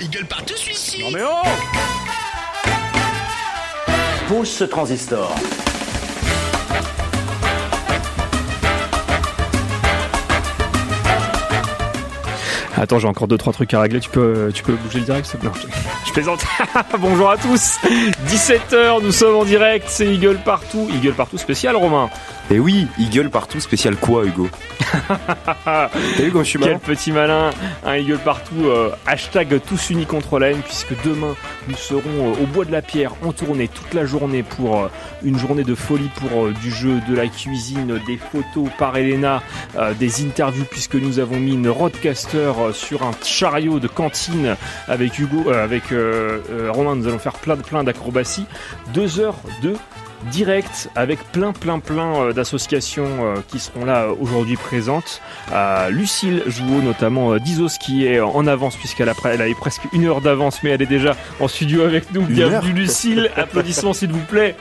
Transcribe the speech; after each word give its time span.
il 0.00 0.10
gueule 0.10 0.26
partout 0.26 0.56
celui-ci 0.56 1.02
Non 1.02 1.10
mais 1.10 1.22
oh 1.22 1.46
Pousse 4.28 4.50
ce 4.50 4.64
transistor. 4.64 5.32
Attends, 12.78 12.98
j'ai 12.98 13.08
encore 13.08 13.26
deux 13.26 13.38
trois 13.38 13.52
trucs 13.54 13.72
à 13.72 13.80
régler. 13.80 14.00
Tu 14.00 14.10
peux, 14.10 14.50
tu 14.52 14.62
peux 14.62 14.74
bouger 14.74 14.98
le 14.98 15.06
direct 15.06 15.26
s'il 15.26 15.40
te 15.40 15.46
plaît 15.46 15.60
je, 15.62 16.08
je 16.08 16.12
plaisante. 16.12 16.44
Bonjour 17.00 17.30
à 17.30 17.38
tous. 17.38 17.78
17h, 18.28 19.02
nous 19.02 19.12
sommes 19.12 19.36
en 19.36 19.44
direct. 19.44 19.86
C'est 19.88 20.06
Eagle 20.06 20.38
partout. 20.44 20.86
Eagle 20.94 21.12
partout 21.14 21.38
spécial, 21.38 21.74
Romain. 21.74 22.10
Et 22.50 22.60
oui, 22.60 22.86
il 22.98 23.10
gueule 23.10 23.30
partout, 23.30 23.58
spécial 23.58 23.96
quoi, 23.96 24.24
Hugo? 24.24 24.48
T'as 25.64 25.88
vu 26.18 26.30
quand 26.30 26.44
je 26.44 26.48
suis 26.50 26.58
Quel 26.60 26.68
malin? 26.68 26.78
petit 26.78 27.10
malin. 27.10 27.50
Un 27.84 27.94
Eagle 27.96 28.18
partout. 28.18 28.66
euh, 28.66 28.90
hashtag 29.06 29.58
tous 29.66 29.90
unis 29.90 30.06
contre 30.06 30.38
la 30.38 30.50
haine, 30.50 30.60
puisque 30.64 30.92
demain 31.04 31.34
nous 31.66 31.74
serons 31.76 32.02
euh, 32.06 32.42
au 32.42 32.46
bois 32.46 32.64
de 32.64 32.70
la 32.70 32.82
pierre 32.82 33.14
en 33.24 33.32
tournée 33.32 33.66
toute 33.66 33.94
la 33.94 34.04
journée 34.06 34.44
pour 34.44 34.76
euh, 34.84 34.88
une 35.24 35.38
journée 35.38 35.64
de 35.64 35.74
folie 35.74 36.10
pour 36.20 36.48
du 36.50 36.70
jeu, 36.70 37.00
de 37.08 37.16
la 37.16 37.26
cuisine, 37.26 37.98
des 38.06 38.16
photos 38.18 38.70
par 38.78 38.96
Elena, 38.96 39.42
des 39.98 40.24
interviews, 40.24 40.64
puisque 40.70 40.94
nous 40.94 41.18
avons 41.18 41.36
mis 41.40 41.54
une 41.54 41.68
roadcaster 41.68 42.52
euh, 42.66 42.72
sur 42.72 43.02
un 43.02 43.12
chariot 43.24 43.80
de 43.80 43.88
cantine 43.88 44.56
avec 44.88 45.18
Hugo, 45.18 45.44
euh, 45.46 45.64
avec 45.64 45.92
euh, 45.92 46.40
Romain. 46.70 46.96
Nous 46.96 47.06
allons 47.08 47.18
faire 47.18 47.34
plein 47.34 47.56
de 47.56 47.62
plein 47.62 47.84
d'acrobaties. 47.84 48.46
Deux 48.94 49.20
heures 49.20 49.38
de 49.62 49.74
direct 50.30 50.88
avec 50.94 51.20
plein 51.30 51.52
plein 51.52 51.78
plein 51.78 52.32
d'associations 52.32 53.34
qui 53.48 53.58
seront 53.58 53.84
là 53.84 54.08
aujourd'hui 54.18 54.56
présentes. 54.56 55.20
Lucille 55.90 56.42
Jouot 56.46 56.80
notamment 56.82 57.36
d'Isos 57.36 57.76
qui 57.78 58.06
est 58.06 58.18
en 58.18 58.46
avance 58.46 58.76
puisqu'elle 58.76 59.12
elle 59.24 59.42
a 59.42 59.48
eu 59.48 59.54
presque 59.54 59.82
une 59.92 60.06
heure 60.06 60.22
d'avance 60.22 60.62
mais 60.62 60.70
elle 60.70 60.80
est 60.80 60.86
déjà 60.86 61.14
en 61.38 61.48
studio 61.48 61.82
avec 61.82 62.12
nous. 62.12 62.22
Bienvenue 62.22 62.72
Lucille, 62.72 63.30
applaudissements 63.36 63.92
s'il 63.92 64.10
vous 64.10 64.24
plaît. 64.24 64.56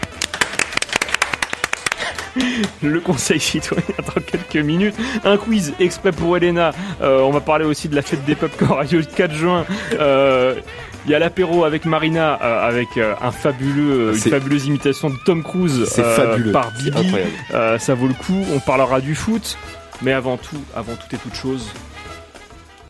Le 2.84 3.00
conseil 3.00 3.40
citoyen 3.40 3.84
dans 4.16 4.22
quelques 4.22 4.66
minutes. 4.66 4.96
Un 5.24 5.38
quiz 5.38 5.74
exprès 5.80 6.12
pour 6.12 6.36
Elena. 6.38 6.72
Euh, 7.02 7.20
on 7.22 7.32
va 7.32 7.40
parler 7.42 7.66
aussi 7.66 7.88
de 7.90 7.96
la 7.96 8.02
fête 8.02 8.24
des 8.26 8.36
peuples 8.36 8.66
lieu 8.92 9.00
le 9.00 9.06
4 9.06 9.34
juin. 9.34 9.66
Euh, 10.00 10.56
il 11.06 11.12
y 11.12 11.16
a 11.16 11.20
l'apéro 11.20 11.66
avec 11.66 11.86
Marina, 11.86 12.40
euh, 12.42 12.68
avec 12.68 12.98
euh, 12.98 13.14
un 13.22 13.32
fabuleux, 13.32 14.14
une 14.14 14.20
fabuleuse 14.20 14.66
imitation 14.66 15.10
de 15.10 15.16
Tom 15.24 15.44
Cruise 15.44 15.86
C'est 15.86 16.04
fabuleux. 16.04 16.52
par 16.52 16.72
Bibi. 16.72 17.14
ça 17.80 17.94
vaut 17.94 18.08
le 18.08 18.14
coup. 18.14 18.44
On 18.54 18.60
parlera 18.60 19.02
du 19.02 19.14
foot, 19.14 19.58
mais 20.02 20.14
avant 20.14 20.38
tout, 20.38 20.62
avant 20.76 20.96
toute 20.96 21.14
et 21.14 21.18
toute 21.18 21.36
chose, 21.36 21.68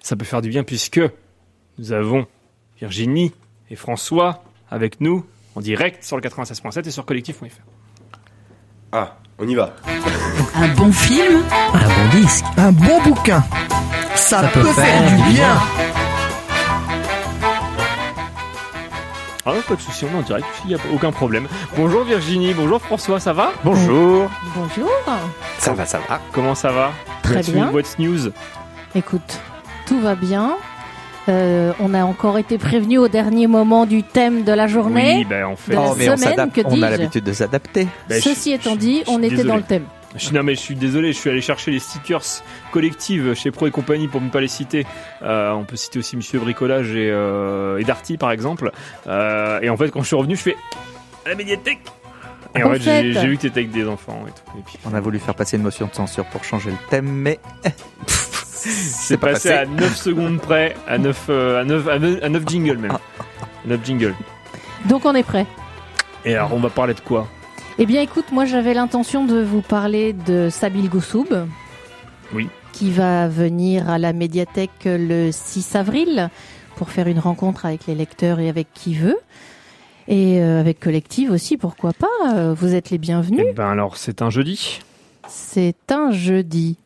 ça 0.01 0.15
peut 0.15 0.25
faire 0.25 0.41
du 0.41 0.49
bien 0.49 0.63
puisque 0.63 1.01
nous 1.77 1.91
avons 1.91 2.25
Virginie 2.79 3.33
et 3.69 3.75
François 3.75 4.43
avec 4.69 5.01
nous 5.01 5.25
en 5.55 5.61
direct 5.61 6.03
sur 6.03 6.15
le 6.15 6.21
96.7 6.21 6.87
et 6.87 6.91
sur 6.91 7.05
collectif.fr. 7.05 7.74
Ah, 8.97 9.17
on 9.37 9.45
y 9.45 9.55
va. 9.55 9.73
Un 10.55 10.69
bon 10.69 10.89
film, 10.89 11.43
Un 11.73 11.79
bon 11.79 12.17
disque. 12.17 12.45
Un 12.55 12.71
bon 12.71 13.01
bouquin. 13.03 13.43
Ça, 14.15 14.43
peut, 14.53 14.63
faire, 14.63 15.01
du 15.17 15.33
bien. 15.33 15.57
Ah 19.45 19.51
pas 19.67 19.75
de 19.75 19.81
souci, 19.81 20.05
on 20.05 20.15
est 20.15 20.19
en 20.19 20.21
direct, 20.21 20.47
il 20.63 20.69
n'y 20.69 20.75
a 20.75 20.77
aucun 20.93 21.11
problème. 21.11 21.49
Bonjour 21.75 22.05
Virginie, 22.05 22.53
bonjour 22.53 22.81
François, 22.81 23.19
ça 23.19 23.33
va? 23.33 23.51
Bonjour. 23.65 24.31
Bonjour. 24.55 24.89
Ça 25.59 25.73
va, 25.73 25.85
ça 25.85 25.99
va. 26.07 26.21
Comment 26.31 26.55
ça 26.55 26.71
va? 26.71 26.91
Très 27.21 27.35
What's 27.35 27.49
bien. 27.49 27.71
What's 27.71 27.99
news? 27.99 28.31
Écoute, 28.95 29.41
tout 29.87 29.99
va 29.99 30.15
bien. 30.15 30.55
Euh, 31.27 31.73
on 31.79 31.93
a 31.93 32.03
encore 32.03 32.37
été 32.37 32.57
prévenu 32.57 32.97
au 32.99 33.07
dernier 33.07 33.47
moment 33.47 33.85
du 33.85 34.03
thème 34.03 34.43
de 34.43 34.51
la 34.51 34.67
journée. 34.67 35.15
Oui, 35.19 35.25
ben 35.25 35.45
en 35.45 35.55
fait. 35.55 35.71
De 35.71 35.75
la 35.77 35.81
Oh, 35.91 35.95
mais 35.97 36.09
on 36.09 36.17
semaine, 36.17 36.51
que 36.51 36.61
On 36.65 36.81
a 36.83 36.89
l'habitude 36.91 37.23
de 37.23 37.33
s'adapter. 37.33 37.87
ben, 38.07 38.21
Ceci 38.21 38.51
je- 38.51 38.55
étant 38.55 38.73
je- 38.73 38.79
dit, 38.79 39.03
je 39.05 39.11
on 39.11 39.17
était 39.19 39.29
désolé. 39.29 39.49
dans 39.49 39.55
le 39.55 39.63
thème. 39.63 39.85
Je 40.17 40.25
suis, 40.27 40.33
non 40.35 40.43
mais 40.43 40.55
je 40.55 40.61
suis 40.61 40.75
désolé, 40.75 41.11
je 41.11 41.17
suis 41.17 41.29
allé 41.29 41.41
chercher 41.41 41.71
les 41.71 41.79
stickers 41.79 42.21
collectifs 42.71 43.33
chez 43.33 43.51
Pro 43.51 43.67
et 43.67 43.71
compagnie 43.71 44.07
pour 44.07 44.21
ne 44.21 44.29
pas 44.29 44.39
les 44.39 44.47
citer. 44.47 44.85
Euh, 45.23 45.51
on 45.51 45.65
peut 45.65 45.75
citer 45.75 45.99
aussi 45.99 46.15
Monsieur 46.15 46.39
Bricolage 46.39 46.91
et, 46.95 47.09
euh, 47.11 47.79
et 47.79 47.83
Darty 47.83 48.15
par 48.17 48.31
exemple. 48.31 48.71
Euh, 49.07 49.59
et 49.61 49.69
en 49.69 49.75
fait 49.75 49.89
quand 49.91 50.01
je 50.03 50.07
suis 50.07 50.15
revenu, 50.15 50.37
je 50.37 50.41
fais 50.41 50.55
à 51.25 51.29
la 51.29 51.35
médiathèque. 51.35 51.79
Et 52.57 52.63
en 52.63 52.69
Au 52.69 52.73
fait, 52.75 52.79
j'ai 52.79 53.13
fait. 53.13 53.19
j'ai 53.19 53.27
vu 53.27 53.35
que 53.35 53.41
t'étais 53.41 53.59
avec 53.61 53.71
des 53.71 53.85
enfants 53.85 54.23
et 54.25 54.31
tout. 54.31 54.57
Et 54.57 54.61
puis 54.65 54.77
On 54.89 54.93
a 54.93 55.01
voulu 55.01 55.19
faire 55.19 55.35
passer 55.35 55.57
une 55.57 55.63
motion 55.63 55.87
de 55.87 55.93
censure 55.93 56.23
pour 56.27 56.45
changer 56.45 56.69
le 56.69 56.77
thème, 56.89 57.07
mais 57.09 57.39
c'est 58.69 59.17
pas 59.17 59.33
passé 59.33 59.49
passé. 59.49 59.61
à 59.61 59.65
9 59.65 59.95
secondes 59.95 60.39
près, 60.39 60.75
à 60.87 60.97
9, 60.97 61.25
euh, 61.29 61.61
à 61.61 61.63
9, 61.63 61.87
à 61.87 61.99
9, 61.99 62.19
à 62.23 62.29
9 62.29 62.43
jingles 62.47 62.77
même. 62.77 62.97
9 63.65 63.79
jingles. 63.85 64.15
Donc 64.89 65.05
on 65.05 65.13
est 65.15 65.23
prêt. 65.23 65.45
Et 66.25 66.35
alors 66.35 66.53
on 66.53 66.59
va 66.59 66.69
parler 66.69 66.93
de 66.93 66.99
quoi? 67.01 67.27
Eh 67.77 67.85
bien 67.85 68.01
écoute, 68.01 68.25
moi 68.31 68.45
j'avais 68.45 68.73
l'intention 68.73 69.25
de 69.25 69.41
vous 69.41 69.61
parler 69.61 70.13
de 70.13 70.49
Sabil 70.49 70.89
Goussoub. 70.89 71.27
Oui. 72.33 72.49
Qui 72.71 72.91
va 72.91 73.27
venir 73.27 73.89
à 73.89 73.97
la 73.97 74.11
médiathèque 74.13 74.71
le 74.85 75.29
6 75.31 75.75
avril 75.75 76.29
pour 76.75 76.89
faire 76.89 77.07
une 77.07 77.19
rencontre 77.19 77.65
avec 77.65 77.87
les 77.87 77.95
lecteurs 77.95 78.39
et 78.39 78.49
avec 78.49 78.67
qui 78.73 78.95
veut. 78.95 79.17
Et 80.07 80.39
euh, 80.41 80.59
avec 80.59 80.79
Collective 80.79 81.31
aussi, 81.31 81.57
pourquoi 81.57 81.91
pas. 81.93 82.07
euh, 82.35 82.53
Vous 82.53 82.75
êtes 82.75 82.89
les 82.91 82.97
bienvenus. 82.97 83.45
Eh 83.49 83.53
ben 83.53 83.69
alors 83.69 83.97
c'est 83.97 84.21
un 84.21 84.29
jeudi. 84.29 84.81
C'est 85.27 85.91
un 85.91 86.11
jeudi. 86.11 86.77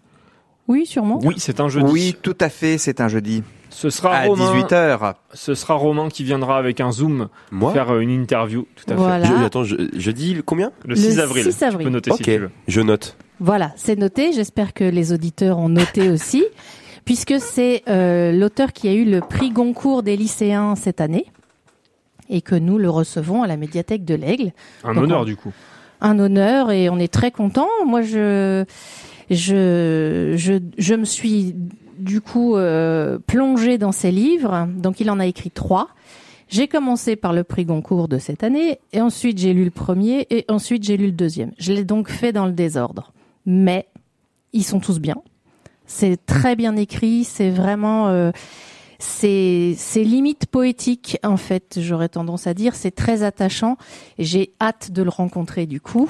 Oui, 0.69 0.85
sûrement. 0.85 1.19
Oui, 1.23 1.35
c'est 1.37 1.59
un 1.59 1.67
jeudi. 1.67 1.91
oui, 1.91 2.15
tout 2.21 2.37
à 2.39 2.47
fait, 2.47 2.77
c'est 2.77 3.01
un 3.01 3.09
jeudi. 3.09 3.43
Ce 3.71 3.89
sera 3.89 4.15
À 4.15 4.25
Romain. 4.25 4.53
18h. 4.53 5.15
Ce 5.33 5.53
sera 5.55 5.73
Romain 5.73 6.09
qui 6.09 6.23
viendra 6.23 6.57
avec 6.57 6.79
un 6.79 6.91
zoom 6.91 7.27
Moi 7.51 7.73
faire 7.73 7.91
euh, 7.93 7.99
une 7.99 8.09
interview. 8.11 8.65
Tout 8.75 8.85
à 8.87 8.95
fait. 8.95 9.01
Voilà. 9.01 9.25
je, 9.25 9.33
Attends, 9.45 9.63
je, 9.63 9.75
je 9.95 10.11
dis 10.11 10.37
combien? 10.45 10.71
Le 10.85 10.95
6 10.95 11.15
Le 11.17 11.21
avril. 11.23 11.43
6 11.51 11.63
avril. 11.63 11.79
Tu 11.79 11.83
peux 11.85 11.89
noter 11.93 12.11
Ok, 12.11 12.17
si 12.17 12.23
tu 12.23 12.37
veux. 12.37 12.49
je 12.67 12.81
note. 12.81 13.17
Voilà, 13.39 13.71
c'est 13.75 13.95
noté. 13.97 14.31
J'espère 14.33 14.73
que 14.73 14.83
les 14.83 15.11
auditeurs 15.13 15.57
ont 15.59 15.69
noté 15.69 16.09
aussi, 16.11 16.43
puisque 17.05 17.39
c'est 17.39 17.83
euh, 17.87 18.31
l'auteur 18.31 18.73
qui 18.73 18.87
a 18.87 18.93
eu 18.93 19.05
le 19.05 19.21
prix 19.21 19.51
Goncourt 19.51 20.01
des 20.03 20.17
lycéens 20.17 20.75
cette 20.75 21.01
année 21.01 21.25
et 22.29 22.41
que 22.41 22.55
nous 22.55 22.77
le 22.77 22.89
recevons 22.89 23.41
à 23.43 23.47
la 23.47 23.57
médiathèque 23.57 24.05
de 24.05 24.15
l'Aigle. 24.15 24.51
Un 24.83 24.93
Donc, 24.93 25.03
honneur 25.05 25.21
on- 25.21 25.25
du 25.25 25.35
coup. 25.35 25.51
Un 26.01 26.17
honneur 26.17 26.71
et 26.71 26.89
on 26.89 26.97
est 26.97 27.11
très 27.11 27.29
content. 27.31 27.67
Moi, 27.85 28.01
je, 28.03 28.63
je, 29.29 30.33
je, 30.37 30.53
je 30.77 30.95
me 30.95 31.05
suis 31.05 31.55
du 31.97 32.21
coup 32.21 32.55
euh, 32.55 33.19
plongée 33.19 33.77
dans 33.77 33.91
ses 33.91 34.11
livres. 34.11 34.67
Donc, 34.77 34.99
il 34.99 35.09
en 35.09 35.19
a 35.19 35.25
écrit 35.25 35.51
trois. 35.51 35.89
J'ai 36.47 36.67
commencé 36.67 37.15
par 37.15 37.31
le 37.31 37.43
prix 37.43 37.63
Goncourt 37.65 38.07
de 38.07 38.17
cette 38.17 38.43
année, 38.43 38.79
et 38.91 39.01
ensuite 39.01 39.37
j'ai 39.37 39.53
lu 39.53 39.65
le 39.65 39.69
premier, 39.69 40.25
et 40.31 40.45
ensuite 40.49 40.81
j'ai 40.83 40.97
lu 40.97 41.05
le 41.05 41.11
deuxième. 41.11 41.51
Je 41.59 41.73
l'ai 41.73 41.83
donc 41.83 42.09
fait 42.09 42.31
dans 42.31 42.47
le 42.47 42.53
désordre. 42.53 43.13
Mais 43.45 43.87
ils 44.51 44.63
sont 44.63 44.79
tous 44.79 44.99
bien. 44.99 45.17
C'est 45.85 46.17
très 46.25 46.55
bien 46.55 46.75
écrit, 46.75 47.23
c'est 47.23 47.51
vraiment... 47.51 48.07
euh, 48.07 48.31
c'est 48.97 49.75
limite 49.95 50.47
poétique 50.47 51.19
en 51.23 51.37
fait, 51.37 51.77
j'aurais 51.79 52.09
tendance 52.09 52.47
à 52.47 52.55
dire. 52.55 52.73
C'est 52.73 52.91
très 52.91 53.21
attachant. 53.21 53.77
J'ai 54.17 54.53
hâte 54.59 54.91
de 54.91 55.03
le 55.03 55.09
rencontrer 55.09 55.67
du 55.67 55.79
coup. 55.79 56.09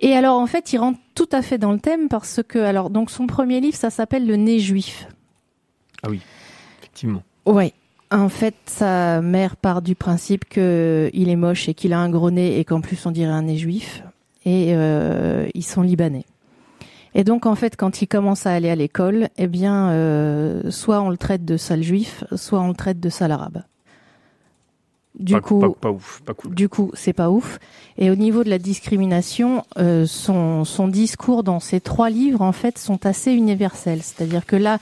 Et 0.00 0.14
alors 0.14 0.38
en 0.38 0.46
fait, 0.46 0.72
il 0.72 0.78
rentre 0.78 0.98
tout 1.14 1.28
à 1.32 1.42
fait 1.42 1.58
dans 1.58 1.72
le 1.72 1.78
thème 1.78 2.08
parce 2.08 2.40
que 2.46 2.58
alors 2.58 2.90
donc 2.90 3.10
son 3.10 3.26
premier 3.26 3.60
livre, 3.60 3.76
ça 3.76 3.90
s'appelle 3.90 4.26
Le 4.26 4.36
nez 4.36 4.58
juif. 4.58 5.08
Effectivement. 6.80 7.22
Ouais. 7.46 7.72
En 8.12 8.28
fait, 8.28 8.54
sa 8.66 9.20
mère 9.20 9.56
part 9.56 9.82
du 9.82 9.96
principe 9.96 10.44
que 10.44 11.10
il 11.12 11.28
est 11.28 11.36
moche 11.36 11.68
et 11.68 11.74
qu'il 11.74 11.92
a 11.92 11.98
un 11.98 12.08
gros 12.08 12.30
nez 12.30 12.60
et 12.60 12.64
qu'en 12.64 12.80
plus 12.80 13.04
on 13.04 13.10
dirait 13.10 13.32
un 13.32 13.42
nez 13.42 13.56
juif. 13.56 14.04
Et 14.44 14.74
euh, 14.76 15.48
ils 15.54 15.64
sont 15.64 15.82
libanais. 15.82 16.24
Et 17.14 17.24
donc 17.24 17.46
en 17.46 17.54
fait, 17.54 17.76
quand 17.76 18.02
il 18.02 18.06
commence 18.06 18.46
à 18.46 18.52
aller 18.52 18.68
à 18.68 18.76
l'école, 18.76 19.28
eh 19.38 19.46
bien, 19.46 19.90
euh, 19.90 20.70
soit 20.70 21.00
on 21.00 21.08
le 21.08 21.16
traite 21.16 21.44
de 21.44 21.56
sale 21.56 21.82
juif, 21.82 22.22
soit 22.36 22.60
on 22.60 22.68
le 22.68 22.74
traite 22.74 23.00
de 23.00 23.08
sale 23.08 23.32
arabe. 23.32 23.62
Du 25.18 25.32
pas, 25.32 25.40
coup, 25.40 25.60
pas, 25.60 25.70
pas 25.70 25.90
ouf, 25.90 26.22
pas 26.26 26.34
cool. 26.34 26.54
du 26.54 26.68
coup, 26.68 26.90
c'est 26.94 27.14
pas 27.14 27.30
ouf. 27.30 27.58
Et 27.96 28.10
au 28.10 28.16
niveau 28.16 28.44
de 28.44 28.50
la 28.50 28.58
discrimination, 28.58 29.64
euh, 29.78 30.04
son, 30.06 30.64
son 30.64 30.88
discours 30.88 31.42
dans 31.42 31.60
ces 31.60 31.80
trois 31.80 32.10
livres, 32.10 32.42
en 32.42 32.52
fait, 32.52 32.78
sont 32.78 33.06
assez 33.06 33.32
universels. 33.32 34.02
C'est-à-dire 34.02 34.44
que 34.44 34.56
là, 34.56 34.78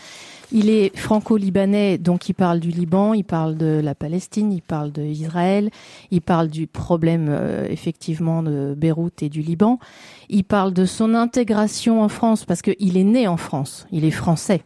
il 0.53 0.71
est 0.71 0.97
franco-libanais, 0.97 1.99
donc 1.99 2.29
il 2.29 2.35
parle 2.35 2.61
du 2.61 2.71
Liban, 2.71 3.15
il 3.15 3.25
parle 3.25 3.57
de 3.57 3.81
la 3.83 3.95
Palestine, 3.95 4.53
il 4.53 4.63
parle 4.63 4.93
d'Israël, 4.93 5.71
il 6.11 6.21
parle 6.21 6.49
du 6.49 6.67
problème, 6.67 7.27
euh, 7.29 7.67
effectivement, 7.69 8.43
de 8.43 8.75
Beyrouth 8.77 9.23
et 9.23 9.29
du 9.29 9.43
Liban. 9.43 9.79
Il 10.29 10.45
parle 10.45 10.73
de 10.73 10.85
son 10.85 11.15
intégration 11.15 12.03
en 12.03 12.09
France, 12.09 12.45
parce 12.45 12.63
qu'il 12.63 12.97
est 12.97 13.05
né 13.05 13.27
en 13.29 13.37
France, 13.37 13.87
il 13.91 14.05
est 14.05 14.11
français. 14.11 14.63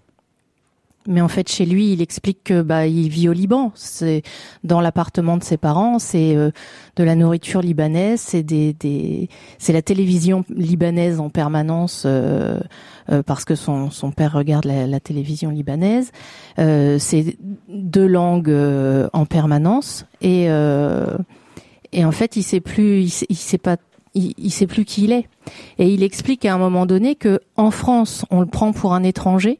Mais 1.08 1.20
en 1.20 1.28
fait, 1.28 1.48
chez 1.48 1.64
lui, 1.64 1.92
il 1.92 2.02
explique 2.02 2.44
que 2.44 2.62
bah 2.62 2.86
il 2.86 3.08
vit 3.08 3.28
au 3.28 3.32
Liban. 3.32 3.72
C'est 3.74 4.22
dans 4.62 4.80
l'appartement 4.80 5.36
de 5.38 5.42
ses 5.42 5.56
parents, 5.56 5.98
c'est 5.98 6.36
euh, 6.36 6.50
de 6.96 7.02
la 7.02 7.14
nourriture 7.14 7.62
libanaise, 7.62 8.20
c'est 8.20 8.42
des, 8.42 8.74
des 8.74 9.28
c'est 9.58 9.72
la 9.72 9.82
télévision 9.82 10.44
libanaise 10.50 11.18
en 11.18 11.30
permanence 11.30 12.04
euh, 12.06 12.60
euh, 13.10 13.22
parce 13.22 13.44
que 13.44 13.54
son 13.54 13.90
son 13.90 14.10
père 14.12 14.34
regarde 14.34 14.66
la, 14.66 15.00
télévision 15.00 15.50
libanaise. 15.50 16.12
Euh, 16.58 16.98
c'est 16.98 17.38
deux 17.68 18.06
langues 18.06 18.50
euh, 18.50 19.08
en 19.14 19.24
permanence 19.24 20.04
et 20.20 20.50
euh, 20.50 21.16
et 21.92 22.04
en 22.04 22.12
fait, 22.12 22.36
il 22.36 22.42
sait 22.42 22.60
plus, 22.60 23.24
il 23.28 23.36
sait, 23.36 23.58
pas, 23.58 23.76
il 24.14 24.50
sait 24.50 24.66
plus 24.66 24.84
qui 24.84 25.04
il 25.04 25.12
est. 25.12 25.26
Et 25.78 25.88
il 25.88 26.02
explique 26.02 26.44
à 26.44 26.54
un 26.54 26.58
moment 26.58 26.86
donné 26.86 27.14
que 27.14 27.40
en 27.56 27.70
France, 27.70 28.24
on 28.30 28.40
le 28.40 28.46
prend 28.46 28.72
pour 28.72 28.92
un 28.92 29.02
étranger, 29.02 29.58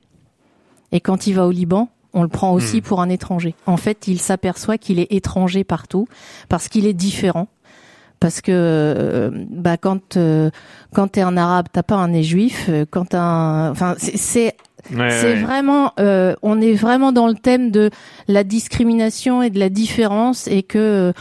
et 0.93 1.01
quand 1.01 1.27
il 1.27 1.35
va 1.35 1.47
au 1.47 1.51
Liban, 1.51 1.89
on 2.15 2.23
le 2.23 2.29
prend 2.29 2.53
aussi 2.53 2.79
Hmm. 2.79 2.83
pour 2.83 3.01
un 3.03 3.09
étranger. 3.11 3.55
En 3.67 3.77
fait, 3.77 4.09
il 4.09 4.19
s'aperçoit 4.21 4.79
qu'il 4.79 4.99
est 4.99 5.13
étranger 5.13 5.63
partout 5.65 6.09
parce 6.49 6.69
qu'il 6.69 6.87
est 6.87 6.95
différent. 6.95 7.49
Parce 8.21 8.41
que 8.41 8.51
euh, 8.53 9.31
bah 9.49 9.77
quand 9.77 10.17
euh, 10.17 10.51
quand 10.93 11.07
t'es 11.09 11.21
un 11.21 11.37
arabe, 11.37 11.67
t'as 11.73 11.85
pas 11.85 11.95
un 11.95 12.09
nez 12.09 12.25
juif. 12.25 12.67
euh, 12.69 12.85
Quand 12.91 13.15
un, 13.15 13.71
enfin 13.71 13.95
c'est- 13.99 14.17
c'est 14.17 14.57
Ouais, 14.93 15.11
c'est 15.11 15.35
ouais. 15.35 15.43
vraiment, 15.43 15.93
euh, 16.01 16.35
on 16.43 16.61
est 16.61 16.73
vraiment 16.73 17.13
dans 17.13 17.27
le 17.29 17.35
thème 17.35 17.71
de 17.71 17.91
la 18.27 18.43
discrimination 18.43 19.43
et 19.43 19.51
de 19.51 19.59
la 19.59 19.69
différence 19.69 20.49
et 20.49 20.63
que 20.63 20.79
euh, 20.79 21.13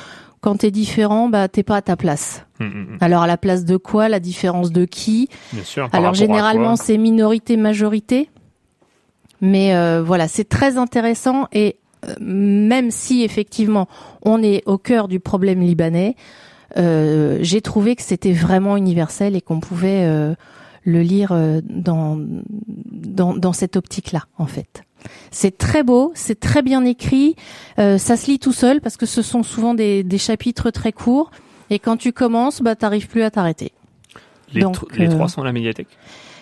quand 0.41 0.57
t'es 0.57 0.71
différent, 0.71 1.27
bah 1.29 1.47
t'es 1.49 1.63
pas 1.63 1.75
à 1.77 1.81
ta 1.81 1.95
place. 1.97 2.45
Mm, 2.59 2.65
mm, 2.65 2.69
mm. 2.69 2.97
Alors 3.01 3.23
à 3.23 3.27
la 3.27 3.37
place 3.37 3.65
de 3.65 3.75
quoi? 3.77 4.09
La 4.09 4.19
différence 4.19 4.71
de 4.71 4.85
qui? 4.85 5.29
Bien 5.53 5.63
sûr. 5.63 5.89
Alors 5.91 6.13
généralement 6.13 6.75
c'est 6.77 6.97
minorité 6.97 7.57
majorité, 7.57 8.29
mais 9.41 9.75
euh, 9.75 10.03
voilà 10.03 10.27
c'est 10.27 10.47
très 10.47 10.77
intéressant 10.77 11.47
et 11.53 11.77
euh, 12.05 12.13
même 12.19 12.91
si 12.91 13.23
effectivement 13.23 13.87
on 14.21 14.41
est 14.43 14.63
au 14.65 14.77
cœur 14.77 15.07
du 15.07 15.19
problème 15.19 15.61
libanais, 15.61 16.15
euh, 16.77 17.39
j'ai 17.41 17.61
trouvé 17.61 17.95
que 17.95 18.01
c'était 18.03 18.33
vraiment 18.33 18.77
universel 18.77 19.35
et 19.35 19.41
qu'on 19.41 19.59
pouvait 19.59 20.05
euh, 20.05 20.35
le 20.83 21.01
lire 21.01 21.31
euh, 21.31 21.61
dans, 21.63 22.19
dans 22.85 23.35
dans 23.35 23.53
cette 23.53 23.75
optique-là 23.75 24.23
en 24.37 24.45
fait. 24.45 24.83
C'est 25.31 25.57
très 25.57 25.83
beau, 25.83 26.11
c'est 26.15 26.39
très 26.39 26.61
bien 26.61 26.83
écrit, 26.83 27.35
euh, 27.79 27.97
ça 27.97 28.17
se 28.17 28.29
lit 28.29 28.39
tout 28.39 28.51
seul 28.51 28.81
parce 28.81 28.97
que 28.97 29.05
ce 29.05 29.21
sont 29.21 29.43
souvent 29.43 29.73
des, 29.73 30.03
des 30.03 30.17
chapitres 30.17 30.71
très 30.71 30.91
courts 30.91 31.31
et 31.69 31.79
quand 31.79 31.97
tu 31.97 32.11
commences, 32.13 32.61
bah 32.61 32.75
t'arrives 32.75 33.07
plus 33.07 33.23
à 33.23 33.31
t'arrêter. 33.31 33.71
Les, 34.53 34.61
donc, 34.61 34.77
tr- 34.77 34.97
les 34.97 35.09
trois 35.09 35.27
sont 35.29 35.41
à 35.41 35.45
la 35.45 35.51
médiathèque? 35.51 35.87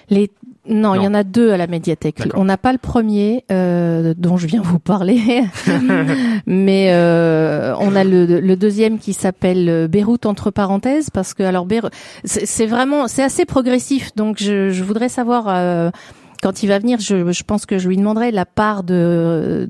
Les 0.09 0.31
non, 0.67 0.95
il 0.95 1.03
y 1.03 1.07
en 1.07 1.13
a 1.13 1.23
deux 1.23 1.51
à 1.51 1.57
la 1.57 1.67
médiathèque. 1.67 2.21
On 2.35 2.45
n'a 2.45 2.57
pas 2.57 2.71
le 2.71 2.77
premier 2.79 3.43
euh, 3.51 4.13
dont 4.17 4.37
je 4.37 4.47
viens 4.47 4.61
vous 4.61 4.79
parler, 4.79 5.43
mais 6.47 6.89
euh, 6.91 7.75
on 7.79 7.95
a 7.95 8.03
le, 8.03 8.25
le 8.39 8.55
deuxième 8.55 8.97
qui 8.99 9.13
s'appelle 9.13 9.69
euh, 9.69 9.87
Beyrouth 9.87 10.25
entre 10.25 10.51
parenthèses 10.51 11.09
parce 11.09 11.33
que 11.33 11.43
alors 11.43 11.65
Beyrouth, 11.65 11.91
c'est 12.23 12.65
vraiment 12.65 13.07
c'est 13.07 13.23
assez 13.23 13.45
progressif. 13.45 14.15
Donc 14.15 14.37
je, 14.41 14.69
je 14.69 14.83
voudrais 14.83 15.09
savoir. 15.09 15.45
euh, 15.49 15.89
quand 16.43 16.61
il 16.61 16.67
va 16.67 16.77
venir, 16.77 16.99
je, 16.99 17.31
je 17.31 17.43
pense 17.43 17.65
que 17.65 17.79
je 17.79 17.87
lui 17.87 17.97
demanderai 17.97 18.29
la 18.29 18.45
part 18.45 18.83
de 18.83 19.67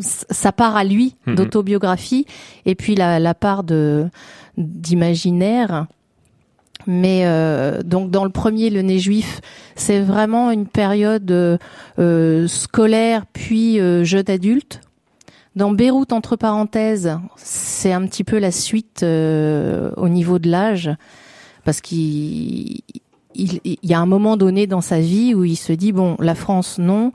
sa 0.00 0.52
part 0.52 0.76
à 0.76 0.84
lui 0.84 1.14
Mhm. 1.26 1.36
d'autobiographie 1.36 2.26
et 2.66 2.74
puis 2.74 2.94
la, 2.96 3.18
la 3.18 3.32
part 3.34 3.64
de 3.64 4.04
d'imaginaire. 4.58 5.86
Mais 6.86 7.22
euh, 7.24 7.82
donc 7.82 8.10
dans 8.10 8.24
le 8.24 8.30
premier, 8.30 8.70
le 8.70 8.82
nez 8.82 8.98
juif, 8.98 9.40
c'est 9.74 10.00
vraiment 10.00 10.50
une 10.50 10.66
période 10.66 11.30
euh, 11.30 11.58
euh, 11.98 12.46
scolaire 12.46 13.26
puis 13.32 13.80
euh, 13.80 14.04
jeune 14.04 14.28
adulte. 14.28 14.80
Dans 15.56 15.72
Beyrouth 15.72 16.12
entre 16.12 16.36
parenthèses, 16.36 17.18
c'est 17.36 17.92
un 17.92 18.06
petit 18.06 18.24
peu 18.24 18.38
la 18.38 18.50
suite 18.50 19.02
euh, 19.02 19.90
au 19.96 20.08
niveau 20.08 20.38
de 20.38 20.50
l'âge, 20.50 20.90
parce 21.64 21.80
qu'il 21.80 22.82
il, 23.34 23.60
y 23.82 23.94
a 23.94 23.98
un 23.98 24.06
moment 24.06 24.36
donné 24.36 24.66
dans 24.66 24.82
sa 24.82 25.00
vie 25.00 25.34
où 25.34 25.44
il 25.44 25.56
se 25.56 25.72
dit 25.72 25.92
bon, 25.92 26.16
la 26.20 26.34
France 26.34 26.78
non, 26.78 27.12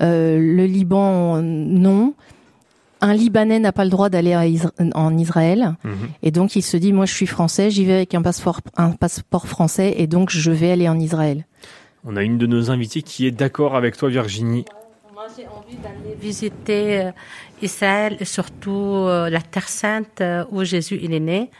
le 0.00 0.64
Liban 0.66 1.40
non, 1.40 2.14
un 3.00 3.12
Libanais 3.14 3.58
n'a 3.58 3.72
pas 3.72 3.84
le 3.84 3.90
droit 3.90 4.08
d'aller 4.08 4.32
Isra- 4.32 4.72
en 4.94 5.16
Israël. 5.18 5.74
Mhm. 5.84 5.92
Et 6.22 6.30
donc 6.30 6.56
il 6.56 6.62
se 6.62 6.76
dit, 6.76 6.92
moi 6.92 7.06
je 7.06 7.12
suis 7.14 7.26
français, 7.26 7.70
j'y 7.70 7.84
vais 7.84 7.94
avec 7.94 8.14
un 8.14 8.22
passeport, 8.22 8.60
un 8.76 8.90
passeport 8.92 9.46
français, 9.46 9.94
et 9.98 10.06
donc 10.06 10.30
je 10.30 10.50
vais 10.50 10.70
aller 10.72 10.88
en 10.88 10.98
Israël. 10.98 11.44
On 12.04 12.16
a 12.16 12.22
une 12.22 12.38
de 12.38 12.46
nos 12.46 12.70
invités 12.70 13.02
qui 13.02 13.26
est 13.26 13.30
d'accord 13.30 13.76
avec 13.76 13.96
toi, 13.96 14.08
Virginie. 14.08 14.64
Moi, 15.14 15.26
j'ai 15.36 15.46
envie 15.48 15.76
d'aller 15.76 16.14
visiter 16.20 17.00
euh, 17.02 17.10
Israël 17.62 18.16
et 18.20 18.24
surtout 18.26 18.70
euh, 18.70 19.30
la 19.30 19.40
Terre 19.40 19.68
Sainte 19.68 20.20
euh, 20.20 20.44
où 20.50 20.64
Jésus 20.64 20.98
il 21.02 21.14
est 21.14 21.20
né. 21.20 21.50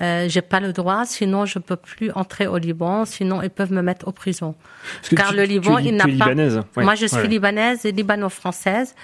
Euh, 0.00 0.26
j'ai 0.28 0.40
pas 0.42 0.58
le 0.58 0.72
droit, 0.72 1.04
sinon 1.04 1.44
je 1.46 1.60
peux 1.60 1.76
plus 1.76 2.10
entrer 2.16 2.48
au 2.48 2.56
Liban, 2.58 3.04
sinon 3.04 3.40
ils 3.42 3.50
peuvent 3.50 3.72
me 3.72 3.82
mettre 3.82 4.08
en 4.08 4.12
prison. 4.12 4.56
Parce 4.96 5.08
que 5.10 5.14
Car 5.14 5.30
tu- 5.30 5.36
le 5.36 5.44
tu 5.44 5.50
Liban, 5.52 5.78
il 5.78 5.94
n'a 5.94 6.06
pas-. 6.18 6.32
Ouais, 6.76 6.82
Moi, 6.82 6.96
je 6.96 7.06
suis 7.06 7.18
ouais. 7.18 7.28
libanaise 7.28 7.84
et 7.86 7.92
libano-française. 7.92 8.94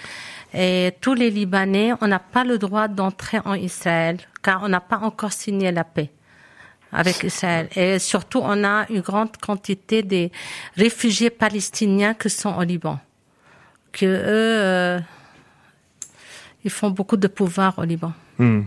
Et 0.52 0.92
tous 1.00 1.14
les 1.14 1.30
Libanais, 1.30 1.92
on 2.00 2.08
n'a 2.08 2.18
pas 2.18 2.44
le 2.44 2.58
droit 2.58 2.88
d'entrer 2.88 3.38
en 3.44 3.54
Israël, 3.54 4.18
car 4.42 4.62
on 4.62 4.68
n'a 4.68 4.80
pas 4.80 4.98
encore 4.98 5.32
signé 5.32 5.70
la 5.70 5.84
paix 5.84 6.10
avec 6.92 7.22
Israël. 7.22 7.68
Et 7.76 7.98
surtout, 7.98 8.40
on 8.42 8.64
a 8.64 8.86
une 8.90 9.00
grande 9.00 9.36
quantité 9.36 10.02
des 10.02 10.32
réfugiés 10.76 11.30
palestiniens 11.30 12.14
qui 12.14 12.30
sont 12.30 12.54
au 12.54 12.62
Liban. 12.62 12.98
Que 13.92 14.06
eux, 14.06 15.02
ils 16.64 16.70
font 16.70 16.90
beaucoup 16.90 17.16
de 17.16 17.28
pouvoir 17.28 17.78
au 17.78 17.84
Liban. 17.84 18.12
Hmm. 18.38 18.62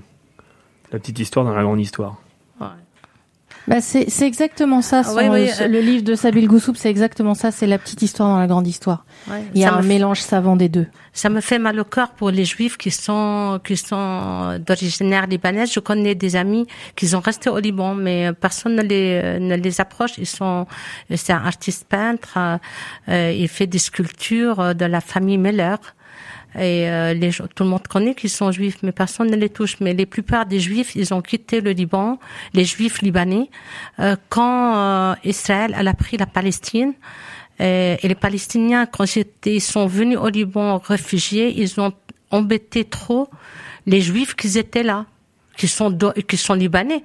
La 0.91 0.99
petite 0.99 1.19
histoire 1.19 1.45
dans 1.45 1.53
la 1.53 1.63
grande 1.63 1.81
histoire. 1.81 2.17
Bah 3.67 3.79
c'est 3.79 4.09
c'est 4.09 4.27
exactement 4.27 4.81
ça. 4.81 5.03
son- 5.03 5.15
oui, 5.31 5.47
ce- 5.49 5.63
euh, 5.63 5.67
le 5.69 5.79
livre 5.79 6.03
de 6.03 6.15
Sabil 6.15 6.47
Goussoub, 6.47 6.73
c'est 6.75 6.89
exactement 6.89 7.33
ça. 7.33 7.49
C'est 7.49 7.65
la 7.67 7.77
petite 7.77 8.01
histoire 8.01 8.27
dans 8.29 8.39
la 8.39 8.47
grande 8.47 8.67
histoire. 8.67 9.05
Ouais. 9.29 9.41
Il 9.53 9.61
y 9.61 9.63
a 9.65 9.73
un 9.73 9.81
mélange 9.87 10.19
savant 10.19 10.57
des 10.57 10.67
deux. 10.67 10.87
Ça 11.13 11.29
me 11.29 11.39
fait 11.39 11.59
mal 11.59 11.79
au 11.79 11.85
cœur 11.85 12.09
pour 12.11 12.29
les 12.29 12.43
juifs 12.43 12.75
qui 12.77 12.91
sont 12.91 13.61
qui 13.63 13.77
sont 13.77 14.59
d'origine 14.67 15.15
libanaise. 15.29 15.71
Je 15.71 15.79
connais 15.79 16.13
des 16.15 16.35
amis 16.35 16.67
qui 16.97 17.07
sont 17.07 17.21
restés 17.21 17.49
au 17.49 17.59
Liban, 17.59 17.95
mais 17.95 18.33
personne 18.33 18.75
ne 18.75 18.81
les 18.81 19.39
ne 19.39 19.55
les 19.55 19.79
approche. 19.79 20.17
Ils 20.17 20.25
sont 20.27 20.67
c'est 21.15 21.31
un 21.31 21.45
artiste 21.45 21.85
peintre. 21.87 22.37
euh, 23.07 23.31
il 23.33 23.47
fait 23.47 23.67
des 23.67 23.79
sculptures 23.79 24.75
de 24.75 24.85
la 24.85 24.99
famille 24.99 25.37
Meller. 25.37 25.75
Et 26.55 26.89
euh, 26.89 27.13
les, 27.13 27.31
tout 27.31 27.63
le 27.63 27.69
monde 27.69 27.87
connaît 27.87 28.15
qu'ils 28.15 28.29
sont 28.29 28.51
juifs, 28.51 28.77
mais 28.83 28.91
personne 28.91 29.29
ne 29.29 29.35
les 29.35 29.49
touche. 29.49 29.77
Mais 29.79 29.93
les 29.93 30.05
plupart 30.05 30.45
des 30.45 30.59
juifs, 30.59 30.95
ils 30.95 31.13
ont 31.13 31.21
quitté 31.21 31.61
le 31.61 31.71
Liban, 31.71 32.19
les 32.53 32.65
juifs 32.65 33.01
libanais, 33.01 33.49
euh, 33.99 34.15
quand 34.29 34.75
euh, 34.75 35.15
Israël 35.23 35.75
elle 35.77 35.87
a 35.87 35.93
pris 35.93 36.17
la 36.17 36.25
Palestine. 36.25 36.93
Euh, 37.61 37.95
et 38.01 38.07
les 38.07 38.15
Palestiniens, 38.15 38.85
quand 38.85 39.05
ils 39.45 39.61
sont 39.61 39.85
venus 39.85 40.17
au 40.17 40.27
Liban 40.27 40.79
réfugiés, 40.79 41.53
ils 41.55 41.79
ont 41.79 41.93
embêté 42.31 42.83
trop 42.83 43.29
les 43.85 44.01
Juifs 44.01 44.35
qui 44.35 44.57
étaient 44.57 44.83
là, 44.83 45.05
qui 45.57 45.67
sont 45.67 45.91
do- 45.91 46.13
qui 46.27 46.35
sont 46.37 46.53
libanais. 46.55 47.03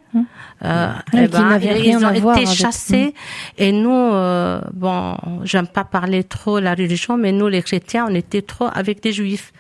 Euh, 0.65 0.89
Ouais, 1.13 1.25
eh 1.25 1.29
qui 1.29 1.41
n'avaient 1.41 1.81
ils 1.89 1.97
ont 2.05 2.11
été 2.13 2.27
avec- 2.29 2.49
chassés. 2.49 3.15
Et 3.59 3.73
nous, 3.73 3.91
euh, 3.93 4.61
bon, 4.73 5.17
j'aime 5.45 5.67
pas 5.67 5.85
parler 5.85 6.25
trop 6.25 6.59
la 6.59 6.75
religion, 6.75 7.17
mais 7.17 7.31
nous, 7.33 7.49
les 7.49 7.63
chrétiens, 7.63 8.07
on 8.11 8.15
était 8.15 8.43
trop 8.43 8.69
avec 8.73 9.05
les 9.05 9.13
Juifs. 9.13 9.53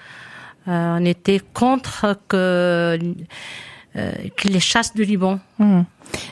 Euh, 0.69 0.97
on 1.01 1.05
était 1.05 1.41
contre 1.55 2.17
que 2.29 2.99
euh, 3.97 4.13
qu'ils 4.37 4.53
les 4.53 4.61
chassent 4.61 4.95
du 4.95 5.05
Liban. 5.05 5.41
Hmm. 5.59 5.83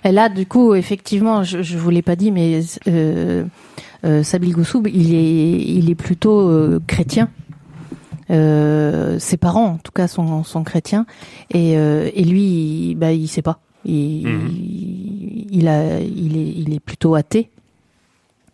Et 0.04 0.12
là, 0.12 0.28
du 0.28 0.46
coup, 0.46 0.74
effectivement, 0.74 1.42
je, 1.44 1.62
je 1.62 1.76
vous 1.78 1.90
l'ai 1.90 2.02
pas 2.02 2.16
dit, 2.16 2.30
mais 2.32 2.60
euh, 2.88 3.44
euh, 4.04 4.22
Sabil 4.22 4.52
Goussoub, 4.52 4.86
il 4.86 5.14
est, 5.14 5.60
il 5.62 5.90
est 5.90 5.94
plutôt 5.94 6.80
chrétien. 6.86 7.28
Euh, 8.30 9.18
ses 9.18 9.36
parents, 9.36 9.66
en 9.66 9.78
tout 9.78 9.92
cas, 9.92 10.08
sont, 10.08 10.42
sont 10.44 10.64
chrétiens, 10.64 11.06
et, 11.52 11.76
euh, 11.78 12.10
et 12.14 12.24
lui, 12.24 12.42
il, 12.90 12.94
bah, 12.96 13.12
il 13.12 13.28
sait 13.28 13.42
pas. 13.42 13.60
Il, 13.84 14.26
Mhm. 14.26 14.50
il, 15.52 15.68
a, 15.68 16.00
il 16.00 16.36
est, 16.36 16.48
il 16.56 16.74
est 16.74 16.80
plutôt 16.80 17.14
athée. 17.14 17.50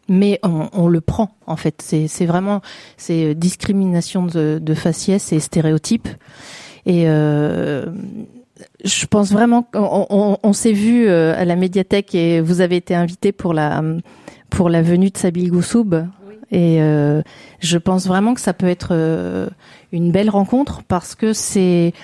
Mais 0.09 0.39
on, 0.43 0.69
on 0.75 0.89
le 0.89 1.01
prend, 1.01 1.31
en 1.47 1.57
fait. 1.57 1.81
C'est, 1.81 2.27
vraiment, 2.27 2.61
c'est 2.99 3.25
euh, 3.27 3.35
discrimination 3.35 4.27
de, 4.27 4.59
de 4.61 4.75
faciès 4.75 5.33
et 5.33 5.41
stéréotypes. 5.41 6.09
Et 6.85 7.05
euh, 7.07 7.87
je 8.85 9.07
pense 9.07 9.33
vraiment 9.33 9.63
qu'on 9.63 10.07
on, 10.11 10.37
on 10.43 10.53
s'est 10.53 10.73
vu 10.73 11.09
à 11.09 11.45
la 11.45 11.57
médiathèque 11.57 12.15
et 12.15 12.41
vous 12.41 12.61
avez 12.61 12.77
été 12.77 12.95
invité 12.95 13.33
pour 13.33 13.55
la 13.55 13.83
pour 14.51 14.69
la 14.69 14.83
venue 14.83 15.11
de 15.11 15.17
Sabil 15.17 15.51
Goussoub. 15.51 16.05
Et 16.53 16.83
euh, 16.83 17.23
je 17.61 17.79
pense 17.79 18.07
vraiment 18.07 18.35
que 18.35 18.41
ça 18.41 18.53
peut 18.53 18.69
être 18.69 18.91
euh, 18.93 19.49
une 19.91 20.13
belle 20.13 20.29
rencontre 20.29 20.83
parce 20.87 21.15
que 21.15 21.33
c'est 21.33 21.95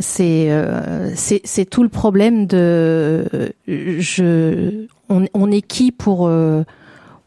c'est 0.00 0.50
euh, 0.50 1.12
c'est 1.14 1.64
tout 1.70 1.84
le 1.84 1.88
problème 1.88 2.46
de 2.46 3.52
je 3.66 4.86
on, 5.08 5.26
on 5.32 5.50
est 5.52 5.62
qui 5.62 5.92
pour 5.92 6.26
euh, 6.26 6.64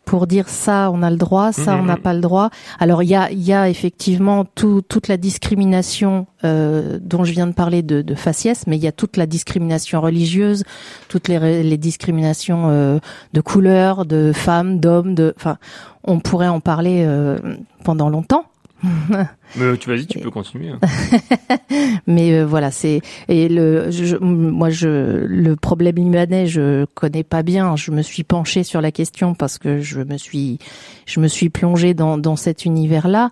pour 0.09 0.25
dire 0.25 0.49
ça 0.49 0.89
on 0.91 1.03
a 1.03 1.11
le 1.11 1.17
droit, 1.17 1.51
ça 1.51 1.75
Mhm. 1.75 1.81
on 1.81 1.83
n'a 1.83 1.95
pas 1.97 2.15
le 2.15 2.19
droit. 2.19 2.49
Alors 2.79 3.03
il 3.03 3.09
y 3.09 3.15
a, 3.15 3.31
y 3.31 3.53
a 3.53 3.69
effectivement 3.69 4.43
tout, 4.43 4.81
toute 4.81 5.07
la 5.07 5.17
discrimination 5.17 6.25
euh, 6.43 6.97
dont 6.99 7.23
je 7.23 7.31
viens 7.31 7.45
de 7.45 7.53
parler 7.53 7.83
de, 7.83 8.01
de 8.01 8.15
faciès, 8.15 8.65
mais 8.65 8.75
il 8.77 8.83
y 8.83 8.87
a 8.87 8.91
toute 8.91 9.17
la 9.17 9.27
discrimination 9.27 10.01
religieuse, 10.01 10.63
toutes 11.09 11.27
les, 11.27 11.61
les 11.61 11.77
discriminations 11.77 12.69
euh, 12.71 12.97
de 13.33 13.41
couleur, 13.41 14.05
de 14.07 14.31
femmes, 14.33 14.79
d'hommes, 14.79 15.13
de, 15.13 15.31
enfin, 15.37 15.57
on 16.03 16.19
pourrait 16.19 16.47
en 16.47 16.59
parler 16.59 17.03
euh, 17.05 17.37
pendant 17.83 18.09
longtemps. 18.09 18.45
Mais 18.83 19.63
euh, 19.63 19.75
tu 19.77 19.89
vas-y, 19.89 20.05
tu 20.07 20.19
peux 20.19 20.31
continuer. 20.31 20.69
hein. 20.69 20.79
Mais 22.07 22.33
euh, 22.33 22.45
voilà, 22.45 22.71
c'est 22.71 23.01
et 23.27 23.49
le 23.49 23.91
je- 23.91 24.15
moi 24.17 24.69
je 24.69 25.25
le 25.25 25.55
problème 25.55 25.95
libanais, 25.95 26.47
je 26.47 26.85
connais 26.93 27.23
pas 27.23 27.43
bien. 27.43 27.75
Je 27.75 27.91
me 27.91 28.01
suis 28.01 28.23
penchée 28.23 28.63
sur 28.63 28.81
la 28.81 28.91
question 28.91 29.33
parce 29.33 29.57
que 29.57 29.79
je 29.81 30.01
me 30.01 30.17
suis 30.17 30.59
je 31.05 31.19
me 31.19 31.27
suis 31.27 31.49
plongée 31.49 31.93
dans 31.93 32.17
dans 32.17 32.35
cet 32.35 32.65
univers-là. 32.65 33.31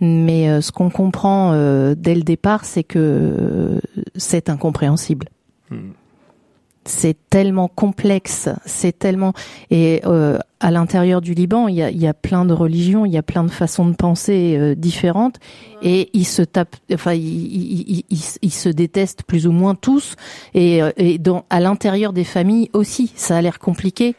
Mais 0.00 0.48
euh, 0.48 0.60
ce 0.60 0.72
qu'on 0.72 0.90
comprend 0.90 1.52
euh, 1.52 1.94
dès 1.96 2.14
le 2.14 2.22
départ, 2.22 2.64
c'est 2.64 2.84
que 2.84 3.80
c'est 4.16 4.48
incompréhensible. 4.50 5.28
Hmm. 5.70 5.90
C'est 6.88 7.16
tellement 7.28 7.68
complexe, 7.68 8.48
c'est 8.64 8.98
tellement 8.98 9.34
et 9.70 10.00
euh, 10.06 10.38
à 10.60 10.70
l'intérieur 10.70 11.20
du 11.20 11.34
Liban, 11.34 11.68
il 11.68 11.76
y 11.76 11.82
a, 11.82 11.90
il 11.90 12.00
y 12.00 12.06
a 12.06 12.14
plein 12.14 12.44
de 12.44 12.52
religions, 12.52 13.04
il 13.04 13.12
y 13.12 13.18
a 13.18 13.22
plein 13.22 13.44
de 13.44 13.50
façons 13.50 13.86
de 13.86 13.94
penser 13.94 14.56
euh, 14.58 14.74
différentes, 14.74 15.36
et 15.82 16.08
ils 16.14 16.24
se 16.24 16.42
tapent, 16.42 16.76
enfin 16.92 17.12
ils, 17.12 18.02
ils, 18.10 18.24
ils, 18.42 18.52
se 18.52 18.68
détestent 18.68 19.22
plus 19.22 19.46
ou 19.46 19.52
moins 19.52 19.74
tous, 19.74 20.16
et, 20.54 20.82
euh, 20.82 20.90
et 20.96 21.18
dans, 21.18 21.44
à 21.50 21.60
l'intérieur 21.60 22.12
des 22.12 22.24
familles 22.24 22.70
aussi, 22.72 23.12
ça 23.14 23.36
a 23.36 23.42
l'air 23.42 23.58
compliqué, 23.58 24.16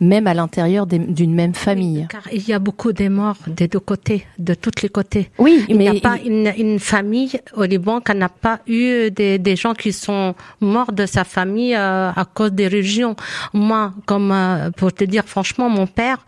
même 0.00 0.26
à 0.26 0.34
l'intérieur 0.34 0.86
d'une 0.86 1.34
même 1.34 1.54
famille. 1.54 2.06
Car 2.08 2.22
il 2.32 2.46
y 2.48 2.52
a 2.52 2.58
beaucoup 2.58 2.92
de 2.92 3.08
morts 3.08 3.36
des 3.46 3.68
deux 3.68 3.80
côtés, 3.80 4.26
de 4.38 4.54
tous 4.54 4.82
les 4.82 4.88
côtés. 4.88 5.30
Oui, 5.38 5.64
Il 5.68 5.78
n'y 5.78 5.88
a 5.88 5.94
pas 5.94 6.16
une, 6.24 6.52
une 6.56 6.78
famille 6.78 7.40
au 7.54 7.64
Liban 7.64 8.00
qui 8.00 8.14
n'a 8.14 8.28
pas 8.28 8.60
eu 8.66 9.10
des, 9.10 9.38
des 9.38 9.56
gens 9.56 9.74
qui 9.74 9.92
sont 9.92 10.34
morts 10.60 10.92
de 10.92 11.06
sa 11.06 11.24
famille 11.24 11.74
euh, 11.74 12.10
à 12.10 12.24
cause 12.24 12.52
des 12.52 12.66
religions. 12.68 13.16
Moi, 13.52 13.92
comme 14.06 14.30
euh, 14.32 14.70
pour 14.70 14.92
te 14.92 15.04
dire 15.04 15.24
franchement, 15.24 15.68
mon 15.68 15.86
père, 15.86 16.18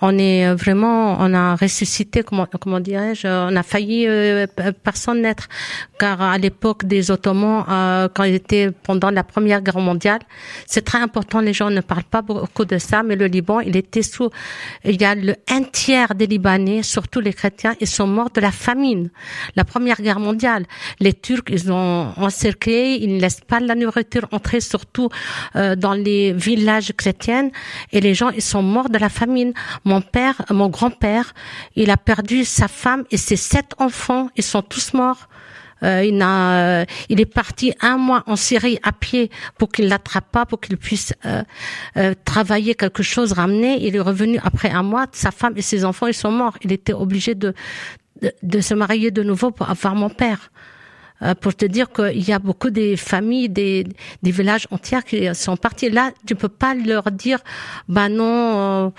on 0.00 0.16
est 0.18 0.52
vraiment, 0.54 1.16
on 1.20 1.32
a 1.34 1.56
ressuscité, 1.56 2.22
comment, 2.22 2.46
comment 2.60 2.80
dirais-je, 2.80 3.26
on 3.26 3.54
a 3.56 3.62
failli 3.62 4.06
euh, 4.08 4.46
personne 4.82 5.22
naître. 5.22 5.48
Car 5.98 6.20
à 6.20 6.38
l'époque 6.38 6.84
des 6.84 7.10
Ottomans, 7.10 7.64
quand 8.14 8.24
ils 8.24 8.34
étaient 8.34 8.70
pendant 8.82 9.10
la 9.10 9.22
Première 9.22 9.60
Guerre 9.62 9.78
mondiale, 9.78 10.20
c'est 10.66 10.84
très 10.84 10.98
important. 10.98 11.40
Les 11.40 11.52
gens 11.52 11.70
ne 11.70 11.80
parlent 11.80 12.02
pas 12.02 12.22
beaucoup 12.22 12.64
de 12.64 12.78
ça, 12.78 13.02
mais 13.04 13.11
le 13.14 13.26
Liban, 13.26 13.60
il 13.60 13.76
était 13.76 14.02
sous, 14.02 14.30
il 14.84 15.00
y 15.00 15.04
a 15.04 15.14
le 15.14 15.34
un 15.48 15.62
tiers 15.62 16.14
des 16.14 16.26
Libanais, 16.26 16.82
surtout 16.82 17.20
les 17.20 17.32
chrétiens, 17.32 17.74
ils 17.80 17.86
sont 17.86 18.06
morts 18.06 18.30
de 18.30 18.40
la 18.40 18.52
famine. 18.52 19.10
La 19.56 19.64
Première 19.64 20.00
Guerre 20.00 20.20
mondiale, 20.20 20.66
les 21.00 21.12
Turcs, 21.12 21.44
ils 21.48 21.70
ont 21.72 22.12
encerclé, 22.16 22.98
ils 23.00 23.16
ne 23.16 23.20
laissent 23.20 23.40
pas 23.40 23.60
la 23.60 23.74
nourriture 23.74 24.26
entrer, 24.32 24.60
surtout 24.60 25.08
euh, 25.56 25.76
dans 25.76 25.94
les 25.94 26.32
villages 26.32 26.92
chrétiens, 26.96 27.50
et 27.92 28.00
les 28.00 28.14
gens, 28.14 28.30
ils 28.30 28.42
sont 28.42 28.62
morts 28.62 28.90
de 28.90 28.98
la 28.98 29.08
famine. 29.08 29.52
Mon 29.84 30.00
père, 30.00 30.42
mon 30.50 30.68
grand-père, 30.68 31.34
il 31.76 31.90
a 31.90 31.96
perdu 31.96 32.44
sa 32.44 32.68
femme 32.68 33.04
et 33.10 33.16
ses 33.16 33.36
sept 33.36 33.74
enfants, 33.78 34.28
ils 34.36 34.42
sont 34.42 34.62
tous 34.62 34.94
morts. 34.94 35.28
Euh, 35.82 36.04
il, 36.04 36.20
a, 36.22 36.80
euh, 36.80 36.84
il 37.08 37.20
est 37.20 37.26
parti 37.26 37.74
un 37.80 37.96
mois 37.96 38.22
en 38.26 38.36
Syrie 38.36 38.78
à 38.82 38.92
pied 38.92 39.30
pour 39.58 39.70
qu'il 39.70 39.88
l'attrape 39.88 40.30
pas, 40.30 40.46
pour 40.46 40.60
qu'il 40.60 40.76
puisse 40.76 41.12
euh, 41.26 42.14
travailler 42.24 42.74
quelque 42.74 43.02
chose, 43.02 43.32
ramener. 43.32 43.84
Il 43.86 43.96
est 43.96 44.00
revenu 44.00 44.38
après 44.42 44.70
un 44.70 44.82
mois. 44.82 45.06
Sa 45.12 45.30
femme 45.30 45.54
et 45.56 45.62
ses 45.62 45.84
enfants, 45.84 46.06
ils 46.06 46.14
sont 46.14 46.30
morts. 46.30 46.56
Il 46.62 46.72
était 46.72 46.92
obligé 46.92 47.34
de, 47.34 47.54
de, 48.42 48.60
se 48.60 48.74
marier 48.74 49.10
de 49.10 49.22
nouveau 49.22 49.50
pour 49.50 49.68
avoir 49.68 49.94
mon 49.94 50.10
père. 50.10 50.50
Pour 51.40 51.54
te 51.54 51.64
dire 51.64 51.92
qu'il 51.92 52.28
y 52.28 52.32
a 52.32 52.40
beaucoup 52.40 52.70
des 52.70 52.96
familles, 52.96 53.48
des, 53.48 53.86
des 54.24 54.30
villages 54.32 54.66
entiers 54.72 55.04
qui 55.06 55.32
sont 55.36 55.56
partis. 55.56 55.88
Là, 55.88 56.10
tu 56.26 56.34
peux 56.34 56.48
pas 56.48 56.74
leur 56.74 57.12
dire, 57.12 57.38
bah 57.88 58.08
non, 58.08 58.92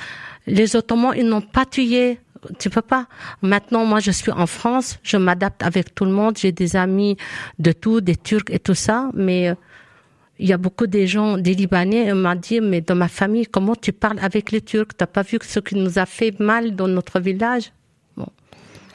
les 0.47 0.77
Ottomans, 0.77 1.13
ils 1.17 1.27
n'ont 1.27 1.41
pas 1.41 1.65
tué. 1.65 2.19
Tu 2.59 2.69
peux 2.69 2.81
pas. 2.81 3.07
Maintenant, 3.41 3.85
moi, 3.85 3.99
je 3.99 4.11
suis 4.11 4.31
en 4.31 4.47
France, 4.47 4.99
je 5.03 5.17
m'adapte 5.17 5.63
avec 5.63 5.93
tout 5.95 6.05
le 6.05 6.11
monde. 6.11 6.37
J'ai 6.37 6.51
des 6.51 6.75
amis 6.75 7.17
de 7.59 7.71
tout, 7.71 8.01
des 8.01 8.15
Turcs 8.15 8.49
et 8.49 8.59
tout 8.59 8.75
ça, 8.75 9.09
mais 9.13 9.49
euh, 9.49 9.55
il 10.39 10.47
y 10.47 10.53
a 10.53 10.57
beaucoup 10.57 10.87
des 10.87 11.07
gens, 11.07 11.37
des 11.37 11.53
Libanais, 11.53 12.07
ils 12.07 12.15
m'ont 12.15 12.35
dit, 12.35 12.59
mais 12.61 12.81
dans 12.81 12.95
ma 12.95 13.07
famille, 13.07 13.45
comment 13.45 13.75
tu 13.75 13.91
parles 13.93 14.19
avec 14.21 14.51
les 14.51 14.61
Turcs? 14.61 14.89
T'as 14.97 15.05
pas 15.07 15.21
vu 15.21 15.37
ce 15.41 15.59
qui 15.59 15.75
nous 15.75 15.99
a 15.99 16.05
fait 16.05 16.39
mal 16.39 16.75
dans 16.75 16.87
notre 16.87 17.19
village? 17.19 17.71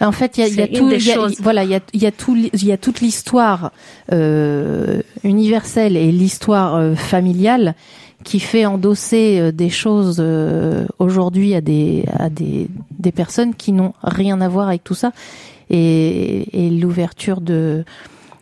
En 0.00 0.12
fait, 0.12 0.38
il 0.38 0.46
y 0.46 0.54
y 0.58 0.62
a 0.62 0.68
tout, 0.68 0.90
y 0.92 1.10
a- 1.10 1.14
choses. 1.14 1.34
voilà, 1.40 1.64
il 1.64 1.70
y 1.70 1.74
a, 1.74 1.80
y 1.92 2.06
a 2.06 2.12
tout, 2.12 2.36
il 2.36 2.64
y 2.64 2.70
a 2.70 2.76
toute 2.78 3.00
l'histoire 3.00 3.72
euh, 4.12 5.02
universelle 5.24 5.96
et 5.96 6.12
l'histoire 6.12 6.76
euh, 6.76 6.94
familiale 6.94 7.74
qui 8.24 8.40
fait 8.40 8.66
endosser 8.66 9.38
euh, 9.38 9.52
des 9.52 9.70
choses 9.70 10.18
euh, 10.20 10.86
aujourd'hui 10.98 11.54
à 11.54 11.60
des 11.60 12.04
à 12.12 12.28
des 12.28 12.68
des 12.98 13.12
personnes 13.12 13.54
qui 13.54 13.72
n'ont 13.72 13.94
rien 14.02 14.40
à 14.40 14.48
voir 14.48 14.68
avec 14.68 14.84
tout 14.84 14.94
ça 14.94 15.12
et, 15.70 16.66
et 16.66 16.70
l'ouverture 16.70 17.40
de 17.40 17.84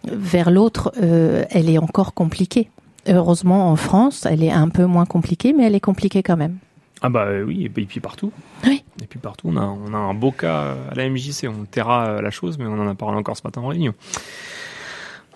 vers 0.07 0.51
l'autre, 0.51 0.93
euh, 1.03 1.45
elle 1.51 1.69
est 1.69 1.79
encore 1.79 2.15
compliquée. 2.15 2.69
Heureusement, 3.09 3.71
en 3.71 3.77
France, 3.77 4.27
elle 4.27 4.43
est 4.43 4.51
un 4.51 4.69
peu 4.69 4.85
moins 4.85 5.07
compliquée, 5.07 5.53
mais 5.53 5.65
elle 5.65 5.75
est 5.75 5.81
compliquée 5.81 6.23
quand 6.23 6.37
même. 6.37 6.59
Ah 7.03 7.09
bah 7.09 7.27
oui, 7.45 7.65
et 7.65 7.69
puis, 7.69 8.01
partout. 8.01 8.33
Oui. 8.65 8.83
Et 9.03 9.07
puis 9.07 9.19
partout, 9.19 9.49
on 9.53 9.57
a, 9.57 9.65
on 9.65 9.93
a 9.93 9.99
un 9.99 10.15
beau 10.15 10.31
cas 10.31 10.77
à 10.91 10.95
la 10.95 11.09
MJC. 11.09 11.47
On 11.47 11.65
taira 11.65 12.07
euh, 12.07 12.23
la 12.23 12.31
chose, 12.31 12.59
mais 12.59 12.65
on 12.65 12.81
en 12.81 12.89
a 12.89 12.95
parlé 12.95 13.17
encore 13.17 13.37
ce 13.37 13.43
matin 13.45 13.61
en 13.61 13.69
réunion. 13.69 13.95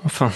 Enfin, 0.04 0.30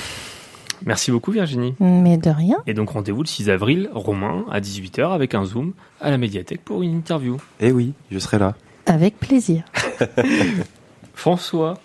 merci 0.84 1.10
beaucoup 1.10 1.30
Virginie. 1.30 1.74
Mais 1.80 2.16
de 2.16 2.30
rien. 2.30 2.58
Et 2.66 2.74
donc 2.74 2.90
rendez-vous 2.90 3.22
le 3.22 3.28
6 3.28 3.50
avril, 3.50 3.90
Romain, 3.92 4.44
à 4.50 4.60
18h, 4.60 5.12
avec 5.12 5.34
un 5.34 5.44
Zoom 5.44 5.72
à 6.00 6.10
la 6.10 6.18
médiathèque 6.18 6.64
pour 6.64 6.82
une 6.82 6.94
interview. 6.96 7.36
Eh 7.60 7.72
oui, 7.72 7.92
je 8.10 8.18
serai 8.18 8.38
là. 8.38 8.54
Avec 8.86 9.18
plaisir. 9.18 9.64
François, 11.14 11.78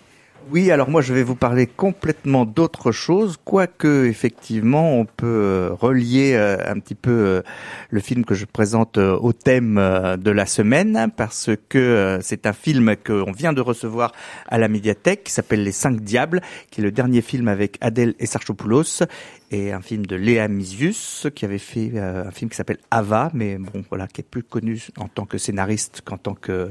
Oui, 0.52 0.72
alors 0.72 0.90
moi 0.90 1.00
je 1.00 1.14
vais 1.14 1.22
vous 1.22 1.36
parler 1.36 1.68
complètement 1.68 2.44
d'autre 2.44 2.90
chose, 2.90 3.36
quoique 3.44 4.06
effectivement 4.06 4.98
on 4.98 5.04
peut 5.04 5.26
euh, 5.26 5.70
relier 5.72 6.32
euh, 6.34 6.56
un 6.66 6.80
petit 6.80 6.96
peu 6.96 7.12
euh, 7.12 7.42
le 7.90 8.00
film 8.00 8.24
que 8.24 8.34
je 8.34 8.46
présente 8.46 8.98
au 8.98 9.32
thème 9.32 9.76
de 9.76 10.30
la 10.32 10.46
semaine, 10.46 11.12
parce 11.16 11.50
que 11.68 12.18
c'est 12.20 12.46
un 12.46 12.52
film 12.52 12.96
qu'on 12.96 13.30
vient 13.30 13.52
de 13.52 13.60
recevoir 13.60 14.10
à 14.48 14.58
la 14.58 14.66
médiathèque, 14.66 15.22
qui 15.22 15.32
s'appelle 15.32 15.62
Les 15.62 15.70
Cinq 15.70 16.00
Diables, 16.00 16.40
qui 16.72 16.80
est 16.80 16.84
le 16.84 16.90
dernier 16.90 17.20
film 17.20 17.46
avec 17.46 17.76
Adèle 17.80 18.16
Essarchopoulos, 18.18 19.04
et 19.52 19.72
un 19.72 19.82
film 19.82 20.04
de 20.04 20.16
Léa 20.16 20.48
Misius, 20.48 21.28
qui 21.32 21.44
avait 21.44 21.58
fait 21.58 21.96
un 21.96 22.32
film 22.32 22.50
qui 22.50 22.56
s'appelle 22.56 22.78
Ava, 22.90 23.30
mais 23.34 23.56
bon 23.56 23.84
voilà, 23.88 24.08
qui 24.08 24.22
est 24.22 24.28
plus 24.28 24.42
connu 24.42 24.88
en 24.96 25.06
tant 25.06 25.26
que 25.26 25.38
scénariste 25.38 26.02
qu'en 26.04 26.16
tant 26.16 26.34
que 26.34 26.70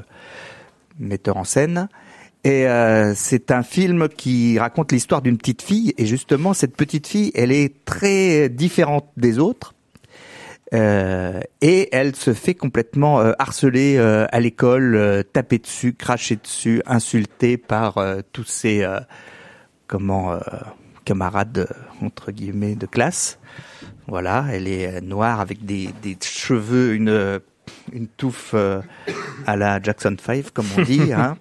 metteur 0.99 1.37
en 1.37 1.45
scène. 1.45 1.87
Et 2.43 2.67
euh, 2.67 3.13
c'est 3.15 3.51
un 3.51 3.63
film 3.63 4.07
qui 4.07 4.57
raconte 4.59 4.91
l'histoire 4.91 5.21
d'une 5.21 5.37
petite 5.37 5.61
fille. 5.61 5.93
Et 5.97 6.05
justement, 6.05 6.53
cette 6.53 6.75
petite 6.75 7.07
fille, 7.07 7.31
elle 7.35 7.51
est 7.51 7.83
très 7.85 8.49
différente 8.49 9.09
des 9.17 9.39
autres. 9.39 9.73
Euh, 10.73 11.41
et 11.61 11.89
elle 11.91 12.15
se 12.15 12.33
fait 12.33 12.53
complètement 12.53 13.19
euh, 13.19 13.31
harceler 13.39 13.97
euh, 13.97 14.27
à 14.31 14.39
l'école, 14.39 14.95
euh, 14.95 15.23
taper 15.23 15.57
dessus, 15.57 15.93
cracher 15.93 16.35
dessus, 16.35 16.83
insulter 16.85 17.57
par 17.57 17.97
euh, 17.97 18.21
tous 18.33 18.43
ses 18.43 18.83
euh, 18.83 18.99
comment 19.87 20.31
euh, 20.31 20.39
camarades 21.05 21.67
entre 22.03 22.31
guillemets 22.31 22.75
de 22.75 22.85
classe. 22.85 23.39
Voilà, 24.07 24.45
elle 24.51 24.67
est 24.67 25.01
noire 25.01 25.39
avec 25.39 25.65
des, 25.65 25.89
des 26.03 26.15
cheveux, 26.21 26.93
une 26.93 27.41
une 27.91 28.07
touffe 28.07 28.51
euh, 28.53 28.81
à 29.45 29.55
la 29.55 29.81
Jackson 29.81 30.15
5 30.23 30.51
comme 30.51 30.67
on 30.77 30.83
dit. 30.83 31.13
hein. 31.13 31.37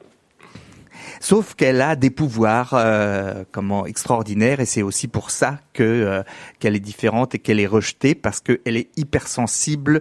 Sauf 1.21 1.55
qu'elle 1.55 1.81
a 1.81 1.97
des 1.97 2.11
pouvoirs 2.11 2.75
euh, 2.75 3.45
comment 3.53 3.87
extraordinaires 3.87 4.61
et 4.61 4.67
c'est 4.67 4.83
aussi 4.83 5.09
pour 5.09 5.31
ça 5.31 5.61
que 5.73 5.83
euh, 5.83 6.23
qu'elle 6.59 6.77
est 6.77 6.81
différente 6.81 7.35
et 7.35 7.39
qu'elle 7.39 7.61
est 7.61 7.67
rejetée 7.67 8.15
parce 8.15 8.41
qu'elle 8.41 8.77
est 8.77 8.91
hypersensible 8.97 10.01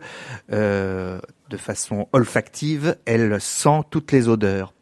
euh, 0.52 1.20
de 1.50 1.58
façon 1.58 2.08
olfactive. 2.14 2.98
Elle 3.06 3.40
sent 3.42 3.82
toutes 3.90 4.12
les 4.12 4.28
odeurs. 4.28 4.74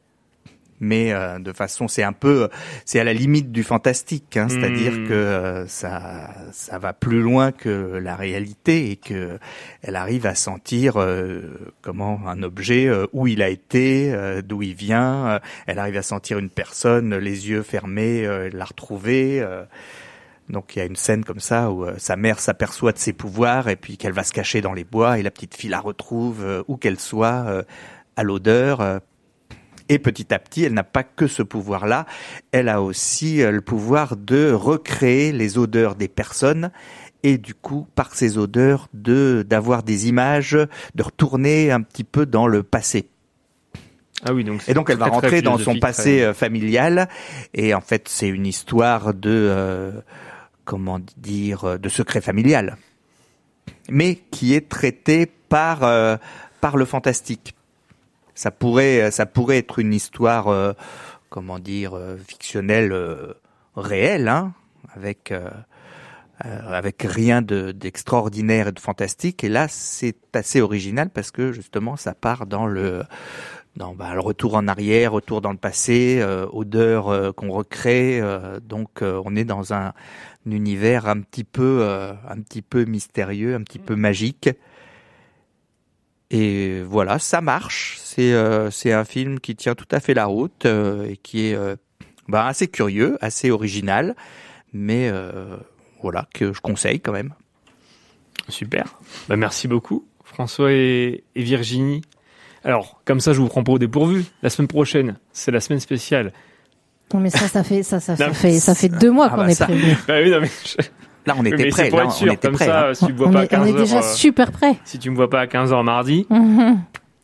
Mais 0.82 1.14
euh, 1.14 1.40
de 1.40 1.54
façon, 1.54 1.88
c'est 1.88 2.04
un 2.04 2.12
peu, 2.14 2.50
c'est 2.84 3.00
à 3.00 3.04
la 3.06 3.14
limite 3.14 3.52
du 3.52 3.64
fantastique, 3.64 4.36
hein, 4.38 4.48
c'est-à-dire 4.50 4.92
Hmm. 4.94 5.08
que 5.08 5.14
euh, 5.14 5.68
ça, 5.68 6.30
ça 6.52 6.78
va 6.80 6.92
plus 6.94 7.22
loin 7.22 7.52
que 7.52 7.70
la 8.04 8.16
réalité 8.16 8.92
et 8.92 8.96
que 8.98 9.40
elle 9.82 9.96
arrive 9.96 10.26
à 10.26 10.36
sentir 10.36 10.96
euh, 10.98 11.42
comment 11.82 12.20
un 12.28 12.44
objet 12.44 12.88
euh, 12.88 13.08
où 13.14 13.26
il 13.28 13.42
a 13.42 13.50
été, 13.50 14.14
euh, 14.14 14.42
d'où 14.42 14.62
il 14.64 14.74
vient. 14.76 15.28
euh, 15.28 15.40
elle 15.66 15.80
arrive 15.80 15.98
à 15.98 16.02
sentir 16.04 16.40
une 16.40 16.50
personne, 16.50 17.16
les 17.16 17.50
yeux 17.50 17.64
fermés, 17.64 18.26
euh, 18.26 18.50
la 18.52 18.66
retrouver. 18.66 19.40
euh, 19.42 19.64
Donc 20.50 20.76
il 20.76 20.80
y 20.80 20.82
a 20.82 20.86
une 20.86 20.96
scène 20.98 21.24
comme 21.24 21.40
ça 21.40 21.72
où 21.72 21.86
euh, 21.86 21.96
sa 21.98 22.16
mère 22.18 22.40
s'aperçoit 22.40 22.92
de 22.92 22.98
ses 23.00 23.14
pouvoirs 23.14 23.70
et 23.70 23.76
puis 23.78 23.98
qu'elle 23.98 24.14
va 24.14 24.24
se 24.24 24.34
cacher 24.34 24.62
dans 24.62 24.74
les 24.74 24.84
bois 24.84 25.18
et 25.20 25.24
la 25.24 25.32
petite 25.32 25.56
fille 25.56 25.70
la 25.70 25.80
retrouve 25.80 26.44
euh, 26.44 26.64
où 26.68 26.78
qu'elle 26.78 27.00
soit 27.00 27.46
euh, 27.48 27.64
à 28.18 28.24
l'odeur. 28.24 29.00
Et 29.90 30.00
petit 30.00 30.34
à 30.34 30.40
petit, 30.40 30.64
elle 30.64 30.74
n'a 30.74 30.84
pas 30.84 31.04
que 31.04 31.28
ce 31.28 31.44
pouvoir-là, 31.44 32.06
elle 32.52 32.70
a 32.70 32.82
aussi 32.82 33.42
euh, 33.42 33.52
le 33.52 33.62
pouvoir 33.62 34.18
de 34.18 34.52
recréer 34.52 35.32
les 35.32 35.58
odeurs 35.58 35.96
des 35.96 36.08
personnes 36.08 36.72
et 37.24 37.38
du 37.40 37.56
coup, 37.56 37.88
par 37.96 38.14
ces 38.14 38.38
odeurs, 38.38 38.88
de 38.94 39.44
d'avoir 39.48 39.82
des 39.82 40.08
images, 40.08 40.58
de 40.96 41.04
retourner 41.04 41.72
un 41.72 41.82
petit 41.82 42.04
peu 42.04 42.26
dans 42.26 42.46
le 42.48 42.62
passé. 42.62 43.08
Ah 44.24 44.34
oui, 44.34 44.44
donc 44.44 44.62
Et 44.68 44.74
donc 44.74 44.90
elle 44.90 44.98
va 44.98 45.08
rentrer 45.08 45.42
dans 45.42 45.58
son 45.58 45.78
passé 45.78 46.04
très- 46.18 46.22
euh, 46.22 46.34
familial 46.34 47.10
et 47.54 47.74
en 47.74 47.82
fait 47.82 48.08
c'est 48.08 48.28
une 48.28 48.46
histoire 48.46 49.14
de 49.14 49.30
euh, 49.30 49.92
comment 50.64 51.00
dire 51.18 51.80
de 51.80 51.90
secret 51.90 52.22
familial, 52.22 52.78
mais 53.90 54.20
qui 54.32 54.54
est 54.54 54.70
traitée 54.70 55.26
par 55.50 55.84
euh, 55.84 56.18
par 56.62 56.78
le 56.78 56.86
fantastique. 56.86 57.55
Ça 58.36 58.52
pourrait 58.52 59.12
ça 59.12 59.26
pourrait 59.26 59.58
être 59.58 59.80
une 59.80 59.94
histoire 59.94 60.50
euh, 60.50 60.74
comment 61.30 61.60
dire 61.60 61.94
euh, 61.96 62.18
fictionnelle 62.18 62.92
euh, 62.92 63.34
réelle, 63.76 64.28
hein, 64.28 64.54
avec 64.94 65.32
euh, 65.32 65.50
euh, 66.46 66.60
avec 66.74 67.02
rien 67.04 67.42
de- 67.42 67.72
d'extraordinaire 67.72 68.68
et 68.68 68.72
de 68.74 68.80
fantastique. 68.80 69.44
Et 69.46 69.50
là, 69.50 69.68
c'est 69.70 70.18
assez 70.34 70.60
original 70.62 71.10
parce 71.10 71.32
que 71.32 71.54
justement, 71.54 71.96
ça 71.96 72.14
part 72.14 72.46
dans 72.46 72.66
le 72.68 73.04
dans 73.78 73.94
bah, 73.94 74.14
le 74.14 74.20
retour 74.22 74.56
en 74.56 74.68
arrière, 74.68 75.12
retour 75.14 75.42
dans 75.42 75.52
le 75.52 75.58
passé, 75.58 76.20
euh, 76.22 76.46
odeur 76.52 77.10
euh, 77.10 77.32
qu'on 77.34 77.52
recrée. 77.52 78.20
euh, 78.22 78.60
donc, 78.62 79.02
euh, 79.02 79.22
on 79.26 79.36
est 79.36 79.44
dans 79.46 79.74
un, 79.74 79.88
un 80.48 80.52
univers 80.52 81.08
un 81.08 81.20
petit 81.22 81.44
peu 81.44 81.80
euh, 81.82 82.14
un 82.30 82.40
petit 82.42 82.62
peu 82.62 82.86
mystérieux, 82.86 83.56
un 83.56 83.64
petit 83.64 83.80
peu 83.80 83.96
magique. 83.96 84.50
Et 86.38 86.82
voilà, 86.84 87.20
ça 87.20 87.40
marche. 87.42 87.98
C'est 88.04 88.34
euh, 88.34 88.70
c'est 88.72 88.92
un 88.92 89.06
film 89.06 89.40
qui 89.40 89.56
tient 89.56 89.76
tout 89.76 89.88
à 89.92 90.00
fait 90.00 90.14
la 90.14 90.26
route 90.26 90.66
euh, 90.66 91.06
et 91.10 91.18
qui 91.18 91.48
est 91.48 91.56
euh, 91.56 91.76
bah, 92.28 92.46
assez 92.48 92.68
curieux, 92.68 93.18
assez 93.22 93.52
original, 93.52 94.16
mais 94.74 95.10
euh, 95.12 95.56
voilà 96.02 96.28
que 96.34 96.52
je 96.54 96.60
conseille 96.62 97.00
quand 97.00 97.12
même. 97.14 97.34
Super. 98.50 98.98
Bah, 99.30 99.36
merci 99.38 99.68
beaucoup, 99.68 100.06
François 100.24 100.72
et, 100.72 101.24
et 101.36 101.44
Virginie. 101.44 102.02
Alors, 102.64 103.02
comme 103.06 103.20
ça, 103.20 103.32
je 103.34 103.40
vous 103.42 103.48
prends 103.48 103.64
pas 103.64 103.74
au 103.74 103.80
dépourvu. 103.80 104.26
La 104.42 104.50
semaine 104.50 104.68
prochaine, 104.68 105.18
c'est 105.34 105.52
la 105.52 105.60
semaine 105.62 105.80
spéciale. 105.80 106.34
Non 107.14 107.20
mais 107.20 107.30
ça, 107.30 107.48
ça 107.48 107.64
fait 107.64 107.84
ça, 107.84 108.00
ça, 108.00 108.16
ça 108.16 108.28
Non, 108.28 108.34
fait 108.34 108.60
ça 108.60 108.74
fait 108.74 108.90
deux 108.90 109.12
mois 109.12 109.28
Ah 109.32 109.36
qu'on 109.36 109.44
bah 109.44 109.52
est 109.52 109.56
ça. 109.56 109.66
prévenu. 109.66 109.96
Bah 110.08 110.16
oui, 110.24 110.32
non, 110.32 110.42
mais, 110.42 110.50
je- 110.66 110.84
Là, 111.26 111.34
on 111.38 111.44
était 111.46 111.58
Là, 111.58 111.66
être 111.86 112.22
on 112.22 112.26
était 112.28 112.48
Comme 112.48 112.54
prêts. 112.56 112.66
ça, 112.66 112.88
hein. 112.90 112.94
si 112.94 113.06
tu 113.08 113.14
me 113.14 113.18
vois 113.18 113.28
On 113.28 113.32
pas 113.32 113.40
à 113.40 113.44
est, 113.44 113.56
on 113.56 113.60
15 113.64 113.68
est 113.70 113.74
déjà 113.74 113.98
heures, 113.98 114.04
super 114.04 114.52
prêts. 114.52 114.78
si 114.86 115.00
tu 115.00 115.10
me 115.10 115.16
vois 115.16 115.30
pas 115.30 115.42
à 115.42 115.46
15h 115.48 115.84
mardi, 115.84 116.28
Mhm. 116.30 116.82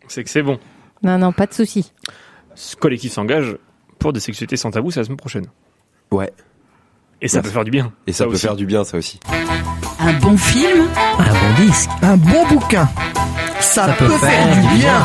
c'est 0.07 0.23
que 0.23 0.29
c'est 0.29 0.41
bon. 0.41 0.59
Non 1.03 1.17
non, 1.17 1.31
pas 1.31 1.45
de 1.45 1.53
souci. 1.53 1.91
Ce 2.55 2.75
collectif 2.75 3.11
s'engage 3.13 3.57
pour 3.99 4.11
des 4.13 4.19
sexualités 4.19 4.57
sans 4.57 4.71
tabou, 4.71 4.91
c'est 4.91 4.99
la 4.99 5.03
semaine 5.05 5.17
prochaine. 5.17 5.45
Ouais. 6.11 6.31
Et 7.21 7.27
ça 7.27 7.37
Merci. 7.37 7.49
peut 7.49 7.53
faire 7.53 7.63
du 7.63 7.71
bien. 7.71 7.93
Et 8.07 8.13
ça, 8.13 8.25
peut 8.25 8.31
aussi. 8.31 8.41
faire 8.41 8.55
du 8.55 8.65
bien, 8.65 8.83
ça 8.83 8.97
aussi. 8.97 9.19
Un 9.99 10.13
bon 10.13 10.35
film, 10.35 10.87
un 11.19 11.23
bon 11.33 11.63
disque. 11.63 11.89
Un 12.01 12.17
bon 12.17 12.47
bouquin. 12.47 12.89
Ça, 13.59 13.93
peut, 13.99 14.07
faire 14.09 14.55
du 14.55 14.79
bien. 14.79 15.03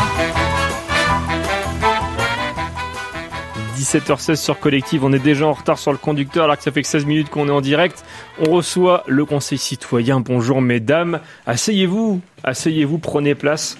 17h16 3.76 4.36
sur 4.36 4.58
Collective, 4.58 5.04
on 5.04 5.12
est 5.12 5.18
déjà 5.18 5.46
en 5.46 5.52
retard 5.52 5.78
sur 5.78 5.92
le 5.92 5.98
conducteur 5.98 6.44
alors 6.44 6.56
que 6.56 6.62
ça 6.62 6.72
fait 6.72 6.80
que 6.82 6.88
16 6.88 7.04
minutes 7.04 7.28
qu'on 7.28 7.48
est 7.48 7.52
en 7.52 7.60
direct. 7.60 8.04
On 8.40 8.50
reçoit 8.50 9.04
le 9.06 9.24
conseil 9.26 9.58
citoyen. 9.58 10.20
Bonjour 10.20 10.62
mesdames, 10.62 11.20
asseyez-vous, 11.46 12.20
asseyez-vous, 12.42 12.98
prenez 12.98 13.34
place. 13.34 13.76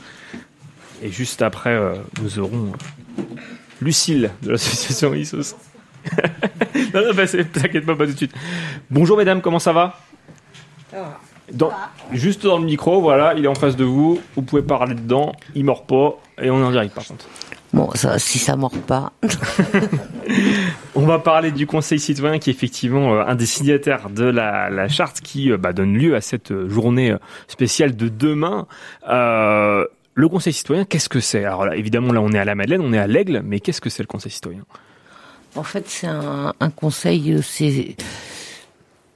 Et 1.03 1.11
juste 1.11 1.41
après, 1.43 1.71
euh, 1.71 1.95
nous 2.23 2.38
aurons 2.38 2.73
euh, 3.19 3.23
Lucille 3.81 4.31
de 4.43 4.50
l'association 4.53 5.15
ISOS. 5.15 5.55
non, 6.95 7.03
non, 7.07 7.15
bah, 7.15 7.26
t'inquiète 7.26 7.87
pas, 7.87 7.97
pas 7.97 8.07
tout 8.07 8.12
de 8.12 8.17
suite. 8.17 8.35
Bonjour 8.91 9.17
mesdames, 9.17 9.41
comment 9.41 9.59
ça 9.59 9.73
va 9.73 9.99
Dans- 11.53 11.73
Juste 12.12 12.45
dans 12.45 12.59
le 12.59 12.65
micro, 12.65 13.00
voilà, 13.00 13.35
il 13.35 13.45
est 13.45 13.49
en 13.49 13.55
face 13.55 13.76
de 13.76 13.85
vous, 13.85 14.21
vous 14.35 14.43
pouvez 14.43 14.62
parler 14.62 14.95
dedans, 14.95 15.33
il 15.55 15.65
mord 15.65 15.87
pas, 15.87 16.17
et 16.43 16.50
on 16.50 16.61
est 16.61 16.65
en 16.65 16.71
direct 16.71 16.95
par 16.95 17.05
contre. 17.07 17.26
Bon, 17.76 17.90
ça, 17.95 18.18
si 18.18 18.38
ça 18.38 18.56
mord 18.56 18.71
pas. 18.73 19.12
On 20.95 21.04
va 21.04 21.18
parler 21.18 21.52
du 21.52 21.66
Conseil 21.66 22.00
citoyen 22.00 22.38
qui 22.38 22.49
est 22.49 22.54
effectivement 22.54 23.14
euh, 23.14 23.25
un 23.26 23.35
des 23.35 23.45
signataires 23.45 24.09
de 24.09 24.25
la, 24.25 24.71
la 24.71 24.88
charte 24.88 25.21
qui 25.21 25.52
euh, 25.52 25.59
bah, 25.59 25.75
donne 25.75 25.92
lieu 25.95 26.16
à 26.16 26.23
cette 26.23 26.52
euh, 26.52 26.71
journée 26.71 27.14
spéciale 27.49 27.95
de 27.95 28.08
demain. 28.08 28.67
Euh, 29.10 29.84
le 30.15 30.28
Conseil 30.30 30.54
citoyen, 30.54 30.86
qu'est-ce 30.86 31.10
que 31.10 31.21
c'est? 31.21 31.45
Alors 31.45 31.67
là, 31.67 31.76
évidemment, 31.76 32.15
là, 32.15 32.23
on 32.23 32.32
est 32.32 32.39
à 32.39 32.47
la 32.47 32.54
Madeleine, 32.54 32.80
on 32.80 32.95
est 32.95 32.99
à 32.99 33.06
l'Aigle, 33.06 33.43
mais 33.45 33.60
qu'est-ce 33.60 33.82
que 33.82 33.91
c'est 33.91 34.02
le 34.02 34.06
Conseil 34.08 34.32
citoyen? 34.32 34.62
En 35.54 35.62
fait, 35.62 35.84
c'est 35.86 36.06
un, 36.06 36.54
un 36.58 36.71
conseil, 36.71 37.41
c'est 37.43 37.95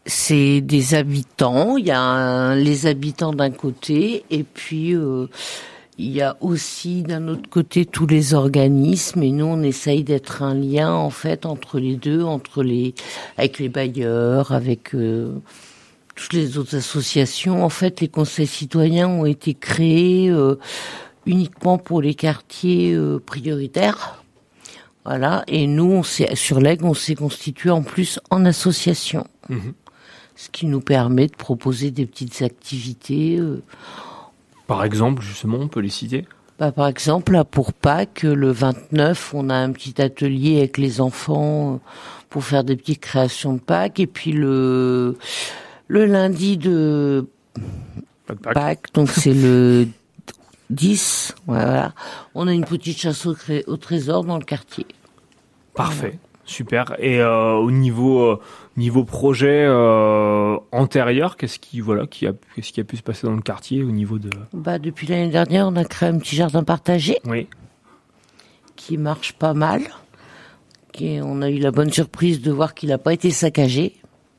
c'est 0.07 0.61
des 0.61 0.95
habitants. 0.95 1.77
Il 1.79 1.87
y 1.87 1.91
a 1.91 2.01
un- 2.01 2.55
les 2.57 2.87
habitants 2.87 3.33
d'un 3.33 3.51
côté, 3.51 4.25
et 4.31 4.43
puis 4.45 4.95
euh, 4.95 5.27
il 6.01 6.13
y 6.13 6.23
a 6.23 6.37
aussi 6.41 7.03
d'un 7.03 7.29
autre 7.29 7.49
côté 7.51 7.85
tous 7.85 8.07
les 8.07 8.33
organismes. 8.33 9.23
Et 9.23 9.31
nous, 9.31 9.45
on 9.45 9.63
essaye 9.63 10.03
d'être 10.03 10.43
un 10.43 10.55
lien 10.55 10.93
en 10.93 11.11
fait 11.11 11.45
entre 11.45 11.79
les 11.79 11.97
deux, 11.97 12.23
entre 12.23 12.63
les 12.63 12.95
avec 13.37 13.59
les 13.59 13.69
bailleurs, 13.69 14.53
avec 14.53 14.95
euh, 14.95 15.35
toutes 16.15 16.33
les 16.33 16.57
autres 16.57 16.77
associations. 16.77 17.63
En 17.63 17.69
fait, 17.69 18.01
les 18.01 18.09
conseils 18.09 18.47
citoyens 18.47 19.09
ont 19.09 19.27
été 19.27 19.53
créés 19.53 20.31
euh, 20.31 20.57
uniquement 21.27 21.77
pour 21.77 22.01
les 22.01 22.15
quartiers 22.15 22.95
euh, 22.95 23.19
prioritaires. 23.19 24.25
Voilà, 25.05 25.45
et 25.49 25.67
nous, 25.67 25.91
on 25.91 26.03
s'est, 26.03 26.35
sur 26.35 26.61
l'aigle, 26.61 26.85
on 26.85 26.95
s'est 26.95 27.15
constitué 27.15 27.71
en 27.71 27.83
plus 27.83 28.21
en 28.31 28.45
association. 28.47 29.27
Mhm. 29.49 29.75
Ce 30.37 30.49
qui 30.49 30.65
nous 30.65 30.81
permet 30.81 31.27
de 31.27 31.37
proposer 31.37 31.91
des 31.91 32.07
petites 32.07 32.41
activités. 32.41 33.39
Par 34.71 34.85
exemple, 34.85 35.21
justement, 35.21 35.59
on 35.59 35.67
peut 35.67 35.81
les 35.81 35.89
citer 35.89 36.27
bah, 36.61 36.71
par 36.71 36.87
exemple, 36.87 37.33
là, 37.33 37.45
pour 37.45 37.73
Pâques, 37.73 38.23
le 38.23 38.53
29, 38.53 39.33
on 39.35 39.49
a 39.49 39.55
un 39.55 39.73
petit 39.73 40.01
atelier 40.01 40.59
avec 40.59 40.79
les 40.79 41.01
enfants 41.01 41.73
euh, 41.73 41.77
pour 42.29 42.45
faire 42.45 42.63
des 42.63 42.77
petites 42.77 43.01
créations 43.01 43.55
de 43.55 43.59
Pâques. 43.59 43.99
Et 43.99 44.07
puis 44.07 44.31
le, 44.31 45.17
le 45.89 46.05
lundi 46.05 46.57
de 46.57 47.27
Pâques. 48.27 48.55
Pâques, 48.55 48.93
donc 48.95 49.09
c'est 49.09 49.35
le 49.35 49.89
10, 50.71 51.35
voilà. 51.47 51.93
On 52.37 52.47
a 52.47 52.53
une 52.53 52.67
petite 52.67 52.99
chasse 52.99 53.27
au 53.27 53.77
trésor 53.77 54.23
dans 54.23 54.39
le 54.39 54.45
quartier. 54.45 54.87
Parfait, 55.75 56.19
super. 56.45 56.95
Et 56.99 57.21
euh, 57.21 57.55
au 57.55 57.73
niveau 57.73 58.21
euh, 58.21 58.41
niveau 58.77 59.05
projet 59.05 59.65
euh, 59.67 60.57
antérieur, 60.73 61.37
qu'est-ce 61.37 61.59
qui 61.59 61.81
voilà, 61.81 62.07
qui 62.07 62.27
a 62.27 62.33
qu'est-ce 62.55 62.73
qui 62.73 62.81
a 62.81 62.85
pu 62.85 62.97
se 62.97 63.03
passer 63.03 63.27
dans 63.27 63.35
le 63.35 63.43
quartier 63.43 63.83
au 63.83 63.91
niveau 63.91 64.19
de 64.19 64.31
Bah, 64.53 64.79
depuis 64.79 65.07
l'année 65.07 65.29
dernière, 65.31 65.67
on 65.67 65.77
a 65.77 65.85
créé 65.85 66.09
un 66.09 66.19
petit 66.19 66.37
jardin 66.37 66.63
partagé. 66.65 67.19
Oui. 67.27 67.47
qui 68.77 68.97
marche 68.97 69.33
pas 69.35 69.53
mal. 69.55 69.83
Qui, 70.93 71.21
on 71.23 71.43
a 71.43 71.51
eu 71.51 71.59
la 71.59 71.71
bonne 71.71 71.93
surprise 71.93 72.41
de 72.41 72.51
voir 72.51 72.75
qu'il 72.75 72.89
n'a 72.89 72.99
pas 72.99 73.13
été 73.13 73.31
saccagé. 73.31 73.97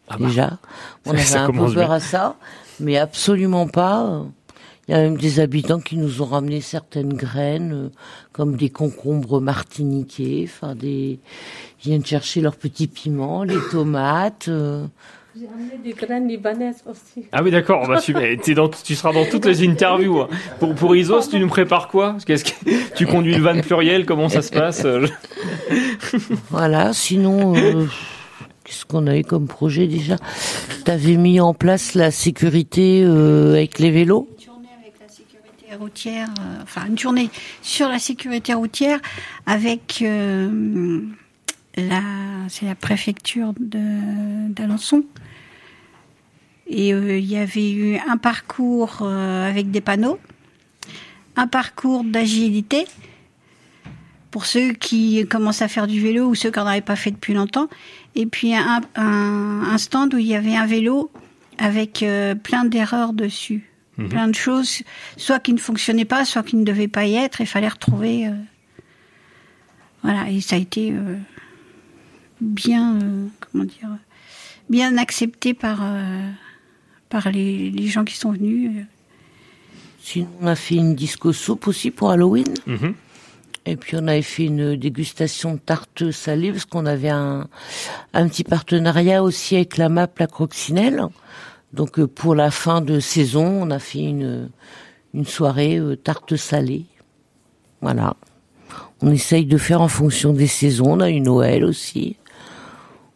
Ah 0.09 0.17
bah. 0.19 0.25
déjà. 0.27 0.57
On 1.05 1.09
Ça- 1.11 1.15
avait 1.15 1.25
ça 1.25 1.43
un 1.43 1.47
peu 1.47 1.53
peur 1.59 1.69
bien. 1.69 1.91
à 1.91 1.99
ça, 1.99 2.35
mais 2.79 2.97
absolument 2.97 3.67
pas. 3.67 4.23
Il 4.91 4.97
y 4.97 4.99
a 4.99 5.03
même 5.03 5.15
des 5.17 5.39
habitants 5.39 5.79
qui 5.79 5.95
nous 5.95 6.21
ont 6.21 6.25
ramené 6.25 6.59
certaines 6.59 7.13
graines, 7.13 7.71
euh, 7.73 7.89
comme 8.33 8.57
des 8.57 8.69
concombres 8.69 9.39
martiniquais, 9.39 10.43
enfin 10.49 10.75
des, 10.75 11.17
ils 11.79 11.89
viennent 11.89 12.05
chercher 12.05 12.41
leurs 12.41 12.57
petits 12.57 12.87
piments, 12.87 13.43
les 13.45 13.55
tomates. 13.71 14.49
euh. 14.49 14.85
J'ai 15.33 15.47
amené 15.47 15.79
des 15.81 15.93
graines 15.93 16.27
libanaises 16.27 16.83
aussi. 16.85 17.25
Ah 17.31 17.41
oui, 17.41 17.51
d'accord. 17.51 17.87
Bah, 17.87 18.01
tu, 18.01 18.13
dans, 18.53 18.67
tu 18.67 18.95
seras 18.95 19.13
dans 19.13 19.23
toutes 19.23 19.45
les 19.45 19.65
interviews. 19.65 20.19
hein. 20.23 20.27
Pour, 20.59 20.75
pour 20.75 20.93
Isos, 20.93 21.29
tu 21.29 21.39
nous 21.39 21.47
prépares 21.47 21.87
quoi? 21.87 22.17
Qu'est-ce 22.25 22.43
que, 22.43 22.51
Tu 22.95 23.05
conduis 23.07 23.35
le 23.35 23.41
van 23.41 23.61
pluriel 23.61 24.05
Comment 24.05 24.27
ça 24.27 24.41
se 24.41 24.51
passe? 24.51 24.85
Voilà, 26.49 26.91
sinon, 26.93 27.55
euh, 27.55 27.85
qu'est-ce 28.65 28.85
qu'on 28.85 29.07
a 29.07 29.17
eu 29.17 29.23
comme 29.23 29.47
projet 29.47 29.87
déjà? 29.87 30.17
T'avais 30.83 31.15
mis 31.15 31.39
en 31.39 31.53
place 31.53 31.93
la 31.95 32.11
sécurité 32.11 33.03
euh, 33.05 33.53
avec 33.53 33.79
les 33.79 33.91
vélos 33.91 34.27
Une 34.37 34.45
journée 34.45 34.67
avec 34.81 34.93
la 34.99 35.07
sécurité 35.07 35.60
routière, 35.75 36.29
euh, 36.39 36.59
enfin 36.63 36.85
une 36.87 36.97
journée 36.97 37.29
sur 37.61 37.89
la 37.89 37.99
sécurité 37.99 38.53
routière 38.53 38.99
avec 39.45 40.01
euh, 40.01 41.01
la, 41.75 42.01
c'est 42.49 42.65
la 42.65 42.75
préfecture 42.75 43.53
d'Alençon. 43.59 45.03
Et 46.67 46.93
euh, 46.93 47.17
il 47.17 47.25
y 47.25 47.37
avait 47.37 47.71
eu 47.71 47.97
un 48.07 48.17
parcours 48.17 49.01
avec 49.03 49.71
des 49.71 49.81
panneaux, 49.81 50.19
un 51.35 51.47
parcours 51.47 52.03
d'agilité, 52.03 52.85
pour 54.29 54.45
ceux 54.45 54.71
qui 54.71 55.27
commencent 55.27 55.61
à 55.61 55.67
faire 55.67 55.87
du 55.87 55.99
vélo 55.99 56.27
ou 56.27 56.35
ceux 56.35 56.51
qui 56.51 56.59
n'en 56.59 56.67
avaient 56.67 56.79
pas 56.79 56.95
fait 56.95 57.11
depuis 57.11 57.33
longtemps. 57.33 57.67
Et 58.15 58.25
puis 58.25 58.53
un, 58.55 59.77
stand 59.77 60.13
où 60.13 60.17
il 60.17 60.27
y 60.27 60.35
avait 60.35 60.55
un 60.55 60.65
vélo 60.65 61.11
avec 61.57 62.05
plein 62.43 62.63
d'erreurs 62.63 63.11
dessus, 63.11 63.70
Mhm. 64.01 64.09
plein 64.09 64.27
de 64.27 64.35
choses, 64.35 64.83
soit 65.17 65.39
qui 65.39 65.53
ne 65.53 65.59
fonctionnaient 65.59 66.05
pas, 66.05 66.25
soit 66.25 66.43
qui 66.43 66.55
ne 66.55 66.63
devaient 66.63 66.87
pas 66.87 67.05
y 67.05 67.15
être. 67.15 67.41
Il 67.41 67.47
fallait 67.47 67.67
retrouver. 67.69 68.27
euh, 68.27 68.31
voilà, 70.03 70.29
et 70.29 70.41
ça 70.41 70.55
a 70.55 70.59
été 70.59 70.91
euh, 70.91 71.15
bien, 72.39 72.95
euh, 73.01 73.27
comment 73.39 73.65
dire, 73.65 73.89
bien 74.69 74.97
accepté 74.97 75.53
par 75.53 75.79
euh, 75.83 76.29
par 77.09 77.29
les, 77.31 77.69
les 77.69 77.87
gens 77.87 78.03
qui 78.03 78.15
sont 78.17 78.31
venus. 78.31 78.71
Sinon, 80.01 80.29
on 80.41 80.47
a 80.47 80.55
fait 80.55 80.75
une 80.75 80.95
disco 80.95 81.33
soupe 81.33 81.67
aussi 81.67 81.91
pour 81.91 82.09
Halloween. 82.11 82.53
Mhm. 82.65 82.95
Et 83.67 83.75
puis 83.75 83.95
on 83.95 84.07
avait 84.07 84.23
fait 84.23 84.45
une 84.45 84.75
dégustation 84.75 85.53
de 85.53 85.59
tarte 85.59 86.09
salée 86.09 86.51
parce 86.51 86.65
qu'on 86.65 86.87
avait 86.87 87.09
un, 87.11 87.47
un 88.13 88.27
petit 88.27 88.43
partenariat 88.43 89.21
aussi 89.21 89.55
avec 89.55 89.77
la 89.77 89.87
MAP, 89.87 90.17
la 90.17 90.25
Croccinelle. 90.25 91.03
Donc 91.73 91.99
euh, 91.99 92.07
pour 92.07 92.35
la 92.35 92.51
fin 92.51 92.81
de 92.81 92.99
saison, 92.99 93.45
on 93.45 93.71
a 93.71 93.79
fait 93.79 94.03
une, 94.03 94.49
une 95.13 95.25
soirée 95.25 95.77
euh, 95.77 95.95
tarte 95.95 96.35
salée. 96.35 96.85
Voilà. 97.81 98.15
On 99.01 99.11
essaye 99.11 99.45
de 99.45 99.57
faire 99.57 99.81
en 99.81 99.87
fonction 99.87 100.33
des 100.33 100.47
saisons. 100.47 100.93
On 100.93 100.99
a 100.99 101.09
eu 101.09 101.21
Noël 101.21 101.63
aussi. 101.63 102.17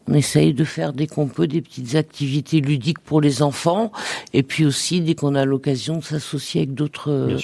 On 0.08 0.13
essaye 0.13 0.54
de 0.54 0.63
faire 0.63 0.94
dès 0.94 1.08
qu'on 1.08 1.28
peut 1.28 1.48
des 1.48 1.62
petites 1.62 1.96
activités 1.96 2.62
ludiques 2.62 3.00
pour 3.00 3.22
les 3.22 3.41
enfants. 3.41 3.91
Et 4.34 4.44
puis 4.44 4.65
aussi 4.65 5.02
dès 5.02 5.15
qu'on 5.15 5.36
a 5.36 5.46
l'occasion 5.46 5.98
de 5.98 6.04
s'associer 6.04 6.62
avec 6.62 6.74
d'autres 6.74 7.12
euh, 7.12 7.38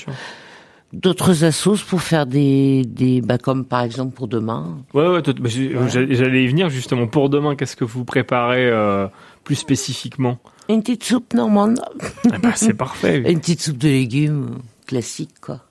d'autres 0.94 1.44
assos 1.44 1.78
pour 1.88 2.02
faire 2.02 2.26
des, 2.26 2.84
des 2.86 3.22
bah, 3.22 3.38
comme 3.38 3.66
par 3.66 3.82
exemple 3.82 4.14
pour 4.16 4.28
demain. 4.28 4.78
Ouais, 4.94 5.08
ouais, 5.08 5.22
bah, 5.22 5.50
j'allais 5.50 6.44
y 6.44 6.48
venir 6.48 6.70
justement. 6.70 7.08
Pour 7.08 7.30
demain, 7.30 7.56
qu'est-ce 7.56 7.76
que 7.76 7.86
vous 7.86 8.06
préparez 8.06 8.68
euh, 8.68 9.08
plus 9.44 9.56
spécifiquement? 9.56 10.38
Une 10.70 10.82
petite 10.82 11.04
soupe 11.04 11.34
normande. 11.34 11.82
Ah 12.32 12.38
bah, 12.42 12.52
C'est 12.56 12.74
parfait. 12.74 13.24
Une 13.32 13.40
petite 13.40 13.62
soupe 13.62 13.78
de 13.78 13.88
légumes 13.90 14.58
classique 14.88 15.36
quoi. 15.42 15.62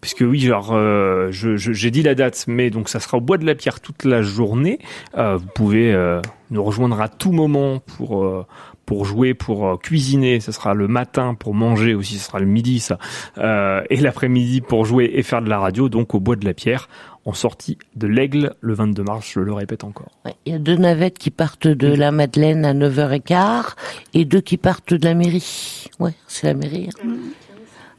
Puisque 0.00 0.20
oui, 0.20 0.38
genre, 0.40 0.70
euh, 0.72 1.28
je- 1.32 1.56
je- 1.56 1.72
j'ai 1.72 1.90
dit 1.90 2.02
la 2.02 2.14
date, 2.14 2.44
mais 2.46 2.70
donc 2.70 2.88
ça 2.88 3.00
sera 3.00 3.16
au 3.18 3.20
Bois 3.20 3.36
de 3.38 3.44
la 3.44 3.54
Pierre 3.56 3.80
toute 3.80 4.04
la 4.04 4.22
journée. 4.22 4.78
Euh, 5.16 5.36
vous 5.36 5.48
pouvez 5.54 5.92
euh, 5.92 6.20
nous 6.50 6.62
rejoindre 6.62 7.00
à 7.00 7.08
tout 7.08 7.32
moment 7.32 7.80
pour 7.80 8.46
pour 8.86 9.04
jouer, 9.04 9.34
pour 9.34 9.78
cuisiner. 9.80 10.40
Ce 10.40 10.50
sera 10.50 10.72
le 10.74 10.88
matin 10.88 11.34
pour 11.34 11.52
manger 11.54 11.94
aussi, 11.94 12.16
ce 12.18 12.24
sera 12.26 12.38
le 12.38 12.46
midi 12.46 12.78
ça, 12.78 12.98
Euh, 13.36 13.82
et 13.90 13.96
l'après-midi 13.96 14.60
pour 14.62 14.84
jouer 14.86 15.10
et 15.14 15.22
faire 15.22 15.42
de 15.42 15.48
la 15.50 15.58
radio. 15.58 15.88
Donc 15.90 16.14
au 16.14 16.20
Bois 16.20 16.36
de 16.36 16.44
la 16.46 16.54
Pierre, 16.54 16.88
en 17.28 17.34
sortie 17.34 17.76
de 17.94 18.06
l'Aigle 18.06 18.54
le 18.62 18.72
22 18.72 19.02
mars. 19.02 19.30
Je 19.34 19.40
le 19.40 19.52
répète 19.52 19.84
encore. 19.84 20.08
Ouais, 20.24 20.34
Il 20.46 20.52
y 20.52 20.54
a 20.54 20.58
deux 20.58 20.76
navettes 20.76 21.18
qui 21.18 21.30
partent 21.30 21.66
de 21.68 21.88
la 21.88 22.10
Madeleine 22.10 22.64
à 22.64 22.72
9h15 22.72 23.74
et 24.14 24.24
deux 24.24 24.40
qui 24.40 24.56
partent 24.56 24.94
de 24.94 25.04
la 25.04 25.12
mairie. 25.14 25.84
Ouais, 25.98 26.14
c'est 26.26 26.46
la 26.46 26.54
mairie. 26.54 26.88
hein. 27.04 27.16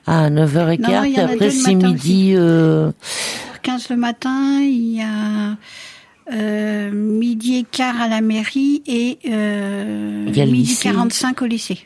À 0.08 0.30
9h15 0.32 0.80
Non, 0.82 1.04
il 1.04 1.12
y 1.12 1.16
et 1.16 1.20
après 1.20 1.52
c'est 1.52 1.76
midi 1.76 2.34
euh, 2.36 2.92
15 3.62 3.90
le 3.90 3.98
matin, 3.98 4.60
il 4.62 4.96
y 4.98 5.02
a 5.04 5.56
euh, 6.32 6.92
midi 6.92 7.58
et 7.58 7.64
quart 7.64 8.00
à 8.02 8.08
la 8.08 8.22
mairie 8.22 8.84
et 8.86 9.20
euh, 9.28 10.26
midi 10.26 10.46
lycée. 10.46 10.90
45 10.90 11.42
au 11.42 11.46
lycée. 11.46 11.80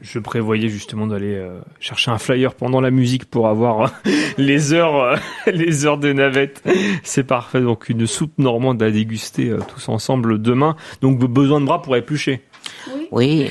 Je 0.00 0.18
prévoyais 0.18 0.68
justement 0.68 1.06
d'aller 1.06 1.34
euh, 1.34 1.60
chercher 1.80 2.10
un 2.10 2.18
flyer 2.18 2.54
pendant 2.54 2.80
la 2.80 2.90
musique 2.90 3.24
pour 3.24 3.48
avoir 3.48 3.80
euh, 4.06 4.10
les 4.38 4.72
heures, 4.72 4.96
euh, 4.96 5.16
les 5.52 5.86
heures 5.86 5.98
de 5.98 6.12
navette. 6.12 6.62
C'est 7.02 7.24
parfait. 7.24 7.60
Donc 7.60 7.88
une 7.88 8.06
soupe 8.06 8.38
normande 8.38 8.82
à 8.82 8.90
déguster 8.90 9.50
euh, 9.50 9.58
tous 9.66 9.88
ensemble 9.88 10.40
demain. 10.40 10.76
Donc 11.00 11.18
besoin 11.18 11.60
de 11.60 11.66
bras 11.66 11.82
pour 11.82 11.96
éplucher. 11.96 12.42
oui, 13.10 13.50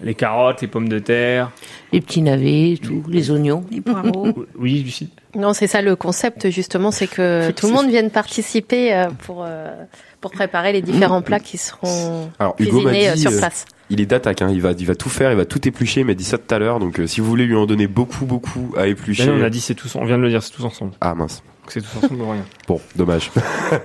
Les 0.00 0.14
carottes, 0.14 0.60
les 0.60 0.68
pommes 0.68 0.88
de 0.88 0.98
terre. 0.98 1.50
les 1.92 2.00
petits 2.00 2.22
navets, 2.22 2.78
tout, 2.82 3.02
les 3.08 3.30
oignons. 3.30 3.64
Les 3.70 3.80
poireaux. 3.80 4.32
Oui, 4.58 4.82
Lucie. 4.82 5.10
Non, 5.34 5.52
c'est 5.52 5.66
ça 5.66 5.82
le 5.82 5.96
concept 5.96 6.50
justement, 6.50 6.90
c'est 6.90 7.06
que 7.06 7.50
tout 7.56 7.66
le 7.66 7.72
monde 7.72 7.88
vienne 7.88 8.10
participer 8.10 8.94
euh, 8.94 9.08
pour 9.24 9.44
euh, 9.46 9.70
pour 10.20 10.30
préparer 10.30 10.72
les 10.72 10.82
différents 10.82 11.22
plats 11.22 11.40
qui 11.40 11.58
seront 11.58 12.30
Alors 12.38 12.56
cuisinés 12.56 13.10
euh, 13.10 13.14
dit, 13.14 13.20
sur 13.20 13.36
place. 13.36 13.64
Il 13.90 14.00
est 14.00 14.06
d'attaque, 14.06 14.42
hein, 14.42 14.50
il 14.52 14.60
va, 14.60 14.72
il 14.72 14.86
va 14.86 14.94
tout 14.94 15.08
faire, 15.08 15.30
il 15.30 15.36
va 15.36 15.44
tout 15.44 15.66
éplucher, 15.66 16.00
il 16.00 16.06
m'a 16.06 16.14
dit 16.14 16.24
ça 16.24 16.38
tout 16.38 16.54
à 16.54 16.58
l'heure, 16.58 16.78
donc 16.80 16.98
euh, 17.00 17.06
si 17.06 17.20
vous 17.20 17.26
voulez 17.28 17.46
lui 17.46 17.56
en 17.56 17.66
donner 17.66 17.86
beaucoup, 17.86 18.24
beaucoup 18.26 18.74
à 18.76 18.86
éplucher. 18.86 19.26
Non, 19.26 19.34
on 19.40 19.44
a 19.44 19.50
dit 19.50 19.60
c'est 19.60 19.74
tous, 19.74 19.94
on 19.96 20.04
vient 20.04 20.18
de 20.18 20.22
le 20.22 20.28
dire, 20.30 20.42
c'est 20.42 20.52
tous 20.52 20.64
ensemble. 20.64 20.92
Ah 21.00 21.14
mince. 21.14 21.42
Donc 21.62 21.72
C'est 21.72 21.80
tous 21.80 21.98
ensemble 22.04 22.20
ou 22.22 22.30
rien. 22.30 22.44
Bon, 22.68 22.80
dommage. 22.96 23.30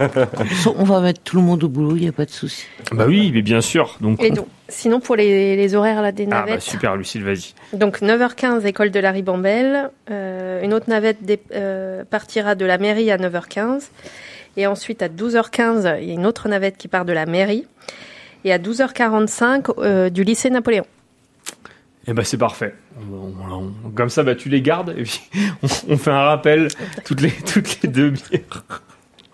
On 0.78 0.84
va 0.84 1.02
mettre 1.02 1.22
tout 1.24 1.36
le 1.36 1.42
monde 1.42 1.64
au 1.64 1.68
boulot, 1.68 1.96
il 1.96 2.02
n'y 2.04 2.08
a 2.08 2.12
pas 2.12 2.26
de 2.26 2.32
souci. 2.32 2.66
Bah 2.92 3.06
oui, 3.08 3.32
mais 3.34 3.42
bien 3.42 3.62
sûr. 3.62 3.98
Donc. 4.02 4.22
Et 4.24 4.32
on- 4.32 4.36
donc, 4.36 4.48
sinon 4.70 5.00
pour 5.00 5.16
les, 5.16 5.56
les 5.56 5.76
horaires 5.76 6.02
là 6.02 6.12
des 6.12 6.24
Ah 6.28 6.30
bah 6.30 6.40
navettes, 6.46 6.62
super, 6.62 6.96
Lucille, 6.96 7.24
vas-y. 7.24 7.54
donc 7.74 8.02
9h15 8.02 8.66
école 8.66 8.92
de 8.92 9.00
la 9.00 9.12
Ribambelle, 9.12 9.90
euh, 10.10 10.62
une 10.64 10.74
autre 10.74 10.90
navette 10.90 11.24
dé- 11.24 11.42
euh, 11.54 12.04
partira 12.10 12.56
de 12.56 12.66
la 12.66 12.78
mairie 12.78 13.10
à 13.12 13.18
9h15 13.18 13.90
et 14.58 14.68
ensuite 14.68 15.02
à 15.02 15.08
12h15 15.10 15.98
il 16.02 16.08
y 16.08 16.12
a 16.12 16.14
une 16.14 16.26
autre 16.26 16.48
navette 16.50 16.78
qui 16.78 16.88
part 16.88 17.06
de 17.06 17.14
la 17.14 17.26
mairie 17.26 17.66
et 18.46 18.52
à 18.54 18.58
12h45 18.60 19.72
euh, 19.80 20.10
du 20.10 20.24
lycée 20.24 20.50
Napoléon. 20.50 20.86
Eh 22.08 22.14
ben 22.14 22.24
c'est 22.24 22.38
parfait. 22.38 22.74
On- 23.12 23.34
on- 23.54 23.74
on- 23.86 23.90
comme 23.92 24.10
ça, 24.10 24.24
bah 24.24 24.34
tu 24.36 24.50
les 24.50 24.62
gardes 24.62 24.94
et 24.98 25.04
puis 25.04 25.22
on, 25.64 25.68
on 25.90 25.98
fait 25.98 26.12
un 26.12 26.24
rappel 26.24 26.68
toutes 27.06 27.22
les 27.22 27.32
toutes 27.32 27.82
les 27.84 27.90
demi-heures. 27.90 28.64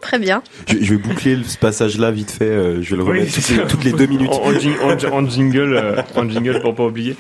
Très 0.02 0.20
bien. 0.20 0.44
Je, 0.68 0.78
je 0.80 0.94
vais 0.96 1.02
boucler 1.02 1.40
ce 1.44 1.58
passage-là 1.58 2.12
vite 2.12 2.30
fait, 2.32 2.46
euh, 2.46 2.82
je 2.84 2.92
vais 2.92 2.98
le 2.98 3.04
remettre 3.04 3.34
toutes, 3.34 3.50
les, 3.50 3.56
ça. 3.56 3.64
toutes 3.66 3.84
les 3.84 3.94
deux 3.94 4.06
minutes. 4.06 4.30
En, 4.32 4.50
en 4.50 4.52
jing- 4.52 4.80
en- 4.82 5.14
en 5.14 5.28
jingle, 5.30 5.74
euh, 5.76 6.02
en 6.16 6.30
jingle 6.30 6.62
pour 6.62 6.76
pas 6.76 6.86
oublier. 6.86 7.16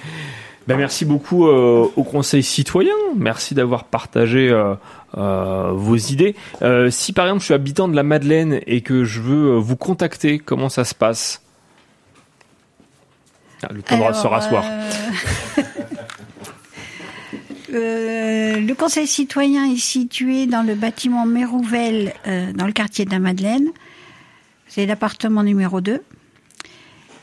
Ben, 0.67 0.75
merci 0.77 1.05
beaucoup 1.05 1.47
euh, 1.47 1.87
au 1.95 2.03
Conseil 2.03 2.43
citoyen. 2.43 2.93
Merci 3.15 3.55
d'avoir 3.55 3.85
partagé 3.85 4.49
euh, 4.49 4.75
euh, 5.17 5.71
vos 5.73 5.95
idées. 5.95 6.35
Euh, 6.61 6.89
si 6.91 7.13
par 7.13 7.25
exemple 7.25 7.39
je 7.39 7.45
suis 7.45 7.53
habitant 7.53 7.87
de 7.87 7.95
la 7.95 8.03
Madeleine 8.03 8.59
et 8.67 8.81
que 8.81 9.05
je 9.05 9.21
veux 9.21 9.55
vous 9.55 9.77
contacter, 9.77 10.39
comment 10.39 10.67
ça 10.69 10.83
se 10.83 10.93
passe? 10.93 11.41
Ah, 13.63 13.69
Le 13.71 13.81
temps 13.81 13.97
de 13.97 14.13
se 14.13 14.19
Alors, 14.19 14.31
rasseoir. 14.31 14.63
euh, 14.65 15.63
euh, 17.73 18.59
le 18.59 18.73
Conseil 18.73 19.07
citoyen 19.07 19.71
est 19.71 19.77
situé 19.77 20.45
dans 20.45 20.63
le 20.63 20.75
bâtiment 20.75 21.25
Mérouvel, 21.25 22.13
euh, 22.27 22.51
dans 22.53 22.65
le 22.65 22.71
quartier 22.73 23.05
de 23.05 23.11
la 23.11 23.19
Madeleine. 23.19 23.67
C'est 24.67 24.85
l'appartement 24.85 25.43
numéro 25.43 25.81
2. 25.81 26.01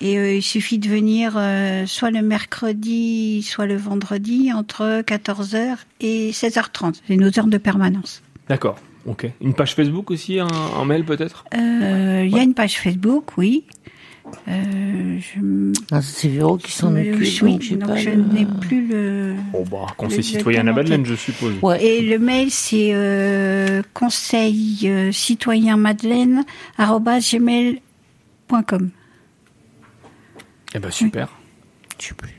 Et 0.00 0.18
euh, 0.18 0.34
il 0.34 0.42
suffit 0.42 0.78
de 0.78 0.88
venir 0.88 1.32
soit 1.88 2.10
le 2.10 2.20
mercredi, 2.22 3.42
soit 3.42 3.66
le 3.66 3.76
vendredi, 3.76 4.52
entre 4.52 5.02
14h 5.02 5.76
et 6.00 6.30
16h30. 6.32 7.00
C'est 7.06 7.16
nos 7.16 7.38
heures 7.38 7.46
de 7.46 7.58
permanence. 7.58 8.22
D'accord. 8.48 8.76
Ok. 9.06 9.26
Une 9.40 9.54
page 9.54 9.74
Facebook 9.74 10.10
aussi, 10.10 10.40
un, 10.40 10.48
un 10.48 10.84
mail 10.84 11.04
peut-être? 11.04 11.44
Il 11.54 12.30
y 12.30 12.38
a 12.38 12.42
une 12.42 12.54
page 12.54 12.78
Facebook, 12.78 13.36
oui. 13.36 13.64
Euh, 14.48 15.18
je, 15.20 15.72
Ah, 15.92 16.00
c'est 16.02 16.28
Véro 16.28 16.56
qui 16.56 16.72
s'en 16.72 16.96
occupe. 16.96 17.42
oui, 17.42 17.52
donc 17.52 17.60
j'ai 17.62 17.76
donc 17.76 17.88
pas 17.90 17.96
je 17.96 18.10
le- 18.10 18.16
n'ai 18.22 18.46
plus 18.46 18.87
le... 18.87 19.37
Oh 19.52 19.64
bah, 19.70 19.87
Conseil 19.96 20.16
Le- 20.18 20.22
citoyen 20.22 20.66
à 20.66 20.72
Madeleine, 20.72 21.04
je 21.04 21.14
suppose. 21.14 21.54
Ouais. 21.62 21.84
Et 21.84 22.00
le 22.02 22.18
mail, 22.18 22.50
c'est 22.50 22.90
euh, 22.94 23.82
conseil 23.92 24.80
euh, 24.84 25.12
citoyen 25.12 25.76
madeleine 25.76 26.44
gmail.com. 26.78 27.80
Eh 30.74 30.78
ben 30.78 30.90
super. 30.90 31.28
Je 32.00 32.06
sais 32.08 32.14
plus. 32.14 32.30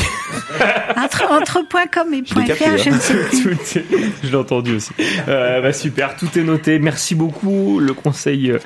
entre, 0.96 1.24
entre 1.30 1.58
.com 1.92 2.14
et 2.14 2.22
capté, 2.22 2.54
.fr, 2.64 2.76
je 2.78 2.90
hein. 2.90 2.92
ne 2.94 2.98
sais 3.00 3.14
plus. 3.14 3.56
Tout 3.72 3.78
est- 3.78 3.84
Je 4.24 4.28
l'ai 4.30 4.36
entendu 4.36 4.76
aussi. 4.76 4.92
Euh, 5.28 5.60
bah 5.60 5.72
super, 5.72 6.16
tout 6.16 6.28
est 6.38 6.42
noté. 6.42 6.78
Merci 6.78 7.14
beaucoup, 7.14 7.78
le 7.80 7.92
Conseil 7.92 8.50
euh, 8.52 8.58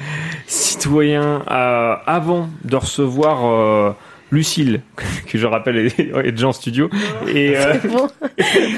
citoyen. 0.47 1.43
Euh, 1.51 1.95
avant 2.07 2.49
de 2.65 2.77
recevoir 2.77 3.45
euh, 3.47 3.93
Lucille, 4.31 4.83
que 5.27 5.39
je 5.39 5.47
rappelle 5.47 5.77
est, 5.79 6.33
déjà 6.33 6.49
en 6.49 6.53
studio, 6.53 6.91
et 7.27 7.57
euh, 7.57 7.75
Bon. 7.85 8.09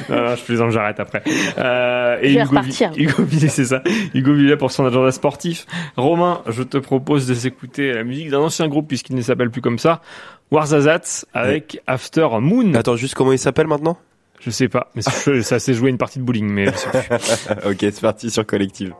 non, 0.08 0.22
non, 0.24 0.36
je 0.36 0.42
plaisante, 0.44 0.70
j'arrête 0.70 1.00
après. 1.00 1.22
Euh, 1.58 2.18
et 2.22 2.32
Je 2.32 2.38
vais 2.38 2.42
Hugo. 2.44 2.94
Hugo 2.96 3.22
Villet, 3.24 3.48
c'est 3.48 3.64
ça. 3.64 3.82
Hugo 4.14 4.32
Villet 4.34 4.56
pour 4.56 4.70
son 4.70 4.84
agenda 4.86 5.10
sportif. 5.10 5.66
Romain, 5.96 6.42
je 6.48 6.62
te 6.62 6.78
propose 6.78 7.26
de 7.26 7.34
s'écouter 7.34 7.92
la 7.92 8.04
musique 8.04 8.30
d'un 8.30 8.38
ancien 8.38 8.68
groupe 8.68 8.86
puisqu'il 8.88 9.16
ne 9.16 9.22
s'appelle 9.22 9.50
plus 9.50 9.60
comme 9.62 9.78
ça. 9.78 10.00
Warzazat 10.50 11.26
avec 11.32 11.80
After 11.86 12.28
Moon. 12.40 12.74
Attends, 12.74 12.96
juste 12.96 13.14
comment 13.14 13.32
il 13.32 13.38
s'appelle 13.38 13.66
maintenant? 13.66 13.98
Je 14.40 14.50
sais 14.50 14.68
pas, 14.68 14.90
mais 14.94 15.02
ça 15.42 15.58
s'est 15.58 15.74
joué 15.74 15.90
une 15.90 15.98
partie 15.98 16.18
de 16.18 16.24
bowling, 16.24 16.48
mais 16.48 16.66
je 16.66 16.76
sais 16.76 16.88
plus. 16.90 17.16
Ok, 17.70 17.78
c'est 17.80 18.00
parti 18.00 18.30
sur 18.30 18.46
Collective. 18.46 18.94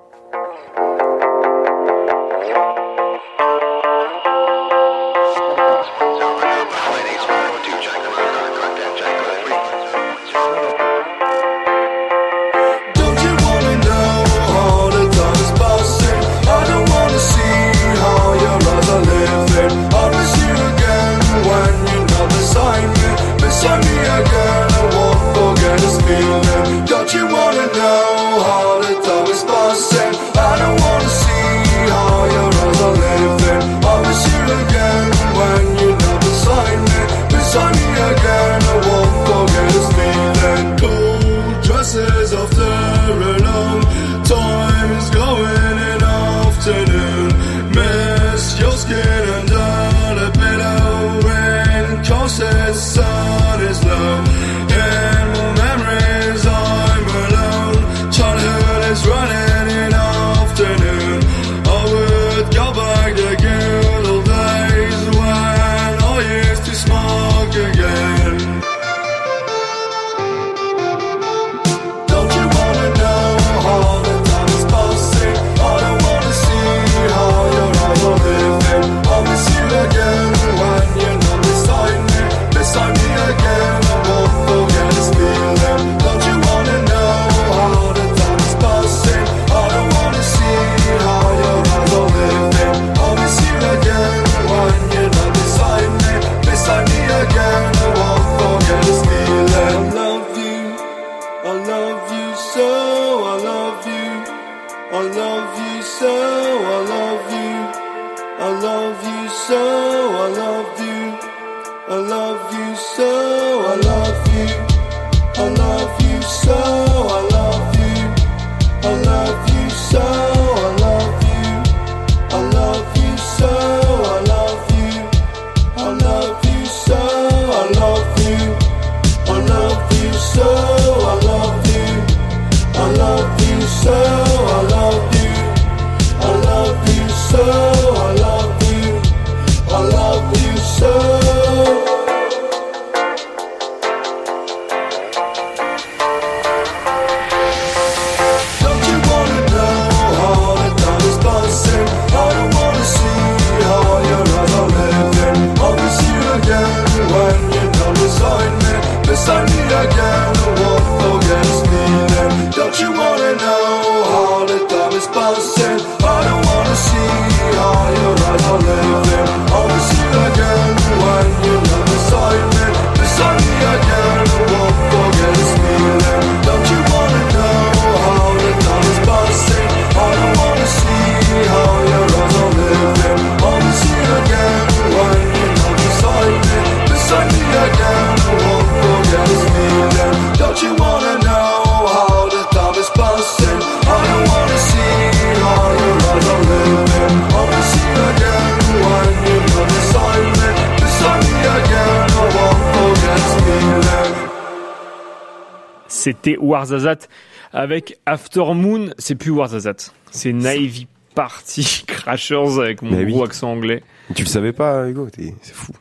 Warzazat 206.61 207.09
avec 207.53 207.99
After 208.07 208.45
Moon. 208.55 208.91
C'est 208.99 209.15
plus 209.15 209.31
Warzazat, 209.31 209.93
c'est 210.11 210.33
Navy 210.33 210.87
Party 211.15 211.85
Crashers 211.87 212.61
avec 212.61 212.83
mon 212.83 212.99
oui. 212.99 213.13
gros 213.13 213.25
accent 213.25 213.51
anglais. 213.51 213.83
Tu 214.15 214.25
le 214.25 214.29
savais 214.29 214.53
pas, 214.53 214.87
Hugo 214.89 215.09
C'est 215.15 215.55
fou. 215.55 215.73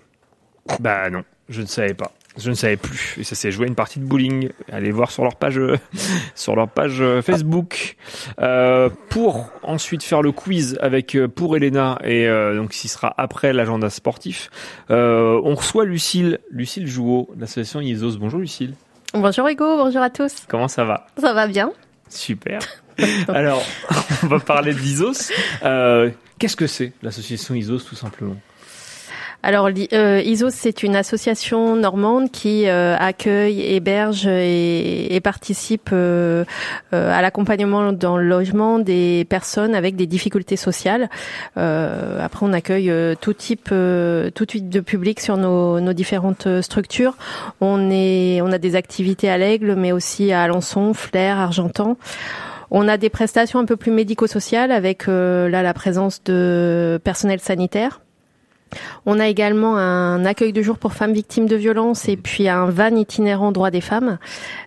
Bah 0.79 1.09
non, 1.09 1.23
je 1.49 1.61
ne 1.61 1.65
savais 1.67 1.93
pas. 1.93 2.11
Je 2.37 2.51
ne 2.51 2.55
savais 2.55 2.77
plus. 2.77 3.15
Et 3.19 3.23
ça 3.25 3.35
s'est 3.35 3.51
joué 3.51 3.67
une 3.67 3.75
partie 3.75 3.99
de 3.99 4.05
bowling. 4.05 4.49
Allez 4.71 4.91
voir 4.91 5.11
sur 5.11 5.23
leur 5.23 5.35
page, 5.35 5.59
sur 6.35 6.55
leur 6.55 6.69
page 6.69 7.01
euh, 7.01 7.21
Facebook. 7.21 7.97
Euh, 8.39 8.89
pour 9.09 9.49
ensuite 9.63 10.03
faire 10.03 10.21
le 10.21 10.31
quiz 10.31 10.77
avec 10.79 11.15
euh, 11.15 11.27
pour 11.27 11.57
Elena 11.57 11.99
et 12.03 12.27
euh, 12.27 12.55
donc 12.55 12.73
ce 12.73 12.87
sera 12.87 13.13
après 13.17 13.51
l'agenda 13.51 13.89
sportif. 13.89 14.49
Euh, 14.89 15.41
on 15.43 15.55
reçoit 15.55 15.83
Lucille, 15.83 16.39
Lucille 16.49 16.87
Jouot, 16.87 17.29
l'association 17.37 17.81
Isos. 17.81 18.17
Bonjour 18.17 18.39
Lucille. 18.39 18.75
Bonjour 19.13 19.47
Hugo, 19.47 19.77
bonjour 19.77 20.01
à 20.01 20.09
tous. 20.09 20.43
Comment 20.47 20.67
ça 20.67 20.83
va 20.85 21.07
Ça 21.19 21.33
va 21.33 21.47
bien 21.47 21.71
Super. 22.09 22.59
Alors, 23.27 23.63
on 24.23 24.27
va 24.27 24.39
parler 24.39 24.73
d'Isos. 24.73 25.31
Euh, 25.63 26.11
Qu'est-ce 26.37 26.55
que 26.55 26.67
c'est 26.67 26.93
l'association 27.01 27.55
Isos 27.55 27.79
tout 27.79 27.95
simplement? 27.95 28.35
Alors, 29.41 29.69
euh, 29.93 30.49
c'est 30.49 30.83
une 30.83 30.97
association 30.97 31.77
normande 31.77 32.29
qui 32.29 32.67
euh, 32.67 32.97
accueille, 32.99 33.61
héberge 33.61 34.27
et, 34.27 35.15
et 35.15 35.21
participe 35.21 35.91
euh, 35.93 36.43
euh, 36.93 37.17
à 37.17 37.21
l'accompagnement 37.21 37.93
dans 37.93 38.17
le 38.17 38.27
logement 38.27 38.79
des 38.79 39.25
personnes 39.29 39.75
avec 39.75 39.95
des 39.95 40.07
difficultés 40.07 40.57
sociales. 40.57 41.09
Euh, 41.57 42.23
après, 42.23 42.45
on 42.45 42.51
accueille 42.51 42.91
euh, 42.91 43.15
tout 43.19 43.31
type, 43.33 43.69
tout 43.69 44.45
type 44.45 44.67
de 44.67 44.79
public 44.81 45.21
sur 45.21 45.37
nos, 45.37 45.79
nos 45.79 45.93
différentes 45.93 46.61
structures. 46.61 47.15
On 47.61 47.89
est, 47.91 48.41
on 48.41 48.51
a 48.51 48.57
des 48.57 48.75
activités 48.75 49.29
à 49.29 49.37
l'Aigle, 49.37 49.75
mais 49.75 49.93
aussi 49.93 50.33
à 50.33 50.43
Alençon, 50.43 50.93
Flers, 50.93 51.39
Argentan. 51.39 51.95
On 52.71 52.89
a 52.89 52.97
des 52.97 53.09
prestations 53.09 53.59
un 53.59 53.65
peu 53.65 53.77
plus 53.77 53.91
médico-sociales 53.91 54.71
avec 54.71 55.07
là 55.07 55.63
la 55.63 55.73
présence 55.73 56.23
de 56.25 56.99
personnel 57.03 57.39
sanitaire. 57.39 58.01
On 59.05 59.19
a 59.19 59.27
également 59.27 59.77
un 59.77 60.25
accueil 60.25 60.53
de 60.53 60.61
jour 60.61 60.77
pour 60.77 60.93
femmes 60.93 61.13
victimes 61.13 61.47
de 61.47 61.55
violences 61.55 62.07
et 62.07 62.17
puis 62.17 62.47
un 62.47 62.65
van 62.65 62.95
itinérant 62.95 63.51
droit 63.51 63.71
des 63.71 63.81
femmes 63.81 64.17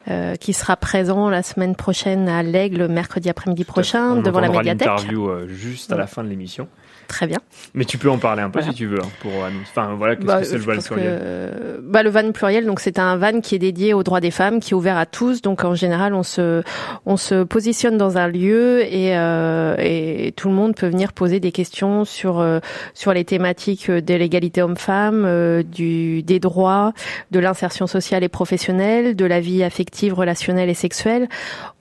euh, 0.09 0.35
qui 0.37 0.53
sera 0.53 0.77
présent 0.77 1.31
la 1.31 1.43
semaine 1.43 1.77
prochaine 1.77 2.29
à 2.29 2.43
l'Aigle, 2.43 2.89
mercredi 2.89 3.29
après-midi 3.29 3.65
prochain, 3.65 4.13
On 4.13 4.23
devant 4.23 4.41
la 4.41 4.49
médiathèque. 4.49 4.89
l'interview 4.89 5.29
euh, 5.29 5.49
juste 5.49 5.93
à 5.93 5.97
la 5.97 6.07
fin 6.07 6.25
de 6.25 6.29
l'émission. 6.29 6.69
Très 7.13 7.27
bien. 7.27 7.39
Mais 7.75 7.85
tu 7.85 7.99
peux 7.99 8.09
en 8.11 8.17
parler 8.17 8.41
un 8.43 8.49
peu 8.49 8.59
Voilà. 8.61 8.73
si 8.73 8.79
tu 8.79 8.87
veux. 8.87 8.99
hein, 8.99 9.09
pour 9.21 9.33
annoncer. 9.45 9.67
Enfin 9.71 9.95
voilà, 9.99 10.17
qu'est-ce 10.17 10.27
Bah, 10.27 10.41
que 10.41 10.47
c'est 10.47 10.57
le 10.57 10.65
pense 10.65 10.87
pluriel 10.89 11.19
que- 11.21 11.81
bah, 11.83 12.03
le 12.03 12.09
van 12.09 12.33
pluriel, 12.33 12.65
donc 12.65 12.81
c'est 12.81 12.99
un 12.99 13.17
van 13.19 13.41
qui 13.43 13.55
est 13.55 13.59
dédié 13.59 13.93
aux 13.93 14.03
droits 14.03 14.21
des 14.21 14.31
femmes, 14.31 14.61
qui 14.61 14.73
est 14.73 14.75
ouvert 14.75 14.97
à 14.97 15.05
tous. 15.05 15.43
Donc 15.43 15.63
en 15.65 15.75
général, 15.75 16.15
on 16.15 16.23
se 16.23 16.63
on 17.05 17.19
se 17.19 17.43
positionne 17.45 17.99
dans 17.99 18.17
un 18.17 18.29
lieu 18.29 18.81
et 18.83 19.15
euh, 19.17 19.77
et 19.79 20.33
tout 20.37 20.49
le 20.49 20.55
monde 20.55 20.75
peut 20.75 20.89
venir 20.89 21.13
poser 21.13 21.39
des 21.39 21.53
questions 21.53 22.07
sur 22.07 22.41
euh, 22.41 22.61
sur 22.95 23.13
les 23.13 23.25
thématiques 23.27 23.91
de 23.91 24.15
l'égalité 24.15 24.63
homme-femme, 24.63 25.25
euh, 25.27 25.63
du 25.63 26.23
des 26.23 26.41
droits, 26.41 26.95
de 27.31 27.41
l'insertion 27.41 27.87
sociale 27.87 28.25
et 28.25 28.31
professionnelle, 28.31 29.17
de 29.17 29.25
la 29.27 29.41
vie 29.41 29.63
affective, 29.63 30.15
relationnelle 30.15 30.71
et 30.71 30.75
sexuelle. 30.75 31.29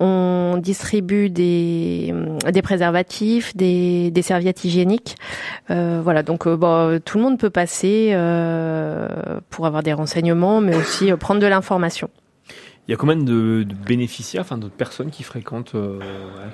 On 0.02 0.58
distribue 0.62 1.30
des 1.30 2.14
des 2.52 2.62
préservatifs, 2.62 3.56
des 3.56 4.12
des 4.12 4.22
serviettes 4.22 4.64
hygiéniques. 4.66 5.16
Euh, 5.70 6.02
voilà, 6.04 6.24
donc 6.24 6.48
euh, 6.48 6.56
bon, 6.56 7.00
tout 7.04 7.18
le 7.18 7.24
monde 7.24 7.40
peut 7.40 7.50
passer 7.50 8.12
euh, 8.14 9.40
pour 9.50 9.66
avoir 9.66 9.84
des 9.84 9.94
renseignements, 9.94 10.62
mais 10.62 10.76
aussi 10.76 11.12
prendre 11.14 11.42
de 11.42 11.48
l'information. 11.48 12.10
Il 12.88 12.92
y 12.92 12.94
a 12.94 12.98
combien 12.98 13.16
de, 13.16 13.64
de 13.64 13.74
bénéficiaires, 13.74 14.42
enfin 14.42 14.58
de 14.58 14.68
personnes 14.68 15.12
qui 15.12 15.24
fréquentent, 15.24 15.76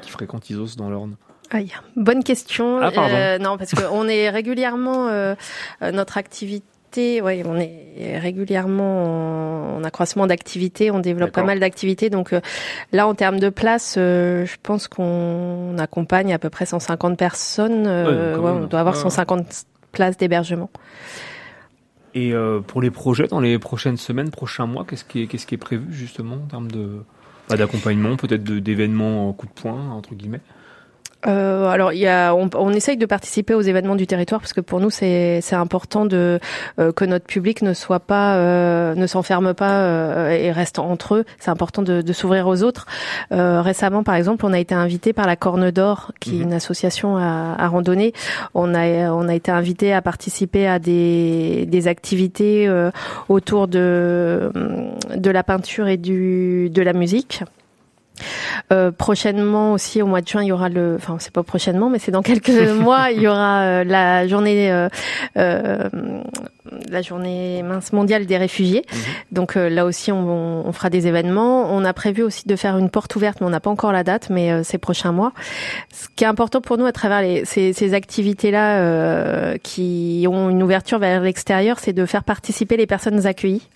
qui 0.02 0.12
fréquentent 0.12 0.50
Isos 0.50 0.76
dans 0.78 0.90
l'Orne? 0.90 1.16
Aïe, 1.50 1.72
bonne 1.96 2.24
question. 2.24 2.80
Ah. 2.82 2.92
Euh, 2.98 3.38
non, 3.38 3.58
parce 3.58 3.74
qu'on 3.74 4.08
est 4.08 4.30
régulièrement 4.30 5.08
euh, 5.08 5.36
notre 5.82 6.18
activité. 6.18 6.66
On 6.96 7.58
est 7.60 8.18
régulièrement 8.20 9.76
en, 9.76 9.78
en 9.78 9.84
accroissement 9.84 10.28
d'activité. 10.28 10.92
On 10.92 11.00
développe 11.00 11.32
pas 11.32 11.44
mal 11.44 11.60
d'activités. 11.60 12.10
Donc 12.10 12.34
euh, 12.34 12.42
là, 12.92 13.08
en 13.08 13.14
termes 13.14 13.40
de 13.40 13.50
place, 13.50 13.96
euh, 13.98 14.46
je 14.46 14.56
pense 14.62 14.88
qu'on 14.88 15.78
accompagne 15.78 16.34
à 16.34 16.40
peu 16.40 16.50
près 16.50 16.66
150 16.66 17.18
personnes. 17.18 17.86
Euh, 17.88 18.38
Ouais, 18.38 18.44
ouais, 18.44 18.52
on 18.52 18.68
doit 18.68 18.80
avoir 18.80 18.96
Ouais. 18.96 19.02
150 19.02 19.66
places 19.92 20.18
d'hébergement. 20.18 20.70
Et 22.16 22.34
pour 22.66 22.82
les 22.82 22.90
projets 22.90 23.28
dans 23.28 23.40
les 23.40 23.60
prochaines 23.60 23.98
semaines, 23.98 24.32
prochains 24.32 24.66
mois, 24.66 24.86
qu'est-ce 24.90 25.04
qui 25.06 25.22
est, 25.22 25.28
qu'est-ce 25.28 25.46
qui 25.46 25.54
est 25.54 25.60
prévu 25.60 25.86
justement 25.94 26.36
en 26.36 26.48
termes 26.48 26.72
de 26.72 27.04
bah, 27.48 27.58
d'accompagnement, 27.58 28.16
peut-être 28.16 28.44
d'événements 28.44 29.30
en 29.30 29.34
coup 29.34 29.46
de 29.46 29.52
poing 29.52 29.92
entre 29.92 30.16
guillemets? 30.16 30.42
Euh, 31.26 31.68
alors, 31.68 31.94
il 31.94 32.00
y 32.00 32.08
a, 32.08 32.34
on, 32.36 32.50
on 32.54 32.72
essaye 32.74 32.96
de 32.96 33.06
participer 33.06 33.56
aux 33.56 33.62
événements 33.62 33.96
du 33.96 34.06
territoire 34.06 34.40
parce 34.40 34.54
que 34.54 34.62
pour 34.62 34.80
nous 34.80 34.92
c'est 34.92 35.40
c'est 35.42 35.56
important 35.56 36.06
de 36.06 36.40
euh, 36.80 36.92
que 36.92 37.06
notre 37.06 37.26
public 37.26 37.64
ne 37.64 37.74
soit 37.74 38.00
pas 38.00 38.36
euh, 38.36 38.94
ne 38.94 39.08
s'enferme 39.08 39.54
pas 39.56 39.82
euh, 39.82 40.30
et 40.30 40.52
reste 40.52 40.78
entre 40.78 41.16
eux. 41.16 41.26
C'est 41.40 41.50
important 41.50 41.82
de, 41.82 42.02
de 42.02 42.14
s'ouvrir 42.14 42.48
aux 42.48 42.62
autres. 42.62 42.86
Euh, 43.32 43.62
récemment, 43.62 44.04
par 44.04 44.16
exemple, 44.16 44.46
on 44.46 44.54
a 44.54 44.60
été 44.60 44.76
invité 44.76 45.12
par 45.12 45.26
la 45.26 45.36
Corne 45.36 45.72
d'Or, 45.72 46.12
qui 46.20 46.40
est 46.40 46.44
une 46.44 46.54
association 46.54 47.18
à, 47.18 47.56
à 47.58 47.68
randonnée. 47.68 48.14
On 48.54 48.76
a 48.76 49.12
on 49.12 49.28
a 49.28 49.34
été 49.34 49.52
invité 49.52 49.94
à 49.94 50.02
participer 50.04 50.68
à 50.68 50.78
des 50.78 51.66
des 51.66 51.88
activités 51.88 52.68
euh, 52.68 52.92
autour 53.28 53.68
de 53.68 54.52
de 55.16 55.32
la 55.32 55.44
peinture 55.44 55.88
et 55.88 55.98
du 55.98 56.70
de 56.70 56.82
la 56.84 56.94
musique. 56.94 57.44
Euh, 58.72 58.92
prochainement 58.92 59.74
aussi 59.74 60.02
au 60.02 60.08
mois 60.08 60.22
de 60.22 60.28
juin 60.28 60.44
il 60.44 60.48
y 60.48 60.52
aura 60.52 60.70
le 60.70 60.96
enfin 60.98 61.18
c'est 61.20 61.32
pas 61.32 61.44
prochainement 61.44 61.90
mais 61.90 62.00
c'est 62.00 62.12
dans 62.12 62.22
quelques 62.24 62.50
mois 62.50 63.12
il 63.12 63.22
y 63.22 63.28
aura 63.28 63.62
euh, 63.62 63.84
la 63.84 64.28
journée 64.28 64.72
euh, 64.72 65.90
la 66.90 67.02
journée 67.02 67.64
mince 67.64 67.94
mondiale 67.94 68.26
des 68.26 68.38
réfugiés. 68.38 68.84
Donc 69.32 69.56
euh, 69.56 69.70
là 69.70 69.86
aussi, 69.86 70.12
on, 70.12 70.68
on 70.68 70.72
fera 70.72 70.90
des 70.90 71.08
événements. 71.08 71.74
On 71.74 71.86
a 71.86 71.94
prévu 71.94 72.24
aussi 72.24 72.48
de 72.48 72.56
faire 72.56 72.78
une 72.78 72.90
porte 72.90 73.16
ouverte, 73.16 73.42
mais 73.42 73.48
on 73.48 73.52
n'a 73.52 73.60
pas 73.60 73.70
encore 73.70 73.92
la 73.92 74.04
date, 74.04 74.30
mais 74.30 74.52
euh, 74.52 74.64
ces 74.64 74.78
prochains 74.78 75.12
mois. 75.12 75.32
Ce 75.94 76.08
qui 76.16 76.24
est 76.24 76.28
important 76.28 76.62
pour 76.62 76.78
nous 76.78 76.86
à 76.86 76.92
travers 76.92 77.22
les, 77.22 77.46
ces, 77.46 77.74
ces 77.74 77.94
activités-là 77.94 78.80
euh, 78.80 79.58
qui 79.62 80.26
ont 80.30 80.50
une 80.50 80.64
ouverture 80.64 81.00
vers 81.00 81.22
l'extérieur, 81.22 81.80
c'est 81.80 81.94
de 81.94 82.06
faire 82.06 82.24
participer 82.24 82.78
les 82.78 82.88
personnes 82.88 83.26
accueillies. 83.26 83.68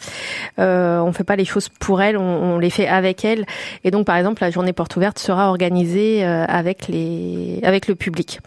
Euh, 0.59 0.99
on 0.99 1.11
fait 1.13 1.23
pas 1.23 1.35
les 1.35 1.45
choses 1.45 1.69
pour 1.69 2.01
elles, 2.01 2.17
on, 2.17 2.21
on 2.55 2.59
les 2.59 2.69
fait 2.69 2.87
avec 2.87 3.23
elles. 3.23 3.45
Et 3.83 3.91
donc, 3.91 4.05
par 4.05 4.17
exemple, 4.17 4.41
la 4.41 4.49
journée 4.49 4.73
porte 4.73 4.95
ouverte 4.95 5.19
sera 5.19 5.49
organisée 5.49 6.25
euh, 6.25 6.45
avec 6.47 6.87
les, 6.87 7.59
avec 7.63 7.87
le 7.87 7.95
public. 7.95 8.39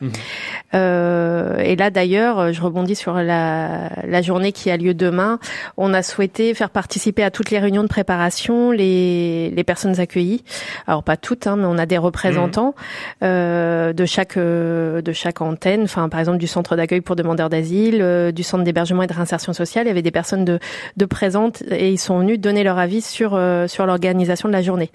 Euh, 0.74 1.58
et 1.58 1.76
là 1.76 1.90
d'ailleurs, 1.90 2.52
je 2.52 2.60
rebondis 2.60 2.94
sur 2.94 3.14
la, 3.14 3.90
la 4.06 4.22
journée 4.22 4.33
qui 4.52 4.70
a 4.70 4.76
lieu 4.76 4.94
demain. 4.94 5.38
On 5.76 5.94
a 5.94 6.02
souhaité 6.02 6.54
faire 6.54 6.70
participer 6.70 7.22
à 7.22 7.30
toutes 7.30 7.50
les 7.50 7.58
réunions 7.58 7.82
de 7.82 7.88
préparation 7.88 8.70
les, 8.70 9.50
les 9.50 9.64
personnes 9.64 10.00
accueillies. 10.00 10.44
Alors 10.86 11.02
pas 11.02 11.16
toutes, 11.16 11.46
hein, 11.46 11.56
mais 11.56 11.66
on 11.66 11.78
a 11.78 11.86
des 11.86 11.98
représentants 11.98 12.74
euh, 13.22 13.92
de 13.92 14.04
chaque 14.04 14.36
euh, 14.36 15.02
de 15.02 15.12
chaque 15.12 15.40
antenne. 15.40 15.82
Enfin, 15.84 16.08
par 16.08 16.20
exemple 16.20 16.38
du 16.38 16.46
centre 16.46 16.76
d'accueil 16.76 17.00
pour 17.00 17.16
demandeurs 17.16 17.48
d'asile, 17.48 18.00
euh, 18.02 18.32
du 18.32 18.42
centre 18.42 18.64
d'hébergement 18.64 19.02
et 19.02 19.06
de 19.06 19.12
réinsertion 19.12 19.52
sociale. 19.52 19.86
Il 19.86 19.88
y 19.88 19.90
avait 19.90 20.02
des 20.02 20.10
personnes 20.10 20.44
de, 20.44 20.58
de 20.96 21.04
présentes 21.04 21.62
et 21.70 21.90
ils 21.90 21.98
sont 21.98 22.18
venus 22.18 22.38
donner 22.38 22.64
leur 22.64 22.78
avis 22.78 23.02
sur 23.02 23.34
euh, 23.34 23.66
sur 23.68 23.86
l'organisation 23.86 24.48
de 24.48 24.52
la 24.52 24.62
journée. 24.62 24.90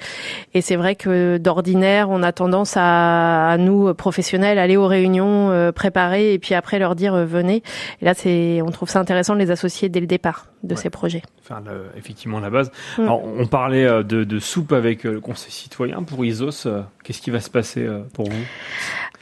Et 0.54 0.62
c'est 0.62 0.76
vrai 0.76 0.96
que 0.96 1.38
d'ordinaire, 1.38 2.10
on 2.10 2.24
a 2.24 2.32
tendance 2.32 2.74
à, 2.76 3.50
à 3.50 3.58
nous 3.58 3.94
professionnels 3.94 4.60
aller 4.60 4.78
aux 4.78 4.88
réunions 4.88 5.52
euh, 5.52 5.72
préparer 5.72 6.34
et 6.34 6.40
puis 6.40 6.56
après 6.56 6.80
leur 6.80 6.96
dire 6.96 7.14
euh, 7.14 7.26
venez. 7.26 7.64
Et 8.02 8.06
là, 8.06 8.14
c'est 8.14 8.62
on 8.62 8.72
trouve 8.72 8.90
ça 8.90 9.00
intéressant 9.00 9.29
de 9.36 9.40
les 9.40 9.52
associer 9.52 9.90
dès 9.90 10.00
le 10.00 10.08
départ 10.08 10.48
de 10.64 10.76
ces 10.76 10.90
projets. 10.90 11.22
Faire 11.42 11.62
le- 11.62 11.86
effectivement 11.98 12.40
la 12.40 12.50
base. 12.50 12.72
Mm. 12.98 13.02
Alors, 13.02 13.24
on 13.24 13.46
parlait 13.48 13.86
euh, 13.86 14.04
de, 14.04 14.24
de 14.24 14.40
soupe 14.40 14.72
avec 14.74 15.06
euh, 15.06 15.14
le 15.14 15.20
Conseil 15.22 15.52
citoyen 15.52 16.04
pour 16.04 16.24
Isos. 16.26 16.68
Qu'est-ce 17.10 17.24
qui 17.24 17.32
va 17.32 17.40
se 17.40 17.50
passer 17.50 17.84
euh, 17.88 18.04
pour 18.14 18.30
vous? 18.30 18.44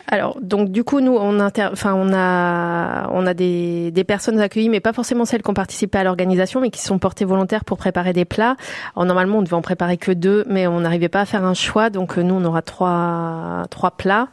Alors 0.10 0.38
donc 0.42 0.72
du 0.72 0.86
coup 0.86 1.02
nous 1.02 1.18
on 1.20 1.42
inter... 1.42 1.68
enfin 1.70 1.94
on 1.94 2.14
a 2.14 3.10
on 3.12 3.28
a 3.28 3.34
des, 3.34 3.92
des 3.92 4.04
personnes 4.06 4.40
accueillies 4.40 4.70
mais 4.70 4.80
pas 4.80 4.94
forcément 4.94 5.26
celles 5.26 5.42
qui 5.44 5.50
ont 5.50 5.54
participé 5.54 5.98
à 5.98 6.06
l'organisation 6.06 6.62
mais 6.62 6.70
qui 6.70 6.80
sont 6.82 6.98
portées 6.98 7.26
volontaires 7.26 7.66
pour 7.66 7.78
préparer 7.78 8.14
des 8.14 8.24
plats. 8.24 8.56
Alors 8.96 9.06
normalement 9.06 9.40
on 9.40 9.42
devait 9.42 9.56
en 9.56 9.62
préparer 9.62 9.98
que 9.98 10.14
deux 10.14 10.46
mais 10.48 10.66
on 10.66 10.80
n'arrivait 10.80 11.10
pas 11.10 11.20
à 11.20 11.26
faire 11.26 11.44
un 11.44 11.54
choix 11.54 11.90
donc 11.90 12.18
euh, 12.18 12.22
nous 12.22 12.36
on 12.36 12.46
aura 12.46 12.62
trois 12.62 13.64
trois 13.70 13.92
plats. 13.92 14.30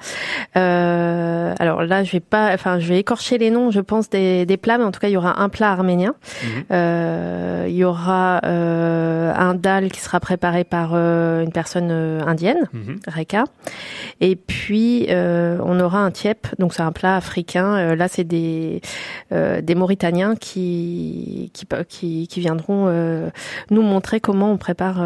Euh, 0.56 1.54
alors 1.58 1.82
là 1.82 2.04
je 2.04 2.12
vais 2.12 2.20
pas 2.20 2.52
enfin 2.54 2.78
je 2.78 2.86
vais 2.86 3.00
écorcher 3.00 3.38
les 3.38 3.50
noms 3.50 3.72
je 3.72 3.80
pense 3.80 4.08
des, 4.08 4.46
des 4.46 4.56
plats 4.56 4.78
mais 4.78 4.84
en 4.84 4.92
tout 4.92 5.00
cas 5.00 5.08
il 5.08 5.14
y 5.14 5.16
aura 5.16 5.40
un 5.42 5.48
plat 5.48 5.72
arménien. 5.72 6.14
Euh, 6.70 7.64
il 7.66 7.74
y 7.74 7.84
aura 7.84 8.40
euh, 8.44 9.32
un 9.34 9.54
dal 9.54 9.90
qui 9.90 9.98
sera 10.00 10.20
préparé 10.20 10.62
par 10.62 10.94
une 10.94 11.50
personne 11.52 11.90
indienne, 11.90 12.68
Mhm. 12.72 13.00
Reka. 13.08 13.43
Et 14.20 14.36
puis 14.36 15.06
euh, 15.10 15.58
on 15.62 15.80
aura 15.80 15.98
un 16.00 16.10
tiep, 16.10 16.46
donc 16.58 16.74
c'est 16.74 16.82
un 16.82 16.92
plat 16.92 17.16
africain. 17.16 17.76
Euh, 17.76 17.96
là 17.96 18.08
c'est 18.08 18.24
des 18.24 18.80
euh, 19.32 19.60
des 19.60 19.74
Mauritaniens 19.74 20.36
qui 20.36 21.50
qui 21.52 21.66
qui, 21.88 22.28
qui 22.28 22.40
viendront 22.40 22.86
nous 23.70 23.82
montrer 23.82 24.20
comment 24.20 24.50
on 24.52 24.56
prépare 24.56 24.96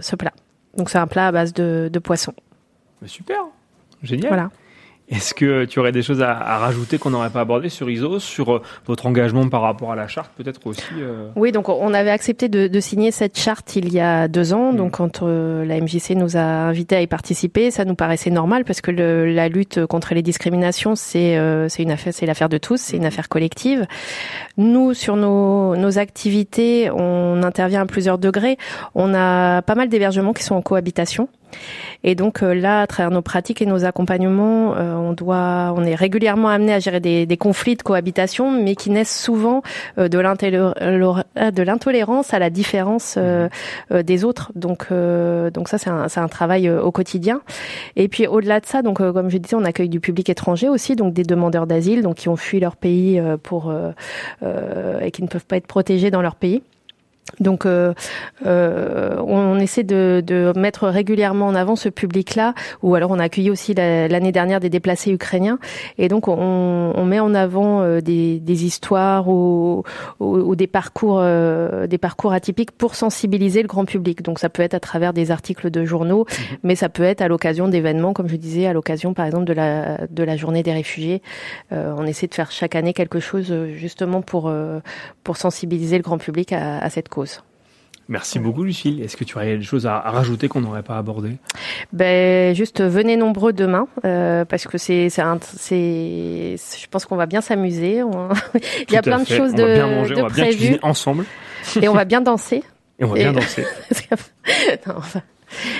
ce 0.00 0.16
plat. 0.16 0.32
Donc 0.76 0.90
c'est 0.90 0.98
un 0.98 1.06
plat 1.06 1.28
à 1.28 1.32
base 1.32 1.52
de, 1.52 1.90
de 1.92 1.98
poisson. 1.98 2.32
Super, 3.04 3.40
génial. 4.02 4.28
Voilà. 4.28 4.50
Est-ce 5.08 5.34
que 5.34 5.64
tu 5.64 5.78
aurais 5.78 5.92
des 5.92 6.02
choses 6.02 6.22
à, 6.22 6.32
à 6.32 6.58
rajouter 6.58 6.98
qu'on 6.98 7.10
n'aurait 7.10 7.30
pas 7.30 7.40
abordé 7.40 7.68
sur 7.68 7.90
Isos, 7.90 8.20
sur 8.20 8.54
euh, 8.54 8.62
votre 8.86 9.06
engagement 9.06 9.48
par 9.48 9.62
rapport 9.62 9.92
à 9.92 9.96
la 9.96 10.08
charte, 10.08 10.30
peut-être 10.36 10.66
aussi 10.66 10.82
euh, 10.98 11.28
Oui, 11.36 11.52
donc 11.52 11.68
on 11.68 11.92
avait 11.92 12.10
accepté 12.10 12.48
de, 12.48 12.66
de 12.66 12.80
signer 12.80 13.10
cette 13.10 13.38
charte 13.38 13.76
il 13.76 13.92
y 13.92 14.00
a 14.00 14.28
deux 14.28 14.52
ans. 14.54 14.72
Donc 14.72 14.92
quand 14.92 15.22
euh, 15.22 15.64
la 15.64 15.80
MJC 15.80 16.10
nous 16.16 16.36
a 16.36 16.40
invités 16.40 16.96
à 16.96 17.02
y 17.02 17.06
participer, 17.06 17.70
ça 17.70 17.84
nous 17.84 17.94
paraissait 17.94 18.30
normal 18.30 18.64
parce 18.64 18.80
que 18.80 18.90
le, 18.90 19.32
la 19.32 19.48
lutte 19.48 19.84
contre 19.86 20.14
les 20.14 20.22
discriminations, 20.22 20.94
c'est 20.94 21.36
euh, 21.36 21.68
une 21.78 21.90
affaire, 21.90 22.14
c'est 22.14 22.26
l'affaire 22.26 22.48
de 22.48 22.58
tous, 22.58 22.80
c'est 22.80 22.96
une 22.96 23.04
affaire 23.06 23.28
collective. 23.28 23.86
Nous, 24.56 24.94
sur 24.94 25.16
nos, 25.16 25.76
nos 25.76 25.98
activités, 25.98 26.90
on 26.90 27.42
intervient 27.42 27.82
à 27.82 27.86
plusieurs 27.86 28.18
degrés. 28.18 28.56
On 28.94 29.14
a 29.14 29.62
pas 29.62 29.74
mal 29.74 29.88
d'hébergements 29.88 30.32
qui 30.32 30.42
sont 30.42 30.54
en 30.54 30.62
cohabitation. 30.62 31.28
Et 32.04 32.14
donc 32.14 32.42
euh, 32.42 32.54
là, 32.54 32.82
à 32.82 32.86
travers 32.86 33.10
nos 33.10 33.22
pratiques 33.22 33.62
et 33.62 33.66
nos 33.66 33.84
accompagnements, 33.84 34.74
euh, 34.76 34.94
on 34.94 35.12
doit, 35.12 35.72
on 35.76 35.84
est 35.84 35.94
régulièrement 35.94 36.48
amené 36.48 36.74
à 36.74 36.80
gérer 36.80 37.00
des, 37.00 37.26
des 37.26 37.36
conflits 37.36 37.76
de 37.76 37.82
cohabitation, 37.82 38.50
mais 38.50 38.74
qui 38.74 38.90
naissent 38.90 39.20
souvent 39.20 39.62
euh, 39.98 40.08
de 40.08 40.18
l'intolérance 41.62 42.34
à 42.34 42.38
la 42.38 42.50
différence 42.50 43.16
euh, 43.18 43.48
euh, 43.92 44.02
des 44.02 44.24
autres. 44.24 44.52
Donc, 44.54 44.86
euh, 44.90 45.50
donc 45.50 45.68
ça, 45.68 45.78
c'est 45.78 45.90
un, 45.90 46.08
c'est 46.08 46.20
un 46.20 46.28
travail 46.28 46.68
euh, 46.68 46.82
au 46.82 46.90
quotidien. 46.90 47.40
Et 47.96 48.08
puis 48.08 48.26
au-delà 48.26 48.60
de 48.60 48.66
ça, 48.66 48.82
donc 48.82 49.00
euh, 49.00 49.12
comme 49.12 49.30
je 49.30 49.38
disais, 49.38 49.56
on 49.56 49.64
accueille 49.64 49.88
du 49.88 50.00
public 50.00 50.28
étranger 50.28 50.68
aussi, 50.68 50.96
donc 50.96 51.12
des 51.14 51.24
demandeurs 51.24 51.66
d'asile, 51.66 52.02
donc 52.02 52.16
qui 52.16 52.28
ont 52.28 52.36
fui 52.36 52.60
leur 52.60 52.76
pays 52.76 53.18
euh, 53.18 53.36
pour 53.40 53.70
euh, 53.70 53.92
euh, 54.42 55.00
et 55.00 55.10
qui 55.10 55.22
ne 55.22 55.28
peuvent 55.28 55.46
pas 55.46 55.56
être 55.56 55.66
protégés 55.66 56.10
dans 56.10 56.22
leur 56.22 56.34
pays. 56.34 56.62
Donc, 57.40 57.66
euh, 57.66 57.94
euh, 58.46 59.16
on 59.26 59.58
essaie 59.58 59.84
de, 59.84 60.22
de 60.26 60.52
mettre 60.56 60.88
régulièrement 60.88 61.46
en 61.46 61.54
avant 61.54 61.76
ce 61.76 61.88
public-là, 61.88 62.52
ou 62.82 62.94
alors 62.94 63.10
on 63.10 63.18
a 63.18 63.24
accueilli 63.24 63.48
aussi 63.50 63.74
la- 63.74 64.06
l'année 64.08 64.32
dernière 64.32 64.60
des 64.60 64.68
déplacés 64.68 65.10
ukrainiens, 65.12 65.58
et 65.98 66.08
donc 66.08 66.28
on, 66.28 66.34
on 66.94 67.04
met 67.04 67.20
en 67.20 67.32
avant 67.34 67.80
euh, 67.80 68.00
des, 68.00 68.38
des 68.40 68.64
histoires 68.64 69.28
ou, 69.28 69.82
ou- 70.20 70.36
ou 70.36 70.56
des 70.56 70.66
parcours, 70.66 71.18
euh, 71.20 71.86
des 71.86 71.96
parcours 71.96 72.32
atypiques 72.32 72.72
pour 72.72 72.94
sensibiliser 72.96 73.62
le 73.62 73.68
grand 73.68 73.84
public. 73.86 74.22
Donc 74.22 74.38
ça 74.38 74.48
peut 74.48 74.62
être 74.62 74.74
à 74.74 74.80
travers 74.80 75.12
des 75.12 75.30
articles 75.30 75.70
de 75.70 75.84
journaux, 75.84 76.26
mais 76.62 76.74
ça 76.74 76.88
peut 76.88 77.04
être 77.04 77.22
à 77.22 77.28
l'occasion 77.28 77.68
d'événements, 77.68 78.12
comme 78.12 78.28
je 78.28 78.36
disais, 78.36 78.66
à 78.66 78.72
l'occasion 78.72 79.14
par 79.14 79.26
exemple 79.26 79.44
de 79.46 79.52
la 79.54 80.06
de 80.10 80.22
la 80.24 80.36
journée 80.36 80.62
des 80.62 80.72
réfugiés. 80.72 81.22
Euh, 81.72 81.94
on 81.96 82.04
essaie 82.04 82.26
de 82.26 82.34
faire 82.34 82.50
chaque 82.50 82.74
année 82.74 82.92
quelque 82.92 83.20
chose 83.20 83.50
euh, 83.52 83.72
justement 83.74 84.22
pour 84.22 84.48
euh, 84.48 84.80
pour 85.24 85.36
sensibiliser 85.36 85.96
le 85.96 86.02
grand 86.02 86.18
public 86.18 86.52
à, 86.52 86.78
à 86.78 86.90
cette 86.90 87.08
cause. 87.12 87.42
Merci 88.08 88.40
beaucoup, 88.40 88.64
Lucille. 88.64 89.00
Est-ce 89.00 89.16
que 89.16 89.22
tu 89.24 89.36
aurais 89.36 89.56
des 89.56 89.62
choses 89.62 89.86
à, 89.86 89.96
à 89.96 90.10
rajouter 90.10 90.48
qu'on 90.48 90.60
n'aurait 90.60 90.82
pas 90.82 90.98
abordées? 90.98 91.36
Ben 91.92 92.54
juste 92.54 92.80
euh, 92.80 92.88
venez 92.88 93.16
nombreux 93.16 93.52
demain 93.52 93.86
euh, 94.04 94.44
parce 94.44 94.66
que 94.66 94.76
c'est 94.76 95.08
je 95.08 96.86
pense 96.90 97.04
qu'on 97.06 97.16
va 97.16 97.26
bien 97.26 97.40
s'amuser. 97.40 98.02
On- 98.02 98.28
Il 98.88 98.92
y 98.92 98.96
a 98.96 99.02
plein 99.02 99.20
de 99.20 99.26
choses 99.26 99.52
on 99.54 99.56
de, 99.56 99.62
va 99.62 99.74
bien 99.74 99.86
manger, 99.86 100.14
de 100.16 100.20
on 100.20 100.26
va 100.26 100.34
bien 100.34 100.44
cuisiner 100.46 100.78
ensemble. 100.82 101.24
et 101.80 101.88
on 101.88 101.94
va 101.94 102.04
bien 102.04 102.20
danser. 102.20 102.64
Et 102.98 103.04
on 103.04 103.08
va 103.08 103.14
bien 103.14 103.32
danser. 103.32 103.64
Non, 104.86 104.94
enfin, 104.98 105.22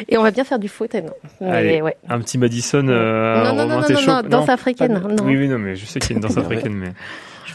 et 0.09 0.17
on 0.19 0.23
va 0.23 0.31
bien 0.31 0.45
faire 0.45 0.59
du 0.59 0.69
foot. 0.69 0.95
non. 0.95 1.13
Mais 1.41 1.51
Allez, 1.51 1.83
ouais. 1.83 1.97
un 2.09 2.21
petit 2.21 2.37
Madison. 2.39 2.87
Euh, 2.89 3.45
Non, 3.45 3.55
non, 3.55 3.67
non, 3.67 3.81
non, 3.81 4.23
non, 4.23 4.29
danse 4.29 4.49
africaine. 4.49 5.01
Oui, 5.25 5.37
oui, 5.37 5.49
non, 5.49 5.59
mais 5.59 5.77
je 5.77 5.87
sais 5.87 5.99
qu'il 6.01 6.11
y 6.11 6.13
a 6.15 6.17
une 6.17 6.23
danse 6.23 6.37
africaine, 6.37 6.75
mais. 6.75 6.93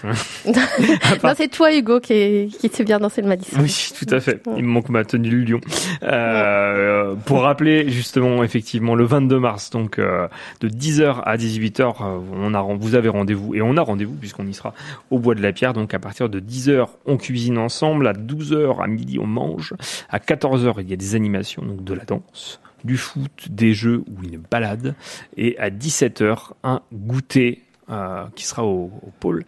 non, 0.46 1.34
c'est 1.36 1.50
toi 1.50 1.74
Hugo 1.76 2.00
qui 2.00 2.14
est, 2.14 2.60
qui 2.60 2.70
sait 2.70 2.84
bien 2.84 3.00
danser 3.00 3.22
le 3.22 3.28
Madison. 3.28 3.58
Oui, 3.60 3.90
tout 3.98 4.14
à 4.14 4.20
fait. 4.20 4.42
Il 4.56 4.64
me 4.64 4.70
manque 4.70 4.90
ma 4.90 5.04
tenue 5.04 5.30
de 5.44 5.52
lion. 5.52 5.62
Euh, 6.04 7.16
pour 7.26 7.42
rappeler 7.42 7.90
justement, 7.90 8.44
effectivement, 8.44 8.96
le 8.96 9.06
22 9.06 9.40
mars, 9.40 9.70
donc 9.70 10.00
euh, 10.00 10.28
de 10.62 10.70
10h 10.70 11.22
à 11.24 11.38
18h, 11.38 11.82
euh, 11.82 12.20
on 12.34 12.54
a, 12.54 12.62
vous 12.62 12.96
avez 12.96 13.10
rendez-vous 13.10 13.56
et 13.56 13.62
on 13.62 13.78
a 13.78 13.82
rendez-vous 13.82 14.16
puisqu'on 14.16 14.48
y 14.48 14.54
sera 14.54 14.74
au 15.12 15.20
Bois 15.20 15.36
de 15.36 15.42
la 15.42 15.52
Pierre. 15.52 15.74
Donc 15.74 15.94
à 15.94 16.00
partir 16.00 16.30
de 16.30 16.40
10h, 16.40 16.88
on 17.06 17.18
cuisine 17.18 17.58
ensemble. 17.58 18.08
À 18.08 18.14
12h, 18.14 18.82
à 18.82 18.88
midi, 18.88 19.20
on 19.20 19.28
mange. 19.28 19.74
À 20.10 20.20
14h, 20.20 20.76
il 20.80 20.90
y 20.90 20.94
a 20.94 20.98
des 20.98 21.16
animations, 21.16 21.64
donc 21.64 21.84
de 21.84 21.94
la 21.94 22.06
danse 22.06 22.60
du 22.84 22.98
foot, 22.98 23.48
des 23.50 23.74
jeux 23.74 24.04
ou 24.08 24.24
une 24.24 24.38
balade. 24.38 24.96
Et 25.36 25.58
à 25.58 25.70
17h, 25.70 26.52
un 26.64 26.82
goûter 26.94 27.64
euh, 27.90 28.26
qui 28.36 28.46
sera 28.46 28.66
au, 28.66 28.92
au 29.02 29.12
pôle 29.20 29.46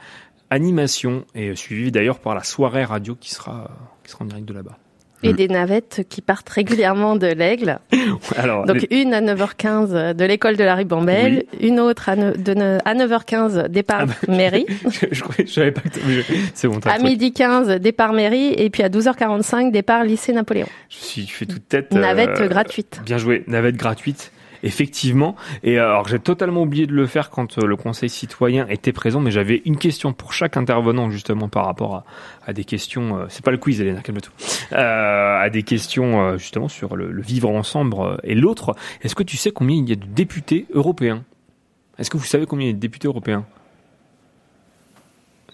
animation 0.50 1.26
et 1.36 1.56
suivi 1.56 1.92
d'ailleurs 1.92 2.20
par 2.20 2.36
la 2.36 2.44
soirée 2.44 2.84
radio 2.84 3.16
qui 3.16 3.32
sera, 3.34 3.72
qui 4.04 4.12
sera 4.12 4.24
en 4.24 4.28
direct 4.28 4.48
de 4.48 4.54
là-bas. 4.54 4.78
Et 5.22 5.34
des 5.34 5.50
navettes 5.50 6.06
qui 6.08 6.22
partent 6.22 6.48
régulièrement 6.48 7.18
de 7.18 7.28
l'Aigle. 7.28 7.80
Alors, 8.38 8.66
Donc 8.66 8.88
une 8.90 9.14
à 9.14 9.20
9h15 9.20 10.14
de 10.14 10.24
l'école 10.26 10.56
de 10.56 10.64
la 10.64 10.76
Ribambelle, 10.76 11.44
une 11.60 11.82
autre 11.82 12.08
à, 12.08 12.16
ne- 12.16 12.32
de 12.32 12.54
ne- 12.54 12.78
à 12.86 12.94
9h15 12.96 13.68
départ 13.68 14.00
Ah 14.04 14.06
bah, 14.06 14.14
mairie, 14.34 14.66
je, 14.90 15.08
je, 15.12 15.22
croyais- 15.22 15.46
je 15.46 15.52
savais 15.52 15.72
pas 15.74 15.82
que 15.82 16.00
je- 16.00 16.22
c'est 16.54 16.70
bon, 16.70 16.80
à 16.86 17.00
midi 17.00 17.34
15 17.34 17.68
départ 17.82 18.14
mairie 18.14 18.54
et 18.54 18.70
puis 18.70 18.82
à 18.82 18.88
12h45 18.88 19.72
départ 19.72 20.06
lycée 20.06 20.32
Napoléon. 20.32 20.68
Je 20.88 20.96
suis, 20.96 21.28
je 21.28 21.34
fais 21.34 21.46
toute 21.46 21.68
tête. 21.68 21.92
Navette 21.92 22.40
euh, 22.40 22.48
gratuite. 22.48 23.02
Bien 23.04 23.18
joué, 23.18 23.44
navette 23.48 23.76
gratuite. 23.76 24.32
Effectivement. 24.64 25.36
Et 25.64 25.80
euh, 25.80 25.86
alors 25.86 26.08
j'ai 26.08 26.20
totalement 26.20 26.64
oublié 26.64 26.86
de 26.86 26.94
le 26.94 27.06
faire 27.08 27.30
quand 27.30 27.58
euh, 27.58 27.66
le 27.66 27.76
Conseil 27.76 28.10
citoyen 28.10 28.68
était 28.68 28.92
présent, 28.92 29.22
mais 29.22 29.32
j'avais 29.32 29.62
une 29.66 29.78
question 29.78 30.12
pour 30.12 30.34
chaque 30.34 30.58
intervenant 30.58 31.10
justement 31.10 31.48
par 31.48 31.66
rapport 31.66 31.96
à, 31.96 32.04
à 32.46 32.54
des 32.54 32.66
questions. 32.66 33.18
euh, 33.20 33.26
c'est 33.30 33.44
pas 33.44 33.52
le 33.52 33.58
quiz, 33.58 33.80
Elena, 33.80 34.02
calme-toi. 34.02 34.34
Euh, 34.74 35.40
à 35.40 35.50
des 35.50 35.64
questions 35.64 36.38
justement 36.38 36.68
sur 36.68 36.96
le, 36.96 37.12
le 37.12 37.22
vivre 37.22 37.50
ensemble 37.50 37.96
et 38.24 38.36
l'autre. 38.36 38.76
Est-ce 39.02 39.16
que 39.16 39.24
tu 39.24 39.38
sais 39.38 39.52
combien 39.52 39.78
il 39.78 39.88
y 39.90 39.94
a 39.94 39.96
de 39.96 40.06
députés 40.06 40.66
européens? 40.74 41.24
Est-ce 41.98 42.10
que 42.10 42.18
vous 42.18 42.26
savez 42.26 42.46
combien 42.46 42.66
il 42.68 42.70
y 42.70 42.74
a 42.74 42.76
de 42.76 42.80
députés 42.80 43.08
européens? 43.08 43.46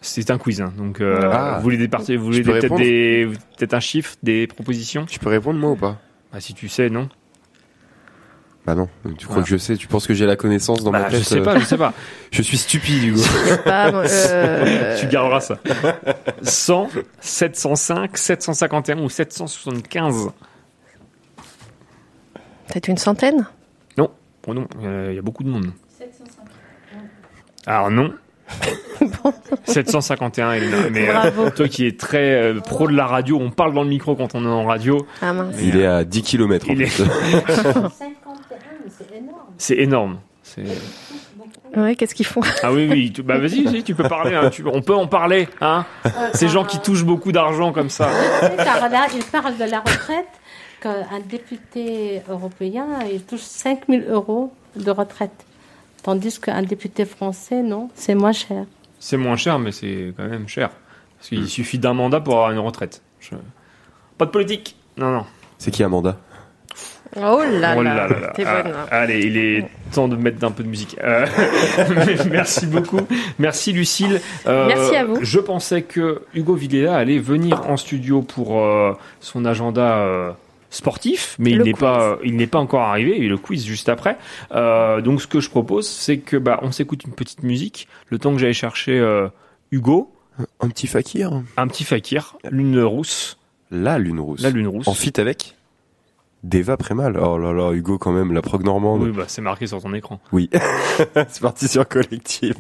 C'est 0.02 0.30
un 0.30 0.38
quiz, 0.38 0.62
hein, 0.62 0.72
donc 0.78 1.02
euh, 1.02 1.30
Ah. 1.34 1.56
vous 1.58 1.64
voulez 1.64 1.78
des 1.78 1.88
parties, 1.88 2.16
vous 2.16 2.26
voulez 2.26 2.44
Je 2.44 2.52
peut-être 3.58 3.74
un 3.74 3.80
chiffre, 3.80 4.16
des 4.22 4.46
propositions? 4.46 5.06
Tu 5.08 5.18
peux 5.20 5.30
répondre 5.30 5.60
moi 5.60 5.72
ou 5.72 5.76
pas? 5.76 6.00
Bah 6.32 6.40
si 6.40 6.54
tu 6.54 6.68
sais, 6.70 6.90
non. 6.92 7.10
Bah 8.66 8.74
non, 8.74 8.88
tu 9.04 9.26
crois 9.26 9.28
Voilà. 9.36 9.44
que 9.44 9.50
je 9.50 9.58
sais 9.58 9.76
Tu 9.78 9.88
penses 9.88 10.08
que 10.08 10.14
j'ai 10.16 10.26
la 10.26 10.36
connaissance 10.36 10.84
dans 10.84 10.90
ma 10.92 11.02
Bah, 11.04 11.10
tête 11.12 11.20
je 11.20 11.24
sais 11.24 11.40
euh, 11.40 11.44
pas, 11.44 11.60
je 11.60 11.66
sais 11.66 11.78
pas. 11.78 11.94
Je 12.32 12.42
suis 12.42 12.58
stupide, 12.58 13.04
Hugo. 13.04 13.22
Pas, 13.64 13.92
euh, 13.94 14.98
Tu 15.00 15.06
garderas 15.08 15.40
ça. 15.40 15.60
100, 16.42 16.90
705, 17.22 18.18
751 18.18 19.00
ou 19.04 19.10
775. 19.10 20.30
Peut-être 22.68 22.88
une 22.88 22.98
centaine? 22.98 23.46
Non, 23.98 24.10
oh 24.48 24.54
non, 24.54 24.68
euh, 24.84 25.08
il 25.12 25.16
y 25.16 25.20
a 25.20 25.22
beaucoup 25.22 25.44
de 25.44 25.50
monde. 25.50 25.68
Alors 27.68 27.90
non. 27.92 28.14
751, 29.66 30.52
Elena. 30.54 30.90
Mais 30.92 31.08
euh, 31.10 31.14
Bravo. 31.14 31.50
toi 31.52 31.68
qui 31.68 31.88
es 31.88 31.96
très 31.96 32.34
euh, 32.34 32.60
pro 32.60 32.88
de 32.88 32.94
la 32.96 33.06
radio, 33.08 33.40
on 33.40 33.50
parle 33.52 33.74
dans 33.74 33.84
le 33.84 33.90
micro 33.90 34.16
quand 34.16 34.36
on 34.36 34.44
est 34.44 34.48
en 34.48 34.66
radio. 34.66 35.06
Ah 35.22 35.34
mince. 35.34 35.56
Il 35.62 35.78
est 35.78 35.86
à 35.86 36.04
10 36.04 36.22
km 36.24 36.70
en 36.70 36.74
Il 36.74 36.82
est- 36.82 36.86
plus. 36.86 37.04
C'est 39.58 39.78
énorme. 39.78 40.20
C'est- 40.44 40.64
Ouais, 41.76 41.96
qu'est-ce 41.96 42.16
qu'ils 42.16 42.26
font 42.26 42.42
Ah 42.64 42.72
oui, 42.72 42.88
oui. 42.90 43.12
tu- 43.12 43.22
Bah 43.22 43.38
vas-y, 43.38 43.64
vas-y, 43.64 43.84
tu 43.84 43.96
peux 43.96 44.08
parler. 44.08 44.34
hein, 44.34 44.50
tu- 44.50 44.64
On 44.66 44.82
peut 44.82 44.96
en 44.96 45.08
parler. 45.08 45.50
Hein 45.60 45.86
Ces 46.34 46.48
gens 46.48 46.64
qui 46.64 46.80
touchent 46.80 47.04
beaucoup 47.04 47.32
d'argent 47.34 47.74
comme 47.74 47.90
ça. 47.90 48.10
Car 48.58 48.90
là, 48.90 49.08
il 49.14 49.24
parle 49.26 49.58
de 49.58 49.66
la 49.66 49.80
retraite, 49.80 50.28
qu'un 50.82 51.20
député 51.28 52.22
européen, 52.30 52.86
il 53.12 53.24
touche 53.24 53.42
5 53.42 53.82
000 53.90 54.04
euros 54.10 54.54
de 54.78 54.90
retraite. 54.92 55.46
Tandis 56.04 56.40
qu'un 56.40 56.62
député 56.62 57.04
français, 57.06 57.62
non, 57.62 57.90
c'est 57.96 58.16
moins 58.16 58.32
cher. 58.32 58.66
C'est 59.00 59.18
moins 59.18 59.36
cher, 59.36 59.60
mais 59.60 59.72
c'est 59.72 60.14
quand 60.16 60.28
même 60.28 60.48
cher. 60.48 60.70
Parce 61.18 61.30
qu'il 61.30 61.48
suffit 61.48 61.80
d'un 61.80 61.94
mandat 61.94 62.22
pour 62.22 62.36
avoir 62.36 62.52
une 62.52 62.60
retraite. 62.60 63.02
Je- 63.20 63.36
Pas 64.18 64.26
de 64.26 64.32
politique. 64.32 64.78
Non, 64.98 65.12
non. 65.12 65.26
C'est 65.58 65.72
qui 65.72 65.84
Amanda 65.84 66.18
Oh 67.18 67.42
là 67.44 67.76
Oh 67.78 67.82
là, 67.82 67.96
là 67.96 68.08
là 68.08 68.34
Ah, 68.46 68.64
bonne. 68.64 68.72
hein. 68.74 68.86
allez, 68.92 69.22
il 69.26 69.38
est 69.38 69.66
temps 69.94 70.08
de 70.08 70.16
mettre 70.16 70.44
un 70.44 70.52
peu 70.52 70.64
de 70.64 70.68
musique. 70.68 70.98
Euh, 71.04 71.26
merci 72.30 72.66
beaucoup. 72.66 73.00
Merci 73.40 73.72
Lucille. 73.72 74.20
Euh, 74.48 74.68
Merci 74.68 74.96
à 74.96 75.06
vous. 75.06 75.18
Je 75.22 75.40
pensais 75.40 75.82
que 75.84 76.24
Hugo 76.34 76.56
Villela 76.56 76.96
allait 76.96 77.20
venir 77.20 77.70
en 77.70 77.78
studio 77.78 78.22
pour 78.22 78.60
euh, 78.60 78.94
son 79.22 79.46
agenda 79.46 79.98
euh, 80.00 80.32
sportif, 80.70 81.36
mais 81.40 81.52
il 81.52 81.62
n'est 81.62 81.74
pas, 81.74 82.18
il 82.24 82.36
n'est 82.36 82.48
pas 82.48 82.60
encore 82.60 82.82
arrivé. 82.82 83.14
Il 83.18 83.24
y 83.24 83.28
a 83.28 83.30
le 83.30 83.38
quiz 83.38 83.66
juste 83.66 83.88
après. 83.88 84.18
Euh, 84.52 85.00
donc 85.02 85.22
ce 85.22 85.28
que 85.28 85.40
je 85.40 85.50
propose, 85.50 85.88
c'est 85.88 86.18
que 86.18 86.36
bah 86.38 86.60
on 86.64 86.72
s'écoute 86.72 87.04
une 87.06 87.14
petite 87.14 87.44
musique, 87.44 87.88
le 88.10 88.20
temps 88.20 88.34
que 88.34 88.40
j'aille 88.40 88.54
chercher 88.54 89.00
euh, 89.00 89.28
Hugo, 89.72 90.12
Un 90.60 90.68
petit 90.68 90.88
fakir 90.88 91.32
un 91.56 91.68
petit 91.68 91.86
fakir, 91.86 92.36
lune 92.52 92.82
rousse, 92.82 93.38
La 93.72 93.98
lune 93.98 94.20
rousse. 94.20 94.42
la 94.42 94.50
lune 94.50 94.68
rousse. 94.68 94.88
En 94.90 94.94
fit 94.94 95.14
avec 95.18 95.56
Deva 96.46 96.78
Prémal. 96.78 97.18
Oh 97.18 97.40
là 97.40 97.52
là, 97.54 97.72
Hugo 97.72 97.98
quand 97.98 98.12
même, 98.12 98.32
la 98.32 98.44
prog 98.44 98.64
normande. 98.64 99.02
Oui, 99.02 99.12
bah 99.12 99.24
c'est 99.28 99.42
marqué 99.42 99.66
sur 99.66 99.82
ton 99.82 99.94
écran. 99.96 100.20
Oui. 100.32 100.50
C'est 101.28 101.42
parti 101.42 101.68
sur 101.68 101.88
collective. 101.88 102.60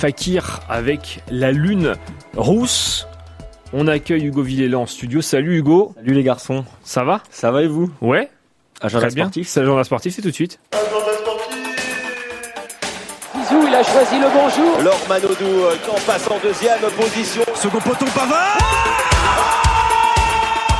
Fakir 0.00 0.60
avec 0.70 1.20
la 1.30 1.52
lune 1.52 1.92
rousse. 2.34 3.06
On 3.74 3.86
accueille 3.86 4.24
Hugo 4.24 4.40
Villela 4.42 4.78
en 4.78 4.86
studio. 4.86 5.20
Salut 5.20 5.58
Hugo. 5.58 5.92
Salut 5.94 6.14
les 6.14 6.22
garçons. 6.22 6.64
Ça 6.82 7.04
va? 7.04 7.20
Ça 7.30 7.50
va 7.50 7.62
et 7.62 7.66
vous? 7.66 7.90
Ouais. 8.00 8.30
Agenda 8.80 9.06
Très 9.08 9.14
bien. 9.14 9.24
sportif. 9.24 9.48
C'est 9.48 9.60
l'agenda 9.60 9.84
sportif, 9.84 10.14
c'est 10.16 10.22
tout 10.22 10.30
de 10.30 10.34
suite. 10.34 10.58
Zizou, 13.36 13.66
il 13.68 13.74
a 13.74 13.82
choisi 13.82 14.18
le 14.18 14.28
bonjour. 14.32 14.80
Laure 14.82 14.98
Manodou 15.06 15.34
euh, 15.44 15.76
qui 15.84 15.90
en 15.90 16.00
passe 16.06 16.26
en 16.30 16.38
deuxième 16.42 16.80
position. 16.98 17.42
Second 17.54 17.80
poteau 17.80 18.06
Pavard 18.14 18.56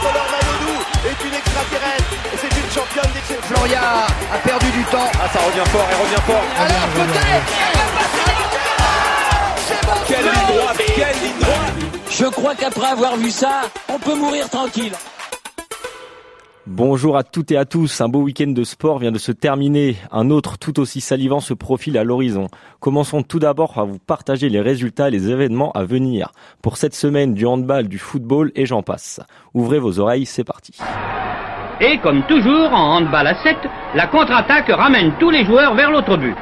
Laure 0.02 0.30
Manodou 0.32 0.80
est 1.04 1.28
une 1.28 1.34
extraterrestre. 1.34 2.14
Et 2.32 2.36
C'est 2.38 2.56
une 2.58 2.70
championne 2.72 3.12
des 3.12 3.20
Floria 3.54 3.80
a 4.32 4.38
perdu 4.38 4.70
du 4.70 4.82
temps. 4.84 5.10
Ah, 5.22 5.28
ça 5.30 5.40
revient 5.40 5.68
fort, 5.70 5.86
elle 5.90 6.06
revient 6.06 6.22
fort. 6.24 6.42
Alors 6.58 6.88
peut-être 6.94 7.79
Quelle 10.20 10.32
ligne 10.32 10.58
droite, 10.58 10.82
quelle 10.94 11.22
ligne 11.22 11.40
droite. 11.40 12.10
Je 12.10 12.24
crois 12.26 12.54
qu'après 12.54 12.86
avoir 12.88 13.16
vu 13.16 13.30
ça, 13.30 13.62
on 13.88 13.98
peut 13.98 14.14
mourir 14.14 14.50
tranquille. 14.50 14.92
Bonjour 16.66 17.16
à 17.16 17.24
toutes 17.24 17.50
et 17.52 17.56
à 17.56 17.64
tous. 17.64 18.02
Un 18.02 18.08
beau 18.08 18.20
week-end 18.20 18.48
de 18.48 18.62
sport 18.62 18.98
vient 18.98 19.12
de 19.12 19.18
se 19.18 19.32
terminer. 19.32 19.96
Un 20.12 20.28
autre 20.28 20.58
tout 20.58 20.78
aussi 20.78 21.00
salivant 21.00 21.40
se 21.40 21.54
profile 21.54 21.96
à 21.96 22.04
l'horizon. 22.04 22.48
Commençons 22.80 23.22
tout 23.22 23.38
d'abord 23.38 23.78
à 23.78 23.84
vous 23.84 23.98
partager 23.98 24.50
les 24.50 24.60
résultats 24.60 25.08
et 25.08 25.10
les 25.10 25.30
événements 25.30 25.72
à 25.72 25.84
venir. 25.84 26.32
Pour 26.62 26.76
cette 26.76 26.94
semaine 26.94 27.32
du 27.32 27.46
handball, 27.46 27.88
du 27.88 27.98
football 27.98 28.52
et 28.54 28.66
j'en 28.66 28.82
passe. 28.82 29.20
Ouvrez 29.54 29.78
vos 29.78 30.00
oreilles, 30.00 30.26
c'est 30.26 30.44
parti. 30.44 30.76
Et 31.80 31.98
comme 31.98 32.26
toujours 32.26 32.72
en 32.72 32.98
handball 32.98 33.26
à 33.26 33.42
7, 33.42 33.56
la 33.94 34.06
contre-attaque 34.06 34.68
ramène 34.68 35.14
tous 35.18 35.30
les 35.30 35.46
joueurs 35.46 35.74
vers 35.74 35.90
l'autre 35.90 36.18
but. 36.18 36.36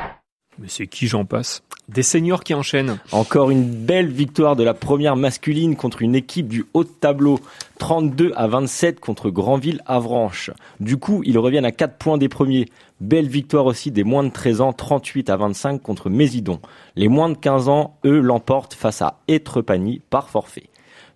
Mais 0.59 0.67
c'est 0.67 0.89
qui 0.89 1.07
j'en 1.07 1.25
passe? 1.25 1.63
Des 1.89 2.03
seniors 2.03 2.45
qui 2.45 2.53
enchaînent. 2.53 2.99
Encore 3.13 3.51
une 3.51 3.65
belle 3.65 4.09
victoire 4.09 4.57
de 4.57 4.63
la 4.63 4.75
première 4.75 5.17
masculine 5.17 5.75
contre 5.75 6.03
une 6.03 6.15
équipe 6.15 6.49
du 6.49 6.67
haut 6.75 6.85
de 6.85 6.89
tableau. 6.89 7.41
32 7.79 8.33
à 8.37 8.47
27 8.47 9.01
contre 9.01 9.31
Granville-Avranches. 9.31 10.51
Du 10.81 10.99
coup, 10.99 11.23
ils 11.25 11.39
reviennent 11.39 11.65
à 11.65 11.73
4 11.73 11.97
points 11.97 12.19
des 12.19 12.29
premiers. 12.29 12.67
Belle 13.01 13.29
victoire 13.29 13.65
aussi 13.65 13.91
des 13.91 14.05
moins 14.05 14.23
de 14.23 14.29
13 14.29 14.61
ans, 14.61 14.75
38 14.75 15.31
à 15.31 15.39
25 15.39 15.81
contre 15.81 16.11
Mésidon. 16.11 16.61
Les 16.95 17.09
moins 17.09 17.31
de 17.31 17.37
15 17.37 17.71
ans, 17.71 17.97
eux, 18.05 18.21
l'emportent 18.21 18.75
face 18.75 19.01
à 19.01 19.21
Étrepagny 19.27 20.03
par 20.11 20.29
forfait. 20.29 20.69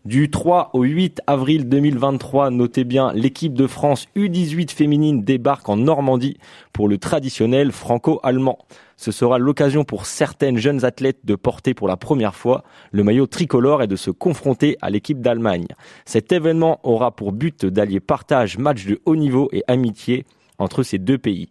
Du 0.04 0.30
3 0.30 0.70
au 0.72 0.82
8 0.82 1.20
avril 1.28 1.68
2023, 1.68 2.50
notez 2.50 2.82
bien, 2.82 3.12
l'équipe 3.12 3.54
de 3.54 3.68
France 3.68 4.08
U18 4.16 4.72
féminine 4.72 5.22
débarque 5.22 5.68
en 5.68 5.76
Normandie 5.76 6.38
pour 6.72 6.88
le 6.88 6.98
traditionnel 6.98 7.70
franco-allemand. 7.70 8.58
Ce 9.02 9.10
sera 9.10 9.40
l'occasion 9.40 9.82
pour 9.82 10.06
certaines 10.06 10.58
jeunes 10.58 10.84
athlètes 10.84 11.24
de 11.24 11.34
porter 11.34 11.74
pour 11.74 11.88
la 11.88 11.96
première 11.96 12.36
fois 12.36 12.62
le 12.92 13.02
maillot 13.02 13.26
tricolore 13.26 13.82
et 13.82 13.88
de 13.88 13.96
se 13.96 14.12
confronter 14.12 14.76
à 14.80 14.90
l'équipe 14.90 15.20
d'Allemagne. 15.20 15.66
Cet 16.04 16.30
événement 16.30 16.78
aura 16.84 17.10
pour 17.10 17.32
but 17.32 17.66
d'allier 17.66 17.98
partage, 17.98 18.58
match 18.58 18.86
de 18.86 19.00
haut 19.04 19.16
niveau 19.16 19.48
et 19.50 19.64
amitié 19.66 20.24
entre 20.58 20.84
ces 20.84 20.98
deux 20.98 21.18
pays. 21.18 21.48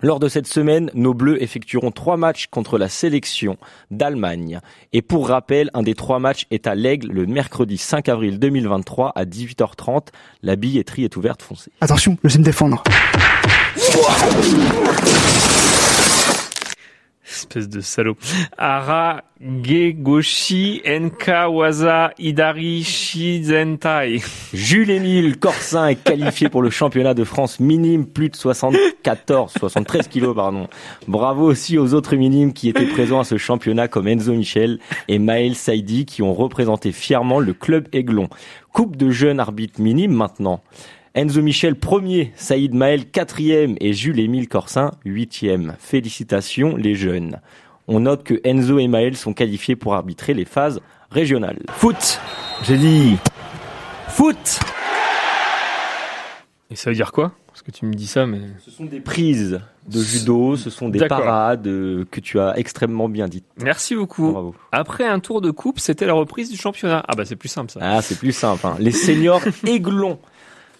Lors 0.00 0.18
de 0.20 0.26
cette 0.26 0.46
semaine, 0.46 0.90
nos 0.94 1.12
Bleus 1.12 1.42
effectueront 1.42 1.90
trois 1.90 2.16
matchs 2.16 2.46
contre 2.46 2.78
la 2.78 2.88
sélection 2.88 3.58
d'Allemagne. 3.90 4.60
Et 4.94 5.02
pour 5.02 5.28
rappel, 5.28 5.68
un 5.74 5.82
des 5.82 5.94
trois 5.94 6.18
matchs 6.18 6.46
est 6.50 6.66
à 6.66 6.74
l'Aigle 6.74 7.12
le 7.12 7.26
mercredi 7.26 7.76
5 7.76 8.08
avril 8.08 8.38
2023 8.38 9.12
à 9.14 9.26
18h30. 9.26 10.06
La 10.42 10.56
billetterie 10.56 11.04
est 11.04 11.16
ouverte 11.18 11.42
foncée. 11.42 11.72
Attention, 11.82 12.16
je 12.24 12.30
sais 12.30 12.38
me 12.38 12.44
défendre. 12.44 12.82
Espèce 17.34 17.68
de 17.68 17.80
salaud. 17.80 18.16
Ara 18.58 19.24
Gegoshi 19.40 20.80
Enkawaza 20.86 22.12
Idari 22.18 22.82
Shizentai. 22.84 24.22
Jules-Émile 24.54 25.36
Corsin 25.38 25.88
est 25.88 25.96
qualifié 25.96 26.48
pour 26.48 26.62
le 26.62 26.70
championnat 26.70 27.12
de 27.14 27.24
France 27.24 27.60
minime, 27.60 28.06
plus 28.06 28.30
de 28.30 28.36
74, 28.36 29.52
73 29.58 30.08
kilos, 30.08 30.34
pardon. 30.34 30.68
Bravo 31.08 31.44
aussi 31.44 31.76
aux 31.76 31.92
autres 31.92 32.16
minimes 32.16 32.52
qui 32.52 32.68
étaient 32.68 32.86
présents 32.86 33.20
à 33.20 33.24
ce 33.24 33.36
championnat 33.36 33.88
comme 33.88 34.06
Enzo 34.06 34.32
Michel 34.32 34.78
et 35.08 35.18
Maël 35.18 35.56
Saidi 35.56 36.06
qui 36.06 36.22
ont 36.22 36.32
représenté 36.34 36.92
fièrement 36.92 37.40
le 37.40 37.52
club 37.52 37.88
Aiglon. 37.92 38.28
Coupe 38.72 38.96
de 38.96 39.10
jeunes 39.10 39.40
arbitres 39.40 39.80
minimes 39.80 40.14
maintenant. 40.14 40.62
Enzo 41.14 41.42
Michel 41.42 41.76
premier, 41.76 42.32
Saïd 42.34 42.74
Maël 42.74 43.06
quatrième 43.08 43.76
et 43.80 43.92
Jules-Émile 43.92 44.48
Corsin 44.48 44.90
huitième. 45.04 45.76
Félicitations 45.78 46.76
les 46.76 46.96
jeunes. 46.96 47.40
On 47.86 48.00
note 48.00 48.24
que 48.24 48.40
Enzo 48.42 48.80
et 48.80 48.88
Maël 48.88 49.16
sont 49.16 49.32
qualifiés 49.32 49.76
pour 49.76 49.94
arbitrer 49.94 50.34
les 50.34 50.44
phases 50.44 50.80
régionales. 51.10 51.60
Foot 51.70 52.20
J'ai 52.64 52.78
dit 52.78 53.16
foot 54.08 54.58
Et 56.70 56.74
ça 56.76 56.90
veut 56.90 56.96
dire 56.96 57.12
quoi? 57.12 57.32
Parce 57.46 57.62
que 57.62 57.70
tu 57.70 57.86
me 57.86 57.94
dis 57.94 58.08
ça, 58.08 58.26
mais... 58.26 58.40
Ce 58.64 58.72
sont 58.72 58.84
des 58.84 58.98
prises 58.98 59.60
de 59.88 60.02
judo, 60.02 60.56
ce 60.56 60.70
sont 60.70 60.88
des 60.88 61.06
parades 61.06 61.68
euh, 61.68 62.04
que 62.10 62.18
tu 62.18 62.40
as 62.40 62.58
extrêmement 62.58 63.08
bien 63.08 63.28
dites. 63.28 63.44
Merci 63.62 63.94
beaucoup. 63.94 64.52
Après 64.72 65.06
un 65.06 65.20
tour 65.20 65.40
de 65.40 65.52
coupe, 65.52 65.78
c'était 65.78 66.06
la 66.06 66.14
reprise 66.14 66.50
du 66.50 66.56
championnat. 66.56 67.04
Ah 67.06 67.14
bah 67.14 67.24
c'est 67.24 67.36
plus 67.36 67.48
simple 67.48 67.70
ça. 67.70 67.78
Ah, 67.80 68.02
c'est 68.02 68.18
plus 68.18 68.32
simple. 68.32 68.66
hein. 68.66 68.74
Les 68.80 68.90
seniors 68.90 69.40
aiglons 69.66 70.18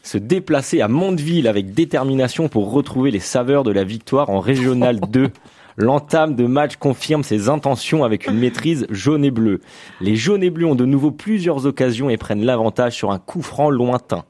se 0.05 0.19
déplacer 0.19 0.83
à 0.83 0.89
Mondeville 0.89 1.49
avec 1.49 1.75
détermination 1.75 2.49
pour 2.49 2.71
retrouver 2.71 3.11
les 3.11 3.21
saveurs 3.21 3.65
de 3.65 3.73
la 3.73 3.85
victoire 3.85 4.31
en 4.31 4.39
Régional 4.39 5.01
2. 5.09 5.31
L'entame 5.77 6.37
de 6.37 6.47
match 6.47 6.77
confirme 6.77 7.25
ses 7.25 7.49
intentions 7.49 8.05
avec 8.05 8.29
une 8.29 8.39
maîtrise 8.39 8.87
jaune 8.91 9.25
et 9.25 9.33
bleu. 9.33 9.61
Les 10.01 10.15
jaunes 10.15 10.45
et 10.45 10.51
bleus 10.51 10.67
ont 10.67 10.77
de 10.77 10.85
nouveau 10.85 11.11
plusieurs 11.11 11.67
occasions 11.67 12.11
et 12.11 12.17
prennent 12.17 12.45
l'avantage 12.45 12.95
sur 12.95 13.11
un 13.11 13.19
coup 13.19 13.43
franc 13.43 13.71
lointain. 13.71 14.25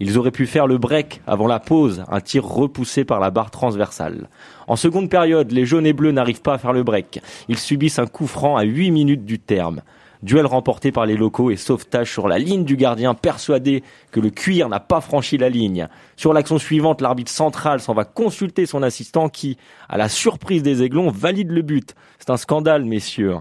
Ils 0.00 0.16
auraient 0.16 0.30
pu 0.30 0.46
faire 0.46 0.66
le 0.66 0.78
break 0.78 1.20
avant 1.26 1.46
la 1.46 1.60
pause, 1.60 2.02
un 2.08 2.20
tir 2.20 2.44
repoussé 2.44 3.04
par 3.04 3.20
la 3.20 3.30
barre 3.30 3.50
transversale. 3.50 4.30
En 4.66 4.76
seconde 4.76 5.10
période, 5.10 5.52
les 5.52 5.66
jaunes 5.66 5.86
et 5.86 5.92
bleus 5.92 6.12
n'arrivent 6.12 6.40
pas 6.40 6.54
à 6.54 6.58
faire 6.58 6.72
le 6.72 6.82
break. 6.82 7.20
Ils 7.48 7.58
subissent 7.58 7.98
un 7.98 8.06
coup 8.06 8.26
franc 8.26 8.56
à 8.56 8.62
8 8.62 8.90
minutes 8.90 9.26
du 9.26 9.38
terme. 9.38 9.82
Duel 10.22 10.44
remporté 10.44 10.92
par 10.92 11.06
les 11.06 11.16
locaux 11.16 11.50
et 11.50 11.56
sauvetage 11.56 12.12
sur 12.12 12.28
la 12.28 12.38
ligne 12.38 12.64
du 12.64 12.76
gardien 12.76 13.14
persuadé 13.14 13.82
que 14.10 14.20
le 14.20 14.30
cuir 14.30 14.68
n'a 14.68 14.80
pas 14.80 15.00
franchi 15.00 15.38
la 15.38 15.48
ligne. 15.48 15.88
Sur 16.16 16.34
l'action 16.34 16.58
suivante, 16.58 17.00
l'arbitre 17.00 17.32
central 17.32 17.80
s'en 17.80 17.94
va 17.94 18.04
consulter 18.04 18.66
son 18.66 18.82
assistant 18.82 19.30
qui, 19.30 19.56
à 19.88 19.96
la 19.96 20.10
surprise 20.10 20.62
des 20.62 20.82
aiglons, 20.82 21.10
valide 21.10 21.50
le 21.50 21.62
but. 21.62 21.94
C'est 22.18 22.30
un 22.30 22.36
scandale, 22.36 22.84
messieurs. 22.84 23.36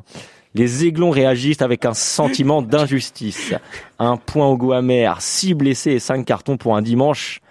Les 0.55 0.86
aiglons 0.86 1.11
réagissent 1.11 1.61
avec 1.61 1.86
un 1.86 1.93
sentiment 1.93 2.61
d'injustice. 2.61 3.53
Un 3.99 4.17
point 4.17 4.47
au 4.47 4.57
goût 4.57 4.73
amer, 4.73 5.21
six 5.21 5.53
blessés 5.53 5.91
et 5.91 5.99
cinq 5.99 6.25
cartons 6.25 6.57
pour 6.57 6.75
un 6.75 6.82
dimanche 6.82 7.41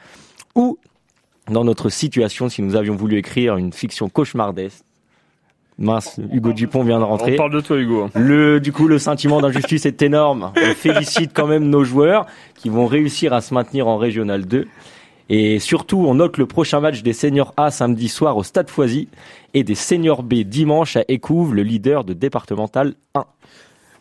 où, 0.54 0.78
dans 1.48 1.64
notre 1.64 1.90
situation, 1.90 2.48
si 2.48 2.62
nous 2.62 2.76
avions 2.76 2.96
voulu 2.96 3.18
écrire 3.18 3.56
une 3.56 3.72
fiction 3.72 4.08
cauchemardesque, 4.08 4.82
Mince, 5.78 6.20
Hugo 6.32 6.52
Dupont 6.52 6.82
vient 6.82 6.98
de 6.98 7.04
rentrer. 7.04 7.34
On 7.34 7.36
parle 7.36 7.52
de 7.52 7.60
toi 7.60 7.76
Hugo. 7.78 8.10
Le, 8.14 8.58
du 8.58 8.72
coup, 8.72 8.88
le 8.88 8.98
sentiment 8.98 9.40
d'injustice 9.40 9.86
est 9.86 10.02
énorme. 10.02 10.52
On 10.56 10.74
félicite 10.74 11.30
quand 11.32 11.46
même 11.46 11.68
nos 11.68 11.84
joueurs 11.84 12.26
qui 12.56 12.68
vont 12.68 12.86
réussir 12.86 13.32
à 13.32 13.40
se 13.40 13.54
maintenir 13.54 13.86
en 13.86 13.96
Régional 13.96 14.44
2. 14.44 14.66
Et 15.30 15.58
surtout, 15.60 15.98
on 15.98 16.14
note 16.14 16.36
le 16.38 16.46
prochain 16.46 16.80
match 16.80 17.02
des 17.02 17.12
seniors 17.12 17.52
A 17.56 17.70
samedi 17.70 18.08
soir 18.08 18.36
au 18.36 18.42
Stade 18.42 18.70
Foisy 18.70 19.08
et 19.54 19.62
des 19.62 19.74
seniors 19.74 20.22
B 20.22 20.36
dimanche 20.36 20.96
à 20.96 21.04
Écouves, 21.06 21.54
le 21.54 21.62
leader 21.62 22.02
de 22.04 22.12
départemental 22.12 22.94
1. 23.14 23.24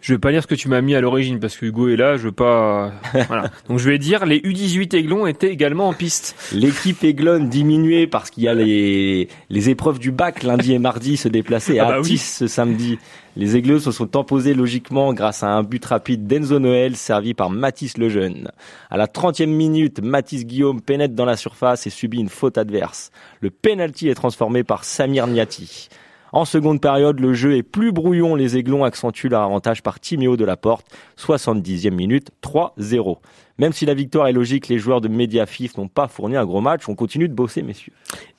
Je 0.02 0.14
vais 0.14 0.20
pas 0.20 0.32
lire 0.32 0.44
ce 0.44 0.48
que 0.48 0.56
tu 0.56 0.70
m'as 0.70 0.82
mis 0.82 0.96
à 0.96 1.02
l'origine 1.02 1.40
parce 1.40 1.58
que 1.58 1.66
Hugo 1.66 1.90
est 1.90 1.96
là, 1.96 2.18
je 2.18 2.24
veux 2.24 2.32
pas. 2.32 2.92
voilà. 3.28 3.52
Donc 3.68 3.80
je 3.80 3.90
vais 3.90 3.98
dire 3.98 4.26
les 4.26 4.40
U18 4.40 4.96
Aiglons 4.96 5.28
étaient 5.28 5.50
également 5.50 5.88
en 5.88 5.94
piste. 5.94 6.36
L'équipe 6.54 7.04
Aiglone 7.04 7.50
diminuée 7.50 8.08
parce 8.08 8.30
qu'il 8.30 8.44
y 8.44 8.48
a 8.48 8.54
les, 8.54 9.28
les 9.50 9.70
épreuves 9.70 10.00
du 10.00 10.12
bac 10.12 10.44
lundi 10.44 10.74
et 10.74 10.80
mardi 10.80 11.18
se 11.18 11.28
déplacer 11.28 11.80
à 11.80 11.88
Ah 11.88 11.92
bah 11.92 12.00
oui. 12.00 12.06
Atis 12.06 12.18
ce 12.18 12.48
samedi. 12.48 13.00
Les 13.36 13.56
Aigleux 13.56 13.80
se 13.80 13.92
sont 13.92 14.16
imposés 14.16 14.56
logiquement 14.56 15.14
grâce 15.14 15.44
à 15.44 15.50
un 15.50 15.62
but 15.62 15.86
rapide 15.86 16.26
d'Enzo 16.26 16.58
Noël 16.58 16.96
servi 16.96 17.36
par 17.36 17.52
Mathis 17.52 18.00
Lejeune. 18.00 18.50
À 18.90 18.98
la 18.98 19.06
30e 19.06 19.46
minute, 19.46 20.02
Mathis 20.02 20.44
Guillaume 20.44 20.82
pénètre 20.82 21.14
dans 21.14 21.26
la 21.26 21.38
surface 21.38 21.86
et 21.86 21.92
subit 21.92 22.20
une 22.20 22.30
faute 22.30 22.58
adverse. 22.58 23.12
Le 23.42 23.52
penalty 23.52 24.10
est 24.10 24.16
transformé 24.16 24.64
par 24.64 24.84
Samir 24.84 25.28
Niati. 25.28 25.90
En 26.34 26.46
seconde 26.46 26.82
période, 26.82 27.20
le 27.20 27.34
jeu 27.34 27.56
est 27.56 27.64
plus 27.64 27.92
brouillon. 27.92 28.36
Les 28.36 28.58
Aiglons 28.58 28.84
accentuent 28.84 29.30
leur 29.30 29.44
avantage 29.44 29.82
par 29.82 30.00
Timéo 30.00 30.38
de 30.38 30.46
la 30.46 30.58
Porte. 30.58 30.86
70e 31.18 31.92
minute, 31.92 32.32
3-0. 32.44 33.18
Même 33.60 33.74
si 33.74 33.86
la 33.86 33.94
victoire 33.94 34.28
est 34.28 34.34
logique, 34.34 34.68
les 34.68 34.78
joueurs 34.78 35.02
de 35.02 35.08
Mediafif 35.08 35.78
n'ont 35.78 35.88
pas 35.88 36.08
fourni 36.08 36.36
un 36.36 36.46
gros 36.46 36.62
match. 36.62 36.88
On 36.88 36.96
continue 36.96 37.28
de 37.28 37.34
bosser, 37.34 37.64
messieurs. 37.64 37.94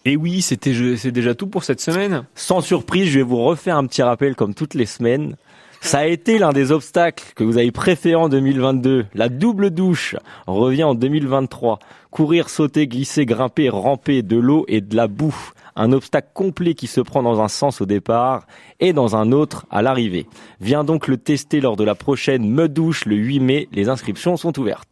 Et 0.04 0.16
oui, 0.16 0.42
c'était 0.42 0.74
c'est 0.96 1.10
déjà 1.10 1.34
tout 1.34 1.48
pour 1.48 1.64
cette 1.64 1.80
semaine. 1.80 2.24
Sans 2.34 2.60
surprise, 2.60 3.08
je 3.08 3.18
vais 3.18 3.24
vous 3.24 3.42
refaire 3.42 3.76
un 3.76 3.86
petit 3.86 4.02
rappel 4.02 4.36
comme 4.36 4.54
toutes 4.54 4.74
les 4.74 4.86
semaines. 4.86 5.36
Ça 5.80 6.00
a 6.00 6.06
été 6.06 6.38
l'un 6.38 6.52
des 6.52 6.72
obstacles 6.72 7.32
que 7.34 7.44
vous 7.44 7.56
avez 7.56 7.70
préféré 7.70 8.16
en 8.16 8.28
2022. 8.28 9.06
La 9.14 9.28
double 9.28 9.70
douche 9.70 10.16
revient 10.46 10.84
en 10.84 10.94
2023. 10.94 11.78
Courir, 12.10 12.48
sauter, 12.48 12.86
glisser, 12.88 13.26
grimper, 13.26 13.68
ramper, 13.68 14.22
de 14.22 14.36
l'eau 14.36 14.64
et 14.68 14.80
de 14.80 14.96
la 14.96 15.06
boue. 15.06 15.52
Un 15.78 15.92
obstacle 15.92 16.28
complet 16.34 16.74
qui 16.74 16.88
se 16.88 17.00
prend 17.00 17.22
dans 17.22 17.40
un 17.40 17.46
sens 17.46 17.80
au 17.80 17.86
départ 17.86 18.46
et 18.80 18.92
dans 18.92 19.14
un 19.14 19.30
autre 19.30 19.64
à 19.70 19.80
l'arrivée. 19.80 20.26
Viens 20.60 20.82
donc 20.82 21.06
le 21.06 21.16
tester 21.16 21.60
lors 21.60 21.76
de 21.76 21.84
la 21.84 21.94
prochaine 21.94 22.50
Me 22.50 22.68
Douche 22.68 23.06
le 23.06 23.14
8 23.14 23.40
mai. 23.40 23.68
Les 23.72 23.88
inscriptions 23.88 24.36
sont 24.36 24.58
ouvertes. 24.58 24.88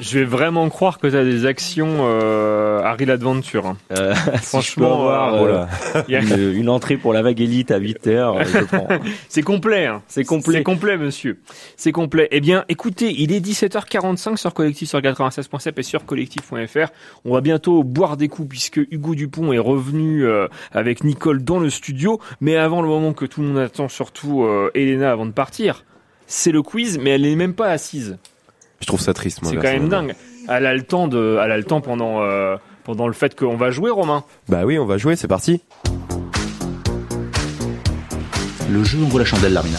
Je 0.00 0.18
vais 0.18 0.24
vraiment 0.24 0.68
croire 0.68 0.98
que 0.98 1.06
tu 1.06 1.16
as 1.16 1.24
des 1.24 1.46
actions 1.46 1.98
euh, 2.00 2.80
Harry 2.82 3.06
l'Adventure. 3.06 3.66
hein. 3.66 3.76
Euh, 3.96 4.12
si 4.42 4.46
Franchement, 4.48 4.92
avoir 4.92 5.34
euh, 5.34 5.64
euh, 5.94 6.00
a- 6.14 6.20
une, 6.20 6.52
une 6.56 6.68
entrée 6.68 6.96
pour 6.96 7.12
la 7.12 7.22
vague 7.22 7.40
élite 7.40 7.70
à 7.70 7.78
8 7.78 8.06
heures. 8.08 8.36
C'est 9.28 9.42
complet. 9.42 9.86
hein. 9.86 10.02
C'est 10.08 10.24
complet. 10.24 10.58
C'est 10.58 10.62
complet, 10.64 10.96
monsieur. 10.98 11.38
C'est 11.76 11.92
complet. 11.92 12.28
Eh 12.32 12.40
bien, 12.40 12.64
écoutez, 12.68 13.14
il 13.16 13.32
est 13.32 13.40
17h45 13.40 14.36
sur 14.36 14.52
Collectif 14.52 14.88
sur 14.88 14.98
96.7 14.98 15.72
et 15.78 15.82
sur 15.82 16.04
collectif.fr. 16.04 16.88
On 17.24 17.32
va 17.32 17.40
bientôt 17.40 17.82
boire 17.84 18.16
des 18.16 18.28
coups 18.28 18.48
puisque 18.48 18.80
Hugo 18.90 19.14
Dupont 19.14 19.52
est 19.52 19.58
revenu 19.58 20.26
euh, 20.26 20.48
avec 20.72 21.04
Nicole 21.04 21.42
dans 21.44 21.60
le 21.60 21.70
studio. 21.70 22.20
Mais 22.40 22.56
avant 22.56 22.82
le 22.82 22.88
moment 22.88 23.12
que 23.14 23.24
tout 23.24 23.40
le 23.40 23.48
monde 23.48 23.58
attend, 23.58 23.88
surtout 23.88 24.42
euh, 24.42 24.70
Elena 24.74 25.12
avant 25.12 25.24
de 25.26 25.32
partir, 25.32 25.84
c'est 26.26 26.52
le 26.52 26.62
quiz, 26.62 26.98
mais 26.98 27.10
elle 27.10 27.22
n'est 27.22 27.36
même 27.36 27.54
pas 27.54 27.68
assise. 27.70 28.18
Je 28.80 28.86
trouve 28.86 29.00
ça 29.00 29.14
triste, 29.14 29.42
moi. 29.42 29.50
C'est 29.52 29.56
quand 29.56 29.72
même 29.72 29.88
dingue. 29.88 30.14
Elle 30.48 30.66
a 30.66 30.74
le 30.74 30.82
temps 30.82 31.08
de, 31.08 31.38
elle 31.42 31.52
a 31.52 31.56
le 31.56 31.64
temps 31.64 31.80
pendant 31.80 32.22
euh, 32.22 32.56
pendant 32.84 33.06
le 33.06 33.14
fait 33.14 33.34
qu'on 33.38 33.56
va 33.56 33.70
jouer, 33.70 33.90
Romain. 33.90 34.24
Bah 34.48 34.64
oui, 34.64 34.78
on 34.78 34.84
va 34.84 34.98
jouer, 34.98 35.16
c'est 35.16 35.28
parti. 35.28 35.62
Le 38.70 38.84
jeu 38.84 38.98
ouvre 38.98 39.18
la 39.18 39.24
chandelle, 39.24 39.52
Larmina. 39.52 39.78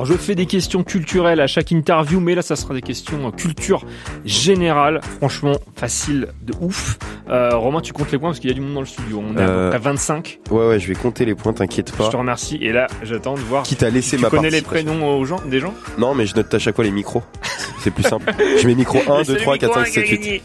Alors 0.00 0.10
je 0.10 0.16
fais 0.16 0.34
des 0.34 0.46
questions 0.46 0.82
culturelles 0.82 1.42
à 1.42 1.46
chaque 1.46 1.72
interview, 1.72 2.20
mais 2.20 2.34
là 2.34 2.40
ça 2.40 2.56
sera 2.56 2.72
des 2.72 2.80
questions 2.80 3.28
euh, 3.28 3.30
culture 3.32 3.84
générale. 4.24 5.02
Franchement, 5.18 5.58
facile 5.76 6.28
de 6.40 6.54
ouf. 6.58 6.96
Euh, 7.28 7.50
Romain, 7.54 7.82
tu 7.82 7.92
comptes 7.92 8.10
les 8.10 8.16
points 8.18 8.30
parce 8.30 8.40
qu'il 8.40 8.48
y 8.48 8.50
a 8.50 8.54
du 8.54 8.62
monde 8.62 8.72
dans 8.72 8.80
le 8.80 8.86
studio. 8.86 9.22
On 9.22 9.36
est 9.36 9.42
à 9.42 9.44
peu 9.46 9.52
Euh, 9.52 9.68
près 9.68 9.78
25. 9.78 10.40
Ouais, 10.50 10.68
ouais, 10.68 10.80
je 10.80 10.88
vais 10.88 10.94
compter 10.94 11.26
les 11.26 11.34
points, 11.34 11.52
t'inquiète 11.52 11.94
pas. 11.94 12.06
Je 12.06 12.10
te 12.12 12.16
remercie. 12.16 12.56
Et 12.62 12.72
là, 12.72 12.86
j'attends 13.02 13.34
de 13.34 13.40
voir. 13.40 13.62
Qui 13.62 13.76
t'a 13.76 13.90
laissé 13.90 14.16
tu 14.16 14.22
ma 14.22 14.30
connais 14.30 14.48
les 14.48 14.62
prénoms 14.62 15.18
aux 15.18 15.24
gens, 15.26 15.42
des 15.50 15.60
gens? 15.60 15.74
Non, 15.98 16.14
mais 16.14 16.24
je 16.24 16.34
note 16.34 16.54
à 16.54 16.58
chaque 16.58 16.76
fois 16.76 16.84
les 16.84 16.92
micros. 16.92 17.22
C'est 17.80 17.90
plus 17.90 18.02
simple. 18.02 18.32
Je 18.60 18.66
mets 18.66 18.74
micro 18.74 18.98
1, 19.10 19.22
2, 19.22 19.36
3, 19.36 19.58
4, 19.58 19.74
5, 19.74 19.86
6, 19.86 19.92
7, 19.92 20.08
8. 20.08 20.42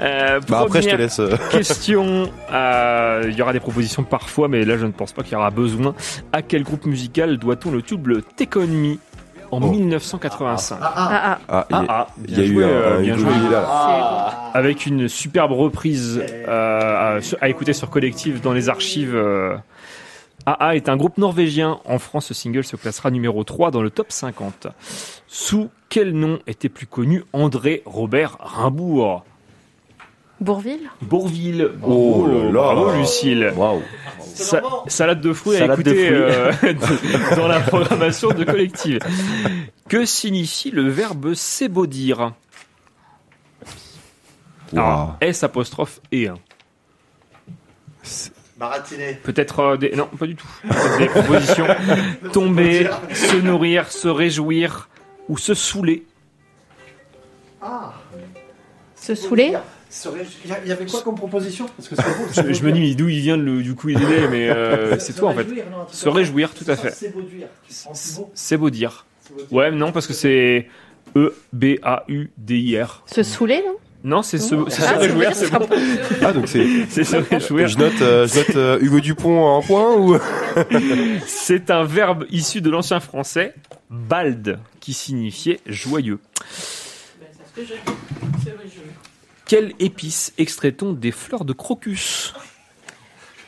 Euh, 0.00 0.40
Bah, 0.48 0.60
après, 0.64 0.82
je 0.82 0.88
te 0.88 0.96
laisse, 0.96 1.18
euh. 1.20 1.36
Question. 1.50 2.30
euh, 2.52 3.24
Il 3.28 3.34
y 3.36 3.42
aura 3.42 3.52
des 3.52 3.60
propositions 3.60 4.02
parfois, 4.02 4.48
mais 4.48 4.64
là, 4.64 4.76
je 4.78 4.86
ne 4.86 4.92
pense 4.92 5.12
pas 5.12 5.22
qu'il 5.22 5.32
y 5.32 5.36
aura 5.36 5.50
besoin. 5.50 5.94
À 6.32 6.42
quel 6.42 6.62
groupe 6.62 6.86
musical 6.86 7.36
doit-on 7.36 7.70
le 7.70 7.82
tube 7.82 8.06
Me 8.08 8.22
en 9.52 9.58
1985 9.60 10.78
Ah, 10.80 10.92
ah. 10.96 11.38
Ah, 11.48 11.66
il 11.70 11.74
y 11.74 11.76
a- 11.76 11.84
Ah, 11.88 12.06
il 12.26 12.30
y 12.30 12.34
a 12.34 12.36
bien 12.36 12.44
eu 12.44 12.54
joué, 12.54 12.64
un- 12.64 12.68
euh, 12.68 12.98
un 12.98 13.02
bien 13.02 13.16
joué. 13.16 13.30
Avec 14.54 14.86
une 14.86 15.08
superbe 15.08 15.52
reprise 15.52 16.22
euh, 16.48 17.16
à, 17.18 17.18
à 17.40 17.48
écouter 17.48 17.72
sur 17.72 17.90
Collective 17.90 18.40
dans 18.40 18.52
les 18.52 18.68
archives. 18.68 19.14
euh, 19.14 19.56
AA 20.46 20.76
est 20.76 20.88
un 20.88 20.96
groupe 20.96 21.18
norvégien. 21.18 21.78
En 21.84 21.98
France, 21.98 22.26
ce 22.26 22.34
single 22.34 22.64
se 22.64 22.76
classera 22.76 23.10
numéro 23.10 23.44
3 23.44 23.70
dans 23.70 23.82
le 23.82 23.90
top 23.90 24.06
50. 24.10 24.68
Sous 25.28 25.68
quel 25.90 26.12
nom 26.12 26.38
était 26.46 26.68
plus 26.70 26.86
connu 26.86 27.24
André 27.34 27.82
Robert 27.84 28.38
Rimbourg? 28.40 29.24
Bourville? 30.40 30.88
Bourville. 31.02 31.70
Oh 31.82 32.26
là 32.26 32.44
là. 32.44 32.50
Bravo, 32.50 32.98
Lucille. 32.98 33.52
Sa- 34.34 34.62
salade 34.86 35.20
de 35.20 35.34
fruits 35.34 35.56
à 35.56 35.60
Salade 35.60 35.82
de 35.82 35.90
écouter 35.90 36.06
fruits. 36.06 36.70
euh, 36.70 37.34
dans 37.36 37.46
la 37.46 37.60
programmation 37.60 38.30
de 38.30 38.44
collective. 38.44 39.00
Que 39.88 40.06
signifie 40.06 40.70
le 40.70 40.88
verbe 40.88 41.34
s'ébaudir? 41.34 42.32
Alors, 44.72 45.16
S 45.20 45.42
apostrophe 45.42 46.00
et 46.12 46.28
1. 46.28 46.34
Baratiner. 48.56 49.14
Peut-être 49.22 49.60
euh, 49.60 49.76
des... 49.76 49.94
Non, 49.96 50.06
pas 50.06 50.26
du 50.26 50.36
tout. 50.36 50.46
Peut-être 50.62 50.98
des 50.98 51.06
propositions. 51.06 51.66
Tomber, 52.32 52.88
se 53.12 53.36
nourrir, 53.36 53.90
se 53.90 54.08
réjouir 54.08 54.88
ou 55.30 55.38
se 55.38 55.54
saouler. 55.54 56.04
Ah. 57.62 57.92
Se 58.96 59.14
saouler 59.14 59.54
Il 60.44 60.50
y 60.50 60.52
a- 60.52 60.58
il 60.64 60.68
y 60.68 60.72
avait 60.72 60.86
quoi 60.86 61.02
comme 61.02 61.14
proposition 61.16 61.66
Parce 61.76 61.88
que 61.88 61.96
c'est 61.96 62.02
beau. 62.02 62.48
Je, 62.48 62.52
je 62.52 62.62
me 62.64 62.72
dis 62.72 62.80
mais 62.80 62.94
d'où 62.94 63.08
il 63.08 63.20
vient 63.20 63.36
le, 63.36 63.62
du 63.62 63.74
coup 63.74 63.88
il 63.88 64.00
est 64.02 64.28
mais 64.28 64.48
euh, 64.50 64.98
c'est 64.98 65.14
toi 65.14 65.30
en 65.30 65.34
fait. 65.34 65.44
non, 65.44 65.86
Se 65.90 66.08
réjouir, 66.08 66.52
tout 66.54 66.64
à 66.68 66.76
fait. 66.76 66.92
C'est 66.94 67.08
beau 67.12 67.22
dire. 67.22 67.46
C'est 68.34 68.56
beau. 68.56 69.56
Ouais, 69.56 69.70
mais 69.70 69.76
non 69.76 69.92
parce 69.92 70.06
que 70.06 70.12
c'est 70.12 70.68
E 71.16 71.34
B 71.52 71.76
A 71.82 72.04
U 72.08 72.30
D 72.36 72.58
I 72.58 72.80
R. 72.82 73.02
Se 73.06 73.22
saouler, 73.22 73.62
non? 73.66 73.76
Non, 74.02 74.22
c'est 74.22 74.38
se, 74.38 74.54
Ah, 74.82 74.96
réjouir, 74.96 75.34
c'est 75.34 75.46
c'est 75.46 75.58
bon. 75.58 75.68
Ah, 76.22 76.32
donc 76.32 76.48
c'est. 76.48 76.66
C'est 76.88 77.04
se 77.04 77.16
réjouir. 77.16 77.68
Je 77.68 77.76
note, 77.76 78.00
euh, 78.00 78.26
je 78.26 78.38
note 78.38 78.56
euh, 78.56 78.78
Hugo 78.80 78.98
Dupont 79.00 79.44
en 79.44 79.60
point 79.60 79.94
ou? 79.94 80.16
C'est 81.26 81.70
un 81.70 81.84
verbe 81.84 82.24
issu 82.30 82.60
de 82.62 82.70
l'ancien 82.70 82.98
français 83.00 83.52
bald 83.90 84.58
qui 84.78 84.94
signifiait 84.94 85.60
joyeux. 85.66 86.20
Quelle 89.46 89.74
épice 89.80 90.32
extrait-on 90.38 90.92
des 90.92 91.10
fleurs 91.10 91.44
de 91.44 91.52
crocus? 91.52 92.32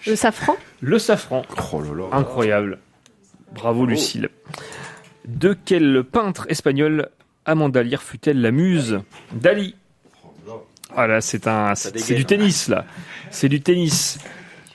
Le 0.07 0.17
safran? 0.17 0.57
Le 0.81 0.99
safran. 0.99 1.45
Incroyable. 2.11 2.79
Bravo 3.53 3.87
Lucille. 3.87 4.29
De 5.27 5.57
quel 5.65 6.03
peintre 6.03 6.47
espagnol 6.49 7.09
Amanda 7.45 7.83
Lear 7.83 8.03
fut-elle 8.03 8.41
la 8.41 8.51
muse? 8.51 9.01
Dali. 9.33 9.77
Ah 10.95 11.07
là, 11.07 11.21
c'est 11.21 11.47
un, 11.47 11.75
c'est 11.75 12.15
du 12.15 12.25
tennis 12.25 12.69
là. 12.69 12.85
C'est 13.31 13.49
du 13.49 13.61
tennis. 13.61 14.19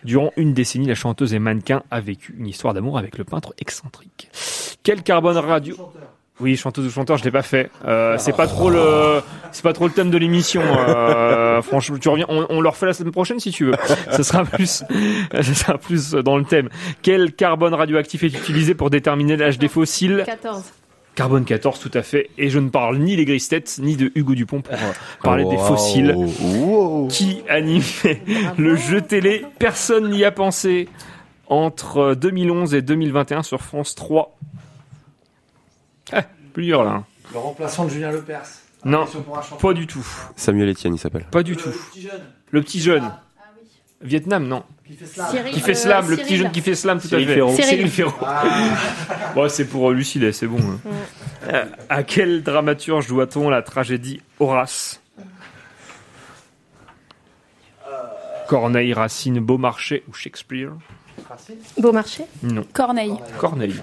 Durant 0.04 0.32
une 0.38 0.54
décennie, 0.54 0.88
la 0.88 0.96
chanteuse 0.96 1.34
et 1.34 1.40
mannequin 1.40 1.84
a 1.92 2.00
vécu 2.00 2.36
une 2.38 2.48
histoire 2.48 2.74
d'amour 2.74 2.98
avec 2.98 3.18
le 3.18 3.24
peintre 3.24 3.54
excentrique. 3.60 4.30
Quel 4.84 5.04
carbone 5.04 5.38
radio 5.38 5.76
Oui, 6.40 6.56
chanteuse 6.56 6.86
ou 6.86 6.90
chanteur, 6.90 7.18
je 7.18 7.24
l'ai 7.24 7.32
pas 7.32 7.42
fait. 7.42 7.70
Euh, 7.86 8.16
c'est 8.18 8.36
pas 8.36 8.48
trop 8.48 8.70
le, 8.70 9.22
c'est 9.52 9.64
pas 9.64 9.74
trop 9.74 9.88
le 9.88 9.94
thème 9.94 10.10
de 10.12 10.18
l'émission. 10.18 10.62
Euh, 10.62 11.62
franchement, 11.64 11.98
tu 11.98 12.10
reviens, 12.10 12.26
on, 12.30 12.46
on 12.50 12.62
le 12.62 12.70
refait 12.70 12.86
la 12.86 12.94
semaine 12.94 13.12
prochaine 13.12 13.40
si 13.40 13.52
tu 13.52 13.66
veux. 13.66 13.74
Ce 14.12 14.24
sera 14.24 14.46
plus, 14.46 14.84
ce 15.42 15.54
sera 15.54 15.78
plus 15.78 16.12
dans 16.12 16.38
le 16.38 16.46
thème. 16.46 16.70
Quel 17.02 17.34
carbone 17.34 17.74
radioactif 17.74 18.24
est 18.24 18.28
utilisé 18.28 18.76
pour 18.76 18.90
déterminer 18.90 19.36
l'âge 19.36 19.58
des 19.58 19.68
fossiles? 19.68 20.24
14. 20.26 20.64
Carbone 21.18 21.46
14, 21.46 21.80
tout 21.80 21.90
à 21.96 22.04
fait. 22.04 22.30
Et 22.38 22.50
je 22.52 22.60
ne 22.60 22.70
parle 22.70 23.00
ni 23.00 23.16
les 23.16 23.26
grises 23.26 23.48
têtes, 23.48 23.80
ni 23.82 23.96
de 23.98 24.12
Hugo 24.14 24.36
Dupont 24.36 24.62
pour 24.62 24.74
euh, 24.76 24.92
parler 25.24 25.46
des 25.46 25.56
Wow. 25.56 25.66
fossiles. 25.66 26.16
Qui 27.10 27.42
animait 27.50 28.22
le 28.58 28.76
jeu 28.76 29.02
télé 29.02 29.44
Personne 29.58 30.12
n'y 30.12 30.24
a 30.24 30.32
pensé 30.32 30.88
entre 31.48 32.14
2011 32.14 32.76
et 32.76 32.84
2021 32.84 33.42
sur 33.42 33.64
France 33.64 33.96
3. 33.96 34.38
Ah, 36.12 36.24
plusieurs 36.54 36.84
là. 36.84 36.92
hein. 36.92 37.06
Le 37.34 37.40
remplaçant 37.40 37.86
de 37.86 37.90
Julien 37.90 38.12
Lepers. 38.12 38.44
Non, 38.86 39.06
pas 39.60 39.74
du 39.74 39.88
tout. 39.88 40.06
Samuel 40.36 40.70
Etienne, 40.70 40.94
il 40.94 41.00
s'appelle. 41.00 41.26
Pas 41.32 41.42
du 41.42 41.58
tout. 41.58 41.72
Petit 41.92 42.02
jeune. 42.04 42.22
Le 42.52 42.62
petit 42.62 42.80
jeune. 42.80 43.12
Vietnam, 44.02 44.48
non. 44.48 44.64
Qui 44.88 44.96
fait 44.96 45.06
slam. 45.06 45.28
Cyril, 45.32 45.54
Qui 45.54 45.60
fait 45.60 45.88
euh, 45.88 46.02
le 46.08 46.18
petit 46.18 46.38
jeune 46.38 46.52
qui 46.52 46.62
fait 46.62 46.76
slam, 46.76 47.00
tout 47.02 47.08
Cyril 47.08 47.30
à 47.30 47.34
fait. 47.34 47.42
Cyril 47.62 47.66
Cyril. 47.66 47.90
Ferraud. 47.90 48.14
Bon, 49.36 49.50
c'est 49.50 49.66
pour 49.66 49.90
euh, 49.90 49.94
Lucille, 49.94 50.34
c'est 50.34 50.48
bon. 50.48 50.58
hein. 50.60 50.80
Euh, 51.50 51.66
à 51.90 52.04
quel 52.04 52.44
dramaturge 52.44 53.08
doit-on 53.08 53.50
la 53.50 53.62
tragédie 53.62 54.22
Horace 54.40 55.02
Corneille, 58.48 58.94
Racine, 58.94 59.40
Beaumarchais 59.40 60.04
ou 60.08 60.14
Shakespeare? 60.14 60.72
Beaumarchais? 61.78 62.26
Non. 62.44 62.64
Corneille. 62.72 63.16
Corneille. 63.40 63.76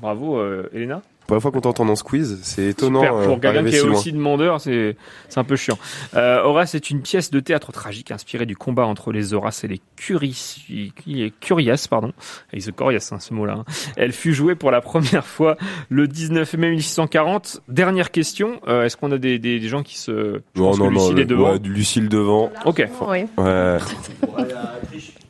Bravo, 0.00 0.38
euh, 0.38 0.70
Elena. 0.72 1.02
Première 1.32 1.40
fois 1.42 1.50
qu'on 1.50 1.60
t'entend 1.62 1.86
dans 1.86 1.96
ce 1.96 2.04
quiz, 2.04 2.40
c'est 2.42 2.66
étonnant. 2.66 3.00
Super, 3.00 3.14
euh, 3.14 3.24
pour 3.24 3.40
quelqu'un 3.40 3.52
d'arriver 3.62 3.70
qui 3.70 3.76
est 3.76 3.80
si 3.80 3.86
aussi 3.88 4.12
demandeur, 4.12 4.60
c'est 4.60 4.96
c'est 5.30 5.40
un 5.40 5.44
peu 5.44 5.56
chiant. 5.56 5.78
Euh, 6.14 6.42
Horace 6.42 6.74
est 6.74 6.90
une 6.90 7.00
pièce 7.00 7.30
de 7.30 7.40
théâtre 7.40 7.72
tragique 7.72 8.10
inspirée 8.10 8.44
du 8.44 8.54
combat 8.54 8.84
entre 8.84 9.12
les 9.12 9.32
Horaces 9.32 9.64
et 9.64 9.68
les 9.68 9.80
Curias, 9.96 11.86
pardon. 11.88 12.12
Et 12.52 12.58
the 12.60 12.70
Corias, 12.72 13.08
hein, 13.12 13.18
ce 13.18 13.32
mot-là. 13.32 13.54
hein. 13.60 13.64
Elle 13.96 14.12
fut 14.12 14.34
jouée 14.34 14.54
pour 14.56 14.70
la 14.70 14.82
première 14.82 15.24
fois 15.26 15.56
le 15.88 16.06
19 16.06 16.52
mai 16.58 16.70
1640. 16.72 17.62
Dernière 17.68 18.10
question, 18.10 18.60
euh, 18.68 18.84
est-ce 18.84 18.98
qu'on 18.98 19.10
a 19.12 19.16
des, 19.18 19.38
des, 19.38 19.58
des 19.58 19.68
gens 19.68 19.82
qui 19.82 19.96
se... 19.98 20.42
Je 20.54 20.60
Non, 20.60 20.68
pense 20.70 20.78
non, 20.80 20.88
que 20.88 20.92
Lucille 20.92 21.14
le- 21.14 21.22
est 21.22 21.24
devant. 21.24 21.52
ouais, 21.52 21.58
du 21.60 21.72
Lucille 21.72 22.08
devant. 22.10 22.50
Ok. 22.66 22.86
Oui. 23.08 23.24
Ouais. 23.38 23.78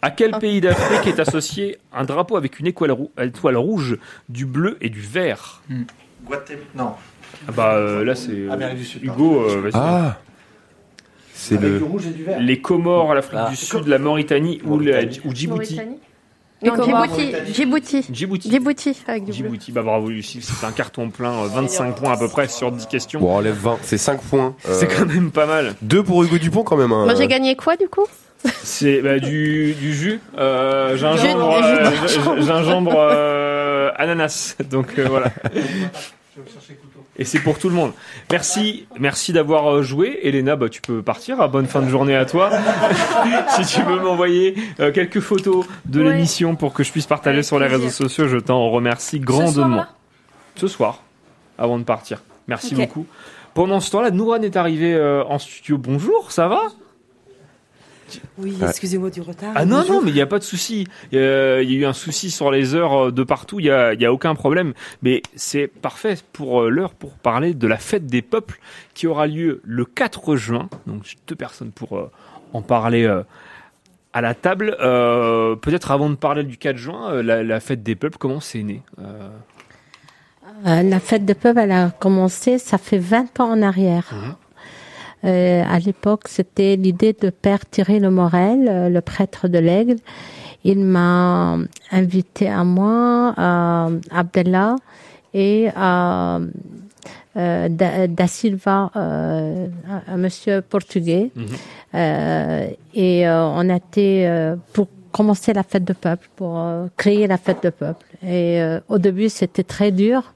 À 0.02 0.10
quel 0.10 0.32
pays 0.32 0.60
d'Afrique 0.60 1.06
est 1.06 1.20
associé 1.20 1.78
un 1.92 2.04
drapeau 2.04 2.36
avec 2.36 2.58
une 2.58 2.66
étoile, 2.66 2.90
rou- 2.90 3.12
étoile 3.20 3.56
rouge, 3.56 3.98
du 4.28 4.46
bleu 4.46 4.76
et 4.80 4.88
du 4.90 5.00
vert 5.00 5.62
Guatemala. 6.26 6.64
Non. 6.74 6.90
Ah 7.48 7.52
bah 7.52 7.74
euh, 7.76 8.04
là 8.04 8.14
c'est 8.14 8.32
euh, 8.32 8.50
Amérique 8.52 8.78
du 8.78 8.84
Sud, 8.84 9.04
Hugo. 9.04 9.42
euh, 9.48 9.60
vas-y. 9.62 9.72
Ah 9.74 10.18
C'est 11.34 11.60
le. 11.60 11.78
du 11.78 11.84
rouge 11.84 12.06
et 12.06 12.10
du 12.10 12.24
vert. 12.24 12.38
Les 12.40 12.60
Comores, 12.60 13.14
l'Afrique 13.14 13.38
Ah. 13.42 13.50
du 13.50 13.56
Sud, 13.56 13.86
la 13.86 13.98
Mauritanie 13.98 14.60
ou, 14.64 14.78
la, 14.78 14.92
Mauritanie. 15.02 15.20
ou 15.24 15.34
Djibouti. 15.34 15.74
Mauritanie 15.76 15.98
Non. 16.64 16.84
Djibouti. 16.84 17.52
Djibouti. 17.52 18.04
Djibouti. 18.12 18.50
Djibouti, 18.50 19.02
avec 19.08 19.24
du 19.24 19.30
bleu. 19.30 19.34
Djibouti, 19.34 19.72
bah 19.72 19.82
bravo 19.82 20.10
Lucie, 20.10 20.40
c'est 20.42 20.64
un 20.66 20.70
carton 20.72 21.10
plein, 21.10 21.32
euh, 21.44 21.46
25 21.48 21.96
points 21.96 22.12
à 22.12 22.16
peu 22.16 22.28
près 22.28 22.46
sur 22.48 22.70
10 22.70 22.86
questions. 22.86 23.18
Bon, 23.20 23.32
on 23.32 23.36
enlève 23.36 23.56
20, 23.56 23.78
c'est 23.82 23.98
5 23.98 24.20
points. 24.20 24.54
Euh, 24.68 24.74
C'est 24.78 24.86
quand 24.88 25.06
même 25.06 25.30
pas 25.32 25.46
mal. 25.46 25.74
Deux 25.82 26.02
pour 26.04 26.22
Hugo 26.22 26.38
Dupont 26.38 26.62
quand 26.64 26.76
même. 26.76 26.92
hein. 26.92 27.04
Moi, 27.06 27.14
j'ai 27.14 27.26
gagné 27.28 27.56
quoi, 27.56 27.76
du 27.76 27.88
coup? 27.88 28.04
C'est 28.64 29.02
bah, 29.02 29.18
du, 29.18 29.74
du 29.74 29.92
jus, 29.94 30.20
euh, 30.38 30.96
gingembre, 30.96 31.60
euh, 31.62 32.40
gingembre 32.40 32.94
euh, 32.96 33.90
ananas. 33.96 34.56
Donc 34.70 34.98
euh, 34.98 35.06
voilà. 35.08 35.30
Et 37.18 37.24
c'est 37.24 37.40
pour 37.40 37.58
tout 37.58 37.68
le 37.68 37.74
monde. 37.74 37.92
Merci, 38.30 38.86
merci 38.98 39.32
d'avoir 39.32 39.82
joué. 39.82 40.18
Elena, 40.22 40.56
bah, 40.56 40.68
tu 40.70 40.80
peux 40.80 41.02
partir. 41.02 41.36
Ah, 41.40 41.46
Bonne 41.46 41.66
fin 41.66 41.82
de 41.82 41.88
journée 41.88 42.16
à 42.16 42.24
toi. 42.24 42.50
si 43.50 43.66
tu 43.66 43.82
veux 43.82 44.00
m'envoyer 44.00 44.54
euh, 44.80 44.90
quelques 44.92 45.20
photos 45.20 45.66
de 45.84 46.02
Ouais. 46.02 46.12
l'émission 46.14 46.56
pour 46.56 46.72
que 46.72 46.82
je 46.82 46.90
puisse 46.90 47.06
partager 47.06 47.34
Avec 47.36 47.44
sur 47.44 47.58
les 47.60 47.66
plaisir. 47.68 47.84
réseaux 47.84 47.94
sociaux, 48.08 48.28
je 48.28 48.38
t'en 48.38 48.70
remercie 48.70 49.20
grandement. 49.20 49.84
Ce 50.56 50.66
soir, 50.68 51.02
avant 51.58 51.78
de 51.78 51.84
partir. 51.84 52.22
Merci 52.48 52.74
beaucoup. 52.74 53.06
Pendant 53.54 53.80
ce 53.80 53.90
temps-là, 53.90 54.10
Nouran 54.10 54.40
est 54.40 54.56
arrivé 54.56 54.94
euh, 54.94 55.22
en 55.24 55.38
studio. 55.38 55.76
Bonjour, 55.76 56.32
ça 56.32 56.48
va? 56.48 56.62
Oui, 58.38 58.56
excusez-moi 58.62 59.10
du 59.10 59.20
retard. 59.20 59.52
Ah 59.54 59.64
non, 59.64 59.78
Bonjour. 59.80 59.94
non, 59.96 60.02
mais 60.02 60.10
il 60.10 60.14
n'y 60.14 60.20
a 60.20 60.26
pas 60.26 60.38
de 60.38 60.44
souci. 60.44 60.86
Euh, 61.14 61.60
Il 61.62 61.70
y 61.72 61.76
a 61.76 61.80
eu 61.80 61.84
un 61.86 61.92
souci 61.92 62.30
sur 62.30 62.50
les 62.50 62.74
heures 62.74 63.06
euh, 63.06 63.10
de 63.12 63.22
partout, 63.22 63.60
il 63.60 63.64
n'y 63.64 63.70
a, 63.70 63.94
y 63.94 64.04
a 64.04 64.12
aucun 64.12 64.34
problème. 64.34 64.72
Mais 65.02 65.22
c'est 65.36 65.66
parfait 65.68 66.16
pour 66.32 66.62
euh, 66.62 66.68
l'heure 66.70 66.94
pour 66.94 67.12
parler 67.14 67.54
de 67.54 67.66
la 67.66 67.76
fête 67.78 68.06
des 68.06 68.22
peuples 68.22 68.60
qui 68.94 69.06
aura 69.06 69.26
lieu 69.26 69.60
le 69.64 69.84
4 69.84 70.36
juin. 70.36 70.68
Donc 70.86 71.02
j'ai 71.04 71.16
deux 71.26 71.36
personnes 71.36 71.70
pour 71.70 71.96
euh, 71.98 72.10
en 72.52 72.62
parler 72.62 73.04
euh, 73.04 73.22
à 74.12 74.20
la 74.20 74.34
table. 74.34 74.76
Euh, 74.80 75.56
Peut-être 75.56 75.90
avant 75.90 76.10
de 76.10 76.14
parler 76.16 76.44
du 76.44 76.56
4 76.58 76.76
juin, 76.76 77.10
euh, 77.12 77.22
la, 77.22 77.42
la 77.42 77.60
fête 77.60 77.82
des 77.82 77.94
peuples, 77.94 78.18
comment 78.18 78.40
c'est 78.40 78.62
né 78.62 78.82
Euh, 78.98 79.28
Euh, 80.66 80.82
la 80.82 81.00
fête 81.00 81.24
de 81.24 81.32
peuple, 81.32 81.60
elle 81.60 81.72
a 81.72 81.90
commencé, 81.90 82.58
ça 82.58 82.76
fait 82.78 82.98
20 82.98 83.40
ans 83.40 83.50
en 83.50 83.62
arrière. 83.62 84.12
Euh, 85.24 85.62
à 85.68 85.78
l'époque, 85.78 86.24
c'était 86.26 86.76
l'idée 86.76 87.14
de 87.18 87.30
Père 87.30 87.64
Thierry 87.66 88.00
Le 88.00 88.10
Morel, 88.10 88.68
euh, 88.68 88.88
le 88.88 89.00
prêtre 89.00 89.48
de 89.48 89.58
l'Aigle. 89.58 89.96
Il 90.64 90.80
m'a 90.80 91.58
invité 91.90 92.48
à 92.48 92.64
moi, 92.64 93.34
à 93.36 93.88
Abdallah 94.10 94.76
et 95.34 95.68
à 95.74 96.40
euh, 97.36 97.68
da, 97.68 98.06
Da 98.06 98.26
Silva, 98.26 98.90
euh, 98.94 99.66
un 100.06 100.16
monsieur 100.16 100.60
portugais. 100.60 101.30
Euh, 101.94 102.66
et 102.94 103.26
euh, 103.26 103.46
on 103.46 103.68
a 103.70 103.76
été 103.76 104.28
euh, 104.28 104.56
pour 104.72 104.88
commencer 105.12 105.52
la 105.52 105.62
fête 105.62 105.84
de 105.84 105.92
peuple, 105.92 106.28
pour 106.36 106.58
créer 106.96 107.26
la 107.26 107.38
fête 107.38 107.62
de 107.62 107.70
peuple. 107.70 108.06
Et 108.26 108.62
au 108.88 108.96
début, 108.98 109.28
c'était 109.28 109.62
très 109.62 109.90
dur. 109.90 110.32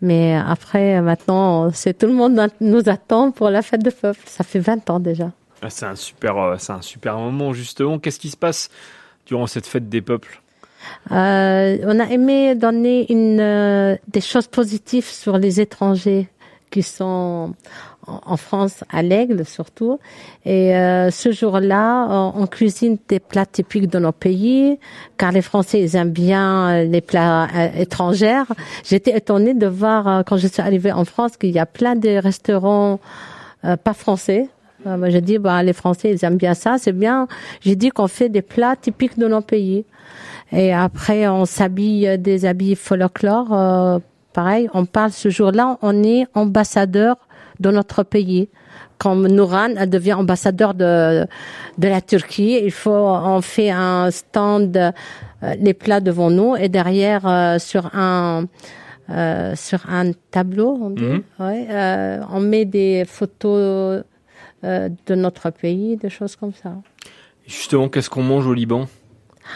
Mais 0.00 0.36
après, 0.36 1.00
maintenant, 1.02 1.70
c'est 1.72 1.96
tout 1.98 2.06
le 2.06 2.12
monde 2.12 2.40
nous 2.60 2.88
attend 2.88 3.30
pour 3.30 3.50
la 3.50 3.62
fête 3.62 3.82
de 3.82 3.90
peuple. 3.90 4.20
Ça 4.26 4.44
fait 4.44 4.60
20 4.60 4.88
ans 4.90 5.00
déjà. 5.00 5.32
ah, 5.62 5.70
c'est 5.70 5.86
un 5.86 5.96
super, 5.96 6.36
euh, 6.36 6.54
c'est 6.58 6.72
un 6.72 6.82
super 6.82 7.16
moment 7.18 7.52
justement. 7.52 7.98
Qu'est-ce 7.98 8.20
qui 8.20 8.30
se 8.30 8.36
passe 8.36 8.70
durant 9.26 9.46
cette 9.46 9.66
fête 9.66 9.88
des 9.88 10.00
peuples? 10.00 10.40
Euh, 11.10 11.78
on 11.82 11.98
a 11.98 12.04
aimé 12.04 12.54
donner 12.54 13.10
une, 13.12 13.40
euh, 13.40 13.96
des 14.06 14.20
choses 14.20 14.46
positives 14.46 15.06
sur 15.06 15.36
les 15.36 15.60
étrangers 15.60 16.28
qui 16.70 16.82
sont 16.82 17.54
en, 18.08 18.36
France, 18.36 18.84
à 18.90 19.02
l'Aigle 19.02 19.44
surtout. 19.44 19.98
Et 20.44 20.74
euh, 20.76 21.10
ce 21.10 21.32
jour-là, 21.32 22.32
on, 22.34 22.46
cuisine 22.46 22.98
des 23.08 23.20
plats 23.20 23.46
typiques 23.46 23.88
de 23.88 23.98
nos 23.98 24.12
pays, 24.12 24.78
car 25.16 25.32
les 25.32 25.42
Français 25.42 25.80
ils 25.80 25.96
aiment 25.96 26.10
bien 26.10 26.70
euh, 26.70 26.84
les 26.84 27.00
plats 27.00 27.48
euh, 27.54 27.68
étrangers. 27.76 28.42
J'étais 28.84 29.16
étonnée 29.16 29.54
de 29.54 29.66
voir 29.66 30.08
euh, 30.08 30.22
quand 30.26 30.36
je 30.36 30.46
suis 30.46 30.62
arrivée 30.62 30.92
en 30.92 31.04
France 31.04 31.36
qu'il 31.36 31.50
y 31.50 31.58
a 31.58 31.66
plein 31.66 31.96
de 31.96 32.16
restaurants 32.16 32.98
euh, 33.64 33.76
pas 33.76 33.94
français. 33.94 34.48
Euh, 34.86 35.10
j'ai 35.10 35.20
dit, 35.20 35.38
bah, 35.38 35.62
les 35.62 35.72
Français, 35.72 36.12
ils 36.12 36.24
aiment 36.24 36.36
bien 36.36 36.54
ça, 36.54 36.76
c'est 36.78 36.92
bien. 36.92 37.26
J'ai 37.60 37.74
dit 37.74 37.90
qu'on 37.90 38.06
fait 38.06 38.28
des 38.28 38.42
plats 38.42 38.76
typiques 38.76 39.18
de 39.18 39.26
nos 39.26 39.40
pays. 39.40 39.84
Et 40.52 40.72
après, 40.72 41.26
on 41.28 41.44
s'habille 41.44 42.18
des 42.18 42.44
habits 42.44 42.76
folklore. 42.76 43.52
euh, 43.52 43.98
pareil, 44.32 44.68
on 44.72 44.86
parle 44.86 45.10
ce 45.10 45.28
jour-là, 45.28 45.78
on 45.82 46.04
est 46.04 46.26
ambassadeur 46.34 47.16
de 47.60 47.70
notre 47.70 48.02
pays. 48.02 48.48
Comme 48.98 49.28
Nouran, 49.28 49.68
elle 49.76 49.90
devient 49.90 50.14
ambassadeur 50.14 50.74
de, 50.74 51.24
de 51.78 51.88
la 51.88 52.00
Turquie. 52.00 52.58
Il 52.62 52.72
faut, 52.72 52.90
on 52.90 53.40
fait 53.40 53.70
un 53.70 54.10
stand, 54.10 54.76
euh, 54.76 54.90
les 55.60 55.74
plats 55.74 56.00
devant 56.00 56.30
nous 56.30 56.56
et 56.56 56.68
derrière, 56.68 57.26
euh, 57.26 57.58
sur 57.60 57.94
un, 57.94 58.46
euh, 59.10 59.54
sur 59.56 59.88
un 59.88 60.10
tableau, 60.30 60.78
on 60.82 60.90
dit, 60.90 61.02
Mhm. 61.04 61.22
ouais, 61.40 61.66
euh, 61.70 62.20
on 62.32 62.40
met 62.40 62.64
des 62.64 63.04
photos 63.06 64.02
euh, 64.64 64.88
de 65.06 65.14
notre 65.14 65.50
pays, 65.50 65.96
des 65.96 66.10
choses 66.10 66.34
comme 66.34 66.52
ça. 66.52 66.70
Justement, 67.46 67.88
qu'est-ce 67.88 68.10
qu'on 68.10 68.22
mange 68.22 68.46
au 68.46 68.52
Liban? 68.54 68.86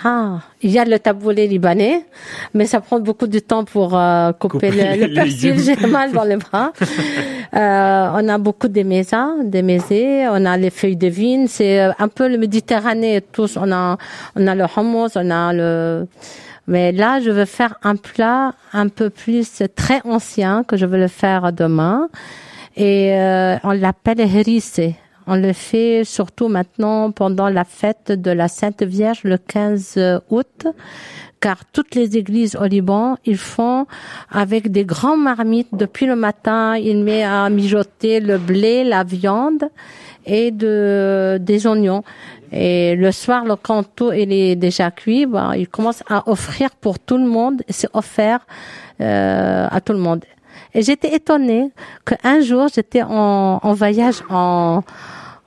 Ah, 0.05 0.39
il 0.63 0.71
y 0.71 0.79
a 0.79 0.87
le 0.87 0.99
taboulé 0.99 1.47
libanais, 1.47 2.07
mais 2.55 2.65
ça 2.65 2.81
prend 2.81 2.99
beaucoup 2.99 3.27
de 3.27 3.39
temps 3.41 3.65
pour 3.65 3.95
euh, 3.99 4.33
couper, 4.33 4.71
Couper 4.71 4.97
le, 4.97 5.07
le 5.09 5.15
persil. 5.21 5.59
J'ai 5.59 5.87
mal 5.87 6.13
dans 6.13 6.25
les 6.25 6.37
bras. 6.39 6.73
Euh, 7.55 8.11
on 8.15 8.29
a 8.29 8.39
beaucoup 8.39 8.69
de 8.69 8.83
mésas, 8.83 9.29
des 9.45 9.63
mésés. 9.63 10.27
On 10.29 10.45
a 10.47 10.57
les 10.57 10.71
feuilles 10.71 10.97
de 10.97 11.09
vigne. 11.09 11.47
C'est 11.49 11.81
euh, 11.81 11.93
un 11.99 12.09
peu 12.09 12.29
le 12.29 12.39
Méditerranée. 12.39 13.23
Tous, 13.33 13.59
on 13.61 13.71
a, 13.71 13.99
on 14.37 14.47
a 14.47 14.55
le 14.55 14.65
hummus, 14.65 15.11
on 15.17 15.31
a 15.31 15.53
le. 15.53 16.07
Mais 16.67 16.93
là, 16.93 17.21
je 17.21 17.31
veux 17.31 17.45
faire 17.45 17.75
un 17.83 17.97
plat 17.97 18.55
un 18.73 18.89
peu 18.89 19.11
plus 19.11 19.63
très 19.75 20.01
ancien 20.05 20.63
que 20.65 20.77
je 20.77 20.87
veux 20.87 20.99
le 20.99 21.09
faire 21.09 21.53
demain. 21.53 22.09
Et 22.77 23.13
euh, 23.15 23.57
on 23.65 23.73
l'appelle 23.73 24.21
hérissé. 24.21 24.97
On 25.27 25.37
le 25.37 25.53
fait 25.53 26.03
surtout 26.05 26.49
maintenant 26.49 27.11
pendant 27.11 27.49
la 27.49 27.65
fête 27.65 28.13
de 28.13 28.31
la 28.31 28.49
Sainte 28.49 28.83
Vierge 28.83 29.21
le 29.25 29.37
15 29.37 30.21
août, 30.31 30.67
car 31.43 31.65
toutes 31.73 31.97
les 31.97 32.17
églises 32.17 32.55
au 32.57 32.65
Liban, 32.65 33.17
ils 33.27 33.37
font 33.37 33.87
avec 34.31 34.71
des 34.71 34.85
grands 34.85 35.17
marmites 35.17 35.75
depuis 35.75 36.07
le 36.07 36.15
matin. 36.15 36.77
Ils 36.77 37.03
mettent 37.03 37.27
à 37.27 37.51
mijoter 37.51 38.21
le 38.21 38.39
blé, 38.39 38.85
la 38.85 39.03
viande 39.03 39.65
et 40.25 40.53
de, 40.53 41.39
des 41.41 41.67
oignons. 41.67 42.05
Et 42.53 42.95
le 42.95 43.11
soir, 43.11 43.45
le 43.45 43.57
tout 43.97 44.13
il 44.13 44.33
est 44.33 44.55
déjà 44.55 44.91
cuit, 44.93 45.27
ben, 45.27 45.55
ils 45.57 45.69
commencent 45.69 46.05
à 46.09 46.31
offrir 46.31 46.71
pour 46.81 47.01
tout 47.01 47.19
le 47.19 47.27
monde. 47.27 47.63
C'est 47.69 47.89
offert 47.93 48.47
euh, 49.01 49.67
à 49.69 49.81
tout 49.81 49.95
le 49.95 49.99
monde. 49.99 50.25
Et 50.75 50.83
j'étais 50.83 51.13
étonnée 51.13 51.71
qu'un 52.07 52.41
jour, 52.41 52.69
j'étais 52.73 53.03
en, 53.03 53.59
en 53.61 53.73
voyage 53.75 54.23
en, 54.31 54.83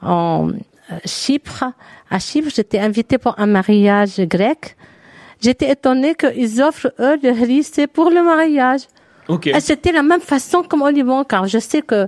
en 0.01 0.49
euh, 0.49 0.97
Chypre. 1.05 1.63
À 2.11 2.19
Chypre, 2.19 2.49
j'étais 2.53 2.79
invitée 2.79 3.17
pour 3.17 3.39
un 3.39 3.47
mariage 3.47 4.19
grec. 4.19 4.75
J'étais 5.45 5.69
étonnée 5.75 6.13
qu'ils 6.21 6.55
offrent, 6.67 6.91
eux, 6.99 7.17
le 7.21 7.31
rissé 7.53 7.83
pour 7.95 8.07
le 8.09 8.21
mariage. 8.33 8.81
C'était 9.69 9.91
la 9.99 10.03
même 10.11 10.21
façon 10.33 10.59
comme 10.69 10.81
au 10.81 10.89
Liban, 10.89 11.23
car 11.31 11.43
je 11.47 11.59
sais 11.59 11.81
que 11.91 12.01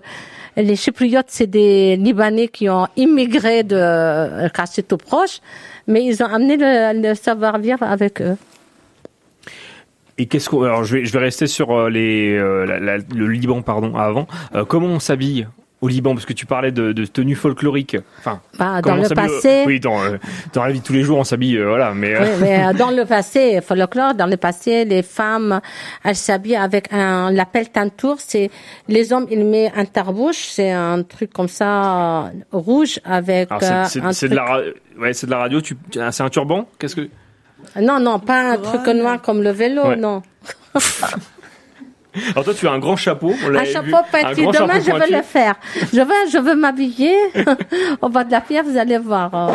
les 0.69 0.75
Chypriotes, 0.83 1.31
c'est 1.37 1.45
des 1.59 1.95
Libanais 2.05 2.47
qui 2.55 2.65
ont 2.77 2.87
immigré 3.05 3.55
de, 3.73 3.81
car 4.55 4.67
c'est 4.73 4.87
tout 4.91 4.97
proche, 5.11 5.35
mais 5.91 6.01
ils 6.09 6.17
ont 6.23 6.31
amené 6.37 6.55
le, 6.57 6.71
le 7.09 7.13
savoir-vivre 7.15 7.83
avec 7.95 8.21
eux. 8.21 8.37
Et 10.19 10.25
qu'est-ce 10.25 10.49
qu'on 10.49 10.63
alors 10.63 10.83
je 10.83 10.91
vais 10.97 11.05
je 11.05 11.13
vais 11.13 11.19
rester 11.29 11.45
sur 11.57 11.67
euh, 11.71 11.89
les 11.97 12.33
euh, 12.35 12.65
la- 12.65 12.79
la- 12.79 12.97
le 12.97 13.27
Liban 13.27 13.61
pardon 13.61 13.95
avant. 13.95 14.25
Euh, 14.55 14.65
comment 14.65 14.87
on 14.87 14.99
s'habille 14.99 15.47
au 15.81 15.87
Liban 15.87 16.13
parce 16.15 16.25
que 16.25 16.33
tu 16.33 16.45
parlais 16.47 16.71
de, 16.71 16.91
de 16.91 17.05
tenue 17.05 17.35
folklorique. 17.35 17.97
Enfin 18.19 18.41
Bah, 18.57 18.81
dans 18.81 18.95
le 18.95 19.03
s'habille, 19.03 19.27
passé- 19.27 19.61
euh, 19.61 19.67
oui 19.67 19.79
dans 19.79 20.01
euh, 20.03 20.17
dans 20.53 20.63
la 20.63 20.71
vie 20.71 20.79
de 20.79 20.83
tous 20.83 20.93
les 20.93 21.03
jours 21.03 21.19
on 21.19 21.23
s'habille 21.23 21.57
euh, 21.57 21.67
voilà 21.69 21.93
mais 21.93 22.15
euh, 22.15 22.21
Oui, 22.23 22.29
mais 22.41 22.65
euh, 22.65 22.73
dans 22.81 22.89
le 22.89 23.05
passé, 23.05 23.61
folklore, 23.61 24.15
dans 24.15 24.25
le 24.25 24.37
passé, 24.37 24.85
les 24.85 25.03
femmes, 25.03 25.61
elles 26.03 26.15
s'habillent 26.15 26.55
avec 26.55 26.91
un, 26.91 27.31
l'appelle 27.31 27.69
tantour, 27.69 28.15
c'est, 28.19 28.49
les 28.87 29.13
hommes, 29.13 29.27
ils 29.29 29.45
mettent 29.45 29.73
un 29.75 29.85
tarbouche, 29.85 30.47
c'est 30.49 30.71
un 30.71 31.03
truc 31.03 31.31
comme 31.31 31.47
ça, 31.47 32.25
euh, 32.25 32.29
rouge, 32.51 32.99
avec 33.05 33.51
euh, 33.51 33.83
c'est- 33.85 34.27
de 34.29 34.35
la 34.35 34.43
ra- 34.45 34.61
ouais 34.99 35.13
c'est 35.13 35.27
de 35.27 35.31
la 35.31 35.37
radio 35.37 35.61
tu 35.61 35.75
tu- 35.91 35.99
c'est 36.11 36.23
un 36.23 36.29
turban? 36.29 36.67
Qu'est-ce 36.79 36.95
que? 36.95 37.07
Non, 37.79 37.99
non, 37.99 38.17
pas 38.19 38.53
un 38.53 38.57
truc 38.57 38.87
noir 38.87 39.21
comme 39.21 39.43
le 39.43 39.51
vélo, 39.51 39.83
Ouais. 39.89 39.95
non. 39.95 40.23
alors 42.31 42.43
toi 42.43 42.53
tu 42.53 42.67
as 42.67 42.71
un 42.71 42.79
grand 42.79 42.95
chapeau 42.95 43.33
on 43.45 43.55
Un 43.55 43.63
chapeau 43.65 43.87
vu, 43.87 43.93
un 43.95 44.03
pointu, 44.03 44.41
grand 44.43 44.51
demain 44.51 44.67
chapeau 44.73 44.85
je 44.85 44.91
pointu. 44.91 45.13
le 45.13 45.21
faire. 45.21 45.55
Je 45.93 46.01
veux, 46.01 46.29
je 46.31 46.37
veux 46.37 46.55
m'habiller 46.55 47.15
au 48.01 48.09
bas 48.09 48.23
de 48.23 48.31
la 48.31 48.41
pierre, 48.41 48.63
vous 48.63 48.77
allez 48.77 48.97
voir. 48.97 49.29
euh, 49.33 49.53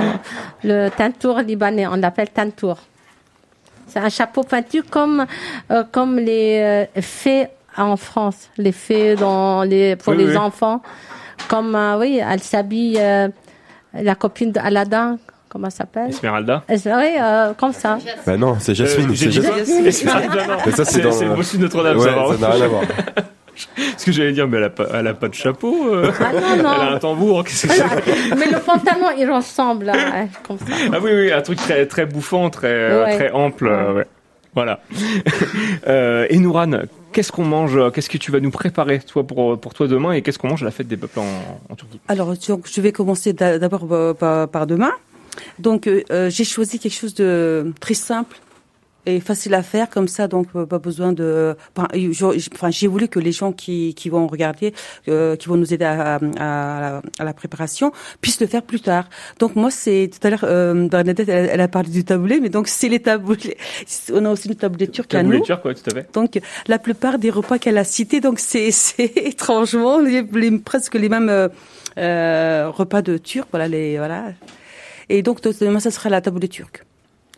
le 0.65 0.89
tantour 0.91 1.41
libanais, 1.41 1.87
on 1.87 1.97
l'appelle 1.97 2.31
tantour. 2.31 2.79
C'est 3.87 3.99
un 4.01 4.09
chapeau 4.09 4.43
pointu 4.43 4.83
comme, 4.83 5.27
euh, 5.71 5.85
comme 5.93 6.17
les 6.19 6.87
euh, 6.97 7.01
fées 7.01 7.49
en 7.77 7.97
France, 7.97 8.49
les 8.57 8.73
fées 8.73 9.15
dans 9.17 9.63
les, 9.63 9.97
pour 9.97 10.13
Oui, 10.15 10.19
les 10.25 10.31
oui. 10.31 10.37
enfants. 10.37 10.81
Comme, 11.49 11.77
oui, 11.99 12.21
elle 12.27 12.41
s'habille, 12.43 13.01
la 13.95 14.15
copine 14.15 14.53
d'Aladin, 14.53 15.19
comment 15.53 15.67
elle 15.67 15.73
s'appelle 15.73 16.09
Esmeralda 16.09 16.65
Oui, 16.69 16.77
euh, 16.87 17.53
comme 17.57 17.73
ça. 17.73 17.99
Bah 18.27 18.37
non, 18.39 18.57
c'est 18.59 18.75
Jasmine. 18.75 19.11
Euh, 19.11 19.15
c'est 19.15 19.31
Jasmine. 19.31 19.87
Esmeralda, 19.87 20.47
non. 20.47 20.55
Mais 20.65 20.73
ça, 20.73 20.85
c'est 20.85 21.01
dans 21.03 21.13
c'est 21.13 21.27
le- 21.27 21.35
bossu 21.35 21.59
de 21.59 21.63
Notre-Dame, 21.63 21.99
Ouais, 21.99 22.05
ça 22.05 22.39
n'a 22.39 22.49
rien 22.51 22.65
à 22.65 22.69
voir. 22.69 22.83
Ce 23.99 24.07
que 24.07 24.13
j'allais 24.13 24.33
dire, 24.33 24.49
mais 24.49 24.57
elle 24.57 24.65
a 24.65 24.71
pas, 24.71 24.87
elle 24.95 25.07
a 25.07 25.13
pas 25.15 25.29
de 25.29 25.35
chapeau. 25.35 25.89
euh. 25.93 26.11
Ah, 26.19 26.33
non, 26.33 26.41
non. 26.63 26.71
Elle 26.81 26.89
a 26.89 26.93
un 26.95 26.99
tambour. 26.99 27.45
Qu'est-ce 27.45 27.67
que 27.67 27.73
c'est 27.75 28.35
Mais 28.37 28.47
le 28.51 28.59
pantalon, 28.59 29.09
il 29.19 29.31
ressemble, 29.31 29.91
hein, 29.91 30.27
comme 30.47 30.57
ça. 30.59 30.65
Ah 30.91 30.97
oui, 31.03 31.11
oui, 31.15 31.31
un 31.33 31.43
truc 31.43 31.59
très, 31.59 31.85
très 31.87 32.07
bouffant, 32.07 32.49
très, 32.49 32.69
euh, 32.69 33.05
Ouais. 33.05 33.15
très 33.17 33.31
ample. 33.33 33.67
euh, 33.67 33.93
ouais. 33.93 34.07
Voilà. 34.55 34.81
euh, 35.87 36.27
et 36.31 36.39
Nouran, 36.39 36.71
qu'est-ce 37.13 37.31
qu'on 37.33 37.45
mange 37.45 37.79
Qu'est-ce 37.93 38.09
que 38.11 38.19
tu 38.19 38.31
vas 38.33 38.41
nous 38.41 38.51
préparer, 38.51 39.01
toi, 39.01 39.27
pour, 39.27 39.59
pour 39.61 39.75
toi 39.75 39.87
demain 39.87 40.13
Et 40.13 40.23
qu'est-ce 40.23 40.39
qu'on 40.39 40.49
mange 40.49 40.63
à 40.63 40.67
la 40.67 40.71
fête 40.71 40.89
des 40.89 40.97
peuples 40.97 41.19
en, 41.21 41.73
en 41.73 41.75
Turquie? 41.75 42.01
Alors, 42.09 42.35
je 42.35 42.81
vais 42.81 42.93
commencer 42.93 43.33
d'a- 43.35 43.59
d'abord 43.59 43.87
par, 44.19 44.49
par 44.49 44.67
demain. 44.67 44.93
Donc, 45.59 45.87
euh, 45.87 46.03
euh, 46.11 46.31
j'ai 46.31 46.45
choisi 46.45 46.79
quelque 46.79 46.95
chose 46.95 47.15
de 47.15 47.73
très 47.81 47.95
simple 47.95 48.37
et 49.05 49.19
facile 49.19 49.53
à 49.55 49.65
faire 49.65 49.91
comme 49.91 50.07
ça, 50.07 50.29
donc 50.29 50.47
euh, 50.55 50.65
pas 50.65 50.79
besoin 50.79 51.13
de. 51.13 51.57
Enfin, 51.77 51.89
je- 51.93 52.49
enfin, 52.55 52.71
j'ai 52.71 52.87
voulu 52.87 53.09
que 53.09 53.19
les 53.19 53.33
gens 53.33 53.51
qui, 53.51 53.95
qui 53.95 54.09
vont 54.09 54.29
regarder, 54.29 54.73
euh, 55.09 55.35
qui 55.35 55.49
vont 55.49 55.57
nous 55.57 55.75
aider 55.75 55.85
à, 55.85 56.21
à, 56.39 57.01
à 57.19 57.25
la 57.25 57.33
préparation, 57.35 57.91
puissent 58.21 58.41
le 58.41 58.47
faire 58.47 58.63
plus 58.63 58.81
tard. 58.81 59.09
Donc 59.41 59.57
moi, 59.57 59.73
c'est 59.73 60.09
tout 60.13 60.25
à 60.25 60.31
l'heure, 60.31 60.45
euh, 60.45 60.87
Bernadette, 60.87 61.29
elle, 61.29 61.49
elle 61.51 61.61
a 61.61 61.67
parlé 61.67 61.89
du 61.91 62.05
taboulé, 62.05 62.39
mais 62.39 62.49
donc 62.49 62.69
c'est 62.69 62.89
les 62.89 63.01
taboulés. 63.01 63.57
On 64.13 64.25
a 64.25 64.31
aussi 64.31 64.47
le 64.49 64.55
taboulé 64.55 64.87
turc 64.87 65.13
à 65.15 65.19
Taboulé 65.19 65.39
nous. 65.39 65.45
turc, 65.45 65.65
ouais, 65.65 65.75
tout 65.75 65.91
à 65.91 65.95
fait. 65.95 66.09
Donc 66.15 66.39
la 66.69 66.79
plupart 66.79 67.19
des 67.19 67.31
repas 67.31 67.59
qu'elle 67.59 67.79
a 67.79 67.85
cités, 67.85 68.21
donc 68.21 68.39
c'est 68.39 68.71
c'est 68.85 69.11
étrangement 69.17 69.99
les, 69.99 70.23
les- 70.23 70.59
presque 70.61 70.95
les 70.95 71.09
mêmes 71.09 71.29
euh, 71.29 71.49
euh, 71.99 72.71
repas 72.71 73.03
de 73.03 73.19
turc, 73.19 73.49
voilà 73.51 73.67
les 73.67 73.99
voilà. 73.99 74.27
Et 75.15 75.21
donc 75.23 75.43
demain 75.43 75.79
ça 75.81 75.91
sera 75.91 76.09
la 76.09 76.23
taboulée 76.23 76.49
turque, 76.49 76.85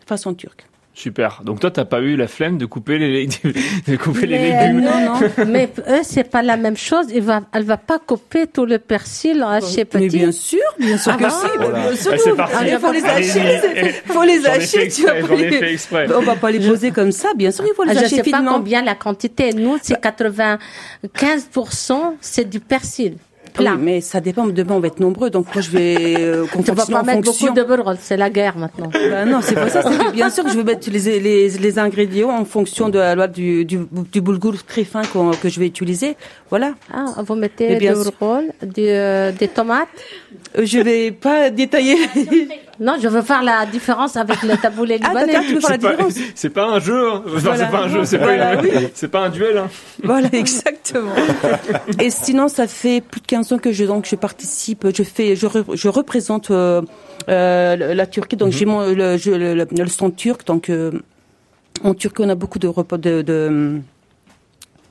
façon 0.07 0.33
turque. 0.33 0.63
Super. 0.97 1.41
Donc 1.43 1.59
toi, 1.59 1.71
t'as 1.71 1.83
pas 1.83 1.99
eu 1.99 2.15
la 2.15 2.25
flemme 2.29 2.57
de 2.57 2.65
couper 2.65 2.97
les, 2.97 3.27
de 3.87 3.97
couper 3.97 4.27
les 4.27 4.39
Mais, 4.39 4.67
légumes. 4.71 4.87
euh, 4.87 5.45
mais 5.53 5.69
eux, 5.89 5.99
c'est 6.03 6.23
pas 6.23 6.41
la 6.41 6.55
même 6.55 6.77
chose. 6.77 7.07
Il 7.13 7.21
va, 7.21 7.41
elle 7.53 7.65
va 7.65 7.75
pas 7.75 7.99
couper 7.99 8.47
tout 8.47 8.65
le 8.65 8.79
persil 8.79 9.43
en 9.43 9.49
haché 9.49 9.83
petit. 9.83 10.03
Mais 10.03 10.07
bien 10.07 10.31
sûr, 10.31 10.61
bien 10.79 10.97
sûr 10.97 11.11
Ah 11.13 11.17
que 11.21 11.29
si. 11.29 11.47
Voilà. 11.57 11.79
bien 11.81 11.95
sûr 11.97 12.11
Ah, 12.13 12.17
c'est 12.23 12.33
parti. 12.37 12.55
il 12.69 12.79
faut 12.79 12.93
les 12.93 13.03
hacher, 13.03 13.59
il 14.07 14.13
faut 14.13 14.23
les 14.23 14.45
hacher. 14.47 14.87
Tu 14.87 15.03
vas 15.03 15.15
pas 15.27 15.35
les- 15.35 15.51
fait 15.51 15.73
exprès. 15.73 16.07
On 16.15 16.21
va 16.21 16.37
pas 16.37 16.49
les 16.51 16.65
poser 16.65 16.91
comme 16.91 17.11
ça, 17.11 17.33
bien 17.35 17.51
sûr, 17.51 17.65
il 17.67 17.73
faut 17.75 17.83
les 17.83 17.91
Ah, 17.91 17.95
je 17.95 17.99
hacher 18.05 18.15
sais 18.23 18.31
pas 18.31 18.37
finement. 18.37 18.53
combien 18.53 18.81
la 18.81 18.95
quantité. 18.95 19.51
Nous, 19.51 19.77
c'est 19.81 19.99
95%, 20.01 22.15
c'est 22.21 22.49
du 22.49 22.61
persil. 22.61 23.17
Oui, 23.59 23.65
mais 23.79 24.01
ça 24.01 24.19
dépend. 24.21 24.45
Demain, 24.47 24.75
on 24.75 24.79
va 24.79 24.87
être 24.87 24.99
nombreux, 24.99 25.29
donc 25.29 25.53
moi, 25.53 25.61
je 25.61 25.69
vais 25.71 26.15
euh, 26.19 26.33
Tu 26.33 26.41
vas 26.41 26.47
confectionner 26.57 26.93
pas 26.93 26.99
en 27.01 27.03
mettre 27.05 27.25
fonction. 27.25 27.47
beaucoup 27.47 27.59
de 27.59 27.63
beurre, 27.65 27.95
c'est 28.01 28.17
la 28.17 28.29
guerre 28.29 28.57
maintenant. 28.57 28.89
Bah 29.09 29.25
non, 29.25 29.39
c'est 29.41 29.55
pas 29.55 29.69
ça. 29.69 29.81
c'est 29.83 29.97
que 29.97 30.11
bien 30.11 30.29
sûr 30.29 30.43
que 30.43 30.49
je 30.51 30.57
vais 30.57 30.63
mettre 30.63 30.89
les, 30.89 31.19
les, 31.19 31.49
les 31.49 31.79
ingrédients 31.79 32.29
en 32.31 32.45
fonction 32.45 32.89
de 32.89 32.99
la 32.99 33.15
loi 33.15 33.27
du, 33.27 33.65
du, 33.65 33.79
du 34.11 34.21
boulgour 34.21 34.55
très 34.63 34.83
fin 34.83 35.03
qu'on- 35.03 35.31
que 35.31 35.49
je 35.49 35.59
vais 35.59 35.67
utiliser. 35.67 36.15
Voilà. 36.49 36.73
Ah, 36.93 37.05
vous 37.25 37.35
mettez 37.35 37.67
rôle, 38.19 38.45
du, 38.61 38.81
euh, 38.87 39.31
des 39.31 39.47
tomates 39.47 39.87
Euh, 40.57 40.65
Je 40.65 40.79
vais 40.79 41.11
pas 41.11 41.49
détailler. 41.49 41.97
Non, 42.79 42.95
je 43.01 43.07
veux 43.07 43.21
faire 43.21 43.41
la 43.43 43.65
différence 43.65 44.17
avec 44.17 44.41
le 44.43 44.57
taboulé 44.57 44.99
Ah, 45.03 45.07
libanais. 45.09 45.27
d'accord, 45.33 45.47
tu 45.47 45.53
veux 45.55 45.59
faire 45.61 45.69
la 45.69 45.75
C'est 45.77 45.79
pas, 45.81 45.91
différence. 45.91 46.13
c'est 46.35 46.49
pas 46.49 46.65
un 46.67 46.79
jeu. 46.79 47.09
Hein. 47.11 47.23
Voilà. 47.25 47.57
c'est 47.65 47.71
pas 47.71 47.83
un 47.83 47.87
jeu. 47.89 48.05
C'est 48.05 48.17
Voilà, 48.17 48.57
pas, 48.57 48.61
oui. 48.63 48.69
c'est 48.93 49.07
pas 49.07 49.19
un 49.25 49.29
duel. 49.29 49.57
Hein. 49.57 49.69
Voilà, 50.03 50.27
exactement. 50.33 51.11
Et 52.01 52.09
sinon, 52.09 52.47
ça 52.47 52.67
fait 52.67 53.01
plus 53.01 53.21
de 53.21 53.27
15 53.27 53.53
ans 53.53 53.57
que 53.57 53.71
je 53.71 53.85
donc 53.85 54.05
je 54.09 54.15
participe, 54.15 54.87
je 54.95 55.03
fais, 55.03 55.35
je, 55.35 55.47
re- 55.47 55.75
je 55.75 55.87
représente 55.87 56.51
euh, 56.51 56.81
euh, 57.29 57.93
la 57.93 58.05
Turquie. 58.07 58.35
Donc 58.35 58.51
j'ai 58.51 58.65
mon 58.65 58.81
le, 58.93 59.17
je- 59.17 59.31
le, 59.31 59.53
le, 59.53 59.65
le 59.71 59.87
stand 59.87 60.15
turc. 60.15 60.45
Donc 60.45 60.69
euh, 60.69 60.91
en 61.83 61.93
Turquie, 61.93 62.23
on 62.25 62.29
a 62.29 62.35
beaucoup 62.35 62.59
de 62.59 62.67
repas 62.67 62.97
de, 62.97 63.21
de 63.21 63.79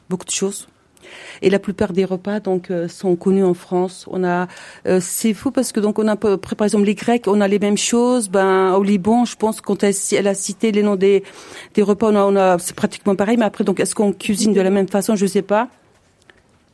beaucoup 0.08 0.24
de 0.26 0.30
choses. 0.30 0.68
Et 1.42 1.50
la 1.50 1.58
plupart 1.58 1.92
des 1.92 2.04
repas 2.04 2.40
donc 2.40 2.70
euh, 2.70 2.88
sont 2.88 3.16
connus 3.16 3.44
en 3.44 3.54
France. 3.54 4.06
On 4.10 4.24
a, 4.24 4.48
euh, 4.86 4.98
c'est 5.00 5.34
fou 5.34 5.50
parce 5.50 5.72
que 5.72 5.80
donc 5.80 5.98
on 5.98 6.08
a 6.08 6.16
par 6.16 6.62
exemple 6.62 6.84
les 6.84 6.94
Grecs, 6.94 7.24
on 7.26 7.40
a 7.40 7.48
les 7.48 7.58
mêmes 7.58 7.78
choses. 7.78 8.28
Ben 8.28 8.74
au 8.74 8.82
Liban, 8.82 9.24
je 9.24 9.36
pense 9.36 9.60
quand 9.60 9.82
elle, 9.82 9.94
elle 10.12 10.28
a 10.28 10.34
cité 10.34 10.72
les 10.72 10.82
noms 10.82 10.96
des 10.96 11.22
des 11.74 11.82
repas, 11.82 12.10
on 12.10 12.16
a, 12.16 12.24
on 12.24 12.36
a 12.36 12.58
c'est 12.58 12.76
pratiquement 12.76 13.16
pareil. 13.16 13.36
Mais 13.36 13.44
après 13.44 13.64
donc 13.64 13.80
est-ce 13.80 13.94
qu'on 13.94 14.12
cuisine 14.12 14.52
de 14.52 14.60
la 14.60 14.70
même 14.70 14.88
façon? 14.88 15.16
Je 15.16 15.26
sais 15.26 15.42
pas. 15.42 15.68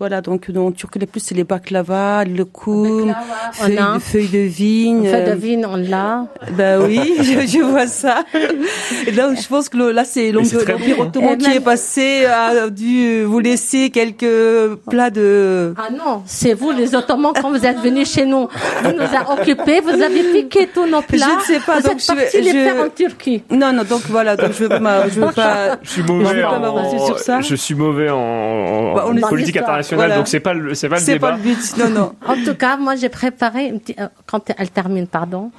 Voilà, 0.00 0.22
donc 0.22 0.46
en 0.56 0.72
Turquie, 0.72 0.98
le 0.98 1.04
plus, 1.04 1.20
c'est 1.20 1.34
les 1.34 1.44
baklava, 1.44 2.24
le 2.24 2.46
koum, 2.46 3.14
feuilles, 3.52 3.78
feuilles 4.00 4.28
de 4.28 4.38
vigne. 4.38 5.04
Feuille 5.10 5.24
de 5.26 5.30
euh, 5.30 5.34
vigne, 5.34 5.66
on 5.66 5.76
l'a. 5.76 6.24
bah 6.56 6.78
oui, 6.80 7.16
je, 7.18 7.46
je 7.46 7.62
vois 7.62 7.86
ça. 7.86 8.24
Et 9.06 9.10
là, 9.10 9.28
je 9.34 9.46
pense 9.46 9.68
que 9.68 9.76
le- 9.76 9.92
là, 9.92 10.04
c'est 10.06 10.32
l'Empire 10.32 10.98
ottoman 11.00 11.36
qui 11.36 11.48
même- 11.48 11.56
est 11.58 11.60
passé, 11.60 12.24
a 12.24 12.70
dû 12.70 13.24
vous 13.24 13.40
laisser 13.40 13.90
quelques 13.90 14.74
plats 14.88 15.10
de... 15.10 15.74
Ah 15.76 15.90
non, 15.92 16.22
c'est 16.24 16.54
vous 16.54 16.70
les 16.70 16.94
Ottomans 16.94 17.32
quand 17.38 17.50
vous 17.50 17.66
êtes 17.66 17.78
venus 17.80 18.10
chez 18.10 18.24
nous. 18.24 18.48
Vous 18.82 18.92
nous 18.92 19.00
avez 19.02 19.18
occupés, 19.38 19.80
vous 19.80 19.90
avez 20.02 20.22
piqué 20.32 20.66
tous 20.72 20.86
nos 20.86 21.02
plats. 21.02 21.26
Je 21.46 21.52
ne 21.52 21.58
sais 21.58 21.64
pas, 21.66 21.76
vous 21.80 21.82
donc 21.88 21.92
êtes 21.98 22.06
je 22.06 22.12
vais- 22.14 22.22
partis 22.22 22.40
les 22.40 22.52
je- 22.52 22.56
faire 22.56 22.84
en 22.84 22.88
Turquie. 22.88 23.42
Non, 23.50 23.70
non, 23.74 23.84
donc 23.84 24.00
voilà, 24.08 24.34
donc 24.36 24.52
je 24.52 24.64
veux 24.64 24.68
pas, 24.80 25.08
je 25.10 25.20
veux 25.20 25.30
pas, 25.32 25.76
Je 25.82 25.90
suis 25.90 26.02
mauvais 26.02 26.24
je 26.24 26.34
veux 26.36 26.42
pas 26.42 26.56
en, 26.56 26.60
m'avancer 26.60 26.98
sur 27.04 27.18
ça. 27.18 27.42
je 27.42 27.54
suis 27.54 27.74
mauvais 27.74 28.08
en, 28.08 28.16
en- 28.16 28.94
Bah, 28.94 29.04
politique 29.28 29.56
Dans 29.89 29.89
l'histoire. 29.90 30.00
internationale, 30.00 30.08
Voilà. 30.08 30.16
donc 30.16 30.28
c'est 30.28 30.40
pas 30.40 30.54
le, 30.54 30.74
c'est 30.74 30.88
pas 30.88 30.96
le 30.96 31.00
C'est 31.02 31.12
débat. 31.14 31.30
pas 31.30 31.36
le 31.36 31.42
but, 31.42 31.76
non, 31.78 31.90
non. 31.90 32.12
En 32.26 32.36
tout 32.44 32.54
cas, 32.54 32.76
moi 32.76 32.96
j'ai 32.96 33.08
préparé 33.08 33.66
une 33.66 33.80
petite- 33.80 33.98
euh, 34.00 34.08
quand 34.26 34.50
elle 34.56 34.70
termine, 34.70 35.06
pardon. 35.06 35.50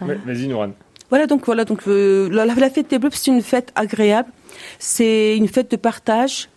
Ouais, 0.00 0.18
Vas-y, 0.24 0.46
Nouran. 0.48 0.70
Voilà, 1.10 1.26
donc 1.26 1.44
voilà, 1.46 1.64
donc 1.64 1.80
euh, 1.86 2.28
la, 2.32 2.46
la 2.46 2.70
fête 2.70 2.90
des 2.90 2.98
bleus, 2.98 3.10
c'est 3.12 3.30
une 3.30 3.42
fête 3.42 3.70
agréable. 3.76 4.28
C'est 4.78 5.36
une 5.36 5.48
fête 5.48 5.70
de 5.70 5.76
partage. 5.76 6.48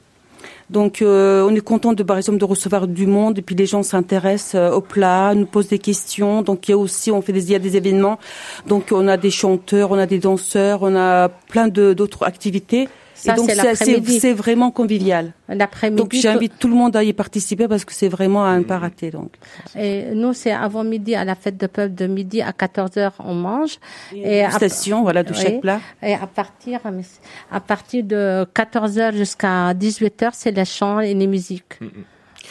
Donc, 0.70 1.02
euh, 1.02 1.48
on 1.50 1.54
est 1.56 1.62
content 1.62 1.94
de, 1.94 2.04
par 2.04 2.18
exemple, 2.18 2.38
de 2.38 2.46
recevoir 2.46 2.88
du 2.88 3.08
monde 3.08 3.40
et 3.40 3.42
puis 3.42 3.56
les 3.56 3.66
gens 3.66 3.82
s'intéressent 3.82 4.54
euh, 4.56 4.72
au 4.72 4.82
plat, 4.82 5.34
nous 5.36 5.48
posent 5.48 5.68
des 5.70 5.80
questions. 5.80 6.44
Donc, 6.44 6.68
il 6.68 6.72
y 6.72 6.74
a 6.74 6.78
aussi, 6.78 7.10
on 7.12 7.22
fait 7.24 7.34
des, 7.34 7.44
il 7.46 7.52
y 7.52 7.56
a 7.56 7.60
des 7.60 7.76
événements. 7.76 8.20
Donc, 8.68 8.90
on 8.92 9.08
a 9.08 9.18
des 9.18 9.32
chanteurs, 9.32 9.90
on 9.92 9.98
a 9.98 10.06
des 10.06 10.20
danseurs, 10.20 10.80
on 10.84 10.96
a 10.96 11.28
plein 11.28 11.68
de 11.68 11.94
d'autres 11.94 12.24
activités. 12.24 12.88
Ça, 13.22 13.34
et 13.34 13.36
donc, 13.36 13.50
c'est 13.52 13.76
c'est 13.76 14.04
c'est- 14.06 14.20
c'est 14.20 14.34
vraiment 14.34 14.72
convivial. 14.72 15.34
L'après-midi. 15.50 16.02
Donc, 16.02 16.14
j'invite 16.14 16.54
tout 16.58 16.68
le 16.70 16.76
monde 16.76 16.96
à 16.96 17.04
y 17.04 17.12
participer 17.14 17.68
parce 17.68 17.84
que 17.86 17.94
c'est 17.94 18.08
vraiment 18.08 18.46
à 18.46 18.58
ne 18.58 18.64
pas 18.64 18.80
rater. 18.80 19.12
Donc, 19.12 19.32
Et 19.78 20.06
nous, 20.14 20.34
c'est 20.34 20.52
avant 20.52 20.84
midi, 20.84 21.16
à 21.16 21.26
la 21.26 21.36
fête 21.36 21.58
de 21.58 21.68
peuple 21.68 21.96
de 21.96 22.08
midi 22.08 22.42
à 22.42 22.52
14h, 22.52 23.12
on 23.20 23.34
mange. 23.36 23.76
Et 24.16 24.44
à- 24.44 24.52
station, 24.52 25.02
voilà, 25.04 25.24
de 25.24 25.34
chaque 25.34 25.60
plat. 25.60 25.80
Et 26.02 26.14
à 26.14 26.28
partir, 26.28 26.80
mais 26.94 27.04
c'est- 27.04 27.20
à 27.52 27.60
partir 27.60 28.04
de 28.04 28.46
14h 28.54 29.14
jusqu'à 29.16 29.74
18h, 29.74 30.32
c'est 30.34 30.52
les 30.52 30.66
chants 30.66 31.00
et 31.02 31.14
les 31.14 31.28
musiques. 31.28 31.78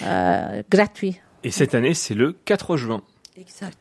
Euh, 0.03 0.63
gratuits. 0.71 1.19
Et 1.45 1.51
cette 1.51 1.75
année, 1.75 1.95
c'est 1.95 2.15
le 2.15 2.33
4 2.45 2.77
juin. 2.77 3.01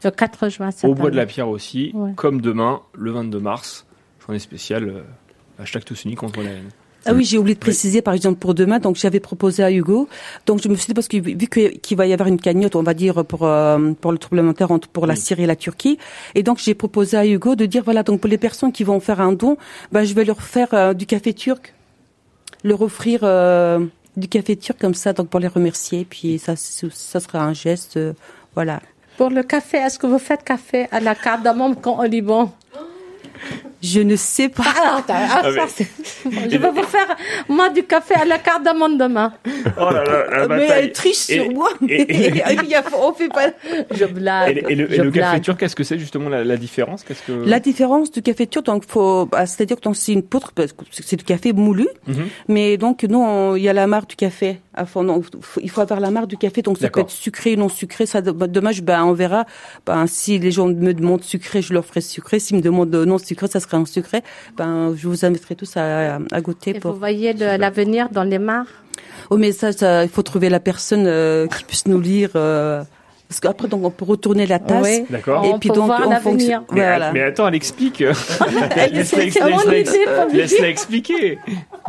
Le 0.03 0.09
4 0.11 0.49
juin, 0.49 0.69
Au 0.83 0.93
bois 0.93 1.09
de 1.11 1.15
la 1.15 1.25
Pierre 1.25 1.49
aussi, 1.49 1.91
Ouais. 1.93 2.11
comme 2.15 2.41
demain, 2.41 2.81
le 2.93 3.11
22 3.11 3.39
mars. 3.39 3.85
Journée 4.21 4.39
spéciale, 4.39 4.89
euh, 4.89 5.01
hashtag 5.59 5.83
tous 5.83 6.05
unis 6.05 6.15
contre 6.15 6.41
la 6.41 6.51
haine. 6.51 6.69
Ah 7.05 7.13
oui, 7.13 7.23
j'ai 7.23 7.37
oublié 7.37 7.55
de 7.55 7.59
préciser, 7.59 8.01
par 8.01 8.13
exemple, 8.13 8.37
pour 8.37 8.53
demain, 8.53 8.79
donc 8.79 8.97
j'avais 8.97 9.21
proposé 9.21 9.63
à 9.63 9.71
Hugo. 9.71 10.09
Donc 10.45 10.61
je 10.61 10.67
me 10.67 10.75
suis 10.75 10.87
dit, 10.87 10.93
parce 10.93 11.07
que 11.07 11.15
vu 11.15 11.47
que- 11.47 11.69
qu'il 11.77 11.95
va 11.95 12.05
y 12.05 12.11
avoir 12.11 12.27
une 12.27 12.39
cagnotte, 12.39 12.75
on 12.75 12.83
va 12.83 12.93
dire, 12.93 13.23
pour, 13.23 13.45
euh, 13.45 13.93
pour 14.01 14.11
le 14.11 14.17
tremblement 14.17 14.51
de 14.51 14.57
terre 14.57 14.71
entre, 14.71 14.89
pour 14.89 15.07
la 15.07 15.15
Syrie 15.15 15.43
et 15.43 15.45
la 15.45 15.55
Turquie. 15.55 15.97
Et 16.35 16.43
donc 16.43 16.57
j'ai 16.57 16.73
proposé 16.73 17.15
à 17.15 17.25
Hugo 17.25 17.55
de 17.55 17.65
dire, 17.65 17.83
voilà, 17.85 18.03
donc 18.03 18.19
pour 18.19 18.29
les 18.29 18.37
personnes 18.37 18.73
qui 18.73 18.83
vont 18.83 18.99
faire 18.99 19.21
un 19.21 19.31
don, 19.31 19.55
ben, 19.93 20.03
je 20.03 20.13
vais 20.13 20.25
leur 20.25 20.41
faire 20.41 20.73
euh, 20.73 20.93
du 20.93 21.05
café 21.05 21.33
turc, 21.33 21.73
leur 22.65 22.81
offrir 22.81 23.21
euh, 23.23 23.79
du 24.17 24.27
café 24.27 24.57
turc 24.57 24.77
comme 24.81 24.95
ça, 24.95 25.13
donc 25.13 25.29
pour 25.29 25.39
les 25.39 25.47
remercier. 25.47 26.05
Puis 26.09 26.39
ça, 26.39 26.55
ça 26.57 27.19
sera 27.21 27.41
un 27.41 27.53
geste, 27.53 27.95
euh, 27.95 28.11
voilà. 28.53 28.81
Pour 29.15 29.29
le 29.29 29.43
café, 29.43 29.77
est-ce 29.77 29.97
que 29.97 30.07
vous 30.07 30.19
faites 30.19 30.43
café 30.43 30.87
à 30.91 30.99
la 30.99 31.15
cardamome 31.15 31.75
quand 31.77 31.99
au 31.99 32.03
Liban 32.03 32.51
Je 33.81 33.99
ne 34.01 34.15
sais 34.15 34.49
pas. 34.49 34.63
Ah, 34.65 34.97
attends, 34.97 35.13
ah, 35.15 35.41
Ah, 35.45 35.67
ça, 35.67 35.83
Je 36.49 36.57
vais 36.57 36.71
vous 36.71 36.83
faire, 36.83 37.15
moi, 37.47 37.69
du 37.69 37.83
café 37.83 38.15
à 38.15 38.25
la 38.25 38.39
cardamome 38.39 38.97
demain. 38.97 39.33
Oh 39.79 39.89
là 39.91 40.03
là, 40.03 40.47
la 40.47 40.47
mais 40.47 40.65
elle 40.67 40.91
triche 40.91 41.29
Et- 41.29 41.35
sur 41.35 41.51
moi. 41.51 41.69
et- 41.87 42.01
et- 42.01 42.27
Il 42.63 42.69
y 42.69 42.75
a- 42.75 42.83
on 42.99 43.13
fait 43.13 43.27
pas. 43.29 43.49
Je 43.91 44.05
blague. 44.05 44.49
Et, 44.57 44.61
le- 44.61 44.71
et 44.71 44.75
le, 44.75 44.91
et 44.91 44.95
je 44.97 45.01
le 45.03 45.11
café 45.11 45.41
turc, 45.41 45.59
qu'est-ce 45.59 45.75
que 45.75 45.83
c'est 45.83 45.99
justement 45.99 46.29
la, 46.29 46.43
la 46.43 46.57
différence 46.57 47.03
Qu'est-ce 47.03 47.21
que 47.23 47.31
La 47.45 47.59
différence 47.59 48.11
du 48.11 48.21
café 48.21 48.47
turc, 48.47 48.65
donc 48.65 48.83
faut, 48.87 49.25
bah, 49.27 49.45
c'est-à-dire 49.45 49.79
que 49.79 49.93
c'est 49.93 50.13
une 50.13 50.23
poudre, 50.23 50.51
parce 50.55 50.73
que 50.73 50.83
c'est 50.91 51.15
du 51.15 51.23
café 51.23 51.53
moulu, 51.53 51.87
Mhm. 52.07 52.27
mais 52.47 52.77
donc 52.77 53.03
nous, 53.03 53.19
on- 53.21 53.55
il 53.55 53.61
y 53.63 53.69
a 53.69 53.73
la 53.73 53.85
marque 53.87 54.09
du 54.09 54.15
café. 54.15 54.59
À 54.77 54.85
fond. 54.85 55.03
Donc, 55.03 55.25
faut- 55.41 55.59
il 55.61 55.69
faut 55.69 55.81
avoir 55.81 55.99
la 55.99 56.11
marque 56.11 56.27
du 56.27 56.37
café, 56.37 56.61
donc 56.61 56.77
ça 56.77 56.89
peut 56.89 57.01
être 57.01 57.09
sucré, 57.09 57.55
non 57.55 57.69
sucré. 57.69 58.05
Ça, 58.05 58.21
bah, 58.21 58.47
dommage, 58.47 58.81
ben 58.81 59.03
on 59.03 59.13
verra. 59.13 59.45
Ben 59.85 60.07
si 60.07 60.39
les 60.39 60.51
gens 60.51 60.67
me 60.67 60.93
demandent 60.93 61.23
sucré, 61.23 61.61
je 61.61 61.73
leur 61.73 61.85
ferai 61.85 62.01
sucré. 62.01 62.39
S'ils 62.39 62.57
me 62.57 62.61
demandent 62.61 62.95
non 62.95 63.17
sucré, 63.17 63.47
ça 63.47 63.59
sera 63.59 63.77
un 63.77 63.85
sucré. 63.85 64.21
Ben 64.55 64.93
je 64.95 65.07
vous 65.07 65.25
inviterai 65.25 65.55
tous 65.55 65.75
à, 65.77 66.19
à 66.31 66.41
goûter. 66.41 66.71
Et 66.75 66.79
pour... 66.79 66.93
vous 66.93 66.99
voyez 66.99 67.33
l'avenir 67.33 68.09
dans 68.11 68.23
les 68.23 68.39
mares? 68.39 68.67
Oh, 69.29 69.37
mais 69.37 69.51
ça, 69.51 69.71
ça, 69.71 70.03
il 70.03 70.09
faut 70.09 70.23
trouver 70.23 70.49
la 70.49 70.59
personne 70.59 71.05
euh, 71.07 71.47
qui 71.47 71.63
puisse 71.65 71.85
nous 71.87 71.99
lire. 71.99 72.31
euh, 72.35 72.83
parce 73.27 73.39
qu'après, 73.39 73.67
donc, 73.67 73.83
on 73.83 73.89
peut 73.91 74.05
retourner 74.05 74.45
la 74.45 74.59
tasse. 74.59 74.83
Oui. 74.85 75.05
D'accord. 75.09 75.43
Et 75.45 75.49
On 75.49 75.59
puis 75.59 75.69
peut 75.69 75.75
donc, 75.75 75.87
voir 75.87 76.01
on 76.05 76.09
l'avenir. 76.09 76.21
fonctionne. 76.21 76.63
Mais, 76.71 76.81
Voilà. 76.87 77.11
mais 77.11 77.21
attends, 77.23 77.47
elle 77.47 77.55
explique. 77.55 77.99
Laisse-la 78.91 79.23
ex- 79.23 80.53
expliquer. 80.61 81.39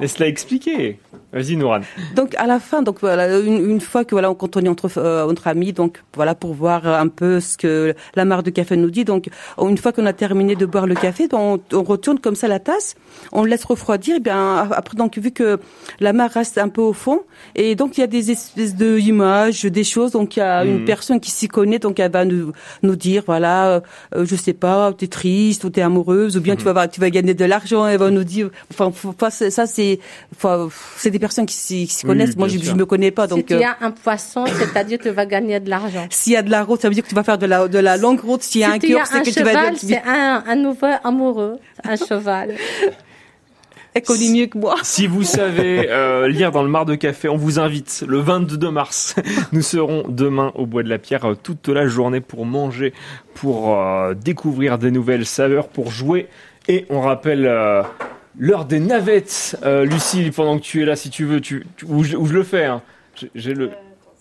Laisse-la 0.01 0.26
expliquer. 0.26 0.99
Vas-y, 1.32 1.57
Nouran. 1.57 1.80
Donc 2.16 2.34
à 2.39 2.47
la 2.47 2.59
fin, 2.59 2.80
donc 2.80 3.01
voilà, 3.01 3.39
une, 3.39 3.70
une 3.70 3.80
fois 3.82 4.03
que 4.07 4.14
voilà, 4.14 4.32
quand 4.39 4.57
on 4.57 4.61
est 4.64 4.68
entre 4.68 4.91
euh, 4.97 5.28
entre 5.28 5.47
amis, 5.47 5.74
donc 5.74 5.99
voilà 6.14 6.34
pour 6.34 6.55
voir 6.55 6.86
un 6.86 7.09
peu 7.09 7.39
ce 7.41 7.59
que 7.59 7.95
la 8.14 8.24
marque 8.24 8.45
de 8.45 8.51
café 8.51 8.76
nous 8.78 8.91
dit. 8.91 9.05
Donc 9.05 9.28
une 9.61 9.76
fois 9.76 9.93
qu'on 9.93 10.07
a 10.07 10.14
terminé 10.14 10.57
de 10.57 10.64
boire 10.64 10.86
le 10.86 10.95
café, 10.95 11.28
donc, 11.28 11.61
on, 11.72 11.76
on 11.76 11.82
retourne 11.82 12.18
comme 12.18 12.34
ça 12.34 12.49
la 12.49 12.61
tasse, 12.61 12.95
on 13.32 13.45
laisse 13.45 13.64
refroidir. 13.64 14.16
Et 14.16 14.20
bien 14.20 14.68
après, 14.72 14.97
donc 14.97 15.18
vu 15.18 15.30
que 15.30 15.61
la 16.01 16.14
marque 16.14 16.32
reste 16.32 16.57
un 16.57 16.70
peu 16.70 16.80
au 16.80 16.95
fond, 16.95 17.20
et 17.55 17.74
donc 17.74 17.99
il 17.99 18.01
y 18.01 18.05
a 18.05 18.07
des 18.07 18.30
espèces 18.30 18.74
de 18.74 18.99
images, 18.99 19.64
des 19.66 19.84
choses. 19.84 20.12
Donc 20.12 20.36
il 20.36 20.41
y 20.41 20.43
a 20.43 20.64
une 20.64 20.86
personne 20.86 21.20
qui 21.20 21.27
qui 21.28 21.34
s'y 21.34 21.48
connaît, 21.48 21.78
donc 21.78 21.98
elle 22.00 22.10
va 22.10 22.24
nous 22.24 22.52
nous 22.82 22.96
dire 22.96 23.22
voilà, 23.26 23.82
euh, 24.14 24.24
je 24.24 24.36
sais 24.36 24.52
pas, 24.54 24.92
t'es 24.92 25.06
triste 25.08 25.64
ou 25.64 25.70
t'es 25.70 25.82
amoureuse 25.82 26.36
ou 26.36 26.40
bien 26.40 26.56
tu 26.56 26.64
vas 26.64 26.70
avoir- 26.70 26.88
tu 26.90 27.00
vas 27.00 27.10
gagner 27.10 27.34
de 27.34 27.44
l'argent. 27.44 27.86
Elle 27.86 27.98
va 27.98 28.10
nous 28.10 28.24
dire, 28.24 28.50
enfin 28.70 28.90
faut 28.92 29.12
pas- 29.12 29.30
ça 29.30 29.66
c'est, 29.66 29.98
c'est 30.96 31.10
des 31.10 31.18
personnes 31.18 31.46
qui 31.46 31.54
s'y 31.54 31.88
Oui, 32.02 32.06
connaissent. 32.08 32.36
Moi 32.36 32.48
je, 32.48 32.58
je 32.58 32.72
me 32.72 32.86
connais 32.86 33.10
pas, 33.10 33.24
si 33.28 33.34
donc. 33.34 33.46
tu 33.46 33.54
euh, 33.54 33.62
as 33.62 33.84
un 33.84 33.90
poisson, 33.90 34.44
c'est-à-dire 34.46 34.98
que 34.98 35.04
tu 35.08 35.10
vas 35.10 35.26
gagner 35.26 35.60
de 35.60 35.68
l'argent. 35.70 36.06
s'il 36.10 36.32
y 36.32 36.36
a 36.36 36.42
de 36.42 36.50
la 36.50 36.64
route, 36.64 36.80
ça 36.80 36.88
veut 36.88 36.94
dire 36.94 37.04
que 37.04 37.08
tu 37.08 37.14
vas 37.14 37.22
faire 37.24 37.38
de 37.38 37.46
la 37.46 37.68
de 37.68 37.78
la 37.78 37.96
longue 37.96 38.20
route. 38.20 38.42
S'il 38.42 38.60
y 38.62 38.64
a 38.64 38.68
si 38.70 38.74
un 38.74 38.78
tu 38.78 38.88
cœur, 38.88 39.02
as 39.02 39.06
c'est 39.06 39.16
un 39.18 39.22
que 39.22 39.30
tu 39.30 39.42
vas 39.42 39.50
cheval, 39.52 39.74
c'est 39.76 40.02
un, 40.06 40.44
un 40.46 40.56
nouveau 40.56 40.86
amoureux, 41.04 41.56
un 41.84 41.96
cheval. 41.96 42.54
Elle 43.95 44.03
connaît 44.03 44.30
mieux 44.30 44.47
que 44.47 44.59
moi. 44.59 44.76
Si 44.82 45.07
vous 45.07 45.22
savez 45.24 45.89
euh, 45.91 46.28
lire 46.28 46.51
dans 46.53 46.62
le 46.62 46.68
mar 46.68 46.84
de 46.84 46.95
café, 46.95 47.28
on 47.28 47.36
vous 47.36 47.59
invite 47.59 48.05
le 48.07 48.18
22 48.20 48.70
mars. 48.70 49.16
Nous 49.53 49.62
serons 49.62 50.05
demain 50.09 50.53
au 50.55 50.66
Bois 50.66 50.82
de 50.82 50.89
la 50.89 50.99
Pierre 50.99 51.24
euh, 51.30 51.34
toute 51.34 51.68
la 51.68 51.86
journée 51.89 52.20
pour 52.20 52.45
manger, 52.47 52.93
pour 53.34 53.76
euh, 53.78 54.14
découvrir 54.14 54.78
des 54.78 54.91
nouvelles 54.91 55.26
saveurs, 55.26 55.68
pour 55.68 55.91
jouer. 55.91 56.28
Et 56.68 56.84
on 56.91 57.01
rappelle 57.01 57.51
l'heure 58.39 58.64
des 58.66 58.78
navettes. 58.78 59.57
Lucie, 59.84 60.30
pendant 60.30 60.59
que 60.59 60.62
tu 60.62 60.82
es 60.82 60.84
là, 60.84 60.97
si 60.97 61.09
tu 61.09 61.24
veux, 61.24 61.41
tu, 61.41 61.66
tu- 61.76 61.86
où, 61.86 62.05
je, 62.05 62.16
le 62.16 62.43
fais. 62.43 62.66
hein. 62.66 62.82
J'ai- 63.34 63.55
le. 63.55 63.70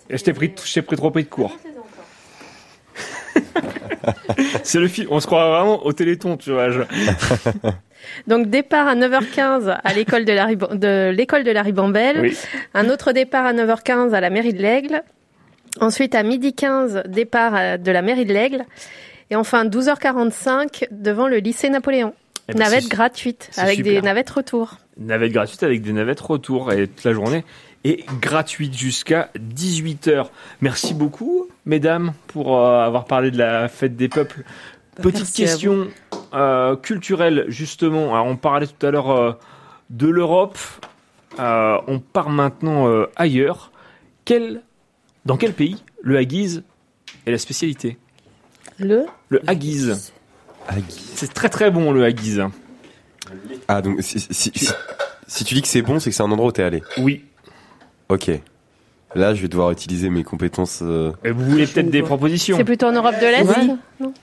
Je 0.09 0.23
t'ai 0.23 0.31
pris, 0.31 0.53
je 0.63 0.79
pris 0.79 0.95
trop 0.95 1.11
de 1.11 1.21
cours. 1.23 1.57
C'est 4.63 4.79
le 4.79 4.87
film. 4.87 5.07
On 5.11 5.19
se 5.19 5.27
croit 5.27 5.49
vraiment 5.49 5.85
au 5.85 5.91
Téléthon, 5.91 6.37
tu 6.37 6.51
vois. 6.53 6.69
Donc 8.27 8.47
départ 8.47 8.87
à 8.87 8.95
9h15 8.95 9.79
à 9.83 9.93
l'école 9.93 10.25
de 10.25 10.33
la, 10.33 10.53
de 10.55 11.11
l'école 11.15 11.43
de 11.43 11.51
la 11.51 11.61
Ribambelle. 11.61 12.19
Oui. 12.21 12.37
Un 12.73 12.89
autre 12.89 13.11
départ 13.11 13.45
à 13.45 13.53
9h15 13.53 14.13
à 14.13 14.21
la 14.21 14.29
mairie 14.29 14.53
de 14.53 14.61
l'Aigle. 14.61 15.01
Ensuite 15.79 16.15
à 16.15 16.23
midi 16.23 16.53
15 16.53 17.03
départ 17.07 17.53
à- 17.55 17.77
de 17.77 17.91
la 17.91 18.01
mairie 18.01 18.25
de 18.25 18.33
l'Aigle. 18.33 18.65
Et 19.29 19.35
enfin 19.35 19.65
12h45 19.65 20.87
devant 20.91 21.27
le 21.27 21.37
lycée 21.37 21.69
Napoléon. 21.69 22.13
Eh 22.49 22.53
ben, 22.53 22.59
Navette 22.59 22.87
gratuite 22.87 23.49
avec 23.57 23.83
des 23.83 24.01
navettes 24.01 24.29
retour. 24.29 24.77
navette 24.97 25.33
gratuite 25.33 25.63
avec 25.63 25.81
des 25.81 25.91
navettes 25.91 26.21
retour 26.21 26.71
et 26.71 26.87
toute 26.87 27.03
la 27.03 27.11
journée 27.11 27.43
est 27.83 28.05
gratuite 28.21 28.75
jusqu'à 28.77 29.29
18h. 29.37 30.27
Merci 30.61 30.93
beaucoup, 30.93 31.47
mesdames, 31.65 32.13
pour 32.27 32.57
euh, 32.57 32.85
avoir 32.85 33.03
parlé 33.05 33.31
de 33.31 33.37
la 33.37 33.67
fête 33.67 33.95
des 33.97 34.07
peuples. 34.07 34.43
Petite 35.01 35.33
question 35.33 35.87
euh, 36.33 36.75
culturelle, 36.75 37.45
justement. 37.47 38.13
Alors, 38.13 38.25
on 38.27 38.35
parlait 38.35 38.67
tout 38.67 38.85
à 38.85 38.91
l'heure 38.91 39.11
euh, 39.11 39.31
de 39.89 40.07
l'Europe. 40.07 40.57
Euh, 41.39 41.77
on 41.87 41.99
part 41.99 42.29
maintenant 42.29 42.87
euh, 42.87 43.05
ailleurs. 43.15 43.71
Quel, 44.25 44.61
dans 45.25 45.37
quel 45.37 45.53
pays 45.53 45.83
le 46.01 46.17
haggis 46.17 46.63
est 47.25 47.31
la 47.31 47.37
spécialité? 47.37 47.97
Le 48.77 49.05
Le 49.29 49.41
haggis. 49.47 50.11
C'est 50.89 51.33
très 51.33 51.49
très 51.49 51.71
bon 51.71 51.91
le 51.91 52.03
haggis. 52.03 52.39
Ah, 53.67 53.81
donc 53.81 54.01
si, 54.01 54.19
si, 54.19 54.51
si, 54.53 54.69
si 55.27 55.43
tu 55.45 55.53
dis 55.53 55.61
que 55.61 55.67
c'est 55.67 55.81
bon, 55.81 55.99
c'est 55.99 56.09
que 56.09 56.15
c'est 56.15 56.23
un 56.23 56.31
endroit 56.31 56.49
où 56.49 56.51
t'es 56.51 56.63
allé? 56.63 56.83
Oui. 56.97 57.23
Ok. 58.09 58.31
Là, 59.15 59.33
je 59.33 59.41
vais 59.41 59.47
devoir 59.47 59.71
utiliser 59.71 60.09
mes 60.09 60.23
compétences. 60.23 60.79
euh, 60.81 61.11
Et 61.23 61.31
vous 61.31 61.45
voulez 61.45 61.65
peut-être 61.67 61.89
des 61.89 62.03
propositions? 62.03 62.57
C'est 62.57 62.63
plutôt 62.65 62.87
en 62.87 62.91
Europe 62.91 63.15
de 63.15 63.25
l'Est? 63.25 63.67
Non 63.99 64.13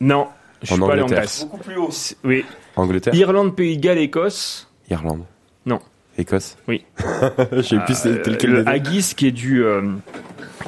Non, 0.00 0.28
je 0.62 0.66
suis 0.72 0.74
En 0.82 0.86
pas 0.86 0.92
allé 0.92 1.02
en 1.02 1.04
Angleterre. 1.04 1.24
Grèce. 1.24 1.40
Beaucoup 1.44 1.58
plus 1.58 1.76
haut. 1.76 1.90
Oui. 2.24 2.44
Angleterre 2.76 3.14
Irlande, 3.14 3.54
Pays 3.54 3.76
de 3.76 3.82
Galles, 3.82 3.98
Écosse. 3.98 4.68
Irlande. 4.90 5.22
Non. 5.66 5.78
Écosse 6.18 6.56
Oui. 6.68 6.84
Je 7.52 7.62
sais 7.62 7.78
plus 7.84 7.94
c'est 7.96 8.08
Euh, 8.08 8.22
tel 8.22 8.38
quel 8.38 8.50
le 8.50 8.68
haggis 8.68 9.14
qui 9.16 9.26
est 9.26 9.32
du 9.32 9.64
euh, 9.64 9.82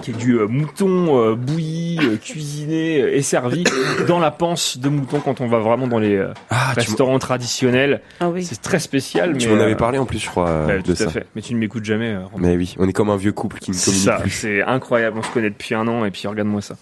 qui 0.03 0.11
est 0.11 0.15
du 0.15 0.39
euh, 0.41 0.47
mouton 0.49 1.21
euh, 1.21 1.35
bouilli, 1.37 1.99
euh, 2.03 2.17
cuisiné 2.17 3.01
euh, 3.03 3.15
et 3.15 3.23
servi 3.23 3.63
dans 4.09 4.19
la 4.19 4.31
panse 4.33 4.77
de 4.79 4.89
mouton 4.89 5.21
quand 5.21 5.41
on 5.41 5.47
va 5.47 5.59
vraiment 5.59 5.87
dans 5.87 5.99
les 6.01 6.17
euh, 6.17 6.33
Ah, 6.51 6.71
tu 6.75 6.81
restaurants 6.81 7.19
traditionnels. 7.21 8.01
Ah 8.21 8.29
oui. 8.29 8.43
C'est 8.45 8.61
très 8.61 8.81
spécial. 8.81 9.37
Tu 9.39 9.47
mais, 9.49 9.55
m'en 9.55 9.61
avais 9.63 9.73
euh, 9.75 9.77
parlé 9.77 9.99
en 9.99 10.05
plus, 10.05 10.19
je 10.19 10.29
crois, 10.29 10.49
euh, 10.49 10.67
bah, 10.67 10.77
de 10.79 10.83
tout 10.83 10.97
ça. 10.97 11.05
à 11.05 11.09
fait. 11.11 11.27
Mais 11.37 11.43
tu 11.43 11.55
ne 11.55 11.59
m'écoutes 11.61 11.85
jamais. 11.85 12.11
euh, 12.11 12.27
Romain. 12.27 12.49
Mais 12.49 12.57
oui, 12.57 12.75
on 12.81 12.89
est 12.89 12.93
comme 12.93 13.11
un 13.11 13.17
vieux 13.17 13.33
couple 13.33 13.59
qui 13.61 13.71
ne 13.71 13.77
C'est 13.77 13.85
communique 13.91 14.05
ça, 14.09 14.17
plus. 14.21 14.31
c'est 14.31 14.63
incroyable. 14.63 15.19
On 15.19 15.23
se 15.23 15.31
connaît 15.31 15.51
depuis 15.51 15.75
un 15.77 15.87
an 15.87 16.05
et 16.05 16.11
puis 16.11 16.27
regarde-moi 16.27 16.61
ça. 16.61 16.75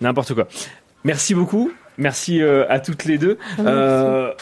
N'importe 0.00 0.34
quoi. 0.34 0.48
Merci 1.04 1.34
beaucoup. 1.36 1.70
Merci 1.98 2.40
euh, 2.40 2.64
à 2.68 2.80
toutes 2.80 3.04
les 3.04 3.18
deux. 3.18 3.36
Euh, 3.58 4.32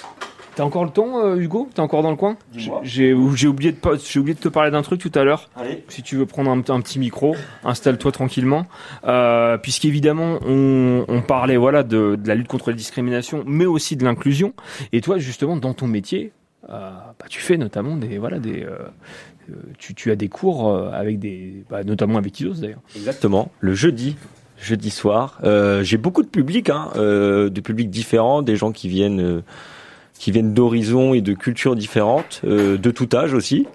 T'as 0.55 0.65
encore 0.65 0.85
le 0.85 0.91
temps, 0.91 1.23
euh, 1.23 1.37
Hugo? 1.37 1.69
T'es 1.75 1.81
encore 1.81 2.03
dans 2.03 2.11
le 2.11 2.17
coin? 2.17 2.39
J'ai 2.55 3.15
j'ai 3.35 3.47
oublié 3.47 3.73
de 3.73 4.19
oublié 4.19 4.35
de 4.35 4.41
te 4.41 4.49
parler 4.49 4.71
d'un 4.71 4.81
truc 4.81 4.99
tout 4.99 5.13
à 5.15 5.23
l'heure. 5.23 5.51
Si 5.89 6.03
tu 6.03 6.17
veux 6.17 6.25
prendre 6.25 6.51
un, 6.51 6.59
un 6.61 6.81
petit 6.81 6.99
micro, 6.99 7.37
installe-toi 7.63 8.11
tranquillement. 8.11 8.65
Euh, 9.05 9.59
Puisqu'évidemment, 9.59 10.39
on, 10.47 11.05
on 11.09 11.21
parlait 11.21 11.59
voilà 11.59 11.83
de, 11.83 12.17
de 12.17 12.27
la 12.29 12.35
lutte 12.35 12.49
contre 12.49 12.71
les 12.71 12.77
discriminations, 12.77 13.45
mais 13.47 13.67
aussi 13.67 13.97
de 13.97 14.05
l'inclusion. 14.05 14.55
Et 14.93 15.03
toi, 15.03 15.19
justement, 15.19 15.57
dans 15.59 15.75
ton 15.75 15.89
métier, 15.89 16.33
euh, 16.71 16.91
bah, 17.19 17.27
tu 17.29 17.43
fais 17.43 17.59
notamment 17.59 17.97
des 17.97 18.17
voilà 18.17 18.39
des 18.39 18.63
euh, 18.63 18.79
tu, 19.79 19.95
tu 19.95 20.11
as 20.11 20.17
des 20.17 20.29
cours 20.29 20.75
avec 20.93 21.19
des 21.19 21.65
bah, 21.69 21.85
notamment 21.85 22.17
avec 22.17 22.41
Isos 22.41 22.63
d'ailleurs. 22.63 22.81
Exactement, 22.97 23.51
le 23.61 23.75
jeudi, 23.75 24.17
jeudi 24.59 24.91
soir. 24.91 25.39
Euh, 25.45 25.83
J'ai 25.83 25.97
beaucoup 25.99 26.23
de 26.23 26.29
public, 26.29 26.71
hein, 26.71 26.89
euh, 26.97 27.49
de 27.51 27.61
publics 27.61 27.91
différents, 27.91 28.43
des 28.43 28.57
gens 28.57 28.73
qui 28.73 28.89
viennent, 28.89 29.21
euh, 29.21 29.41
qui 30.19 30.31
viennent 30.31 30.55
d'horizons 30.55 31.13
et 31.15 31.21
de 31.21 31.35
cultures 31.35 31.77
différentes, 31.77 32.41
euh, 32.45 32.79
de 32.79 32.91
tout 32.91 33.09
âge 33.15 33.35
aussi. 33.35 33.67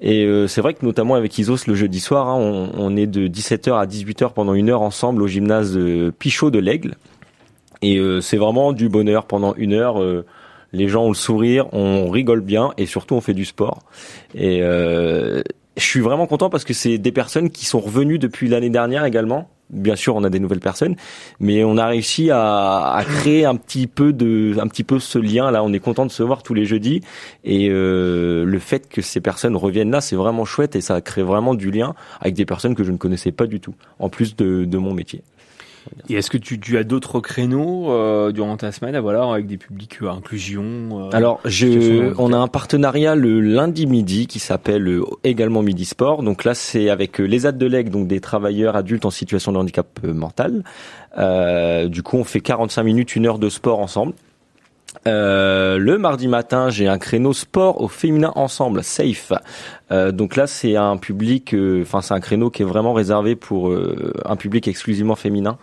Et 0.00 0.24
euh, 0.24 0.46
c'est 0.46 0.60
vrai 0.62 0.74
que 0.74 0.84
notamment 0.84 1.14
avec 1.14 1.36
Isos 1.38 1.66
le 1.66 1.74
jeudi 1.74 2.00
soir, 2.00 2.28
hein, 2.28 2.36
on, 2.38 2.70
on 2.76 2.96
est 2.96 3.06
de 3.06 3.28
17h 3.28 3.78
à 3.78 3.86
18h 3.86 4.32
pendant 4.32 4.54
une 4.54 4.70
heure 4.70 4.82
ensemble 4.82 5.22
au 5.22 5.26
gymnase 5.26 5.74
de 5.74 6.12
Pichot 6.18 6.50
de 6.50 6.58
l'Aigle. 6.58 6.94
Et 7.82 7.98
euh, 7.98 8.20
c'est 8.20 8.36
vraiment 8.36 8.72
du 8.72 8.88
bonheur 8.88 9.26
pendant 9.26 9.54
une 9.54 9.72
heure. 9.74 10.00
euh, 10.02 10.24
les 10.72 10.86
gens 10.88 11.02
ont 11.04 11.08
le 11.08 11.14
sourire, 11.14 11.66
on 11.72 12.08
rigole 12.10 12.40
bien 12.42 12.70
et 12.78 12.86
surtout 12.86 13.14
on 13.16 13.20
fait 13.20 13.34
du 13.34 13.44
sport. 13.44 13.80
Et 14.36 14.60
euh, 14.62 15.42
je 15.76 15.82
suis 15.82 16.00
vraiment 16.00 16.26
content 16.28 16.48
parce 16.48 16.62
que 16.64 16.72
c'est 16.74 16.96
des 16.96 17.10
personnes 17.10 17.50
qui 17.50 17.64
sont 17.66 17.80
revenues 17.80 18.18
depuis 18.20 18.48
l'année 18.48 18.70
dernière 18.70 19.04
également. 19.04 19.48
Bien 19.70 19.94
sûr, 19.94 20.16
on 20.16 20.24
a 20.24 20.30
des 20.30 20.40
nouvelles 20.40 20.60
personnes, 20.60 20.96
mais 21.38 21.62
on 21.62 21.76
a 21.76 21.86
réussi 21.86 22.30
à, 22.30 22.92
à 22.92 23.04
créer 23.04 23.44
un 23.44 23.54
petit 23.54 23.86
peu 23.86 24.12
de, 24.12 24.56
un 24.60 24.66
petit 24.66 24.82
peu 24.82 24.98
ce 24.98 25.18
lien. 25.18 25.50
Là, 25.50 25.62
on 25.62 25.72
est 25.72 25.78
content 25.78 26.06
de 26.06 26.10
se 26.10 26.22
voir 26.22 26.42
tous 26.42 26.54
les 26.54 26.64
jeudis, 26.64 27.02
et 27.44 27.68
euh, 27.70 28.44
le 28.44 28.58
fait 28.58 28.88
que 28.88 29.00
ces 29.00 29.20
personnes 29.20 29.56
reviennent 29.56 29.90
là, 29.92 30.00
c'est 30.00 30.16
vraiment 30.16 30.44
chouette 30.44 30.74
et 30.74 30.80
ça 30.80 31.00
crée 31.00 31.22
vraiment 31.22 31.54
du 31.54 31.70
lien 31.70 31.94
avec 32.20 32.34
des 32.34 32.44
personnes 32.44 32.74
que 32.74 32.84
je 32.84 32.90
ne 32.90 32.96
connaissais 32.96 33.32
pas 33.32 33.46
du 33.46 33.60
tout, 33.60 33.74
en 33.98 34.08
plus 34.08 34.34
de, 34.36 34.64
de 34.64 34.78
mon 34.78 34.92
métier. 34.92 35.22
Et 36.08 36.14
est-ce 36.14 36.30
que 36.30 36.38
tu, 36.38 36.58
tu 36.58 36.76
as 36.76 36.84
d'autres 36.84 37.20
créneaux 37.20 37.90
euh, 37.90 38.32
durant 38.32 38.56
ta 38.56 38.72
semaine, 38.72 38.98
voilà, 38.98 39.24
avec 39.30 39.46
des 39.46 39.56
publics 39.56 39.98
euh, 40.02 40.10
inclusion 40.10 40.62
euh, 40.64 41.10
Alors, 41.12 41.40
je, 41.44 42.12
on 42.18 42.32
a 42.32 42.36
un 42.36 42.48
partenariat 42.48 43.14
le 43.14 43.40
lundi 43.40 43.86
midi 43.86 44.26
qui 44.26 44.38
s'appelle 44.38 44.88
euh, 44.88 45.04
également 45.24 45.62
Midi 45.62 45.84
Sport. 45.84 46.22
Donc 46.22 46.44
là, 46.44 46.54
c'est 46.54 46.90
avec 46.90 47.20
euh, 47.20 47.24
les 47.24 47.40
de 47.40 47.66
l'Aigle, 47.66 47.90
donc 47.90 48.06
des 48.06 48.20
travailleurs 48.20 48.76
adultes 48.76 49.04
en 49.04 49.10
situation 49.10 49.52
de 49.52 49.58
handicap 49.58 49.86
euh, 50.04 50.12
mental. 50.12 50.62
Euh, 51.18 51.88
du 51.88 52.02
coup, 52.02 52.16
on 52.16 52.24
fait 52.24 52.40
45 52.40 52.82
minutes, 52.82 53.16
une 53.16 53.26
heure 53.26 53.38
de 53.38 53.48
sport 53.48 53.80
ensemble. 53.80 54.12
Euh, 55.06 55.78
le 55.78 55.98
mardi 55.98 56.28
matin, 56.28 56.68
j'ai 56.68 56.86
un 56.86 56.98
créneau 56.98 57.32
sport 57.32 57.80
au 57.80 57.88
féminin 57.88 58.32
ensemble, 58.34 58.82
safe. 58.82 59.32
Euh, 59.90 60.12
donc 60.12 60.36
là, 60.36 60.46
c'est 60.46 60.76
un 60.76 60.96
public, 60.96 61.54
euh, 61.54 61.82
enfin 61.82 62.02
c'est 62.02 62.14
un 62.14 62.20
créneau 62.20 62.50
qui 62.50 62.62
est 62.62 62.66
vraiment 62.66 62.92
réservé 62.92 63.34
pour 63.34 63.70
euh, 63.70 64.12
un 64.24 64.36
public 64.36 64.68
exclusivement 64.68 65.16
féminin. 65.16 65.58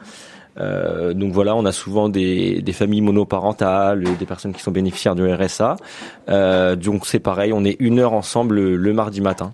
Euh, 0.59 1.13
donc 1.13 1.33
voilà, 1.33 1.55
on 1.55 1.65
a 1.65 1.71
souvent 1.71 2.09
des, 2.09 2.61
des 2.61 2.73
familles 2.73 3.01
monoparentales, 3.01 4.03
des 4.17 4.25
personnes 4.25 4.53
qui 4.53 4.61
sont 4.61 4.71
bénéficiaires 4.71 5.15
du 5.15 5.31
RSA. 5.31 5.75
Euh, 6.29 6.75
donc 6.75 7.05
c'est 7.05 7.19
pareil, 7.19 7.53
on 7.53 7.63
est 7.63 7.75
une 7.79 7.99
heure 7.99 8.13
ensemble 8.13 8.55
le, 8.55 8.75
le 8.75 8.93
mardi 8.93 9.21
matin. 9.21 9.53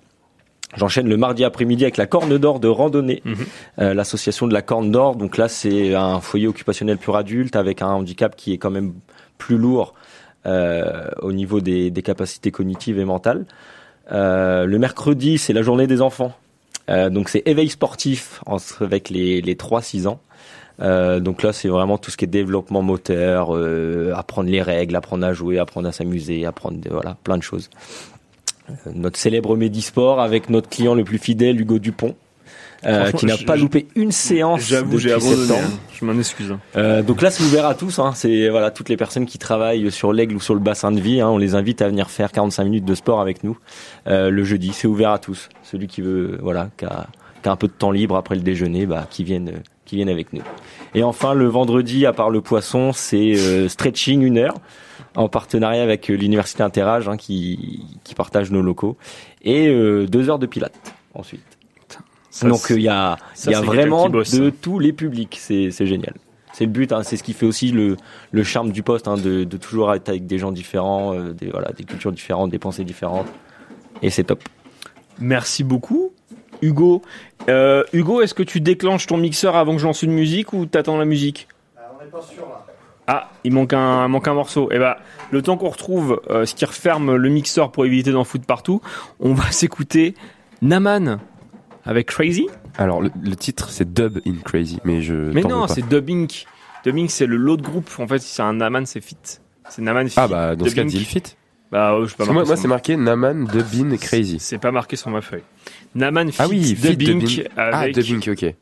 J'enchaîne 0.75 1.07
le 1.07 1.17
mardi 1.17 1.43
après-midi 1.43 1.83
avec 1.83 1.97
la 1.97 2.07
Corne 2.07 2.35
d'Or 2.39 2.59
de 2.59 2.67
randonnée, 2.67 3.21
euh, 3.79 3.93
l'association 3.93 4.47
de 4.47 4.53
la 4.53 4.63
Corne 4.63 4.89
d'Or. 4.91 5.15
Donc 5.15 5.37
là, 5.37 5.47
c'est 5.47 5.93
un 5.93 6.19
foyer 6.19 6.47
occupationnel 6.47 6.97
pur 6.97 7.15
adulte 7.15 7.55
avec 7.55 7.83
un 7.83 7.89
handicap 7.89 8.35
qui 8.35 8.53
est 8.53 8.57
quand 8.57 8.71
même 8.71 8.93
plus 9.37 9.57
lourd 9.57 9.93
euh, 10.45 11.07
au 11.21 11.31
niveau 11.31 11.61
des, 11.61 11.91
capacités 12.03 12.51
cognitives 12.51 12.99
et 12.99 13.05
mentales. 13.05 13.45
Euh, 14.11 14.65
le 14.65 14.77
mercredi, 14.77 15.37
c'est 15.37 15.53
la 15.53 15.61
journée 15.61 15.87
des 15.87 16.01
enfants. 16.01 16.33
Euh, 16.89 17.09
donc 17.09 17.29
c'est 17.29 17.43
éveil 17.45 17.69
sportif 17.69 18.41
avec 18.81 19.09
les, 19.09 19.39
les 19.41 19.55
3-6 19.55 20.07
ans. 20.07 20.19
Donc 20.79 21.43
là, 21.43 21.53
c'est 21.53 21.69
vraiment 21.69 21.97
tout 21.97 22.11
ce 22.11 22.17
qui 22.17 22.25
est 22.25 22.27
développement 22.27 22.81
moteur, 22.81 23.51
apprendre 24.17 24.49
les 24.49 24.61
règles, 24.61 24.95
apprendre 24.97 25.25
à 25.25 25.31
jouer, 25.31 25.59
apprendre 25.59 25.87
à 25.87 25.93
s'amuser, 25.93 26.45
apprendre 26.45 26.77
voilà 26.89 27.15
plein 27.23 27.37
de 27.37 27.43
choses. 27.43 27.69
Notre 28.93 29.17
célèbre 29.17 29.55
Medisport 29.55 30.19
avec 30.19 30.49
notre 30.49 30.67
client 30.67 30.95
le 30.95 31.05
plus 31.05 31.19
fidèle, 31.19 31.61
Hugo 31.61 31.79
Dupont, 31.79 32.15
euh, 32.85 33.11
qui 33.11 33.25
n'a 33.25 33.37
pas 33.37 33.55
loupé 33.55 33.87
une 33.95 34.11
séance. 34.11 34.61
J'avoue, 34.61 34.97
j'ai 34.99 35.11
abandonné. 35.13 35.53
hein. 35.59 35.69
Je 35.93 36.05
m'en 36.05 36.17
excuse. 36.17 36.51
hein. 36.51 36.59
Euh, 36.75 37.01
donc 37.03 37.21
là, 37.21 37.31
c'est 37.31 37.43
ouvert 37.43 37.65
à 37.65 37.75
tous. 37.75 37.99
Hein. 37.99 38.11
C'est 38.15 38.49
voilà 38.49 38.71
toutes 38.71 38.89
les 38.89 38.97
personnes 38.97 39.25
qui 39.25 39.37
travaillent 39.37 39.91
sur 39.91 40.13
l'aigle 40.13 40.35
ou 40.35 40.39
sur 40.39 40.53
le 40.53 40.59
bassin 40.59 40.91
de 40.91 40.99
vie. 40.99 41.21
Hein, 41.21 41.29
on 41.29 41.37
les 41.37 41.55
invite 41.55 41.81
à 41.81 41.87
venir 41.87 42.09
faire 42.09 42.31
45 42.31 42.63
minutes 42.65 42.85
de 42.85 42.95
sport 42.95 43.21
avec 43.21 43.43
nous 43.43 43.57
euh, 44.07 44.29
le 44.29 44.43
jeudi. 44.43 44.71
C'est 44.73 44.87
ouvert 44.87 45.11
à 45.11 45.19
tous. 45.19 45.49
Celui 45.63 45.87
qui 45.87 46.01
veut, 46.01 46.37
voilà, 46.41 46.69
qui 46.77 46.85
a, 46.85 47.07
qui 47.41 47.49
a 47.49 47.51
un 47.51 47.55
peu 47.55 47.67
de 47.67 47.73
temps 47.73 47.91
libre 47.91 48.15
après 48.15 48.35
le 48.35 48.41
déjeuner, 48.41 48.85
bah, 48.85 49.07
qui 49.09 49.23
vienne, 49.23 49.49
euh, 49.49 49.59
qu'ils 49.85 49.97
viennent 49.97 50.09
avec 50.09 50.33
nous. 50.33 50.41
Et 50.95 51.03
enfin, 51.03 51.33
le 51.33 51.47
vendredi, 51.47 52.05
à 52.05 52.13
part 52.13 52.29
le 52.29 52.41
poisson, 52.41 52.91
c'est 52.93 53.33
euh, 53.37 53.67
stretching 53.69 54.21
une 54.21 54.37
heure 54.37 54.55
en 55.15 55.27
partenariat 55.29 55.83
avec 55.83 56.09
euh, 56.09 56.15
l'université 56.15 56.63
Interage 56.63 57.07
hein, 57.07 57.17
qui, 57.17 57.83
qui 58.03 58.15
partage 58.15 58.49
nos 58.51 58.61
locaux 58.61 58.97
et 59.43 59.67
euh, 59.67 60.05
deux 60.07 60.29
heures 60.29 60.39
de 60.39 60.45
pilates 60.47 60.93
ensuite. 61.13 61.43
Ça, 62.33 62.47
Donc 62.47 62.71
euh, 62.71 62.79
il 62.79 62.81
y 62.81 62.89
a, 62.89 63.15
ça, 63.35 63.51
il 63.51 63.53
y 63.53 63.55
a 63.55 63.59
c'est 63.59 63.65
vraiment 63.67 64.09
de 64.09 64.21
hein. 64.21 64.51
tous 64.59 64.79
les 64.79 64.91
publics, 64.91 65.37
c'est 65.39 65.69
c'est 65.69 65.85
génial. 65.85 66.15
C'est 66.51 66.65
le 66.65 66.71
but, 66.71 66.91
hein, 66.91 67.03
c'est 67.03 67.15
ce 67.15 67.21
qui 67.21 67.33
fait 67.33 67.45
aussi 67.45 67.71
le, 67.71 67.95
le 68.31 68.43
charme 68.43 68.71
du 68.71 68.81
poste, 68.81 69.07
hein, 69.07 69.17
de, 69.17 69.43
de 69.43 69.57
toujours 69.57 69.93
être 69.93 70.09
avec 70.09 70.25
des 70.25 70.39
gens 70.39 70.51
différents, 70.51 71.13
euh, 71.13 71.31
des, 71.31 71.51
voilà, 71.51 71.71
des 71.77 71.83
cultures 71.83 72.11
différentes, 72.11 72.49
des 72.49 72.57
pensées 72.57 72.83
différentes. 72.83 73.27
Et 74.01 74.09
c'est 74.09 74.23
top. 74.23 74.41
Merci 75.19 75.63
beaucoup. 75.63 76.11
Hugo, 76.63 77.03
Euh, 77.49 77.83
Hugo, 77.93 78.21
est-ce 78.21 78.33
que 78.33 78.41
tu 78.41 78.61
déclenches 78.61 79.05
ton 79.05 79.17
mixeur 79.17 79.55
avant 79.55 79.73
que 79.73 79.79
je 79.79 79.85
lance 79.85 80.01
une 80.01 80.13
musique 80.13 80.53
ou 80.53 80.65
t'attends 80.65 80.97
la 80.97 81.05
musique? 81.05 81.47
On 81.77 82.03
n'est 82.03 82.09
pas 82.09 82.21
sûr 82.21 82.47
là. 82.49 82.65
Ah, 83.05 83.29
il 83.43 83.51
manque 83.53 83.73
un, 83.73 84.07
manque 84.07 84.27
un 84.27 84.33
morceau. 84.33 84.69
Eh 84.71 84.79
ben, 84.79 84.95
le 85.29 85.41
temps 85.43 85.57
qu'on 85.57 85.69
retrouve 85.69 86.19
euh, 86.31 86.45
ce 86.47 86.55
qui 86.55 86.65
referme 86.65 87.15
le 87.15 87.29
mixeur 87.29 87.71
pour 87.71 87.85
éviter 87.85 88.11
d'en 88.11 88.23
foutre 88.23 88.45
partout, 88.45 88.81
on 89.19 89.33
va 89.33 89.51
s'écouter 89.51 90.15
Naman 90.63 91.19
avec 91.85 92.07
Crazy. 92.07 92.47
Alors 92.77 93.01
le, 93.01 93.11
le 93.21 93.35
titre 93.35 93.69
c'est 93.69 93.93
Dub 93.93 94.19
in 94.25 94.35
Crazy, 94.43 94.79
mais 94.83 95.01
je. 95.01 95.13
Mais 95.13 95.41
non, 95.41 95.61
veux 95.61 95.67
pas. 95.67 95.73
c'est 95.73 95.87
Dubbing. 95.87 96.27
Dubbing, 96.83 97.07
c'est 97.09 97.25
le 97.25 97.37
lot 97.37 97.57
de 97.57 97.61
groupe. 97.61 97.89
En 97.99 98.07
fait, 98.07 98.19
c'est 98.19 98.41
un 98.41 98.53
Naman, 98.53 98.85
c'est 98.85 98.99
fit. 99.01 99.15
C'est 99.69 99.81
Naman 99.81 100.07
fit. 100.09 100.15
Ah 100.17 100.27
bah 100.27 100.55
dans 100.55 100.65
ce 100.65 100.75
cas 100.75 100.83
le 100.83 100.89
fit. 100.89 101.23
Bah, 101.71 101.97
je 102.05 102.13
pas 102.15 102.25
moi, 102.25 102.43
moi 102.45 102.55
c'est 102.55 102.63
ma- 102.67 102.75
marqué 102.75 102.95
Naman 102.97 103.45
Dubin 103.45 103.95
Crazy. 103.97 104.37
C'est 104.39 104.57
pas 104.59 104.71
marqué 104.71 104.95
sur 104.95 105.09
ma 105.09 105.21
feuille. 105.21 105.43
Naman 105.95 106.29
fit 106.31 106.37
Ah 106.39 106.47
oui, 106.47 106.73
Dubbing 106.73 107.19
Dubbing. 107.19 107.47
Ah 107.57 107.79
avec 107.79 107.95
Dubbing, 107.95 108.29
ok. 108.29 108.53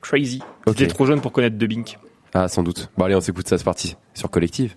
Crazy. 0.00 0.42
Ok. 0.66 0.76
J'étais 0.78 0.92
trop 0.92 1.06
jeune 1.06 1.20
pour 1.20 1.32
connaître 1.32 1.56
Dubbing. 1.56 1.84
Ah 2.34 2.48
sans 2.48 2.62
doute. 2.62 2.90
Bon 2.98 3.04
allez 3.04 3.14
on 3.14 3.20
s'écoute 3.20 3.46
ça, 3.48 3.56
c'est 3.58 3.64
parti. 3.64 3.96
Sur 4.14 4.30
Collective. 4.30 4.74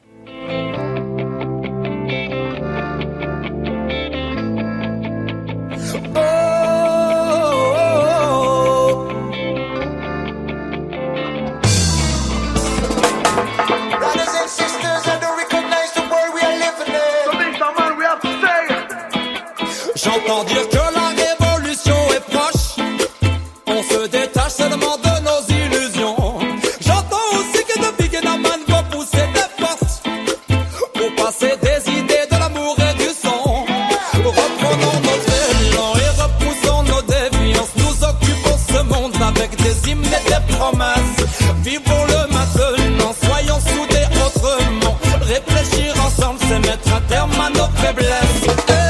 Avec 39.97 40.25
des 40.25 40.53
promesses. 40.53 41.25
Vivons 41.63 42.05
le 42.05 42.33
maintenant, 42.33 43.13
soyons 43.23 43.59
soudés 43.59 44.05
autrement. 44.25 44.97
Réfléchir 45.21 45.93
ensemble, 46.05 46.39
c'est 46.47 46.59
mettre 46.59 46.93
un 46.93 47.01
terme 47.01 47.31
à 47.39 47.49
nos 47.49 47.67
faiblesses. 47.77 48.88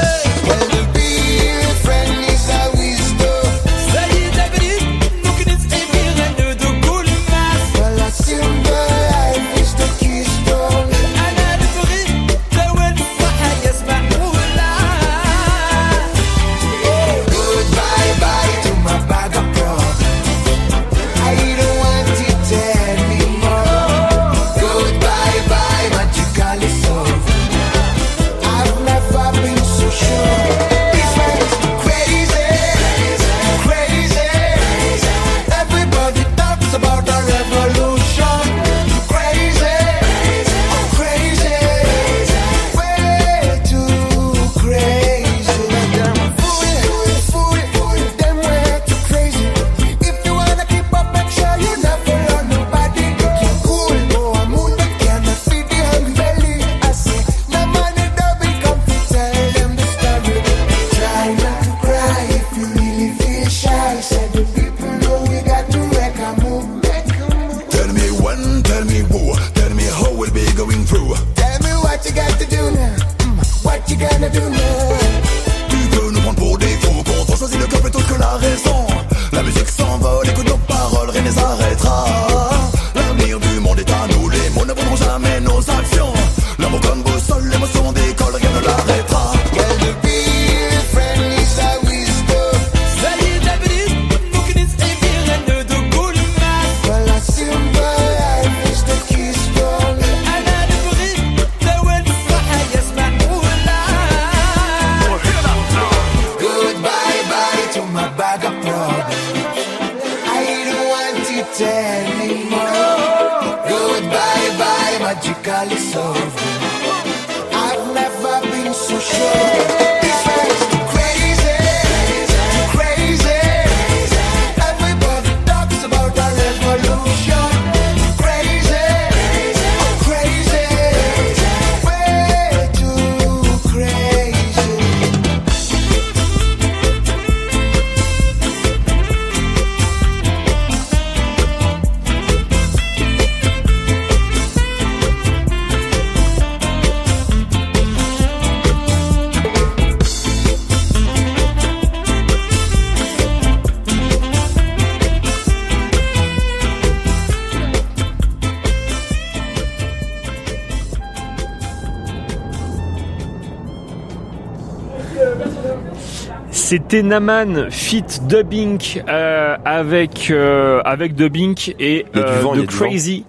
C'était 166.70 167.02
Naman 167.02 167.68
Fit 167.68 168.04
Dubbing 168.28 169.02
euh, 169.08 169.56
avec 169.64 170.30
euh, 170.30 170.80
avec 170.84 171.16
Dubbing 171.16 171.74
et 171.80 172.06
euh, 172.14 172.38
vent, 172.42 172.54
de 172.54 172.62
Crazy. 172.62 173.24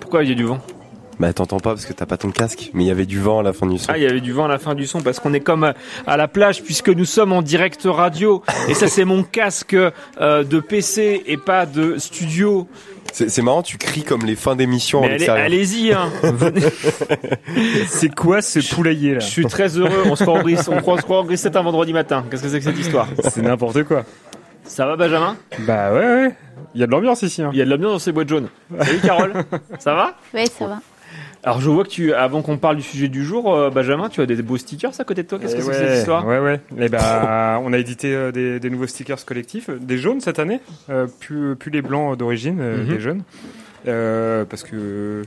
Pourquoi 0.00 0.22
il 0.22 0.28
y 0.28 0.32
a 0.32 0.36
du 0.36 0.44
vent? 0.44 0.60
Bah 1.20 1.32
t'entends 1.32 1.60
pas 1.60 1.70
parce 1.70 1.86
que 1.86 1.92
t'as 1.92 2.06
pas 2.06 2.16
ton 2.16 2.30
casque, 2.30 2.70
mais 2.74 2.84
il 2.84 2.86
y 2.88 2.90
avait 2.90 3.06
du 3.06 3.20
vent 3.20 3.38
à 3.38 3.42
la 3.42 3.52
fin 3.52 3.66
du 3.66 3.78
son. 3.78 3.86
Ah, 3.92 3.96
il 3.98 4.02
y 4.02 4.06
avait 4.06 4.20
du 4.20 4.32
vent 4.32 4.46
à 4.46 4.48
la 4.48 4.58
fin 4.58 4.74
du 4.74 4.86
son 4.86 5.00
parce 5.00 5.20
qu'on 5.20 5.32
est 5.32 5.40
comme 5.40 5.64
euh, 5.64 5.72
à 6.06 6.16
la 6.16 6.26
plage 6.28 6.62
puisque 6.62 6.88
nous 6.88 7.04
sommes 7.04 7.32
en 7.32 7.40
direct 7.42 7.82
radio 7.84 8.42
et 8.68 8.74
ça 8.74 8.88
c'est 8.88 9.04
mon 9.04 9.22
casque 9.22 9.74
euh, 9.74 10.42
de 10.44 10.58
PC 10.60 11.22
et 11.26 11.36
pas 11.36 11.66
de 11.66 11.98
studio 11.98 12.66
C'est 13.12 13.42
marrant, 13.42 13.62
tu 13.62 13.78
cries 13.78 14.02
comme 14.02 14.22
les 14.26 14.34
fins 14.34 14.56
d'émission 14.56 15.00
en 15.00 15.02
Mais 15.02 15.14
allez- 15.14 15.28
allez-y, 15.28 15.92
hein. 15.92 16.10
Venez. 16.24 16.60
C'est 17.86 18.12
quoi 18.14 18.42
ce 18.42 18.58
poulailler 18.74 19.14
là 19.14 19.20
Je 19.20 19.26
suis 19.26 19.46
très 19.46 19.78
heureux. 19.78 20.02
On 20.06 20.16
se 20.16 20.24
croit 20.24 20.38
en 20.40 20.42
Brice- 20.42 20.68
on 20.68 20.80
croit- 20.80 20.94
on 20.94 20.98
se 20.98 21.02
croit 21.02 21.20
en 21.20 21.24
Brissette 21.24 21.54
un 21.56 21.62
vendredi 21.62 21.92
matin. 21.92 22.24
Qu'est-ce 22.30 22.42
que 22.42 22.48
c'est 22.48 22.58
que 22.58 22.64
cette 22.64 22.78
histoire? 22.78 23.06
C'est 23.30 23.42
n'importe 23.42 23.84
quoi. 23.84 24.04
Ça 24.64 24.86
va, 24.86 24.96
Benjamin? 24.96 25.36
Bah 25.60 25.92
ouais, 25.92 25.98
ouais. 26.00 26.34
Il 26.74 26.80
y 26.80 26.84
a 26.84 26.86
de 26.86 26.90
l'ambiance 26.90 27.22
ici. 27.22 27.42
Hein. 27.42 27.50
Il 27.52 27.58
y 27.58 27.62
a 27.62 27.64
de 27.66 27.70
l'ambiance 27.70 27.92
dans 27.92 27.98
ces 28.00 28.10
boîtes 28.12 28.28
jaunes. 28.28 28.48
Salut 28.80 28.98
Carole. 29.00 29.32
Ça 29.78 29.94
va? 29.94 30.14
Oui, 30.32 30.46
ça 30.58 30.66
va. 30.66 30.80
Alors 31.44 31.60
je 31.60 31.68
vois 31.68 31.84
que 31.84 31.90
tu, 31.90 32.14
avant 32.14 32.40
qu'on 32.40 32.56
parle 32.56 32.76
du 32.76 32.82
sujet 32.82 33.08
du 33.08 33.22
jour, 33.24 33.54
euh, 33.54 33.68
Benjamin, 33.68 34.08
tu 34.08 34.20
as 34.22 34.26
des 34.26 34.40
beaux 34.40 34.56
stickers 34.56 34.98
à 34.98 35.04
côté 35.04 35.22
de 35.22 35.28
toi. 35.28 35.38
Qu'est-ce 35.38 35.54
que 35.54 35.60
Eh 35.60 35.62
c'est 35.64 35.70
que 35.72 35.76
cette 35.76 35.98
histoire 35.98 36.26
Ouais, 36.26 36.38
ouais. 36.38 36.58
Et 36.78 36.88
bah, 36.88 37.60
on 37.64 37.72
a 37.74 37.78
édité 37.78 38.14
euh, 38.14 38.32
des, 38.32 38.58
des 38.60 38.70
nouveaux 38.70 38.86
stickers 38.86 39.22
collectifs, 39.26 39.68
des 39.68 39.98
jaunes 39.98 40.20
cette 40.22 40.38
année, 40.38 40.60
euh, 40.88 41.06
plus, 41.20 41.54
plus 41.54 41.70
les 41.70 41.82
blancs 41.82 42.16
d'origine, 42.16 42.58
euh, 42.60 42.82
Mhm. 42.84 42.88
des 42.88 43.00
jaunes. 43.00 43.22
Euh, 43.86 44.46
parce 44.46 44.62
que 44.62 45.22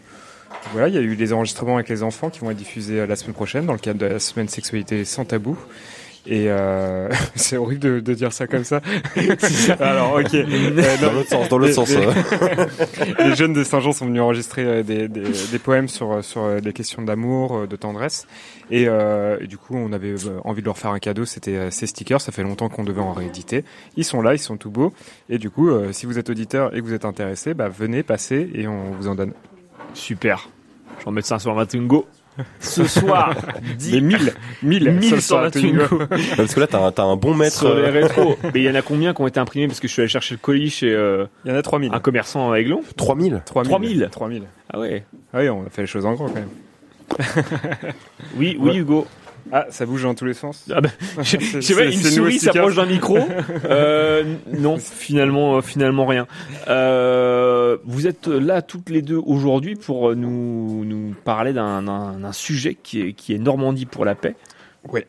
voilà, 0.73 0.87
il 0.87 0.95
y 0.95 0.97
a 0.97 1.01
eu 1.01 1.15
des 1.15 1.33
enregistrements 1.33 1.75
avec 1.75 1.87
les 1.89 2.01
enfants 2.01 2.31
qui 2.31 2.39
vont 2.39 2.49
être 2.49 2.57
diffusés 2.57 3.05
la 3.05 3.15
semaine 3.15 3.35
prochaine 3.35 3.65
dans 3.67 3.73
le 3.73 3.79
cadre 3.79 3.99
de 3.99 4.07
la 4.07 4.19
semaine 4.19 4.47
sexualité 4.47 5.05
sans 5.05 5.23
tabou. 5.25 5.55
Et 6.29 6.47
euh, 6.49 7.09
c'est 7.35 7.55
horrible 7.55 7.79
de, 7.79 7.99
de 8.01 8.13
dire 8.13 8.33
ça 8.33 8.47
comme 8.47 8.65
ça. 8.65 8.81
Alors, 9.79 10.15
ok. 10.19 10.33
Euh, 10.33 10.97
Dans 11.01 11.13
l'autre 11.13 11.29
sens, 11.29 11.49
dans 11.49 11.57
l'autre 11.57 11.67
les- 11.69 11.73
sens, 11.73 11.89
Les, 11.89 12.05
euh. 12.05 12.65
les 13.29 13.35
jeunes 13.35 13.53
de 13.53 13.63
Saint-Jean 13.63 13.93
sont 13.93 14.05
venus 14.07 14.21
enregistrer 14.21 14.63
euh, 14.65 14.83
des, 14.83 15.07
des, 15.07 15.21
des 15.51 15.59
poèmes 15.59 15.87
sur, 15.87 16.23
sur 16.23 16.43
euh, 16.43 16.59
des 16.59 16.73
questions 16.73 17.01
d'amour, 17.01 17.55
euh, 17.59 17.67
de 17.67 17.75
tendresse. 17.77 18.27
Et, 18.71 18.85
euh, 18.89 19.37
et 19.39 19.47
du 19.47 19.57
coup, 19.57 19.75
on 19.77 19.93
avait 19.93 20.11
euh, 20.11 20.39
envie 20.43 20.61
de 20.61 20.65
leur 20.65 20.77
faire 20.77 20.91
un 20.91 20.99
cadeau. 20.99 21.23
C'était 21.23 21.55
euh, 21.55 21.71
ces 21.71 21.87
stickers. 21.87 22.19
Ça 22.19 22.31
fait 22.33 22.43
longtemps 22.43 22.67
qu'on 22.67 22.83
devait 22.83 22.99
en 23.01 23.13
rééditer. 23.13 23.63
Ils 23.95 24.03
sont 24.03 24.21
là, 24.21 24.33
ils 24.33 24.39
sont 24.39 24.57
tout 24.57 24.69
beaux. 24.71 24.91
Et 25.29 25.37
du 25.37 25.49
coup, 25.49 25.69
euh, 25.69 25.93
si 25.93 26.05
vous 26.05 26.19
êtes 26.19 26.29
auditeur 26.29 26.75
et 26.75 26.79
que 26.81 26.85
vous 26.85 26.93
êtes 26.93 27.05
intéressé, 27.05 27.53
bah, 27.53 27.69
venez, 27.69 28.03
passez 28.03 28.49
et 28.53 28.67
on 28.67 28.91
vous 28.91 29.07
en 29.07 29.15
donne. 29.15 29.31
Super. 29.93 30.49
Je 30.99 31.03
vais 31.03 31.07
en 31.09 31.11
mettre 31.11 31.27
ça 31.27 31.39
sur 31.39 31.55
Matungo. 31.55 32.05
Ce 32.59 32.83
soir, 32.85 33.35
Des 33.79 34.01
1000, 34.01 34.33
1000, 34.63 34.91
1000 34.91 35.21
sur 35.21 35.41
la 35.41 35.49
Twingo. 35.51 35.99
Parce 36.35 36.53
que 36.53 36.59
là, 36.59 36.67
t'as 36.67 36.79
un, 36.85 36.91
t'as 36.91 37.03
un 37.03 37.15
bon 37.15 37.33
maître. 37.33 37.57
Sur 37.57 37.73
les 37.75 37.83
euh, 37.83 37.91
rétros. 37.91 38.37
Mais 38.43 38.61
il 38.61 38.63
y 38.63 38.69
en 38.69 38.75
a 38.75 38.81
combien 38.81 39.13
qui 39.13 39.21
ont 39.21 39.27
été 39.27 39.39
imprimés 39.39 39.67
Parce 39.67 39.79
que 39.79 39.87
je 39.87 39.93
suis 39.93 40.01
allé 40.01 40.09
chercher 40.09 40.35
le 40.35 40.39
colis 40.39 40.69
chez 40.69 40.91
euh, 40.93 41.25
Il 41.45 41.51
y 41.51 41.53
en 41.53 41.57
a 41.57 41.61
3000. 41.61 41.93
un 41.93 41.99
commerçant 41.99 42.51
à 42.51 42.59
Aiglon. 42.59 42.81
3000 42.95 43.41
3000. 43.45 44.07
3000. 44.11 44.43
Ah 44.71 44.79
ouais. 44.79 45.03
Ah 45.33 45.39
oui, 45.39 45.49
on 45.49 45.65
a 45.65 45.69
fait 45.69 45.81
les 45.81 45.87
choses 45.87 46.05
en 46.05 46.13
grand 46.13 46.27
quand 46.27 46.35
même. 46.35 46.49
Oui, 48.37 48.57
oui, 48.59 48.69
Ouais. 48.71 48.75
Hugo. 48.77 49.07
Ah, 49.51 49.65
ça 49.69 49.85
bouge 49.85 50.03
dans 50.03 50.13
tous 50.15 50.25
les 50.25 50.33
sens. 50.33 50.65
Ah 50.73 50.81
bah, 50.81 50.89
je 51.21 51.61
sais 51.61 51.75
pas, 51.75 51.85
une 51.85 51.91
souris 51.93 52.39
s'approche 52.39 52.75
d'un 52.75 52.85
micro. 52.85 53.17
Euh, 53.65 54.35
non, 54.51 54.77
finalement, 54.77 55.57
euh, 55.57 55.61
finalement 55.61 56.05
rien. 56.05 56.27
Euh, 56.67 57.77
vous 57.85 58.07
êtes 58.07 58.27
là 58.27 58.61
toutes 58.61 58.89
les 58.89 59.01
deux 59.01 59.17
aujourd'hui 59.17 59.75
pour 59.75 60.15
nous, 60.15 60.85
nous 60.85 61.15
parler 61.23 61.53
d'un, 61.53 61.81
d'un, 61.81 62.19
d'un 62.19 62.31
sujet 62.31 62.75
qui 62.75 63.01
est, 63.01 63.13
qui 63.13 63.33
est 63.33 63.37
Normandie 63.37 63.85
pour 63.85 64.05
la 64.05 64.15
paix. 64.15 64.35
Ouais. 64.89 65.05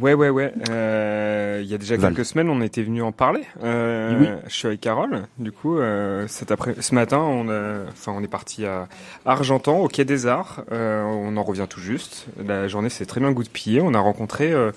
Ouais, 0.00 0.14
ouais, 0.14 0.30
ouais. 0.30 0.52
Euh, 0.70 1.60
il 1.62 1.70
y 1.70 1.74
a 1.74 1.78
déjà 1.78 1.96
Val. 1.96 2.14
quelques 2.14 2.24
semaines, 2.26 2.48
on 2.48 2.60
était 2.62 2.82
venu 2.82 3.02
en 3.02 3.12
parler. 3.12 3.42
Euh, 3.62 4.18
Oui. 4.18 4.26
Je 4.48 4.54
suis 4.54 4.66
avec 4.68 4.80
Carole. 4.80 5.22
Du 5.38 5.52
coup, 5.52 5.78
euh, 5.78 6.26
cet 6.28 6.50
après, 6.50 6.74
ce 6.80 6.94
matin, 6.94 7.18
on, 7.18 7.48
a, 7.48 7.82
enfin, 7.90 8.12
on 8.16 8.22
est 8.22 8.28
parti 8.28 8.64
à 8.64 8.88
Argentan, 9.26 9.78
au 9.78 9.88
Quai 9.88 10.04
des 10.04 10.26
Arts. 10.26 10.64
Euh, 10.72 11.02
on 11.04 11.36
en 11.36 11.42
revient 11.42 11.66
tout 11.68 11.80
juste. 11.80 12.26
La 12.44 12.68
journée 12.68 12.88
s'est 12.88 13.06
très 13.06 13.20
bien 13.20 13.32
goupillée. 13.32 13.80
On 13.82 13.94
a 13.94 14.00
rencontré 14.00 14.52
euh, 14.52 14.72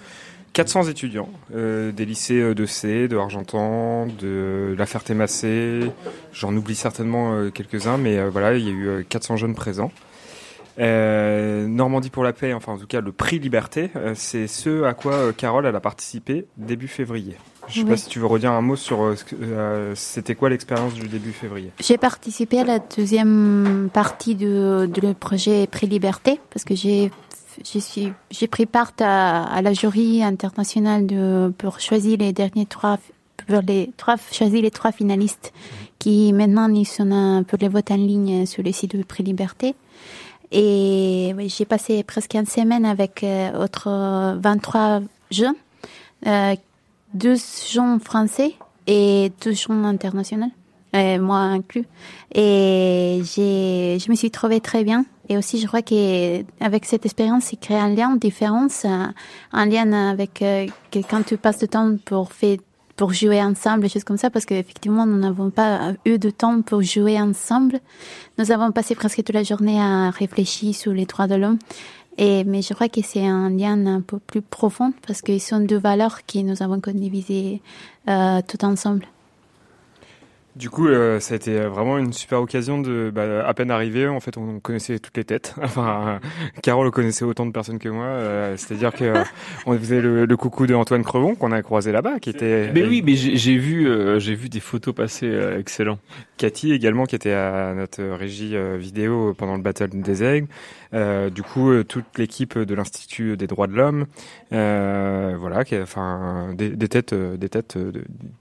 400 0.53 0.83
étudiants 0.83 1.29
euh, 1.55 1.91
des 1.91 2.05
lycées 2.05 2.39
euh, 2.41 2.53
de 2.55 2.65
C, 2.65 3.07
de 3.07 3.17
Argentan, 3.17 4.07
de 4.07 4.75
La 4.77 4.85
Ferté-Massé. 4.85 5.91
J'en 6.33 6.55
oublie 6.55 6.75
certainement 6.75 7.33
euh, 7.33 7.49
quelques-uns, 7.51 7.97
mais 7.97 8.17
euh, 8.17 8.29
voilà, 8.29 8.53
il 8.55 8.65
y 8.65 8.69
a 8.69 8.71
eu 8.71 8.87
euh, 8.87 9.03
400 9.07 9.37
jeunes 9.37 9.55
présents. 9.55 9.91
Euh, 10.77 11.67
Normandie 11.67 12.09
pour 12.09 12.23
la 12.23 12.33
paix, 12.33 12.53
enfin 12.53 12.73
en 12.73 12.77
tout 12.77 12.87
cas 12.87 12.99
le 13.01 13.11
prix 13.11 13.39
Liberté, 13.39 13.91
euh, 13.95 14.13
c'est 14.15 14.47
ce 14.47 14.83
à 14.83 14.93
quoi 14.93 15.13
euh, 15.13 15.31
Carole 15.31 15.65
elle 15.65 15.75
a 15.75 15.79
participé 15.79 16.45
début 16.57 16.87
février. 16.89 17.35
Je 17.69 17.75
sais 17.75 17.83
Oui. 17.83 17.89
pas 17.91 17.97
si 17.97 18.09
tu 18.09 18.19
veux 18.19 18.25
redire 18.25 18.51
un 18.51 18.61
mot 18.61 18.75
sur 18.75 19.01
euh, 19.03 19.15
euh, 19.41 19.93
c'était 19.95 20.35
quoi 20.35 20.49
l'expérience 20.49 20.93
du 20.93 21.07
début 21.07 21.31
février? 21.31 21.71
J'ai 21.79 21.97
participé 21.97 22.59
à 22.59 22.63
la 22.65 22.79
deuxième 22.79 23.89
partie 23.93 24.35
de, 24.35 24.89
de 24.93 25.01
le 25.01 25.13
projet 25.13 25.65
Prix 25.67 25.87
Liberté 25.87 26.39
parce 26.51 26.65
que 26.65 26.75
j'ai 26.75 27.09
j'ai 28.31 28.47
pris 28.47 28.65
part 28.65 28.91
à, 28.99 29.43
à 29.45 29.61
la 29.61 29.71
jury 29.73 30.21
internationale 30.23 31.05
de 31.07 31.53
pour 31.57 31.79
choisir 31.79 32.17
les 32.17 32.33
derniers 32.33 32.65
trois 32.65 32.97
pour 33.47 33.61
les 33.65 33.91
trois 33.95 34.15
choisir 34.31 34.61
les 34.61 34.71
trois 34.71 34.91
finalistes 34.91 35.53
qui 35.97 36.33
maintenant 36.33 36.67
ils 36.73 36.85
sont 36.85 37.09
un 37.11 37.43
peu 37.43 37.55
les 37.59 37.69
votes 37.69 37.91
en 37.91 37.95
ligne 37.95 38.45
sur 38.45 38.61
le 38.61 38.71
site 38.73 38.95
de 38.97 39.03
Prix 39.03 39.23
Liberté. 39.23 39.73
Et 40.57 41.35
j'ai 41.47 41.65
passé 41.65 42.01
presque 42.03 42.33
une 42.33 42.45
semaine 42.45 42.85
avec 42.85 43.23
euh, 43.23 43.61
autres 43.61 44.37
23 44.39 45.01
jeunes, 45.29 45.53
euh, 46.25 46.55
deux 47.13 47.35
jeunes 47.69 47.99
français 47.99 48.53
et 48.87 49.33
deux 49.43 49.51
jeunes 49.51 49.83
internationaux, 49.83 50.51
euh, 50.95 51.19
moi 51.19 51.39
inclus. 51.39 51.85
Et 52.33 53.21
j'ai, 53.25 53.97
je 53.99 54.09
me 54.09 54.15
suis 54.15 54.31
trouvée 54.31 54.61
très 54.61 54.85
bien. 54.85 55.03
Et 55.27 55.35
aussi, 55.35 55.59
je 55.59 55.67
crois 55.67 55.81
qu'avec 55.81 56.85
cette 56.85 57.05
expérience, 57.05 57.45
c'est 57.45 57.59
créer 57.59 57.77
un 57.77 57.89
lien 57.89 58.11
de 58.11 58.19
différence, 58.19 58.85
un, 58.85 59.13
un 59.51 59.65
lien 59.65 59.91
avec 59.91 60.41
euh, 60.41 60.67
que 60.89 60.99
quand 60.99 61.25
tu 61.25 61.35
passes 61.35 61.59
de 61.59 61.65
temps 61.65 61.97
pour 62.05 62.31
faire 62.31 62.59
pour 62.95 63.13
jouer 63.13 63.41
ensemble, 63.41 63.83
des 63.83 63.89
choses 63.89 64.03
comme 64.03 64.17
ça, 64.17 64.29
parce 64.29 64.45
qu'effectivement, 64.45 65.05
nous 65.05 65.17
n'avons 65.17 65.49
pas 65.49 65.93
eu 66.05 66.17
de 66.17 66.29
temps 66.29 66.61
pour 66.61 66.81
jouer 66.81 67.19
ensemble. 67.19 67.79
Nous 68.37 68.51
avons 68.51 68.71
passé 68.71 68.95
presque 68.95 69.17
toute 69.17 69.33
la 69.33 69.43
journée 69.43 69.79
à 69.79 70.09
réfléchir 70.09 70.73
sur 70.73 70.93
les 70.93 71.05
droits 71.05 71.27
de 71.27 71.35
l'homme. 71.35 71.59
Et, 72.17 72.45
mais 72.45 72.61
je 72.61 72.73
crois 72.73 72.87
que 72.87 73.01
c'est 73.03 73.25
un 73.25 73.49
lien 73.49 73.85
un 73.87 74.01
peu 74.01 74.19
plus 74.19 74.41
profond 74.41 74.93
parce 75.05 75.21
qu'ils 75.21 75.41
sont 75.41 75.59
deux 75.59 75.77
valeurs 75.77 76.25
que 76.25 76.39
nous 76.39 76.63
avons 76.63 76.79
condivisées 76.79 77.61
euh, 78.07 78.41
tout 78.47 78.63
ensemble. 78.63 79.05
Du 80.55 80.69
coup, 80.69 80.87
euh, 80.87 81.19
ça 81.19 81.33
a 81.33 81.35
été 81.35 81.59
vraiment 81.65 81.97
une 81.97 82.13
super 82.13 82.39
occasion 82.41 82.79
de, 82.79 83.11
bah, 83.13 83.45
à 83.45 83.53
peine 83.53 83.71
arrivé, 83.71 84.07
en 84.07 84.21
fait, 84.21 84.37
on 84.37 84.61
connaissait 84.61 84.99
toutes 84.99 85.17
les 85.17 85.25
têtes. 85.25 85.53
Enfin, 85.61 86.19
euh, 86.23 86.27
Carole 86.63 86.89
connaissait 86.91 87.25
autant 87.25 87.45
de 87.45 87.51
personnes 87.51 87.77
que 87.77 87.89
moi. 87.89 88.05
euh, 88.05 88.55
C'est-à-dire 88.55 88.93
que 88.93 89.03
euh, 89.03 89.23
on 89.65 89.77
faisait 89.77 89.99
le, 89.99 90.25
le 90.25 90.37
coucou 90.37 90.65
de 90.65 90.73
Antoine 90.73 91.03
Crevon 91.03 91.35
qu'on 91.35 91.51
a 91.51 91.61
croisé 91.61 91.91
là-bas, 91.91 92.19
qui 92.21 92.29
était. 92.29 92.71
Mais 92.73 92.85
oui, 92.85 93.01
mais 93.05 93.15
j'ai, 93.15 93.35
j'ai 93.35 93.57
vu, 93.57 93.85
euh, 93.89 94.17
j'ai 94.19 94.33
vu 94.35 94.47
des 94.47 94.61
photos 94.61 94.95
passer, 94.95 95.27
euh, 95.27 95.59
excellent. 95.59 95.99
Cathy 96.37 96.71
également 96.71 97.05
qui 97.05 97.15
était 97.15 97.33
à 97.33 97.73
notre 97.75 98.01
régie 98.03 98.55
euh, 98.55 98.77
vidéo 98.77 99.33
pendant 99.37 99.57
le 99.57 99.61
Battle 99.61 99.89
des 99.91 100.23
Aigles. 100.23 100.47
Euh, 100.93 101.29
du 101.29 101.41
coup, 101.43 101.71
euh, 101.71 101.83
toute 101.83 102.17
l'équipe 102.17 102.57
de 102.57 102.75
l'Institut 102.75 103.37
des 103.37 103.47
droits 103.47 103.67
de 103.67 103.73
l'homme, 103.73 104.05
euh, 104.53 105.35
voilà, 105.39 105.65
qui, 105.65 105.77
enfin 105.77 106.53
des, 106.53 106.69
des 106.69 106.87
têtes, 106.87 107.13
euh, 107.13 107.37
des 107.37 107.49
têtes 107.49 107.77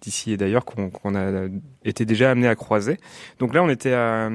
d'ici 0.00 0.32
et 0.32 0.36
d'ailleurs 0.36 0.64
qu'on 0.64 0.90
qu'on 0.90 1.14
a 1.14 1.48
été 1.84 2.04
déjà 2.04 2.30
amené 2.30 2.48
à 2.48 2.54
croiser. 2.54 2.98
Donc 3.38 3.54
là, 3.54 3.62
on 3.62 3.68
était 3.68 3.94
à 3.94 4.30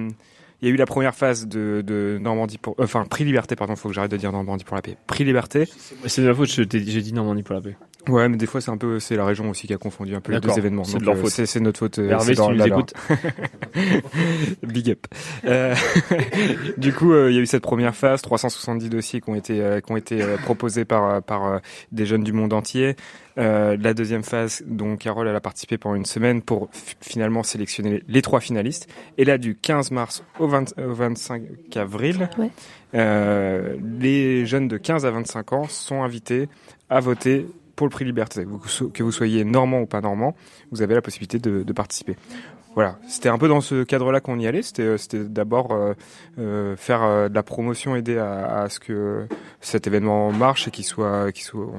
il 0.62 0.68
y 0.68 0.72
a 0.72 0.74
eu 0.74 0.78
la 0.78 0.86
première 0.86 1.16
phase 1.16 1.48
de, 1.48 1.82
de 1.86 2.18
Normandie 2.22 2.58
pour, 2.58 2.76
euh, 2.80 2.84
enfin, 2.84 3.06
Prix 3.06 3.24
Liberté, 3.24 3.56
pardon, 3.56 3.76
faut 3.76 3.90
que 3.90 3.96
j'arrête 3.96 4.12
de 4.12 4.18
dire 4.18 4.32
Normandie 4.32 4.64
pour 4.64 4.76
la 4.76 4.82
paix. 4.82 4.98
Prix 5.08 5.24
Liberté. 5.24 5.68
C'est 6.06 6.22
de 6.22 6.28
la 6.28 6.34
faute, 6.34 6.50
j'ai 6.50 6.66
dit 6.66 7.14
Normandie 7.14 7.44
pour 7.44 7.56
la 7.56 7.62
paix. 7.62 7.78
Ouais, 8.08 8.30
mais 8.30 8.38
des 8.38 8.46
fois 8.46 8.62
c'est 8.62 8.72
un 8.72 8.78
peu, 8.78 9.00
c'est 9.00 9.16
la 9.16 9.26
région 9.26 9.50
aussi 9.50 9.68
qui 9.68 9.74
a 9.74 9.78
confondu 9.78 10.16
un 10.16 10.22
peu 10.22 10.32
les 10.32 10.40
deux 10.40 10.58
événements. 10.58 10.84
C'est 10.84 11.00
de 11.00 11.06
leur 11.06 11.16
euh, 11.16 11.22
faute. 11.22 11.46
C'est 11.46 11.60
notre 11.60 11.80
faute. 11.80 12.00
euh, 12.00 12.10
Hervé, 12.10 12.34
si 12.34 12.42
tu 12.42 12.54
nous 12.54 12.66
écoutes. 12.66 12.94
Big 14.64 14.90
up. 14.92 15.06
Euh, 15.46 15.76
du 16.78 16.94
coup, 16.94 17.14
il 17.14 17.36
y 17.36 17.38
a 17.38 17.42
eu 17.42 17.46
cette 17.46 17.62
première 17.62 17.96
phase, 17.96 18.22
370 18.22 18.90
dossiers 18.90 19.22
qui 19.22 19.30
ont 19.30 19.36
été 19.36 19.80
qui 19.86 19.92
ont 19.92 19.98
été 19.98 20.24
proposés 20.44 20.86
par 20.86 21.22
par 21.22 21.60
des 21.92 22.06
jeunes 22.06 22.24
du 22.24 22.34
monde 22.34 22.54
entier. 22.54 22.96
Euh, 23.40 23.78
la 23.80 23.94
deuxième 23.94 24.24
phase, 24.24 24.64
dont 24.68 24.98
Carole 24.98 25.28
elle 25.28 25.36
a 25.36 25.40
participé 25.42 25.78
pendant 25.78 25.96
une 25.96 26.06
semaine 26.06 26.42
pour 26.42 26.70
finalement 27.00 27.42
sélectionner 27.44 28.04
les, 28.08 28.22
trois 28.22 28.42
finalistes. 28.42 28.88
Et 29.18 29.24
là, 29.26 29.38
du 29.38 29.56
15 29.56 29.92
mars 29.92 30.24
au, 30.40 30.48
20 30.48 30.78
au 30.78 30.94
25 30.94 31.44
avril, 31.78 32.30
Ouais. 32.38 32.50
euh, 32.96 33.78
les 34.00 34.46
jeunes 34.46 34.68
de 34.68 34.78
15 34.78 35.06
à 35.06 35.12
25 35.12 35.54
ans 35.54 35.64
sont 35.70 36.04
invités 36.04 36.50
à 36.90 37.00
voter 37.00 37.46
pour 37.76 37.88
le 37.88 37.92
prix 37.92 38.04
Liberté. 38.04 38.46
Que 38.94 39.04
vous 39.04 39.12
soyez 39.12 39.46
normand 39.46 39.80
ou 39.82 39.86
pas 39.86 40.02
normand, 40.02 40.36
vous 40.72 40.82
avez 40.82 40.96
la 40.96 41.02
possibilité 41.02 41.40
de, 41.40 41.64
de 41.64 41.74
participer. 41.74 42.18
Voilà, 42.76 42.98
c'était 43.08 43.30
un 43.30 43.38
peu 43.38 43.48
dans 43.48 43.62
ce 43.62 43.84
cadre-là 43.84 44.22
qu'on 44.22 44.40
y 44.40 44.48
allait. 44.48 44.62
C'était, 44.62 44.84
euh, 44.84 44.98
d'abord 45.26 45.72
euh, 45.72 45.94
euh, 46.38 46.76
faire 46.78 47.30
de 47.30 47.34
la 47.34 47.44
promotion, 47.44 47.96
aider 47.96 48.18
à, 48.18 48.68
ce 48.70 48.80
que 48.80 49.28
cet 49.60 49.88
événement 49.88 50.32
marche 50.32 50.68
et 50.68 50.72
qu'il 50.72 50.86
soit, 50.86 51.30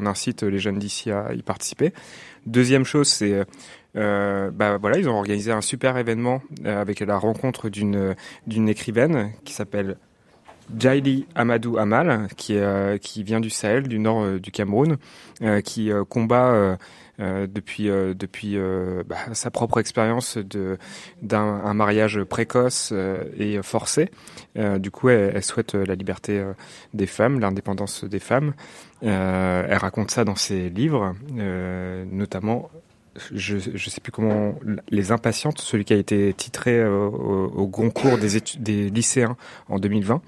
incite 0.05 0.43
les 0.43 0.59
jeunes 0.59 0.79
d'ici 0.79 1.11
à 1.11 1.33
y 1.33 1.43
participer. 1.43 1.93
Deuxième 2.47 2.85
chose, 2.85 3.09
c'est 3.09 3.47
euh, 3.97 4.51
bah 4.51 4.79
voilà, 4.79 4.99
ils 4.99 5.09
ont 5.09 5.17
organisé 5.17 5.53
un 5.53 5.61
super 5.61 5.97
événement 5.97 6.43
avec 6.65 7.01
la 7.01 7.19
rencontre 7.19 7.69
d'une 7.69 8.15
d'une 8.47 8.69
écrivaine 8.69 9.33
qui 9.45 9.53
s'appelle 9.53 9.97
Jaili 10.79 11.27
Amadou 11.35 11.79
Amal, 11.79 12.29
qui, 12.37 12.57
qui 13.01 13.23
vient 13.23 13.41
du 13.41 13.51
Sahel, 13.51 13.89
du 13.89 13.99
nord 13.99 14.39
du 14.39 14.51
Cameroun, 14.51 14.97
qui 15.65 15.91
combat 16.09 16.79
euh, 17.20 17.47
depuis, 17.47 17.90
euh, 17.90 18.14
depuis 18.14 18.56
euh, 18.56 19.02
bah, 19.06 19.16
sa 19.34 19.51
propre 19.51 19.78
expérience 19.78 20.38
d'un 20.38 21.40
un 21.40 21.74
mariage 21.74 22.22
précoce 22.24 22.92
et 23.36 23.60
forcé. 23.62 24.10
Du 24.55 24.90
coup, 24.90 25.09
elle, 25.09 25.42
souhaite 25.42 25.74
la 25.74 25.94
liberté 25.94 26.42
des 26.94 27.06
femmes, 27.06 27.40
l'indépendance 27.40 28.05
des 28.05 28.18
femmes. 28.18 28.55
Elle 29.02 29.76
raconte 29.76 30.10
ça 30.10 30.24
dans 30.24 30.34
ses 30.34 30.68
livres, 30.70 31.14
notamment 32.10 32.70
je 33.32 33.56
ne 33.56 33.78
sais 33.78 34.01
plus 34.01 34.12
comment 34.12 34.55
les 34.88 35.10
impatientes 35.10 35.60
celui 35.60 35.84
qui 35.84 35.92
a 35.92 35.97
été 35.97 36.32
titré 36.32 36.84
au, 36.86 37.52
au 37.55 37.66
concours 37.66 38.18
des 38.18 38.88
lycéens 38.88 39.36
en 39.68 39.80
2020 39.80 40.22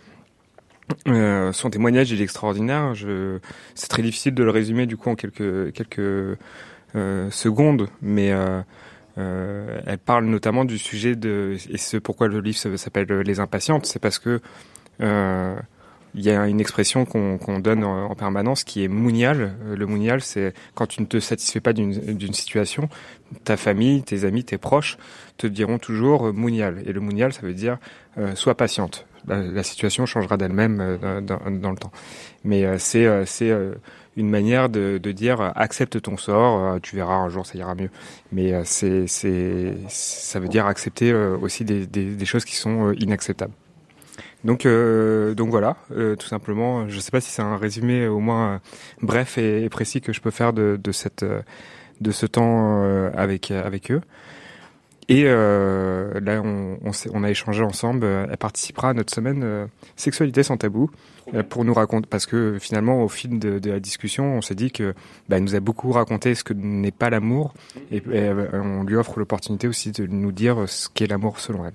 euh, 1.09 1.53
son 1.53 1.71
témoignage 1.71 2.13
est 2.13 2.21
extraordinaire 2.21 2.93
c'est 3.75 3.89
très 3.89 4.03
difficile 4.03 4.35
de 4.35 4.43
le 4.43 4.51
résumer 4.51 4.87
du 4.87 4.97
coup 4.97 5.11
en 5.11 5.15
quelques 5.15 5.73
quelques 5.73 6.39
euh, 6.95 7.31
secondes 7.31 7.89
mais 8.01 8.33
euh, 8.33 8.61
euh, 9.19 9.81
elle 9.87 9.99
parle 9.99 10.25
notamment 10.27 10.65
du 10.65 10.79
sujet 10.79 11.17
de 11.17 11.57
et 11.71 11.79
c'est 11.79 12.01
pourquoi 12.01 12.29
le 12.29 12.41
livre 12.41 12.59
s'appelle 12.77 13.07
les 13.09 13.41
impatientes 13.41 13.87
c'est 13.87 13.99
parce 13.99 14.19
que 14.19 14.41
il 16.15 16.23
y 16.23 16.31
a 16.31 16.47
une 16.47 16.61
expression 16.61 17.07
qu'on 17.07 17.59
donne 17.59 17.85
en, 17.85 18.11
en 18.11 18.15
permanence 18.15 18.65
qui 18.65 18.85
est 18.85 18.89
mounial. 18.89 19.55
Le 19.67 19.87
mounial, 19.87 20.21
c'est 20.21 20.53
quand 20.75 20.87
tu 20.87 21.01
ne 21.01 21.07
te 21.07 21.19
satisfais 21.21 21.61
pas 21.61 21.73
d'une 21.73 22.35
situation, 22.35 22.91
ta 23.45 23.57
famille, 23.57 24.03
tes 24.03 24.25
amis, 24.25 24.45
tes 24.45 24.59
proches 24.59 24.99
te 25.39 25.47
diront 25.47 25.79
toujours 25.79 26.33
mounial. 26.35 26.83
Et 26.85 26.93
le 26.93 27.01
mounial, 27.01 27.33
ça 27.33 27.41
veut 27.43 27.55
dire 27.55 27.79
euh, 28.19 28.35
sois 28.35 28.55
patiente. 28.55 29.07
La, 29.27 29.63
situation 29.63 30.05
changera 30.05 30.37
d'elle-même 30.37 30.99
dans, 31.23 31.71
le 31.71 31.77
temps. 31.77 31.93
Mais 32.45 32.65
euh, 32.65 32.77
c'est 32.79 33.07
une 34.17 34.29
manière 34.29 34.69
de, 34.69 34.99
de 34.99 35.13
dire 35.13 35.41
euh, 35.41 35.51
accepte 35.55 36.01
ton 36.03 36.17
sort, 36.17 36.75
euh, 36.75 36.79
tu 36.83 36.97
verras 36.97 37.15
un 37.15 37.29
jour 37.29 37.47
ça 37.47 37.57
ira 37.59 37.75
mieux. 37.75 37.91
Mais 38.31 38.53
euh, 38.53 38.63
c'est 38.65 39.07
c'est 39.07 39.75
ça 39.89 40.41
veut 40.41 40.49
dire 40.49 40.67
accepter 40.67 41.15
aussi 41.15 41.65
des, 41.65 41.87
des, 41.87 42.15
des 42.15 42.25
choses 42.25 42.45
qui 42.45 42.57
sont 42.57 42.93
inacceptables. 42.93 43.55
Donc, 44.45 44.67
euh, 44.67 45.35
donc 45.35 45.51
voilà, 45.51 45.77
euh, 45.93 46.17
tout 46.17 46.27
simplement. 46.27 46.89
Je 46.89 46.97
ne 46.97 47.01
sais 47.01 47.13
pas 47.13 47.21
si 47.21 47.31
c'est 47.31 47.43
un 47.43 47.57
résumé 47.57 48.09
au 48.09 48.19
moins 48.19 48.61
bref 49.01 49.39
et, 49.39 49.65
et 49.65 49.69
précis 49.69 50.01
que 50.01 50.13
je 50.13 50.21
peux 50.21 50.33
faire 50.33 50.53
de, 50.53 50.79
de 50.83 50.93
cette, 50.93 51.25
de 52.01 52.11
ce 52.11 52.27
temps 52.27 52.83
avec 53.15 53.51
avec 53.51 53.91
eux. 53.93 54.01
Et 55.09 55.25
euh, 55.27 56.21
là, 56.21 56.41
on, 56.45 56.79
on, 56.85 56.91
on 57.13 57.25
a 57.25 57.31
échangé 57.31 57.63
ensemble. 57.63 58.05
Euh, 58.05 58.27
Elle 58.31 58.37
participera 58.37 58.91
à 58.91 58.95
notre 58.95 59.13
semaine 59.13 59.43
euh, 59.43 59.67
sexualité 59.97 60.43
sans 60.43 60.57
tabou 60.57 60.91
euh, 61.35 61.43
pour 61.43 61.65
nous 61.65 61.75
raconter, 61.75 62.07
parce 62.09 62.25
que 62.27 62.57
finalement, 62.61 63.03
au 63.03 63.09
fil 63.09 63.39
de, 63.39 63.59
de 63.59 63.71
la 63.71 63.81
discussion, 63.81 64.37
on 64.37 64.41
s'est 64.41 64.55
dit 64.55 64.71
que 64.71 64.95
bah, 65.29 65.37
elle 65.37 65.43
nous 65.43 65.57
a 65.57 65.61
beaucoup 65.61 65.91
raconté 65.91 66.35
ce 66.35 66.45
que 66.45 66.55
n'est 66.55 66.93
pas 66.93 67.11
l'amour, 67.11 67.53
et, 67.91 67.97
et, 67.97 68.03
euh, 68.15 68.47
on 68.53 68.85
lui 68.85 68.97
offre 68.97 69.19
l'opportunité 69.19 69.67
aussi 69.67 69.91
de 69.91 70.07
nous 70.07 70.33
dire 70.33 70.69
ce 70.69 70.89
qu'est 70.89 71.09
l'amour 71.09 71.41
selon 71.41 71.67
elle. 71.67 71.75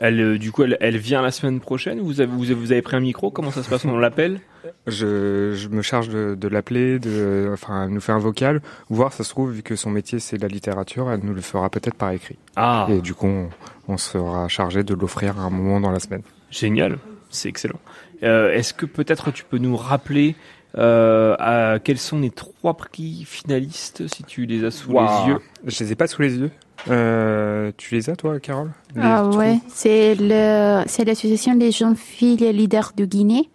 Elle, 0.00 0.20
euh, 0.20 0.38
du 0.38 0.50
coup, 0.50 0.64
elle, 0.64 0.76
elle 0.80 0.96
vient 0.96 1.22
la 1.22 1.30
semaine 1.30 1.60
prochaine. 1.60 2.00
Vous 2.00 2.20
avez, 2.20 2.32
vous 2.32 2.50
avez, 2.50 2.54
vous 2.54 2.72
avez 2.72 2.82
pris 2.82 2.96
un 2.96 3.00
micro? 3.00 3.30
Comment 3.30 3.50
ça 3.50 3.62
se 3.62 3.68
passe? 3.68 3.84
On 3.84 3.98
l'appelle? 3.98 4.40
Je, 4.86 5.52
je 5.54 5.68
me 5.68 5.82
charge 5.82 6.08
de, 6.08 6.34
de 6.34 6.48
l'appeler, 6.48 6.98
de, 6.98 7.50
enfin, 7.52 7.84
elle 7.84 7.90
nous 7.90 8.00
fait 8.00 8.12
un 8.12 8.18
vocal. 8.18 8.62
Voir, 8.88 9.12
ça 9.12 9.24
se 9.24 9.30
trouve, 9.30 9.52
vu 9.52 9.62
que 9.62 9.76
son 9.76 9.90
métier 9.90 10.18
c'est 10.18 10.38
la 10.38 10.48
littérature, 10.48 11.10
elle 11.10 11.20
nous 11.22 11.34
le 11.34 11.40
fera 11.40 11.70
peut-être 11.70 11.94
par 11.94 12.12
écrit. 12.12 12.38
Ah. 12.56 12.86
Et 12.90 13.00
du 13.00 13.14
coup, 13.14 13.26
on, 13.26 13.48
on 13.88 13.96
sera 13.96 14.48
chargé 14.48 14.82
de 14.82 14.94
l'offrir 14.94 15.38
à 15.38 15.42
un 15.44 15.50
moment 15.50 15.80
dans 15.80 15.90
la 15.90 16.00
semaine. 16.00 16.22
Génial, 16.50 16.98
c'est 17.28 17.48
excellent. 17.48 17.80
Euh, 18.22 18.52
Est-ce 18.52 18.74
que 18.74 18.86
peut-être 18.86 19.30
tu 19.32 19.44
peux 19.44 19.58
nous 19.58 19.76
rappeler 19.76 20.34
euh, 20.78 21.36
à, 21.38 21.78
quels 21.78 21.98
sont 21.98 22.20
les 22.20 22.30
trois 22.30 22.74
prix 22.74 23.24
finalistes 23.26 24.06
si 24.08 24.24
tu 24.24 24.46
les 24.46 24.64
as 24.64 24.70
sous 24.70 24.92
les 24.92 25.28
yeux? 25.28 25.38
Je 25.66 25.84
les 25.84 25.92
ai 25.92 25.94
pas 25.94 26.06
sous 26.06 26.22
les 26.22 26.36
yeux. 26.36 26.50
Euh, 26.88 27.72
tu 27.76 27.94
les 27.94 28.10
as, 28.10 28.16
toi, 28.16 28.38
Carole 28.40 28.72
Les 28.94 29.02
Ah 29.02 29.28
ouais, 29.28 29.58
c'est 29.68 30.14
le, 30.14 30.82
c'est 30.86 31.04
l'association 31.04 31.54
des 31.54 31.70
jeunes 31.72 31.96
filles 31.96 32.52
leaders 32.52 32.92
de 32.96 33.04
Guinée. 33.04 33.50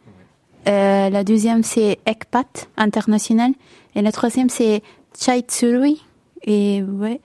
Euh, 0.68 1.10
la 1.10 1.23
deuxième, 1.23 1.64
c'est 1.64 1.99
ECPAT 2.07 2.68
International. 2.77 3.52
Et 3.95 4.02
la 4.02 4.11
troisième, 4.11 4.49
c'est 4.49 4.81
Chaitsuri. 5.19 6.03
Et 6.43 6.84
ouais. 6.84 7.19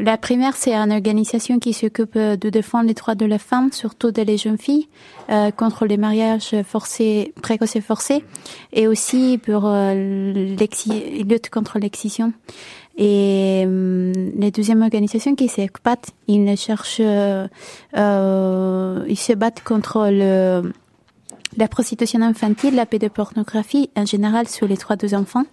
La 0.00 0.18
première, 0.18 0.56
c'est 0.56 0.74
une 0.74 0.92
organisation 0.92 1.58
qui 1.60 1.72
s'occupe 1.72 2.18
de 2.18 2.50
défendre 2.50 2.88
les 2.88 2.94
droits 2.94 3.14
de 3.14 3.26
la 3.26 3.38
femme, 3.38 3.70
surtout 3.70 4.10
de 4.10 4.22
les 4.22 4.36
jeunes 4.36 4.58
filles, 4.58 4.88
euh, 5.30 5.50
contre 5.52 5.86
les 5.86 5.96
mariages 5.96 6.54
forcés, 6.64 7.32
précoces 7.40 7.76
et 7.76 7.80
forcés, 7.80 8.24
et 8.72 8.88
aussi 8.88 9.38
pour 9.38 9.66
euh, 9.66 9.94
lutte 10.56 11.48
contre 11.50 11.78
l'excision. 11.78 12.32
Et 12.96 13.64
euh, 13.66 14.12
la 14.38 14.50
deuxième 14.50 14.82
organisation 14.82 15.34
qui 15.34 15.48
c'est 15.48 15.64
ECPAT, 15.64 16.00
ils 16.28 16.56
cherchent, 16.56 16.98
euh, 17.00 17.48
euh, 17.96 19.04
ils 19.08 19.18
se 19.18 19.32
battent 19.32 19.62
contre 19.64 20.10
la 21.56 21.68
prostitution 21.68 22.22
infantile, 22.22 22.76
la 22.76 22.86
pédopornographie 22.86 23.90
en 23.96 24.06
général 24.06 24.48
sur 24.48 24.68
les 24.68 24.76
droits 24.76 24.96
des 24.96 25.14
enfants. 25.14 25.44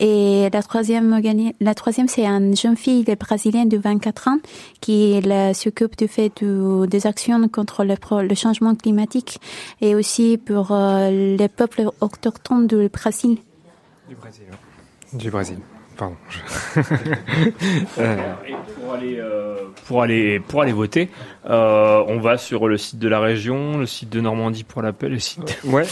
Et 0.00 0.48
la 0.52 0.62
troisième, 0.62 1.20
la 1.60 1.74
troisième, 1.74 2.08
c'est 2.08 2.26
une 2.26 2.56
jeune 2.56 2.76
fille 2.76 3.04
brésilienne 3.18 3.68
de 3.68 3.78
24 3.78 4.28
ans 4.28 4.38
qui 4.80 5.20
s'occupe 5.54 5.96
du 5.96 6.08
fait 6.08 6.32
de- 6.42 6.86
des 6.86 7.06
actions 7.06 7.46
contre 7.48 7.84
le, 7.84 7.96
pro- 7.96 8.22
le 8.22 8.34
changement 8.34 8.74
climatique 8.74 9.38
et 9.80 9.94
aussi 9.94 10.38
pour 10.38 10.72
euh, 10.72 11.36
les 11.36 11.48
peuples 11.48 11.84
autochtones 12.00 12.66
du 12.66 12.88
Brésil. 12.88 13.38
Du 14.08 14.14
Brésil. 14.16 14.44
Du 15.12 15.30
Brésil. 15.30 15.58
Pardon. 15.96 16.16
je- 16.28 16.80
Euh, 17.98 18.16
Et 18.48 18.54
pour 18.80 18.94
aller, 18.94 19.16
euh, 19.20 19.56
pour 19.86 20.02
aller, 20.02 20.40
pour 20.40 20.62
aller 20.62 20.72
voter, 20.72 21.08
euh, 21.48 22.02
on 22.08 22.18
va 22.18 22.36
sur 22.36 22.66
le 22.66 22.76
site 22.78 22.98
de 22.98 23.08
la 23.08 23.20
région, 23.20 23.78
le 23.78 23.86
site 23.86 24.10
de 24.10 24.20
Normandie 24.20 24.64
pour 24.64 24.82
l'appel, 24.82 25.12
le 25.12 25.18
site. 25.20 25.60
Ouais, 25.64 25.84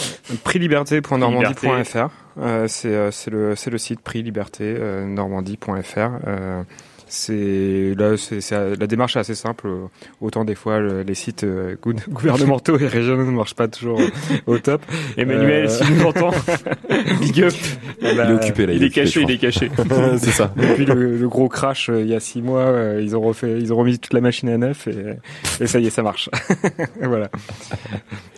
prixliberté.normandie.fr. 0.43 2.09
Euh, 2.39 2.67
c'est 2.69 2.95
euh, 2.95 3.11
c'est 3.11 3.31
le 3.31 3.55
le 3.67 3.79
site 3.79 4.01
prixliberté 4.01 4.75
euh, 4.79 5.07
normandie.fr. 5.07 6.11
Euh, 6.27 6.63
c'est 7.15 7.95
là 7.99 8.17
c'est 8.17 8.41
c'est- 8.41 8.77
la 8.77 8.87
démarche 8.87 9.17
est 9.17 9.21
assez 9.21 9.35
simple. 9.35 9.69
Autant 10.23 10.45
des 10.47 10.55
fois 10.55 10.79
le- 10.81 11.03
les 11.03 11.15
sites 11.15 11.45
euh, 11.45 11.77
gou- 11.83 11.93
gouvernementaux 12.09 12.79
et 12.79 12.87
régionaux 12.87 13.27
ne 13.27 13.31
marchent 13.37 13.55
pas 13.55 13.69
toujours 13.69 14.01
euh, 14.01 14.07
au 14.47 14.59
top. 14.59 14.81
Emmanuel, 15.19 15.67
Euh, 15.67 15.69
si 15.69 15.93
nous 15.93 16.05
entend, 16.05 16.31
big 17.21 17.43
up. 17.43 17.53
bah, 18.01 18.09
Il 18.13 18.19
est 18.19 18.33
occupé 18.33 18.67
là. 18.67 18.73
il 18.73 18.83
est 18.83 18.91
caché, 18.91 19.21
il 19.23 19.31
est 19.31 19.37
caché. 19.39 19.71
C'est 20.19 20.31
ça. 20.31 20.53
Depuis 20.57 20.87
le, 20.87 21.19
le 21.19 21.29
gros 21.29 21.49
crash 21.51 21.91
euh, 21.91 22.01
il 22.01 22.09
y 22.09 22.15
a 22.15 22.21
six 22.21 22.41
mois, 22.41 22.61
euh, 22.63 23.01
ils 23.03 23.15
ont 23.15 23.21
refait, 23.21 23.59
ils 23.61 23.73
ont 23.73 23.77
remis 23.77 23.99
toute 23.99 24.15
la 24.15 24.23
machine 24.23 24.49
à 24.49 24.57
neuf 24.57 24.89
et, 24.89 25.17
et 25.63 25.67
ça 25.67 25.79
y 25.81 25.87
est, 25.87 25.91
ça 25.91 26.03
marche. 26.03 26.31
voilà. 27.03 27.29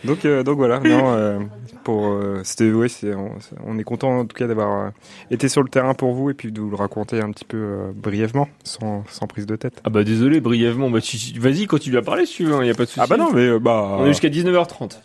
Donc 0.03 0.25
euh, 0.25 0.43
donc 0.43 0.57
voilà. 0.57 0.79
Non, 0.81 1.13
euh, 1.13 1.39
pour 1.83 2.07
euh, 2.07 2.41
c'était 2.43 2.71
ouais, 2.71 2.89
c'est 2.89 3.13
on, 3.13 3.31
on 3.65 3.77
est 3.79 3.83
content 3.83 4.19
en 4.19 4.25
tout 4.25 4.35
cas 4.35 4.47
d'avoir 4.47 4.87
euh, 4.87 4.89
été 5.31 5.47
sur 5.47 5.63
le 5.63 5.69
terrain 5.69 5.93
pour 5.93 6.13
vous 6.13 6.29
et 6.29 6.33
puis 6.33 6.51
de 6.51 6.59
vous 6.59 6.69
le 6.69 6.75
raconter 6.75 7.21
un 7.21 7.31
petit 7.31 7.45
peu 7.45 7.57
euh, 7.57 7.91
brièvement, 7.95 8.47
sans 8.65 9.03
sans 9.09 9.27
prise 9.27 9.45
de 9.45 9.55
tête. 9.55 9.81
Ah 9.85 9.89
bah 9.89 10.03
désolé, 10.03 10.41
brièvement. 10.41 10.89
Bah, 10.89 10.99
vas-y, 11.39 11.65
continue 11.67 11.97
à 11.97 12.01
parler 12.01 12.25
si 12.25 12.35
tu 12.37 12.43
veux, 12.45 12.61
il 12.63 12.67
y 12.67 12.71
a 12.71 12.73
pas 12.73 12.83
de 12.83 12.89
souci. 12.89 12.99
Ah 13.01 13.07
bah 13.07 13.15
non, 13.17 13.31
mais 13.33 13.47
euh, 13.47 13.59
bah. 13.59 13.95
On 13.99 14.05
est 14.05 14.09
jusqu'à 14.09 14.29
19h30. 14.29 14.99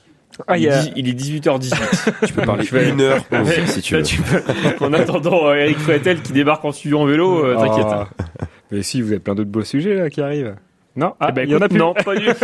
Ah, 0.47 0.57
il, 0.57 0.69
a- 0.71 0.83
il 0.97 1.07
est 1.09 1.13
18h18. 1.13 1.75
Tu 2.27 2.33
peux 2.33 2.43
parler 2.43 2.65
Tu 2.65 2.73
vas- 2.75 2.83
une 2.83 3.01
heure 3.01 3.23
ouais, 3.33 3.67
si 3.67 3.83
tu 3.83 3.95
veux. 3.97 4.03
peux- 4.03 4.85
En 4.85 4.93
attendant 4.95 5.49
euh, 5.49 5.55
Eric 5.55 5.79
Fretel 5.79 6.23
qui 6.23 6.33
débarque 6.33 6.65
en 6.65 6.73
studio 6.73 6.99
en 7.01 7.05
vélo, 7.05 7.45
euh, 7.45 7.57
t'inquiète. 7.57 7.87
Ah. 7.89 8.09
Mais 8.71 8.83
si, 8.83 9.03
vous 9.03 9.11
avez 9.11 9.21
plein 9.21 9.35
d'autres 9.35 9.51
beaux 9.51 9.65
sujets 9.65 9.95
là 9.95 10.09
qui 10.09 10.21
arrivent. 10.23 10.55
Non, 10.97 11.13
ah, 11.21 11.27
Eh 11.29 11.33
ben, 11.33 11.43
il 11.49 11.51
y 11.51 11.55
en 11.55 11.59
a 11.59 11.67
écoute, 11.67 11.71
plus. 11.71 11.79
Non, 11.79 11.95
pas 11.95 12.17
du 12.17 12.27
tout. 12.27 12.35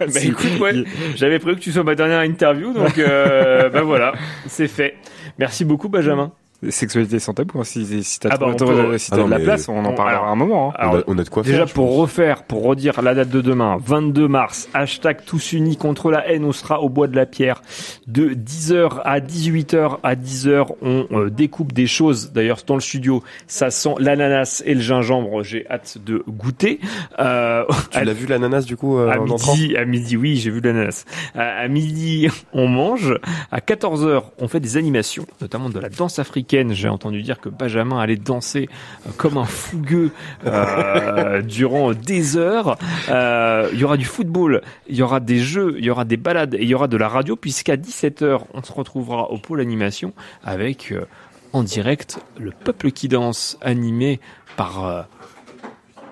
bah, 0.00 0.06
Si. 0.08 0.28
écoute, 0.28 0.60
ouais, 0.60 0.84
j'avais 1.14 1.38
prévu 1.38 1.56
que 1.58 1.62
tu 1.62 1.72
sois 1.72 1.84
ma 1.84 1.94
dernière 1.94 2.20
interview, 2.20 2.72
donc 2.72 2.98
euh, 2.98 3.68
bah 3.68 3.82
voilà, 3.82 4.12
c'est 4.46 4.66
fait. 4.68 4.94
Merci 5.38 5.64
beaucoup, 5.64 5.88
Benjamin. 5.88 6.32
Sexualité 6.70 7.18
sans 7.18 7.34
tabou. 7.34 7.58
hein, 7.60 7.64
Si, 7.64 8.04
si 8.04 8.20
t'as 8.20 8.28
Ah 8.32 8.36
bah, 8.36 8.46
peut- 8.56 8.98
si 8.98 9.10
t'as 9.10 9.16
Ah 9.20 9.24
de 9.24 9.30
la 9.30 9.38
mais- 9.38 9.44
place, 9.44 9.68
on 9.68 9.78
en 9.84 9.90
on- 9.90 9.94
parlera 9.94 10.18
alors- 10.20 10.28
un 10.30 10.36
moment. 10.36 10.70
hein. 10.70 10.74
Alors, 10.78 10.94
on, 10.94 10.98
a, 10.98 11.02
on 11.08 11.18
a 11.18 11.24
de 11.24 11.28
quoi 11.28 11.42
Déjà 11.42 11.66
faire. 11.66 11.74
pour 11.74 11.88
pense. 11.88 11.98
refaire, 12.00 12.42
pour 12.44 12.62
redire 12.62 13.02
la 13.02 13.14
date 13.14 13.30
de 13.30 13.40
demain, 13.40 13.78
22 13.84 14.28
mars, 14.28 14.68
hashtag 14.72 15.24
tous 15.26 15.52
unis 15.54 15.76
contre 15.76 16.10
la 16.12 16.28
haine, 16.30 16.44
on 16.44 16.52
sera 16.52 16.80
au 16.80 16.88
bois 16.88 17.08
de 17.08 17.16
la 17.16 17.26
pierre 17.26 17.62
de 18.06 18.28
10h 18.34 19.00
à 19.04 19.18
18h. 19.20 19.98
À 20.04 20.14
10h, 20.14 20.66
on 20.82 21.06
euh, 21.12 21.30
découpe 21.30 21.72
des 21.72 21.86
choses. 21.88 22.32
D'ailleurs, 22.32 22.60
dans 22.66 22.74
le 22.74 22.80
studio, 22.80 23.24
ça 23.48 23.70
sent 23.70 23.94
l'ananas 23.98 24.62
et 24.64 24.74
le 24.74 24.80
gingembre. 24.80 25.42
J'ai 25.42 25.66
hâte 25.68 25.98
de 26.04 26.22
goûter. 26.28 26.78
Euh, 27.18 27.64
Tu 27.90 28.04
l'as 28.04 28.12
vu 28.12 28.26
l'ananas 28.26 28.62
du 28.62 28.76
coup 28.76 28.98
euh, 28.98 29.10
à 29.10 29.18
en 29.20 29.28
entrant? 29.28 29.54
midi, 29.56 29.76
à 29.76 29.84
midi, 29.84 30.16
oui, 30.16 30.36
j'ai 30.36 30.50
vu 30.50 30.60
l'ananas. 30.60 31.04
À, 31.34 31.42
à 31.62 31.66
midi, 31.68 32.28
on 32.52 32.68
mange. 32.68 33.18
À 33.50 33.58
14h, 33.60 34.22
on 34.38 34.46
fait 34.46 34.60
des 34.60 34.76
animations, 34.76 35.26
notamment 35.40 35.68
de 35.68 35.78
la 35.80 35.88
danse 35.88 36.18
africaine 36.20 36.51
week-end, 36.52 36.72
j'ai 36.72 36.88
entendu 36.88 37.22
dire 37.22 37.40
que 37.40 37.48
Benjamin 37.48 37.98
allait 38.00 38.16
danser 38.16 38.68
euh, 39.06 39.10
comme 39.16 39.38
un 39.38 39.44
fougueux 39.44 40.10
euh, 40.46 41.42
durant 41.42 41.92
des 41.92 42.36
heures. 42.36 42.76
Euh, 43.08 43.68
il 43.72 43.78
y 43.80 43.84
aura 43.84 43.96
du 43.96 44.04
football, 44.04 44.62
il 44.88 44.96
y 44.96 45.02
aura 45.02 45.20
des 45.20 45.38
jeux, 45.38 45.74
il 45.78 45.84
y 45.84 45.90
aura 45.90 46.04
des 46.04 46.16
balades 46.16 46.54
et 46.54 46.62
il 46.62 46.68
y 46.68 46.74
aura 46.74 46.88
de 46.88 46.96
la 46.96 47.08
radio 47.08 47.36
puisqu'à 47.36 47.76
17h, 47.76 48.40
on 48.54 48.62
se 48.62 48.72
retrouvera 48.72 49.30
au 49.30 49.38
pôle 49.38 49.60
animation 49.60 50.12
avec 50.44 50.92
euh, 50.92 51.04
en 51.52 51.62
direct 51.62 52.18
le 52.38 52.50
peuple 52.50 52.90
qui 52.92 53.08
danse 53.08 53.58
animé 53.60 54.20
par 54.56 54.84
euh, 54.86 55.02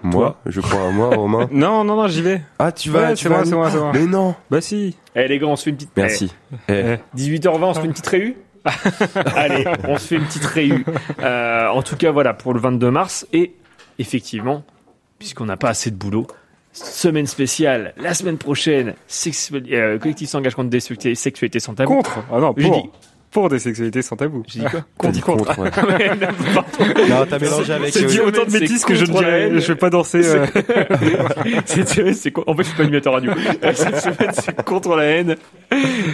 Moi, 0.02 0.38
je 0.46 0.60
crois, 0.60 0.90
moi, 0.90 1.14
Romain. 1.14 1.48
Non, 1.52 1.84
non, 1.84 1.96
non, 1.96 2.08
j'y 2.08 2.22
vais. 2.22 2.42
Ah, 2.58 2.72
tu 2.72 2.90
vas, 2.90 3.08
Ouais, 3.08 3.14
tu 3.14 3.24
c'est 3.24 3.28
vas 3.28 3.36
moi, 3.36 3.44
c'est 3.44 3.54
moi, 3.54 3.70
c'est 3.70 3.78
moi. 3.78 3.90
Mais 3.94 4.06
non. 4.06 4.34
Bah 4.50 4.60
si. 4.60 4.96
Eh 5.14 5.28
les 5.28 5.38
gars, 5.38 5.46
on 5.46 5.56
se 5.56 5.64
fait 5.64 5.70
une 5.70 5.76
petite 5.76 5.90
Merci. 5.96 6.32
Eh, 6.68 6.96
Eh. 7.14 7.18
18h20, 7.18 7.62
on 7.62 7.74
se 7.74 7.80
fait 7.80 7.86
une 7.86 7.92
petite 7.92 8.06
réu? 8.06 8.36
Allez, 9.36 9.64
on 9.88 9.96
se 9.98 10.06
fait 10.08 10.16
une 10.16 10.24
petite 10.26 10.44
réu. 10.44 10.84
Euh, 11.22 11.68
en 11.68 11.82
tout 11.82 11.96
cas, 11.96 12.10
voilà, 12.10 12.34
pour 12.34 12.52
le 12.54 12.60
22 12.60 12.90
mars. 12.90 13.26
Et 13.32 13.52
effectivement, 13.98 14.64
puisqu'on 15.18 15.46
n'a 15.46 15.56
pas 15.56 15.68
assez 15.70 15.90
de 15.90 15.96
boulot, 15.96 16.26
semaine 16.72 17.26
spéciale, 17.26 17.94
la 17.96 18.14
semaine 18.14 18.38
prochaine, 18.38 18.94
sexu- 19.08 19.62
euh, 19.72 19.98
collectif 19.98 20.28
s'engage 20.28 20.54
contre 20.54 20.70
des 20.70 20.80
sexualités, 20.80 21.60
sans 21.60 21.74
tabou. 21.74 21.94
Contre. 21.96 22.20
Ah 22.32 22.38
non, 22.40 22.54
J'ai 22.56 22.68
pour. 22.68 22.82
dit- 22.82 22.90
Pour 23.30 23.48
des 23.48 23.58
sexualités 23.60 24.02
sans 24.02 24.16
tabou. 24.16 24.42
J'ai 24.48 24.60
dit 24.60 24.66
quoi 24.66 24.80
Contre. 24.98 25.12
dit 25.12 25.20
contre, 25.20 25.58
ouais. 25.60 25.70
Ouais, 27.00 27.08
non, 27.08 27.26
t'as 27.28 27.38
mélangé 27.38 27.72
avec. 27.72 27.92
C'est 27.92 28.02
euh, 28.04 28.06
dit 28.08 28.20
autant 28.20 28.44
de 28.44 28.50
c'est 28.50 28.60
bêtises 28.60 28.84
que 28.84 28.94
je 28.94 29.02
ne 29.04 29.06
contre 29.06 29.20
dirais. 29.20 29.50
Je 29.60 29.68
vais 29.72 29.78
pas 29.78 29.90
danser. 29.90 30.22
euh, 30.26 30.46
Cette 31.64 31.88
semaine, 31.94 32.14
c'est 32.14 32.30
quoi 32.32 32.44
En 32.48 32.54
fait, 32.56 32.62
je 32.64 32.68
suis 32.68 32.76
pas 32.76 32.82
animateur 32.82 33.12
radio. 33.14 33.30
Euh, 33.32 33.72
Cette 33.74 34.00
semaine, 34.00 34.30
c'est 34.32 34.62
contre 34.64 34.96
la 34.96 35.04
haine. 35.04 35.36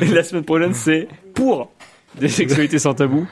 Et 0.02 0.06
la 0.06 0.22
semaine 0.24 0.44
prochaine, 0.44 0.74
c'est 0.74 1.08
pour 1.34 1.70
des 2.20 2.28
sexualités 2.40 2.78
sans 2.78 2.94
tabou. 2.94 3.26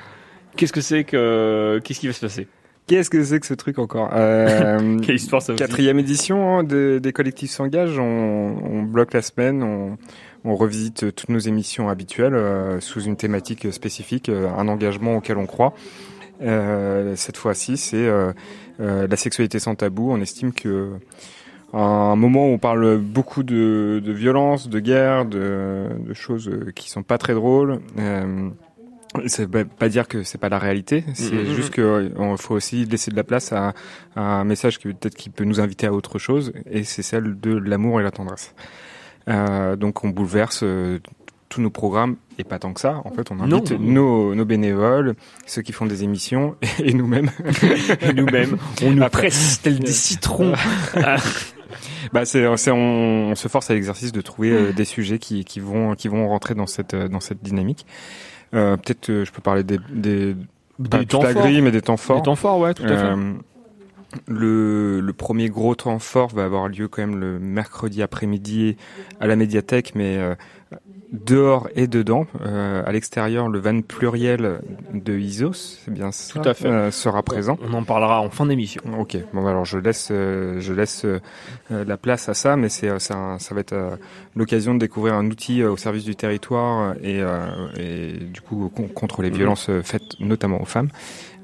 Qu'est-ce 0.57 0.73
que 0.73 0.81
c'est 0.81 1.05
que 1.05 1.81
qu'est-ce 1.85 2.01
qui 2.01 2.07
va 2.07 2.13
se 2.13 2.21
passer? 2.21 2.47
Qu'est-ce 2.87 3.09
que 3.09 3.25
c'est 3.25 3.41
que 3.41 3.47
ce 3.47 3.55
truc 3.55 3.79
encore? 3.79 4.11
Euh, 4.13 4.99
Quelle 5.03 5.15
histoire 5.17 5.41
ça 5.41 5.55
Quatrième 5.55 5.99
édition 5.99 6.59
hein, 6.59 6.65
de- 6.65 7.01
des 7.03 7.13
collectifs 7.13 7.51
s'engagent. 7.51 7.99
On, 7.99 8.05
on 8.63 8.83
bloque 8.83 9.15
la 9.15 9.23
semaine, 9.23 9.63
on, 9.63 9.97
on 10.45 10.55
revisite 10.55 11.15
toutes 11.15 11.31
nos 11.31 11.39
émissions 11.39 11.89
habituelles 11.89 12.35
euh, 12.35 12.81
sous 12.81 13.01
une 13.01 13.17
thématique 13.17 13.73
spécifique, 13.73 14.29
euh, 14.29 14.49
un 14.57 14.69
engagement 14.69 15.17
auquel 15.17 15.39
on 15.39 15.47
croit. 15.47 15.73
Cette 16.41 17.37
fois-ci, 17.39 17.77
c'est 17.79 18.07
la 18.79 19.17
sexualité 19.17 19.59
sans 19.59 19.77
tabou. 19.77 20.11
On 20.13 20.21
estime 20.21 20.53
que 20.53 20.91
à 21.73 21.79
un 21.79 22.17
moment 22.17 22.47
où 22.49 22.53
on 22.53 22.59
parle 22.59 22.99
beaucoup 22.99 23.43
de, 23.45 24.03
de 24.05 24.13
violence, 24.13 24.69
de 24.69 24.79
guerre, 24.79 25.25
de, 25.25 25.87
de 26.07 26.13
choses 26.13 26.51
qui 26.75 26.91
sont 26.91 27.03
pas 27.03 27.17
très 27.19 27.33
drôles. 27.35 27.81
Euh, 29.17 29.47
veut 29.47 29.65
pas 29.65 29.89
dire 29.89 30.09
que 30.09 30.23
c'est 30.25 30.39
pas 30.39 30.49
la 30.49 30.59
réalité, 30.59 31.05
c'est 31.15 31.33
Mhm. 31.33 31.55
juste 31.55 31.71
que 31.71 32.11
il 32.19 32.39
faut 32.39 32.55
aussi 32.55 32.85
laisser 32.85 33.11
de 33.11 33.17
la 33.17 33.25
place 33.25 33.53
à, 33.53 33.73
à 34.17 34.21
un 34.21 34.45
message 34.45 34.79
qui 34.79 34.89
peut-être 34.89 35.15
qui 35.15 35.31
peut 35.31 35.45
nous 35.45 35.61
inviter 35.61 35.87
à 35.87 35.93
autre 35.93 36.19
chose, 36.19 36.53
et 36.71 36.83
c'est 36.85 37.03
celle 37.03 37.39
de 37.41 37.53
l'amour 37.55 38.01
et 38.01 38.03
la 38.03 38.11
tendresse. 38.11 38.55
Euh, 39.29 39.77
donc 39.77 40.05
on 40.05 40.09
bouleverse 40.11 40.61
euh, 40.65 40.99
tous 41.49 41.61
nos 41.61 41.71
programmes 41.71 42.17
et 42.39 42.45
pas 42.45 42.59
tant 42.59 42.73
que 42.73 42.81
ça. 42.81 43.01
En 43.05 43.11
fait, 43.13 43.31
on 43.31 43.39
invite 43.39 43.71
Non. 43.71 43.79
nos, 43.79 44.35
nos 44.35 44.45
bénévoles, 44.45 45.15
ceux 45.47 45.63
qui 45.63 45.71
font 45.73 45.87
des 45.87 46.03
émissions 46.03 46.57
et 46.83 46.93
nous-mêmes. 46.93 47.31
Et 48.01 48.13
nous-mêmes, 48.13 48.57
on 48.83 48.91
nous 48.91 49.03
Après- 49.05 49.29
presse 49.29 49.61
tel 49.63 49.79
des 49.79 49.93
citrons. 49.93 50.53
Ah, 50.97 51.17
Bah 52.13 52.25
c'est, 52.25 52.45
c'est 52.57 52.71
on, 52.71 53.31
on 53.31 53.35
se 53.35 53.49
force 53.49 53.71
à 53.71 53.75
l'exercice 53.75 54.13
de 54.13 54.21
trouver 54.21 54.51
euh, 54.51 54.73
des 54.73 54.85
sujets 54.85 55.19
qui, 55.19 55.45
qui 55.45 55.59
vont 55.59 55.95
qui 55.95 56.09
vont 56.09 56.29
rentrer 56.29 56.55
dans 56.55 56.67
cette 56.67 56.95
euh, 56.95 57.09
dans 57.09 57.21
cette 57.21 57.43
dynamique. 57.43 57.87
Euh, 58.55 58.77
peut-être 58.77 59.11
euh, 59.11 59.25
je 59.25 59.33
peux 59.33 59.43
parler 59.43 59.63
des 59.65 59.79
des 59.91 60.35
pas 60.91 60.99
Des 60.99 61.07
toute 61.07 61.09
temps 61.09 61.23
forts. 61.23 61.43
grille 61.43 61.61
mais 61.63 61.71
des 61.71 61.83
temps 61.83 61.97
forts. 61.97 62.17
Des 62.17 62.23
temps 62.23 62.35
forts, 62.37 62.59
ouais, 62.59 62.75
tout 62.75 62.85
à 62.85 62.89
fait. 62.89 62.95
Euh, 62.95 63.33
le, 64.29 65.01
le 65.01 65.13
premier 65.13 65.49
gros 65.49 65.75
temps 65.75 65.99
fort 65.99 66.29
va 66.29 66.45
avoir 66.45 66.69
lieu 66.69 66.87
quand 66.89 67.03
même 67.03 67.19
le 67.19 67.39
mercredi 67.41 68.01
après-midi 68.03 68.77
à 69.21 69.27
la 69.27 69.35
médiathèque, 69.37 69.93
mais 69.97 70.19
euh, 70.19 70.35
dehors 71.15 71.69
et 71.77 71.87
dedans. 71.87 72.27
Euh, 72.45 72.83
à 72.85 72.91
l'extérieur, 72.93 73.49
le 73.49 73.59
van 73.61 73.81
pluriel 73.83 74.61
de 74.93 75.17
Isos, 75.17 75.53
c'est 75.85 75.93
bien 75.95 76.11
ça, 76.13 76.41
Tout 76.41 76.49
à 76.49 76.55
fait. 76.55 76.67
euh, 76.67 76.91
sera 76.91 77.23
présent. 77.23 77.57
On 77.63 77.73
en 77.73 77.85
parlera 77.85 78.21
en 78.21 78.31
fin 78.31 78.47
d'émission. 78.47 78.83
Ok, 78.99 79.17
bon 79.33 79.43
bah, 79.45 79.51
alors 79.51 79.65
je 79.65 79.79
laisse 79.79 80.09
euh, 80.11 80.61
je 80.61 80.73
laisse 80.73 81.05
euh, 81.05 81.21
euh, 81.71 81.85
la 81.85 81.97
place 81.97 82.29
à 82.29 82.35
ça, 82.35 82.57
mais 82.57 82.69
c'est 82.69 82.89
euh, 82.89 82.99
c'est 82.99 83.15
un- 83.15 83.39
ça 83.39 83.55
va 83.55 83.61
être 83.61 83.73
euh, 83.73 83.97
l'occasion 84.35 84.75
de 84.75 84.81
découvrir 84.81 85.15
un 85.15 85.27
outil 85.27 85.63
euh, 85.63 85.71
au 85.71 85.77
service 85.77 86.05
du 86.05 86.17
territoire 86.17 86.95
et, 87.03 87.21
euh, 87.23 87.47
et 87.79 88.13
du 88.25 88.41
coup 88.41 88.71
con- 88.75 88.89
contre 88.89 89.23
les 89.23 89.31
Mhm. 89.31 89.37
violences 89.37 89.71
euh, 89.71 89.83
faites 89.83 90.19
notamment 90.21 90.61
aux 90.61 90.67
femmes. 90.67 90.89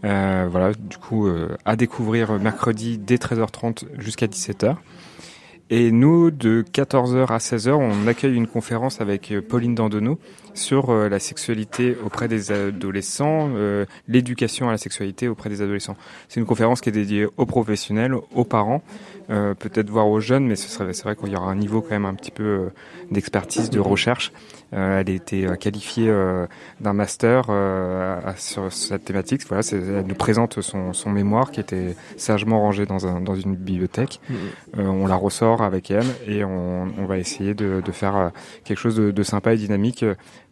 Euh, 0.04 0.48
voilà, 0.50 0.72
du 0.72 0.96
coup 0.96 1.26
euh, 1.28 1.50
à 1.66 1.76
découvrir 1.76 2.32
mercredi 2.40 2.96
dès 2.98 3.16
13h30 3.16 3.84
jusqu'à 3.98 4.26
17h. 4.26 4.76
Et 5.72 5.92
nous, 5.92 6.32
de 6.32 6.62
14h 6.62 7.26
à 7.28 7.38
16h, 7.38 7.70
on 7.70 8.08
accueille 8.08 8.34
une 8.34 8.48
conférence 8.48 9.00
avec 9.00 9.30
euh, 9.30 9.40
Pauline 9.40 9.76
Dandonneau 9.76 10.18
sur 10.52 10.90
euh, 10.90 11.08
la 11.08 11.20
sexualité 11.20 11.96
auprès 12.04 12.26
des 12.26 12.50
adolescents, 12.50 13.50
euh, 13.54 13.86
l'éducation 14.08 14.68
à 14.68 14.72
la 14.72 14.78
sexualité 14.78 15.28
auprès 15.28 15.48
des 15.48 15.62
adolescents. 15.62 15.96
C'est 16.28 16.40
une 16.40 16.46
conférence 16.46 16.80
qui 16.80 16.88
est 16.88 16.92
dédiée 16.92 17.28
aux 17.36 17.46
professionnels, 17.46 18.14
aux 18.34 18.44
parents, 18.44 18.82
peut-être 19.28 19.90
voir 19.90 20.08
aux 20.08 20.18
jeunes, 20.18 20.44
mais 20.44 20.56
ce 20.56 20.68
serait, 20.68 20.92
c'est 20.92 21.04
vrai 21.04 21.14
qu'il 21.14 21.28
y 21.28 21.36
aura 21.36 21.52
un 21.52 21.54
niveau 21.54 21.82
quand 21.82 21.90
même 21.90 22.04
un 22.04 22.14
petit 22.14 22.32
peu 22.32 22.70
d'expertise, 23.12 23.70
de 23.70 23.78
recherche. 23.78 24.32
Euh, 24.72 25.00
elle 25.00 25.10
a 25.10 25.12
été 25.12 25.46
euh, 25.46 25.56
qualifiée 25.56 26.08
euh, 26.08 26.46
d'un 26.80 26.92
master 26.92 27.46
euh, 27.48 28.20
sur 28.36 28.72
cette 28.72 29.04
thématique. 29.04 29.42
Voilà, 29.48 29.62
elle 29.72 30.06
nous 30.06 30.14
présente 30.14 30.60
son, 30.60 30.92
son 30.92 31.10
mémoire 31.10 31.50
qui 31.50 31.60
était 31.60 31.96
sagement 32.16 32.60
rangé 32.60 32.86
dans, 32.86 33.06
un, 33.06 33.20
dans 33.20 33.34
une 33.34 33.56
bibliothèque. 33.56 34.20
Euh, 34.78 34.86
on 34.86 35.06
la 35.06 35.16
ressort 35.16 35.62
avec 35.62 35.90
elle 35.90 36.06
et 36.26 36.44
on, 36.44 36.88
on 36.96 37.04
va 37.06 37.18
essayer 37.18 37.54
de, 37.54 37.82
de 37.84 37.92
faire 37.92 38.30
quelque 38.64 38.78
chose 38.78 38.96
de, 38.96 39.10
de 39.10 39.22
sympa 39.22 39.54
et 39.54 39.56
dynamique 39.56 40.04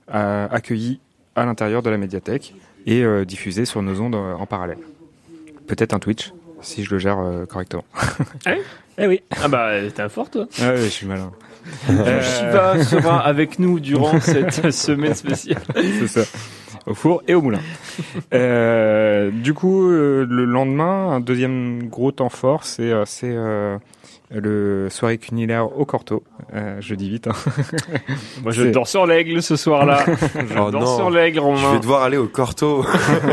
accueilli 0.09 1.01
à 1.37 1.45
l'intérieur 1.45 1.83
de 1.83 1.91
la 1.91 1.99
médiathèque 1.99 2.55
et 2.87 3.05
diffusé 3.25 3.65
sur 3.67 3.83
nos 3.83 4.01
ondes 4.01 4.15
en 4.15 4.47
parallèle. 4.47 4.79
Peut-être 5.67 5.95
un 5.95 5.99
Twitch 5.99 6.33
si 6.63 6.85
je 6.85 6.91
le 6.91 6.99
gère 6.99 7.19
euh, 7.19 7.47
correctement. 7.47 7.85
Eh, 8.47 8.61
eh 8.99 9.07
oui. 9.07 9.23
Ah 9.43 9.49
bah, 9.49 9.71
t'es 9.95 10.03
un 10.03 10.09
fort, 10.09 10.31
toi. 10.31 10.47
Ah 10.61 10.71
ouais, 10.71 10.77
je 10.79 10.89
suis 10.89 11.07
malin. 11.07 11.31
Euh, 11.91 12.23
Shiva 12.23 12.83
sera 12.83 13.21
avec 13.21 13.59
nous 13.59 13.79
durant 13.79 14.19
cette 14.21 14.71
semaine 14.73 15.15
spéciale. 15.15 15.63
C'est 15.75 16.09
ça. 16.09 16.39
Au 16.87 16.95
four 16.95 17.23
et 17.29 17.35
au 17.35 17.43
moulin. 17.43 17.61
Euh, 18.33 19.31
du 19.31 19.55
coup, 19.55 19.89
euh, 19.91 20.27
le 20.29 20.45
lendemain, 20.45 21.11
un 21.11 21.21
deuxième 21.21 21.89
gros 21.89 22.13
temps 22.13 22.31
fort, 22.31 22.65
c'est 22.65 22.93
c'est 23.05 23.37
le 24.31 24.89
soirée 24.91 25.19
cunilaire 25.19 25.79
au 25.79 25.85
Corto. 25.85 26.23
Euh, 26.55 26.77
je 26.81 26.95
dis 26.95 27.09
vite. 27.09 27.29
Hein. 27.29 27.33
Moi, 28.43 28.53
je 28.53 28.65
dors 28.65 28.87
sur 28.89 29.07
l'aigle 29.07 29.43
ce 29.43 29.57
soir-là. 29.57 30.05
Je 30.35 30.59
Oh 30.59 30.71
dors 30.71 30.83
non. 30.83 30.97
sur 30.97 31.11
l'aigle, 31.11 31.37
Je 31.37 31.41
Romain. 31.43 31.73
vais 31.73 31.81
devoir 31.81 32.03
aller 32.03 32.17
au 32.17 32.27
Corto. 32.29 32.85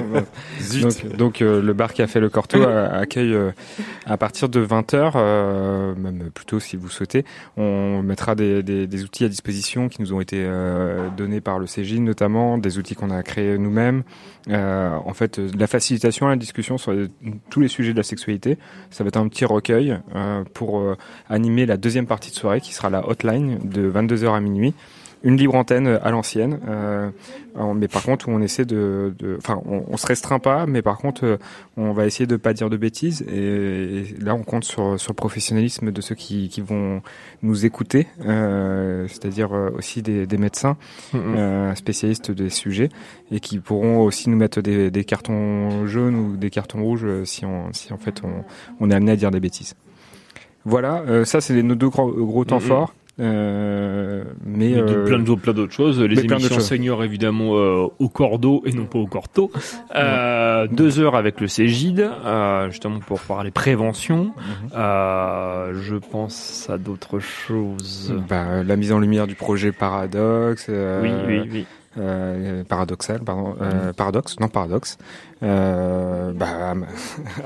Zut. 0.62 0.84
Donc, 0.84 1.16
donc, 1.18 1.42
euh, 1.42 1.62
le 1.62 1.74
bar 1.74 1.94
Café 1.94 2.20
Le 2.20 2.30
Corto 2.30 2.58
euh, 2.62 2.88
accueille 3.02 3.34
euh, 3.34 3.52
à 4.06 4.18
partir 4.18 4.48
de 4.50 4.66
20h, 4.66 5.96
même 5.98 6.30
plutôt 6.34 6.60
si 6.60 6.76
vous 6.78 6.90
souhaitez, 6.90 7.26
on 7.58 8.02
mettra 8.02 8.36
des, 8.36 8.64
des, 8.64 8.88
des 8.88 9.04
outils 9.04 9.26
à 9.26 9.30
disposition 9.30 9.90
qui 9.90 10.02
nous 10.02 10.14
ont 10.14 10.22
été 10.22 10.38
euh, 10.46 11.10
donnés 11.18 11.42
par 11.42 11.60
le 11.60 11.66
CJ 11.66 11.96
notamment, 12.00 12.58
des 12.58 12.78
outils 12.78 12.96
qu'on 12.96 13.10
a 13.12 13.22
créés 13.24 13.58
nous-mêmes. 13.58 14.04
Euh, 14.50 14.96
en 15.06 15.14
fait, 15.16 15.40
euh, 15.40 15.50
de 15.50 15.60
la 15.60 15.66
facilitation 15.68 16.28
à 16.28 16.30
la 16.30 16.36
discussion 16.36 16.78
sur 16.78 16.94
les- 16.94 17.08
tous 17.50 17.60
les 17.62 17.68
sujets 17.68 17.94
de 17.94 17.98
la 17.98 18.04
sexualité. 18.04 18.60
Ça 18.92 19.04
va 19.04 19.08
être 19.08 19.18
un 19.18 19.28
petit 19.28 19.44
recueil 19.46 19.98
euh, 20.16 20.44
pour 20.54 20.80
euh, 20.86 20.95
animer 21.30 21.66
la 21.66 21.78
deuxième 21.78 22.07
partie 22.07 22.32
de 22.32 22.36
soirée 22.36 22.62
qui 22.62 22.74
sera 22.74 22.90
la 22.90 23.07
hotline 23.07 23.60
de 23.64 23.90
22h 23.90 24.36
à 24.36 24.40
minuit. 24.40 24.74
Une 25.24 25.38
libre 25.38 25.56
antenne 25.56 25.88
à 25.88 26.12
l'ancienne, 26.12 26.60
euh, 26.68 27.10
mais 27.76 27.88
par 27.88 28.03
contre 28.03 28.30
on 28.30 28.41
essaie 28.41 28.66
de, 28.66 29.12
enfin 29.40 29.60
on, 29.66 29.84
on 29.88 29.98
se 29.98 30.06
restreint 30.06 30.38
pas, 30.38 30.68
mais 30.68 30.84
par 30.84 30.99
contre 30.99 31.26
euh, 31.26 31.38
on 31.78 31.94
va 31.94 32.06
essayer 32.06 32.28
de 32.28 32.36
pas 32.36 32.53
dire 32.53 32.70
de 32.70 32.78
bêtises 32.78 33.24
et, 33.28 33.36
et 33.36 34.06
là 34.20 34.36
on 34.36 34.44
compte 34.44 34.66
sur, 34.66 34.99
sur 34.99 35.14
le 35.14 35.16
professionnalisme 35.16 35.91
de 35.91 36.02
ceux 36.02 36.14
qui, 36.14 36.49
qui 36.49 36.62
vont 36.62 37.02
nous 37.41 37.66
écouter, 37.66 38.06
euh, 38.24 39.07
c'est-à-dire 39.07 39.52
aussi 39.76 40.03
des, 40.03 40.28
des 40.28 40.38
médecins 40.38 40.78
euh, 41.16 41.74
spécialistes 41.74 42.30
des 42.30 42.52
sujets 42.52 42.90
et 43.32 43.40
qui 43.40 43.57
pourront 43.57 44.02
aussi 44.02 44.30
nous 44.30 44.38
mettre 44.38 44.62
des, 44.62 44.91
des 44.91 45.06
cartons 45.06 45.88
jaunes 45.88 46.16
ou 46.16 46.38
des 46.38 46.52
cartons 46.52 46.84
rouges 46.84 47.07
si 47.24 47.45
on, 47.45 47.74
si 47.74 47.91
en 47.94 47.98
fait 47.98 48.22
on, 48.24 48.44
on 48.80 48.91
est 48.91 48.95
amené 48.95 49.14
à 49.14 49.16
dire 49.16 49.32
des 49.32 49.40
bêtises. 49.40 49.76
Voilà, 50.66 51.04
euh, 51.08 51.26
ça 51.26 51.42
c'est 51.42 51.62
nos 51.64 51.76
deux 51.76 51.90
gros, 51.90 52.12
gros 52.12 52.44
temps 52.46 52.56
Mhm. 52.56 52.62
forts. 52.62 52.94
Euh, 53.18 54.26
mais 54.46 54.72
Mais 54.72 54.76
de- 54.76 54.82
euh, 54.82 55.06
plein 55.06 55.20
d'autres 55.20 55.42
plein 55.42 55.54
d'autres 55.54 55.72
choses. 55.72 56.02
Les 56.02 56.20
émissions 56.20 56.56
choses. 56.56 56.66
seniors, 56.68 57.02
évidemment, 57.02 57.56
euh, 57.56 57.88
au 58.00 58.10
cordeau 58.10 58.62
et 58.66 58.74
non 58.74 58.86
pas 58.88 59.00
au 59.00 59.06
corto. 59.08 59.52
Euh, 59.96 60.68
deux 60.68 61.00
heures 61.00 61.16
avec 61.16 61.40
le 61.40 61.48
Cégide, 61.48 62.10
euh, 62.26 62.70
justement 62.72 63.00
pour 63.00 63.22
parler 63.22 63.52
prévention. 63.52 64.34
Euh, 64.76 65.72
je 65.82 65.96
pense 65.96 66.70
à 66.70 66.78
d'autres 66.78 67.20
choses. 67.20 68.14
Bah, 68.28 68.64
la 68.64 68.76
mise 68.76 68.92
en 68.92 69.00
lumière 69.00 69.28
du 69.28 69.36
projet 69.36 69.72
Paradox. 69.72 70.68
euh, 70.70 71.02
Oui, 71.02 71.12
oui, 71.28 71.50
oui. 71.54 71.66
Euh, 71.98 72.64
paradoxal, 72.64 73.20
pardon, 73.22 73.56
euh, 73.62 73.94
paradoxe, 73.94 74.40
non 74.40 74.48
paradoxe. 74.48 74.98
Euh, 75.44 76.32
bah, 76.34 76.74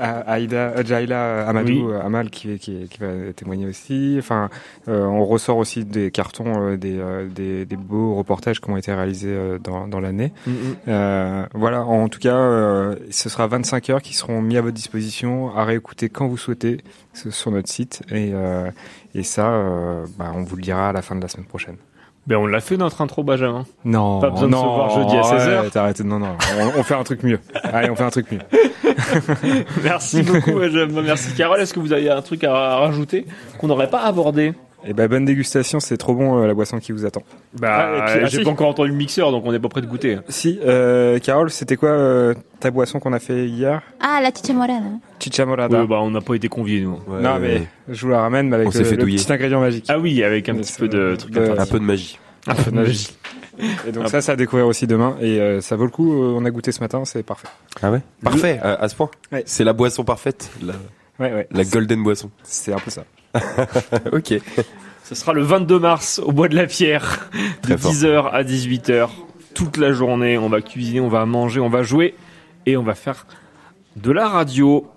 Aïda, 0.26 0.82
Jaila 0.84 1.46
Amadou 1.48 1.68
Oui. 1.72 1.84
euh, 1.92 2.00
Amal 2.04 2.30
qui, 2.30 2.58
qui, 2.58 2.88
qui 2.88 2.98
va 3.00 3.32
témoigner 3.34 3.66
aussi. 3.66 4.16
Enfin, 4.18 4.48
euh, 4.88 5.04
on 5.04 5.24
ressort 5.24 5.56
aussi 5.58 5.84
des 5.84 6.10
cartons, 6.10 6.70
euh, 6.72 6.76
des, 6.76 7.00
des, 7.34 7.64
des 7.66 7.76
beaux 7.76 8.14
reportages 8.14 8.60
qui 8.60 8.70
ont 8.70 8.76
été 8.76 8.92
réalisés 8.92 9.28
euh, 9.36 9.58
dans, 9.58 9.86
dans 9.88 10.00
l'année. 10.00 10.32
Mhm. 10.46 10.54
Euh, 10.88 11.46
voilà, 11.54 11.82
en 11.84 12.08
tout 12.08 12.20
cas, 12.20 12.36
euh, 12.36 12.96
ce 13.10 13.28
sera 13.28 13.46
25 13.48 13.90
heures 13.90 14.02
qui 14.02 14.14
seront 14.14 14.40
mis 14.40 14.56
à 14.56 14.62
votre 14.62 14.74
disposition 14.76 15.54
à 15.56 15.64
réécouter 15.64 16.08
quand 16.08 16.26
vous 16.26 16.38
souhaitez 16.38 16.78
sur 17.12 17.50
notre 17.50 17.68
site. 17.68 18.02
Et, 18.10 18.30
euh, 18.32 18.70
et 19.14 19.24
ça, 19.24 19.48
euh, 19.50 20.06
bah, 20.18 20.32
on 20.34 20.42
vous 20.42 20.56
le 20.56 20.62
dira 20.62 20.88
à 20.90 20.92
la 20.92 21.02
fin 21.02 21.16
de 21.16 21.20
la 21.20 21.28
semaine 21.28 21.46
prochaine. 21.46 21.76
Ben 22.30 22.36
on 22.36 22.46
l'a 22.46 22.60
fait 22.60 22.76
notre 22.76 23.00
intro 23.00 23.24
Benjamin. 23.24 23.64
Non, 23.84 24.20
Pas 24.20 24.30
besoin 24.30 24.46
de 24.46 24.54
se 24.54 24.60
voir 24.60 24.90
jeudi 24.90 25.16
à 25.16 25.20
16h. 25.22 25.62
ouais, 25.64 25.70
t'arrêtes, 25.70 26.00
non, 26.00 26.20
non, 26.20 26.36
on, 26.60 26.78
on 26.78 26.82
fait 26.84 26.94
un 26.94 27.02
truc 27.02 27.24
mieux. 27.24 27.40
Allez, 27.64 27.90
on 27.90 27.96
fait 27.96 28.04
un 28.04 28.10
truc 28.10 28.30
mieux. 28.30 28.38
Merci 29.82 30.22
beaucoup 30.22 30.52
Benjamin, 30.52 31.02
merci 31.02 31.34
Carole. 31.34 31.60
Est-ce 31.60 31.74
que 31.74 31.80
vous 31.80 31.92
avez 31.92 32.08
un 32.08 32.22
truc 32.22 32.44
à 32.44 32.76
rajouter 32.76 33.26
qu'on 33.58 33.66
n'aurait 33.66 33.90
pas 33.90 34.02
abordé? 34.02 34.54
Et 34.86 34.94
ben 34.94 35.08
bonne 35.08 35.24
dégustation, 35.26 35.78
c'est 35.78 35.96
trop 35.98 36.14
bon 36.14 36.38
euh, 36.42 36.46
la 36.46 36.54
boisson 36.54 36.78
qui 36.78 36.92
vous 36.92 37.04
attend. 37.04 37.22
Bah, 37.58 37.68
Ah, 37.70 38.04
ah, 38.06 38.24
j'ai 38.26 38.38
si. 38.38 38.44
pas 38.44 38.50
encore 38.50 38.68
entendu 38.68 38.90
le 38.90 38.96
mixeur, 38.96 39.30
donc 39.30 39.44
on 39.44 39.52
n'est 39.52 39.58
pas 39.58 39.68
prêt 39.68 39.82
de 39.82 39.86
goûter. 39.86 40.18
Si, 40.28 40.58
euh, 40.64 41.18
Carole, 41.18 41.50
c'était 41.50 41.76
quoi 41.76 41.90
euh, 41.90 42.34
ta 42.60 42.70
boisson 42.70 42.98
qu'on 42.98 43.12
a 43.12 43.18
fait 43.18 43.46
hier? 43.46 43.82
Ah, 44.00 44.20
la 44.22 44.30
chicha 44.30 44.52
morada. 44.54 44.74
Chicha 45.18 45.44
morada. 45.44 45.80
Ouais, 45.82 45.86
bah, 45.86 45.98
on 46.00 46.10
n'a 46.10 46.20
pas 46.22 46.34
été 46.34 46.48
conviés, 46.48 46.80
nous. 46.80 46.98
non, 47.20 47.38
mais 47.38 47.62
je 47.88 48.06
vous 48.06 48.10
la 48.12 48.20
ramène 48.22 48.48
mais 48.48 48.56
avec 48.56 48.68
On 48.68 48.70
le, 48.70 48.76
s'est 48.76 48.84
fait 48.84 48.96
le 48.96 49.04
petit 49.04 49.30
ingrédient 49.32 49.60
magique. 49.60 49.84
Ah 49.88 49.98
oui, 49.98 50.22
avec 50.24 50.48
un 50.48 50.54
petit 50.54 50.72
peu 50.78 50.88
de 50.88 51.14
truc. 51.16 51.36
Un 51.36 51.66
peu 51.66 51.78
de 51.78 51.84
magie. 51.84 52.18
Un 52.46 52.54
peu 52.54 52.70
de 52.70 52.76
magie. 52.76 53.10
Et 53.86 53.92
donc 53.92 54.08
ça, 54.08 54.22
ça 54.22 54.32
à 54.32 54.36
découvrir 54.36 54.66
aussi 54.66 54.86
demain. 54.86 55.16
Et 55.20 55.38
euh, 55.38 55.60
ça 55.60 55.76
vaut 55.76 55.84
le 55.84 55.90
coup. 55.90 56.10
euh, 56.14 56.32
on 56.34 56.46
a 56.46 56.50
goûté 56.50 56.72
ce 56.72 56.80
matin, 56.80 57.04
c'est 57.04 57.22
parfait. 57.22 57.48
Ah 57.82 57.90
ouais? 57.90 58.00
Parfait, 58.24 58.58
à, 58.62 58.72
à 58.74 58.88
ce 58.88 58.94
point? 58.94 59.10
Ouais. 59.32 59.42
C'est 59.44 59.64
la 59.64 59.74
boisson 59.74 60.02
parfaite, 60.04 60.50
la, 60.64 60.72
Ouais, 61.20 61.32
ouais. 61.32 61.46
la 61.50 61.64
golden 61.64 62.02
boisson. 62.02 62.30
C'est 62.42 62.72
un 62.72 62.78
peu 62.78 62.90
ça. 62.90 63.04
ok. 64.12 64.34
Ce 65.04 65.14
sera 65.14 65.32
le 65.32 65.42
22 65.42 65.78
mars 65.78 66.20
au 66.24 66.32
Bois 66.32 66.48
de 66.48 66.56
la 66.56 66.66
Pierre, 66.66 67.28
de 67.62 67.74
Très 67.74 67.78
fort. 67.78 67.92
10h 67.92 68.30
à 68.30 68.42
18h. 68.42 69.08
Toute 69.54 69.76
la 69.76 69.92
journée, 69.92 70.38
on 70.38 70.48
va 70.48 70.62
cuisiner, 70.62 71.00
on 71.00 71.08
va 71.08 71.26
manger, 71.26 71.60
on 71.60 71.68
va 71.68 71.82
jouer 71.82 72.14
et 72.66 72.76
on 72.76 72.82
va 72.82 72.94
faire 72.94 73.26
de 73.96 74.10
la 74.12 74.28
radio. 74.28 74.88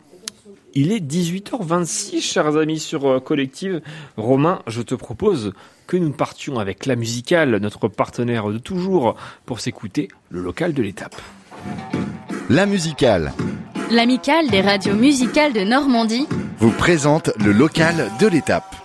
Il 0.76 0.92
est 0.92 1.00
18h26, 1.00 2.22
chers 2.22 2.58
amis 2.58 2.80
sur 2.80 3.08
euh, 3.08 3.20
Collective. 3.20 3.82
Romain, 4.18 4.62
je 4.68 4.82
te 4.82 4.96
propose 4.96 5.54
que 5.88 5.98
nous 5.98 6.12
partions 6.12 6.58
avec 6.58 6.86
la 6.86 6.96
musicale, 6.96 7.58
notre 7.58 7.88
partenaire 7.88 8.50
de 8.50 8.58
toujours, 8.58 9.16
pour 9.46 9.60
s'écouter 9.60 10.08
le 10.30 10.42
local 10.42 10.74
de 10.74 10.82
l'étape. 10.82 11.16
La 12.50 12.66
musicale 12.66 13.34
L'amicale 13.92 14.50
des 14.50 14.62
radios 14.62 14.96
musicales 14.96 15.54
de 15.54 15.62
Normandie 15.62 16.28
vous 16.60 16.72
présente 16.72 17.32
le 17.44 17.52
local 17.52 18.12
de 18.20 18.28
l'étape. 18.28 18.76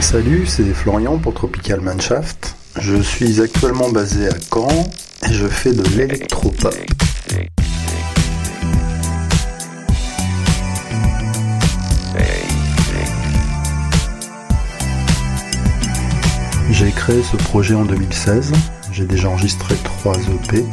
Salut, 0.00 0.46
c'est 0.46 0.64
Florian 0.74 1.18
pour 1.18 1.34
Tropical 1.34 1.80
Manshaft. 1.80 2.56
Je 2.76 3.00
suis 3.00 3.40
actuellement 3.40 3.90
basé 3.90 4.28
à 4.28 4.34
Caen 4.52 4.90
et 5.28 5.32
je 5.32 5.46
fais 5.46 5.72
de 5.72 5.82
l'électropop. 5.96 6.74
J'ai 16.80 16.92
créé 16.92 17.22
ce 17.22 17.36
projet 17.36 17.74
en 17.74 17.84
2016. 17.84 18.52
J'ai 18.90 19.04
déjà 19.04 19.28
enregistré 19.28 19.74
3 19.84 20.14
EP 20.16 20.64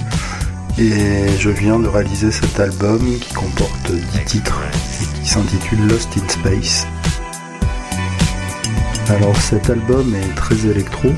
et 0.77 1.37
je 1.37 1.49
viens 1.49 1.79
de 1.79 1.87
réaliser 1.89 2.31
cet 2.31 2.61
album 2.61 3.01
qui 3.19 3.33
comporte 3.33 3.91
10 3.91 4.23
titres 4.23 4.61
et 5.01 5.19
qui 5.19 5.27
s'intitule 5.27 5.85
Lost 5.85 6.07
in 6.17 6.29
Space. 6.29 6.87
Alors 9.09 9.35
cet 9.35 9.69
album 9.69 10.15
est 10.15 10.33
très 10.35 10.55
électro. 10.65 11.09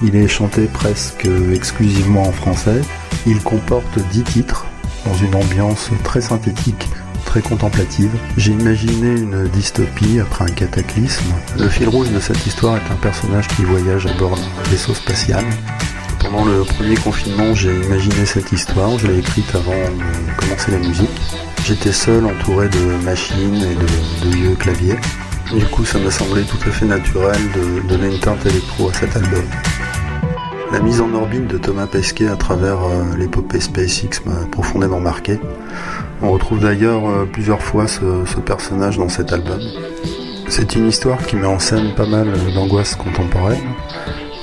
Il 0.00 0.14
est 0.14 0.28
chanté 0.28 0.66
presque 0.66 1.28
exclusivement 1.52 2.28
en 2.28 2.32
français. 2.32 2.82
Il 3.26 3.40
comporte 3.40 3.98
10 4.12 4.22
titres 4.22 4.66
dans 5.04 5.14
une 5.14 5.34
ambiance 5.34 5.90
très 6.04 6.20
synthétique, 6.20 6.88
très 7.26 7.42
contemplative. 7.42 8.10
J'ai 8.38 8.52
imaginé 8.52 9.08
une 9.08 9.48
dystopie 9.48 10.20
après 10.20 10.44
un 10.44 10.54
cataclysme. 10.54 11.34
Le 11.58 11.68
fil 11.68 11.88
rouge 11.88 12.10
de 12.10 12.20
cette 12.20 12.46
histoire 12.46 12.76
est 12.76 12.92
un 12.92 12.96
personnage 12.96 13.48
qui 13.48 13.64
voyage 13.64 14.06
à 14.06 14.14
bord 14.14 14.36
d'un 14.36 14.70
vaisseau 14.70 14.94
spatial. 14.94 15.44
Pendant 16.20 16.44
le 16.46 16.64
premier 16.64 16.94
confinement, 16.96 17.54
j'ai 17.54 17.74
imaginé 17.82 18.24
cette 18.24 18.50
histoire, 18.52 18.98
je 18.98 19.06
l'ai 19.08 19.18
écrite 19.18 19.54
avant 19.54 19.72
de 19.72 20.36
commencer 20.36 20.70
la 20.70 20.78
musique. 20.78 21.10
J'étais 21.66 21.92
seul 21.92 22.24
entouré 22.24 22.68
de 22.68 23.04
machines 23.04 23.62
et 23.62 23.74
de, 23.74 24.30
de 24.30 24.36
vieux 24.36 24.54
claviers. 24.54 24.96
Du 25.54 25.66
coup, 25.66 25.84
ça 25.84 25.98
m'a 25.98 26.10
semblé 26.10 26.42
tout 26.44 26.58
à 26.66 26.70
fait 26.70 26.86
naturel 26.86 27.38
de 27.54 27.86
donner 27.86 28.14
une 28.14 28.20
teinte 28.20 28.44
électro 28.46 28.88
à 28.88 28.94
cet 28.94 29.14
album. 29.16 29.44
La 30.76 30.82
mise 30.82 31.00
en 31.00 31.14
orbite 31.14 31.46
de 31.46 31.56
Thomas 31.56 31.86
Pesquet 31.86 32.28
à 32.28 32.36
travers 32.36 32.84
euh, 32.84 33.16
l'épopée 33.16 33.60
SpaceX 33.60 34.20
m'a 34.26 34.44
profondément 34.52 35.00
marqué. 35.00 35.40
On 36.20 36.30
retrouve 36.30 36.60
d'ailleurs 36.60 37.08
euh, 37.08 37.24
plusieurs 37.24 37.62
fois 37.62 37.88
ce, 37.88 38.02
personnage 38.44 38.98
dans 38.98 39.08
cet 39.08 39.32
album. 39.32 39.58
C'est 40.50 40.76
une 40.76 40.88
histoire 40.88 41.24
qui 41.24 41.36
met 41.36 41.46
en 41.46 41.58
scène 41.58 41.94
pas 41.94 42.04
mal 42.04 42.30
d'angoisse 42.52 42.94
contemporaine, 42.94 43.72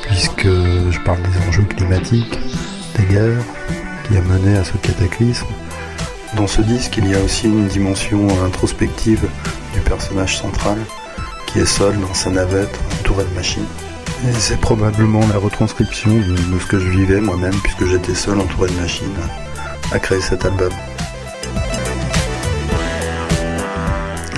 puisque 0.02 0.48
je 0.48 1.00
parle 1.06 1.20
des 1.22 1.48
enjeux 1.48 1.66
climatiques, 1.66 2.40
des 2.98 3.06
guerres, 3.14 3.44
qui 4.08 4.18
a 4.18 4.22
mené 4.22 4.58
à 4.58 4.64
ce 4.64 4.76
cataclysme. 4.78 5.46
Dans 6.36 6.48
ce 6.48 6.64
disque, 6.64 6.98
il 6.98 7.12
y 7.12 7.14
a 7.14 7.22
aussi 7.22 7.46
une 7.46 7.68
dimension 7.68 8.28
introspective 8.44 9.30
du 9.76 9.82
personnage 9.82 10.40
central, 10.40 10.80
qui 11.46 11.60
est 11.60 11.68
seul 11.68 11.96
dans 12.00 12.16
sa 12.16 12.32
navette, 12.32 12.76
entouré 13.02 13.24
de 13.24 13.36
machines. 13.36 13.68
C'est 14.32 14.60
probablement 14.60 15.20
la 15.28 15.38
retranscription 15.38 16.12
de, 16.12 16.60
ce 16.60 16.66
que 16.66 16.80
je 16.80 16.90
vivais 16.90 17.20
moi-même, 17.20 17.56
puisque 17.62 17.86
j'étais 17.86 18.16
seul 18.16 18.40
entouré 18.40 18.70
de 18.70 18.76
machines, 18.80 19.14
à 19.92 20.00
créer 20.00 20.22
cet 20.22 20.46
album. 20.46 20.72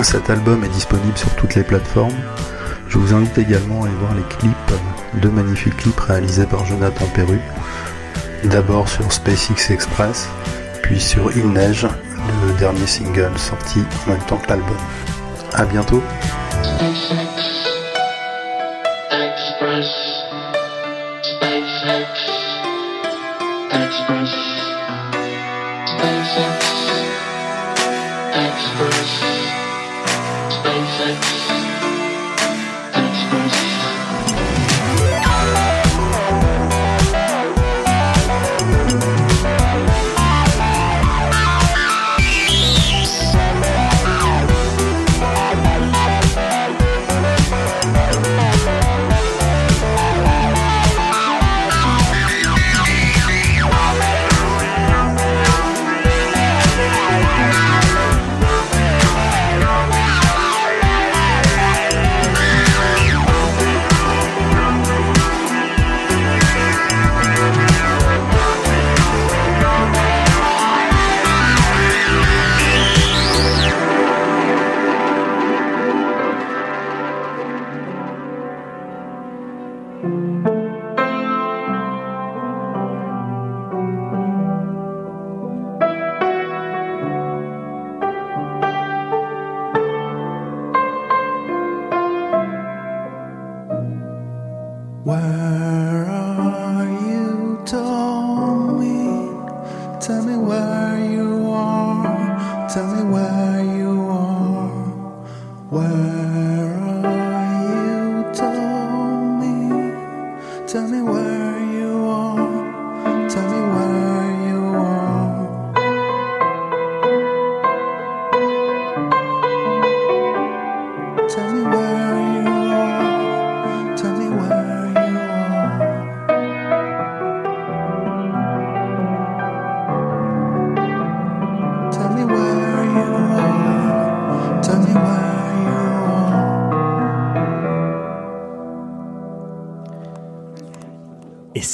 Cet 0.01 0.29
album 0.29 0.63
est 0.63 0.69
disponible 0.69 1.17
sur 1.17 1.33
toutes 1.35 1.55
les 1.55 1.63
plateformes. 1.63 2.15
Je 2.87 2.97
vous 2.97 3.13
invite 3.13 3.37
également 3.37 3.83
à 3.83 3.87
aller 3.87 3.95
voir 3.95 4.15
les 4.15 4.23
clips, 4.37 4.81
deux 5.21 5.29
magnifiques 5.29 5.77
clips 5.77 5.99
réalisés 5.99 6.45
par 6.45 6.65
Jonathan 6.65 7.05
Perru. 7.13 7.39
D'abord 8.43 8.87
sur 8.87 9.11
SpaceX 9.11 9.71
Express, 9.71 10.27
puis 10.81 10.99
sur 10.99 11.35
Il 11.35 11.49
Neige, 11.49 11.87
le 12.47 12.53
dernier 12.53 12.87
single 12.87 13.37
sorti 13.37 13.83
en 14.05 14.11
même 14.11 14.21
temps 14.21 14.37
que 14.37 14.49
l'album. 14.49 14.77
À 15.53 15.65
bientôt. 15.65 16.01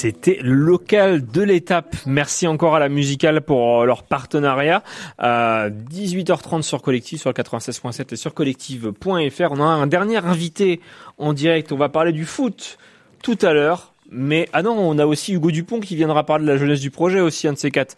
C'était 0.02 0.40
local 0.42 1.28
de 1.28 1.44
l'étape. 1.44 1.96
Merci 2.08 2.48
encore 2.48 2.76
à 2.76 2.80
la 2.80 2.90
musicale 2.90 3.42
pour 3.42 3.82
euh, 3.82 3.86
leur 3.86 4.02
partenariat. 4.02 4.82
À 5.20 5.70
18h30 5.70 6.64
sur 6.64 6.82
Collectif, 6.82 7.22
sur 7.22 7.30
le 7.30 7.36
96.7 7.36 8.12
et 8.12 8.16
sur 8.16 8.34
collective.fr. 8.34 9.52
On 9.52 9.62
a 9.62 9.64
un 9.64 9.86
dernier 9.86 10.18
invité 10.18 10.82
en 11.20 11.34
direct. 11.34 11.72
On 11.72 11.78
va 11.78 11.88
parler 11.88 12.14
du 12.14 12.26
foot 12.26 12.80
tout 13.22 13.38
à 13.44 13.54
l'heure. 13.54 13.94
Mais, 14.10 14.50
ah 14.54 14.64
non, 14.64 14.72
on 14.72 14.98
a 14.98 15.06
aussi 15.06 15.34
Hugo 15.34 15.52
Dupont 15.52 15.80
qui 15.80 15.96
viendra 15.96 16.26
parler 16.26 16.46
de 16.46 16.50
la 16.50 16.58
jeunesse 16.58 16.80
du 16.80 16.90
projet 16.90 17.20
aussi, 17.20 17.48
un 17.48 17.54
de 17.54 17.60
ces 17.60 17.70
quatre. 17.70 17.96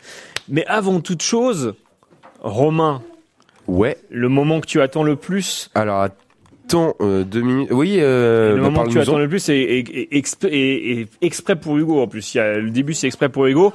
Mais 0.49 0.65
avant 0.65 0.99
toute 0.99 1.21
chose, 1.21 1.73
Romain. 2.41 3.01
Ouais. 3.67 3.97
Le 4.09 4.27
moment 4.27 4.59
que 4.59 4.67
tu 4.67 4.81
attends 4.81 5.03
le 5.03 5.15
plus. 5.15 5.71
Alors, 5.73 6.09
euh, 7.01 7.23
deux 7.23 7.41
minutes. 7.41 7.69
Oui, 7.71 7.97
euh, 7.99 8.55
le 8.55 8.61
bah, 8.61 8.69
moment 8.69 8.83
que 8.85 8.89
tu 8.89 8.99
attends 8.99 9.17
le 9.17 9.27
plus 9.29 9.47
est- 9.49 9.55
est- 9.61 10.11
exp- 10.13 10.47
est- 10.47 11.01
est 11.01 11.07
exprès 11.21 11.55
pour 11.55 11.77
Hugo 11.77 12.01
en 12.01 12.07
plus. 12.07 12.33
Il 12.33 12.37
y 12.37 12.41
a, 12.41 12.57
le 12.57 12.69
début 12.69 12.93
c'est 12.93 13.07
exprès 13.07 13.29
pour 13.29 13.45
Hugo. 13.45 13.73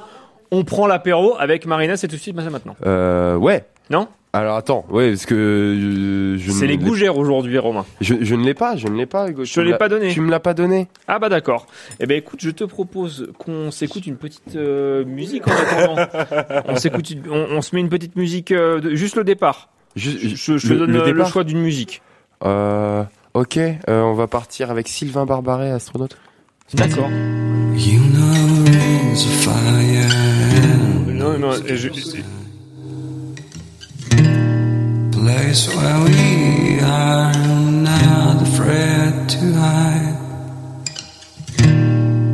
On 0.51 0.63
prend 0.63 0.87
l'apéro 0.87 1.35
avec 1.37 1.65
Marina, 1.65 1.95
c'est 1.97 2.07
tout 2.07 2.15
de 2.15 2.21
suite 2.21 2.35
maintenant. 2.35 2.75
Euh, 2.85 3.35
ouais. 3.35 3.65
Non? 3.89 4.07
Alors 4.31 4.57
attends, 4.57 4.85
ouais, 4.91 5.09
parce 5.09 5.25
que 5.25 6.35
je 6.37 6.51
C'est 6.51 6.65
ne 6.65 6.69
les 6.71 6.77
gougères 6.77 7.17
aujourd'hui, 7.17 7.57
Romain. 7.57 7.83
Je, 7.99 8.13
je 8.21 8.35
ne 8.35 8.43
l'ai 8.45 8.53
pas, 8.53 8.75
je 8.75 8.87
ne 8.87 8.95
l'ai 8.95 9.07
pas, 9.07 9.27
Hugo. 9.27 9.43
Je 9.43 9.51
te 9.53 9.59
me 9.59 9.65
l'ai 9.65 9.75
pas 9.77 9.89
donné. 9.89 10.09
Tu 10.09 10.21
me 10.21 10.29
l'as 10.29 10.39
pas 10.39 10.53
donné. 10.53 10.87
Ah 11.07 11.17
bah 11.17 11.29
d'accord. 11.29 11.65
Eh 11.99 12.05
ben 12.05 12.15
écoute, 12.17 12.39
je 12.43 12.51
te 12.51 12.63
propose 12.63 13.31
qu'on 13.39 13.71
s'écoute 13.71 14.05
une 14.05 14.17
petite 14.17 14.55
euh, 14.55 15.03
musique 15.05 15.47
en 15.47 15.51
attendant. 15.51 16.61
on 16.67 16.75
s'écoute, 16.75 17.11
on, 17.31 17.47
on 17.57 17.61
se 17.63 17.73
met 17.75 17.81
une 17.81 17.89
petite 17.89 18.15
musique, 18.15 18.51
euh, 18.51 18.79
de- 18.79 18.93
juste 18.93 19.15
le 19.15 19.23
départ. 19.23 19.69
je, 19.95 20.11
je- 20.11 20.57
je 20.59 20.67
te 20.67 20.73
donne 20.73 20.91
le 20.91 21.25
choix 21.25 21.43
d'une 21.43 21.61
musique. 21.61 22.03
Euh, 22.45 23.03
ok, 23.33 23.57
euh, 23.57 24.01
on 24.03 24.13
va 24.13 24.27
partir 24.27 24.71
avec 24.71 24.87
Sylvain 24.87 25.25
Barbaret, 25.25 25.71
astronaute. 25.71 26.17
D'accord. 26.73 27.09
You 27.75 27.99
know 27.99 28.65
rings 28.65 29.25
of 29.25 29.33
fire. 29.43 30.09
Non, 31.07 31.37
non, 31.37 31.51
je, 31.67 31.89
Place 35.11 35.67
where 35.75 35.99
we 36.05 36.79
are 36.81 37.33
not 37.35 38.41
afraid 38.41 39.27
to 39.27 39.53
hide. 39.53 40.15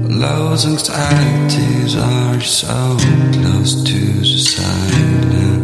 Lows 0.09 0.65
anxieties 0.65 1.95
are 1.97 2.41
so 2.41 2.97
close 3.33 3.83
to 3.83 3.99
the 4.21 4.39
silence. 4.39 5.54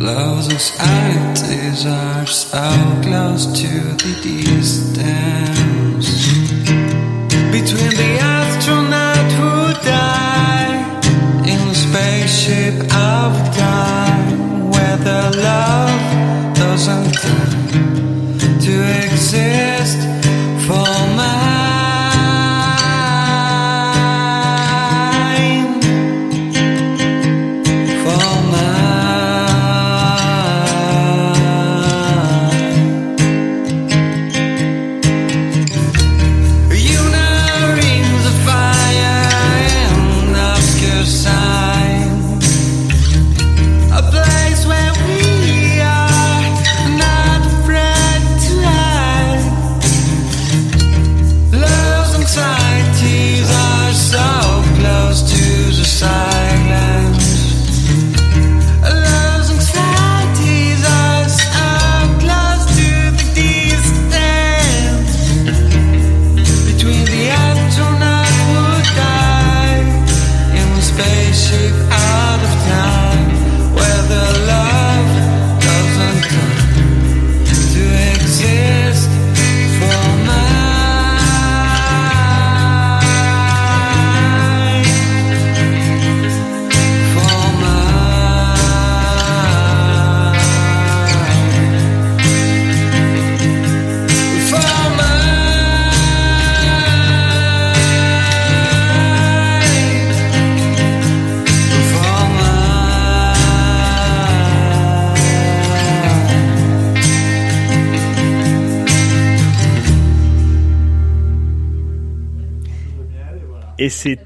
Lows 0.00 0.48
anxieties 0.48 1.84
are 1.84 2.24
so 2.24 2.70
close 3.02 3.46
to 3.46 3.68
the 4.02 4.14
distance. 4.22 6.08
Between 7.50 7.94
the 7.96 8.18
astronaut 8.20 9.32
who 9.32 9.74
died 9.84 11.04
in 11.48 11.58
the 11.66 11.74
spaceship 11.74 12.74
of 12.94 13.32
time, 13.56 14.70
where 14.70 14.98
the 14.98 15.22
love 15.42 16.54
doesn't 16.54 17.14
to 18.60 18.74
exist 19.04 19.67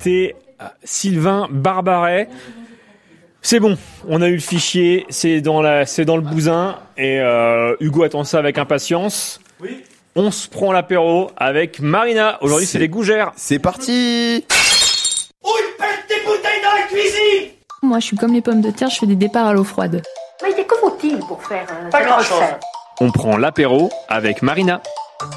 c'était 0.03 0.35
euh, 0.61 0.65
Sylvain 0.83 1.47
Barbaret. 1.51 2.29
C'est 3.41 3.61
bon, 3.61 3.77
on 4.09 4.20
a 4.20 4.29
eu 4.29 4.35
le 4.35 4.41
fichier, 4.41 5.07
c'est 5.11 5.41
dans 5.41 5.62
la, 5.62 5.87
c'est 5.87 6.05
dans 6.05 6.16
le 6.16 6.23
bousin 6.23 6.79
et 6.97 7.20
euh, 7.20 7.77
Hugo 7.81 8.03
attend 8.03 8.24
ça 8.24 8.39
avec 8.39 8.59
impatience. 8.59 9.41
Oui. 9.61 9.83
On 10.15 10.31
se 10.31 10.49
prend 10.49 10.73
l'apéro 10.73 11.31
avec 11.37 11.81
Marina. 11.81 12.39
Aujourd'hui, 12.43 12.66
c'est 12.66 12.79
les 12.79 12.89
gougères. 12.89 13.33
C'est 13.37 13.59
parti. 13.59 14.45
Pète 15.79 16.07
tes 16.09 16.24
bouteilles 16.24 16.62
dans 16.62 16.77
la 16.77 16.87
cuisine? 16.87 17.51
Moi, 17.83 17.99
je 18.01 18.07
suis 18.07 18.16
comme 18.16 18.33
les 18.33 18.43
pommes 18.43 18.61
de 18.61 18.70
terre, 18.70 18.91
je 18.91 18.99
fais 18.99 19.07
des 19.07 19.16
départs 19.16 19.47
à 19.47 19.53
l'eau 19.53 19.65
froide. 19.65 20.03
Mais 20.43 20.65
que 20.65 20.77
faut-il 20.77 21.19
pour 21.20 21.43
faire 21.43 21.66
euh, 21.70 21.91
Pas 21.91 22.05
grand-chose. 22.05 22.43
On 23.01 23.11
prend 23.11 23.37
l'apéro 23.37 23.91
avec 24.09 24.43
Marina. 24.43 24.83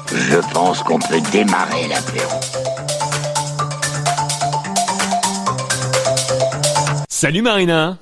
Je 0.08 0.38
pense 0.52 0.82
qu'on 0.82 0.98
peut 0.98 1.20
démarrer 1.32 1.88
l'apéro. 1.88 2.40
Salut 7.18 7.40
Marina. 7.40 7.96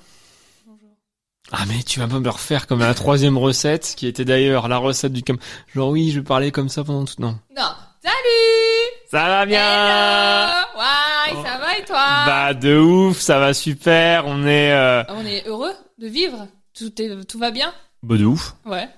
Ah 1.52 1.62
mais 1.68 1.84
tu 1.84 2.00
vas 2.00 2.08
pas 2.08 2.18
me 2.18 2.28
refaire 2.28 2.66
comme 2.66 2.80
la 2.80 2.94
troisième 2.94 3.38
recette, 3.38 3.94
qui 3.96 4.08
était 4.08 4.24
d'ailleurs 4.24 4.66
la 4.66 4.78
recette 4.78 5.12
du 5.12 5.22
cam. 5.22 5.38
Genre 5.72 5.88
oui, 5.90 6.10
je 6.10 6.18
parlais 6.18 6.50
comme 6.50 6.68
ça 6.68 6.82
pendant 6.82 7.04
tout. 7.04 7.14
Non. 7.20 7.38
Non. 7.56 7.70
Salut 8.02 8.90
Ça 9.08 9.28
va 9.28 9.46
bien 9.46 10.50
Ouais, 10.76 11.44
ça 11.44 11.58
va 11.58 11.78
et 11.78 11.84
toi? 11.84 12.24
Bah 12.26 12.54
de 12.54 12.76
ouf, 12.76 13.20
ça 13.20 13.38
va 13.38 13.54
super. 13.54 14.26
On 14.26 14.44
est. 14.48 14.72
Euh... 14.72 15.04
On 15.10 15.24
est 15.24 15.46
heureux 15.46 15.74
de 15.98 16.08
vivre 16.08 16.48
tout, 16.76 17.00
est, 17.00 17.24
tout 17.24 17.38
va 17.38 17.52
bien? 17.52 17.72
Bah 18.02 18.16
de 18.16 18.24
ouf. 18.24 18.56
Ouais. 18.66 18.88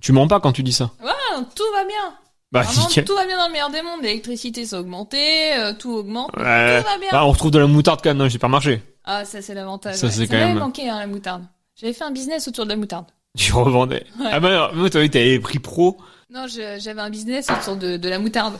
Tu 0.00 0.12
mens 0.12 0.26
pas 0.26 0.40
quand 0.40 0.52
tu 0.52 0.62
dis 0.62 0.72
ça? 0.72 0.90
Ouais, 1.02 1.10
tout 1.54 1.70
va 1.74 1.84
bien. 1.84 2.14
Bah 2.50 2.62
Vraiment, 2.62 2.86
tout 2.86 3.14
va 3.14 3.26
bien 3.26 3.36
dans 3.36 3.48
le 3.48 3.52
meilleur 3.52 3.70
des 3.70 3.82
mondes. 3.82 4.00
L'électricité 4.00 4.64
s'est 4.64 4.76
augmentée, 4.76 5.52
euh, 5.58 5.74
tout 5.74 5.92
augmente. 5.92 6.34
Ouais. 6.34 6.80
Tout 6.80 6.88
va 6.88 6.98
bien. 6.98 7.10
Bah, 7.12 7.26
on 7.26 7.32
retrouve 7.32 7.50
de 7.50 7.58
la 7.58 7.66
moutarde 7.66 8.00
quand 8.02 8.08
même 8.08 8.16
dans 8.16 8.24
les 8.24 8.30
supermarchés. 8.30 8.82
Ah, 9.04 9.24
ça 9.24 9.40
c'est 9.42 9.54
l'avantage. 9.54 9.96
Ça, 9.96 10.06
ouais. 10.06 10.12
c'est 10.12 10.26
quand 10.26 10.34
m'avait 10.34 10.46
même- 10.46 10.58
manqué 10.58 10.88
hein, 10.88 10.98
la 10.98 11.06
moutarde. 11.06 11.44
J'avais 11.76 11.92
fait 11.92 12.04
un 12.04 12.10
business 12.10 12.46
autour 12.48 12.64
de 12.64 12.70
la 12.70 12.76
moutarde. 12.76 13.06
Tu 13.36 13.52
revendais. 13.52 14.04
Ouais. 14.18 14.26
Ah 14.32 14.40
bah 14.40 14.70
non, 14.74 14.88
toi 14.88 15.08
t'avais 15.08 15.38
pris 15.38 15.58
pro. 15.58 15.96
Non, 16.30 16.46
je- 16.46 16.78
j'avais 16.80 17.00
un 17.00 17.10
business 17.10 17.48
autour 17.50 17.76
de, 17.76 17.96
de 17.96 18.08
la 18.08 18.18
moutarde. 18.18 18.58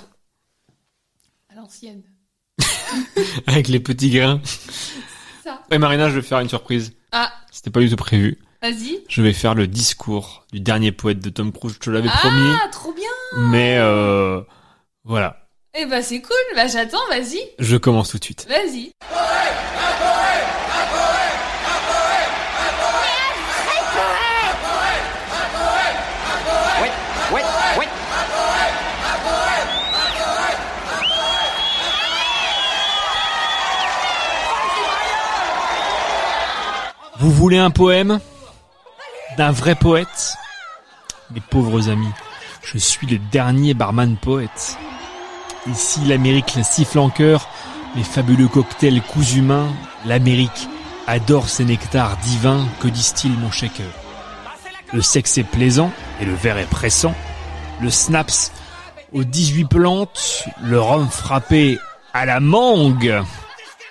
l'ancienne. 1.54 2.02
avec 3.46 3.68
les 3.68 3.80
petits 3.80 4.10
grains. 4.10 4.40
Ça. 5.44 5.60
Et 5.70 5.78
Marina, 5.78 6.08
je 6.08 6.16
vais 6.16 6.22
faire 6.22 6.40
une 6.40 6.48
surprise. 6.48 6.92
Ah, 7.12 7.32
C'était 7.50 7.70
pas 7.70 7.80
du 7.80 7.90
tout 7.90 7.96
prévu. 7.96 8.38
vas-y. 8.62 9.02
Je 9.08 9.22
vais 9.22 9.32
faire 9.32 9.54
le 9.54 9.66
discours 9.66 10.46
du 10.52 10.60
dernier 10.60 10.92
poète 10.92 11.20
de 11.20 11.30
Tom 11.30 11.52
Cruise. 11.52 11.74
Je 11.74 11.78
te 11.78 11.90
l'avais 11.90 12.08
promis. 12.08 12.52
Ah, 12.64 12.68
trop 12.70 12.92
bien. 12.92 13.08
Mais 13.50 13.76
euh, 13.78 14.40
voilà. 15.04 15.48
Eh 15.74 15.86
bah 15.86 16.02
c'est 16.02 16.20
cool. 16.20 16.36
Bah 16.56 16.66
j'attends, 16.66 17.06
vas-y. 17.08 17.40
Je 17.58 17.76
commence 17.76 18.10
tout 18.10 18.18
de 18.18 18.24
suite. 18.24 18.46
Vas-y. 18.48 18.90
Vous 37.20 37.30
voulez 37.30 37.58
un 37.58 37.68
poème 37.68 38.18
d'un 39.36 39.52
vrai 39.52 39.74
poète? 39.74 40.36
Mes 41.30 41.42
pauvres 41.42 41.90
amis, 41.90 42.08
je 42.62 42.78
suis 42.78 43.06
le 43.06 43.18
dernier 43.18 43.74
barman 43.74 44.16
poète. 44.16 44.78
Ici 45.70 46.00
l'Amérique 46.06 46.54
la 46.56 46.62
siffle 46.62 46.98
en 46.98 47.10
cœur, 47.10 47.46
les 47.94 48.04
fabuleux 48.04 48.48
cocktails 48.48 49.02
coups 49.02 49.34
humains, 49.34 49.68
l'Amérique 50.06 50.66
adore 51.06 51.50
ses 51.50 51.66
nectars 51.66 52.16
divins, 52.24 52.66
que 52.80 52.88
disent-ils 52.88 53.36
mon 53.38 53.50
shaker. 53.50 53.92
Le 54.94 55.02
sexe 55.02 55.36
est 55.36 55.44
plaisant 55.44 55.92
et 56.22 56.24
le 56.24 56.34
verre 56.34 56.56
est 56.56 56.70
pressant, 56.70 57.14
le 57.82 57.90
snaps 57.90 58.50
aux 59.12 59.24
18 59.24 59.66
plantes, 59.66 60.44
le 60.62 60.80
rhum 60.80 61.06
frappé 61.10 61.78
à 62.14 62.24
la 62.24 62.40
mangue. 62.40 63.22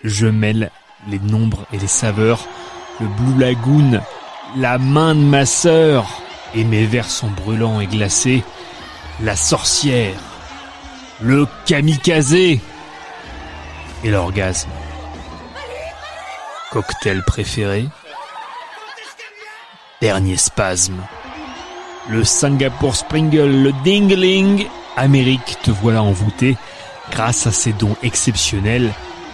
Je 0.04 0.26
mêle 0.26 0.72
les 1.08 1.20
nombres 1.20 1.68
et 1.72 1.78
les 1.78 1.88
saveurs, 1.88 2.48
le 3.00 3.08
Blue 3.08 3.40
Lagoon, 3.40 4.02
la 4.56 4.78
main 4.78 5.16
de 5.16 5.22
ma 5.22 5.46
sœur, 5.46 6.22
et 6.56 6.64
mes 6.64 6.86
vers 6.86 7.10
sont 7.10 7.30
brûlants 7.30 7.80
et 7.80 7.88
glacés, 7.88 8.44
la 9.22 9.36
sorcière, 9.36 10.20
le 11.22 11.48
kamikaze 11.66 12.34
et 12.34 12.62
l'orgasme. 14.04 14.70
Cocktail 16.72 17.24
préféré, 17.26 17.88
dernier 20.02 20.38
spasme, 20.38 21.02
le 22.10 22.24
Singapour 22.24 22.96
Springle, 22.96 23.64
le 23.64 23.72
Dingling, 23.84 24.68
Amérique, 24.98 25.58
te 25.64 25.72
voilà 25.72 26.04
envoûté 26.04 26.58
grâce 27.12 27.48
à 27.48 27.52
ces 27.52 27.72
dons 27.72 27.96
exceptionnels. 28.04 28.92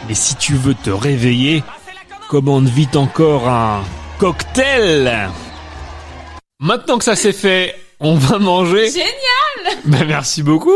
Mais 0.08 0.14
si 0.14 0.36
tu 0.36 0.54
veux 0.54 0.76
te 0.76 0.90
réveiller, 0.90 1.64
commande 2.30 2.68
vite 2.68 2.96
encore 2.96 3.48
un 3.48 3.84
cocktail. 4.20 5.30
Maintenant 6.60 6.98
que 6.98 7.04
ça 7.04 7.16
c'est 7.16 7.34
fait, 7.34 7.76
on 8.00 8.16
va 8.16 8.40
manger. 8.40 8.90
Génial. 8.90 9.78
Ben 9.86 10.06
merci 10.08 10.44
beaucoup. 10.44 10.72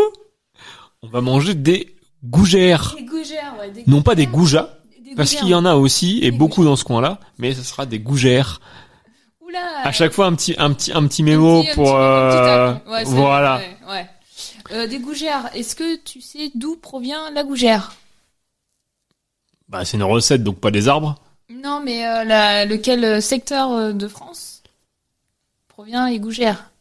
On 1.02 1.08
va 1.08 1.22
manger 1.22 1.56
des 1.56 1.96
gougères. 2.24 2.96
Des 2.98 3.04
gougères, 3.06 3.54
ouais. 3.60 3.72
Des 3.72 3.84
Non 3.88 4.02
pas 4.02 4.16
des 4.16 4.28
goujats, 4.28 4.78
Des 5.04 5.16
parce 5.16 5.34
qu'il 5.34 5.48
y 5.48 5.56
en 5.56 5.66
a 5.66 5.76
aussi 5.76 6.20
et 6.24 6.32
beaucoup 6.32 6.64
dans 6.66 6.76
ce 6.76 6.84
coin-là, 6.84 7.20
mais 7.38 7.54
ce 7.54 7.64
sera 7.64 7.86
des 7.86 8.00
gougères. 8.00 8.60
Oula. 9.42 9.60
À 9.84 9.92
chaque 9.92 10.12
fois 10.12 10.26
un 10.28 10.36
petit 10.36 10.56
un 10.58 10.74
petit 10.74 10.92
un 10.92 11.08
petit 11.08 11.24
mémo 11.24 11.62
un 11.62 11.74
pour 11.74 11.86
petit- 11.86 11.94
euh. 11.96 12.74
Ouais, 12.88 13.04
voilà. 13.06 13.58
ouais, 13.58 13.78
ouais. 13.90 14.10
Euh, 14.72 14.88
des 14.88 15.00
gougères. 15.00 15.50
Est-ce 15.56 15.76
que 15.76 15.96
tu 16.04 16.22
sais 16.22 16.52
d'où 16.54 16.76
provient 16.76 17.32
la 17.34 17.44
gougère? 17.44 17.94
Bah 19.68 19.86
c'est 19.86 19.98
une 19.98 20.04
recette 20.04 20.44
donc 20.44 20.60
pas 20.60 20.70
des 20.72 20.88
arbres. 20.88 21.16
Non, 21.50 21.82
mais 21.84 22.06
euh, 22.06 22.24
la- 22.24 22.66
lequel 22.66 23.04
euh, 23.04 23.22
secteur 23.22 23.72
euh, 23.72 23.92
de 23.94 24.08
France 24.08 24.62
provient 25.68 26.08
les 26.10 26.20
gougères 26.20 26.72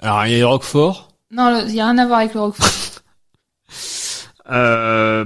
Alors 0.00 0.26
il 0.26 0.32
y 0.32 0.34
a 0.34 0.38
les 0.38 0.44
Roquefort. 0.44 1.08
Non, 1.30 1.64
il 1.66 1.74
y 1.74 1.80
a 1.80 1.86
rien 1.86 1.98
à 1.98 2.06
voir 2.06 2.20
avec 2.20 2.34
le 2.34 2.40
roquefort. 2.40 2.68
Euh, 4.50 5.24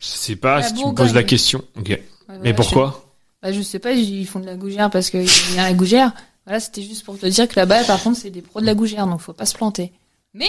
je 0.00 0.06
sais 0.06 0.36
pas 0.36 0.56
La 0.60 0.62
si 0.62 0.74
tu 0.74 0.86
me 0.86 0.94
poses 0.94 1.12
la 1.14 1.22
question. 1.22 1.62
Ok. 1.78 2.00
voilà, 2.26 2.40
Mais 2.42 2.54
pourquoi 2.54 3.04
Bah, 3.42 3.52
je 3.52 3.60
sais 3.60 3.78
pas, 3.78 3.92
ils 3.92 4.26
font 4.26 4.40
de 4.40 4.46
la 4.46 4.56
gougère 4.56 4.88
parce 4.90 5.10
qu'il 5.10 5.24
y 5.54 5.58
a 5.58 5.64
la 5.64 5.74
gougère. 5.74 6.12
Voilà, 6.46 6.60
c'était 6.60 6.80
juste 6.82 7.04
pour 7.04 7.18
te 7.18 7.26
dire 7.26 7.46
que 7.46 7.56
là-bas, 7.56 7.84
par 7.84 8.02
contre, 8.02 8.18
c'est 8.18 8.30
des 8.30 8.40
pros 8.40 8.60
de 8.62 8.66
la 8.66 8.74
gougère, 8.74 9.06
donc 9.06 9.20
faut 9.20 9.34
pas 9.34 9.44
se 9.44 9.54
planter. 9.54 9.92
Mais, 10.32 10.48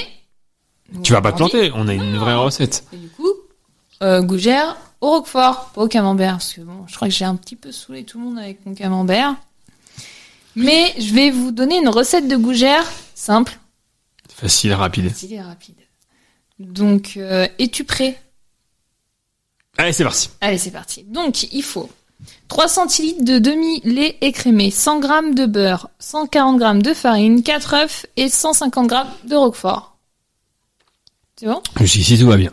Tu 1.03 1.11
vas 1.11 1.21
pas 1.21 1.33
te 1.33 1.37
planter. 1.37 1.71
On 1.75 1.87
a 1.89 1.93
une 1.93 2.15
vraie 2.17 2.35
recette. 2.35 2.85
et 2.93 2.97
du 2.97 3.09
coup, 3.09 3.27
euh, 4.01 4.21
gougère 4.21 4.77
au 5.01 5.09
roquefort, 5.11 5.71
pas 5.73 5.81
au 5.83 5.87
camembert, 5.87 6.33
parce 6.33 6.53
que 6.53 6.61
bon, 6.61 6.85
je 6.87 6.95
crois 6.95 7.07
que 7.07 7.13
j'ai 7.13 7.25
un 7.25 7.35
petit 7.35 7.55
peu 7.55 7.71
saoulé 7.71 8.03
tout 8.03 8.17
le 8.19 8.25
monde 8.25 8.39
avec 8.39 8.65
mon 8.65 8.73
camembert. 8.73 9.35
Mais 10.55 10.93
je 10.97 11.13
vais 11.13 11.31
vous 11.31 11.51
donner 11.51 11.77
une 11.79 11.89
recette 11.89 12.27
de 12.27 12.37
gougère 12.37 12.85
simple, 13.13 13.57
Facile 14.33 14.71
et 14.71 14.75
rapide. 14.75 15.09
facile 15.09 15.33
et 15.33 15.41
rapide. 15.41 15.75
Donc, 16.59 17.13
euh, 17.17 17.47
es-tu 17.59 17.83
prêt? 17.83 18.21
Allez 19.77 19.91
c'est 19.93 20.03
parti. 20.05 20.29
Allez, 20.41 20.57
c'est 20.57 20.71
parti. 20.71 21.03
Donc, 21.03 21.51
il 21.51 21.63
faut 21.63 21.89
3 22.47 22.67
centilitres 22.69 23.23
de 23.25 23.39
demi-lait 23.39 24.17
écrémé, 24.21 24.71
100 24.71 25.01
g 25.01 25.07
de 25.33 25.45
beurre, 25.45 25.89
140 25.99 26.59
g 26.61 26.81
de 26.81 26.93
farine, 26.93 27.43
4 27.43 27.73
œufs 27.73 28.05
et 28.15 28.29
150 28.29 28.89
g 28.89 28.95
de 29.25 29.35
roquefort. 29.35 29.97
C'est 31.37 31.47
bon? 31.47 31.61
Jusqu'ici 31.81 32.17
tout 32.17 32.27
va 32.27 32.37
bien. 32.37 32.51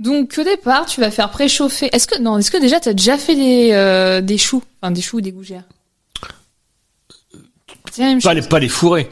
Donc, 0.00 0.34
au 0.38 0.42
départ, 0.42 0.86
tu 0.86 1.00
vas 1.00 1.10
faire 1.10 1.30
préchauffer. 1.30 1.88
Est-ce 1.92 2.06
que, 2.08 2.18
non, 2.20 2.38
est-ce 2.38 2.50
que 2.50 2.56
déjà 2.58 2.80
tu 2.80 2.88
as 2.88 2.94
déjà 2.94 3.16
fait 3.16 3.36
des, 3.36 3.70
euh, 3.72 4.20
des 4.20 4.38
choux? 4.38 4.62
Enfin, 4.82 4.90
des 4.90 5.00
choux 5.02 5.18
ou 5.18 5.20
des 5.20 5.32
gougères? 5.32 5.64
C'est 7.92 8.02
la 8.02 8.08
même 8.08 8.20
chose. 8.20 8.24
Pas 8.28 8.34
les 8.34 8.42
pas 8.42 8.58
les 8.58 8.68
fourrés. 8.68 9.08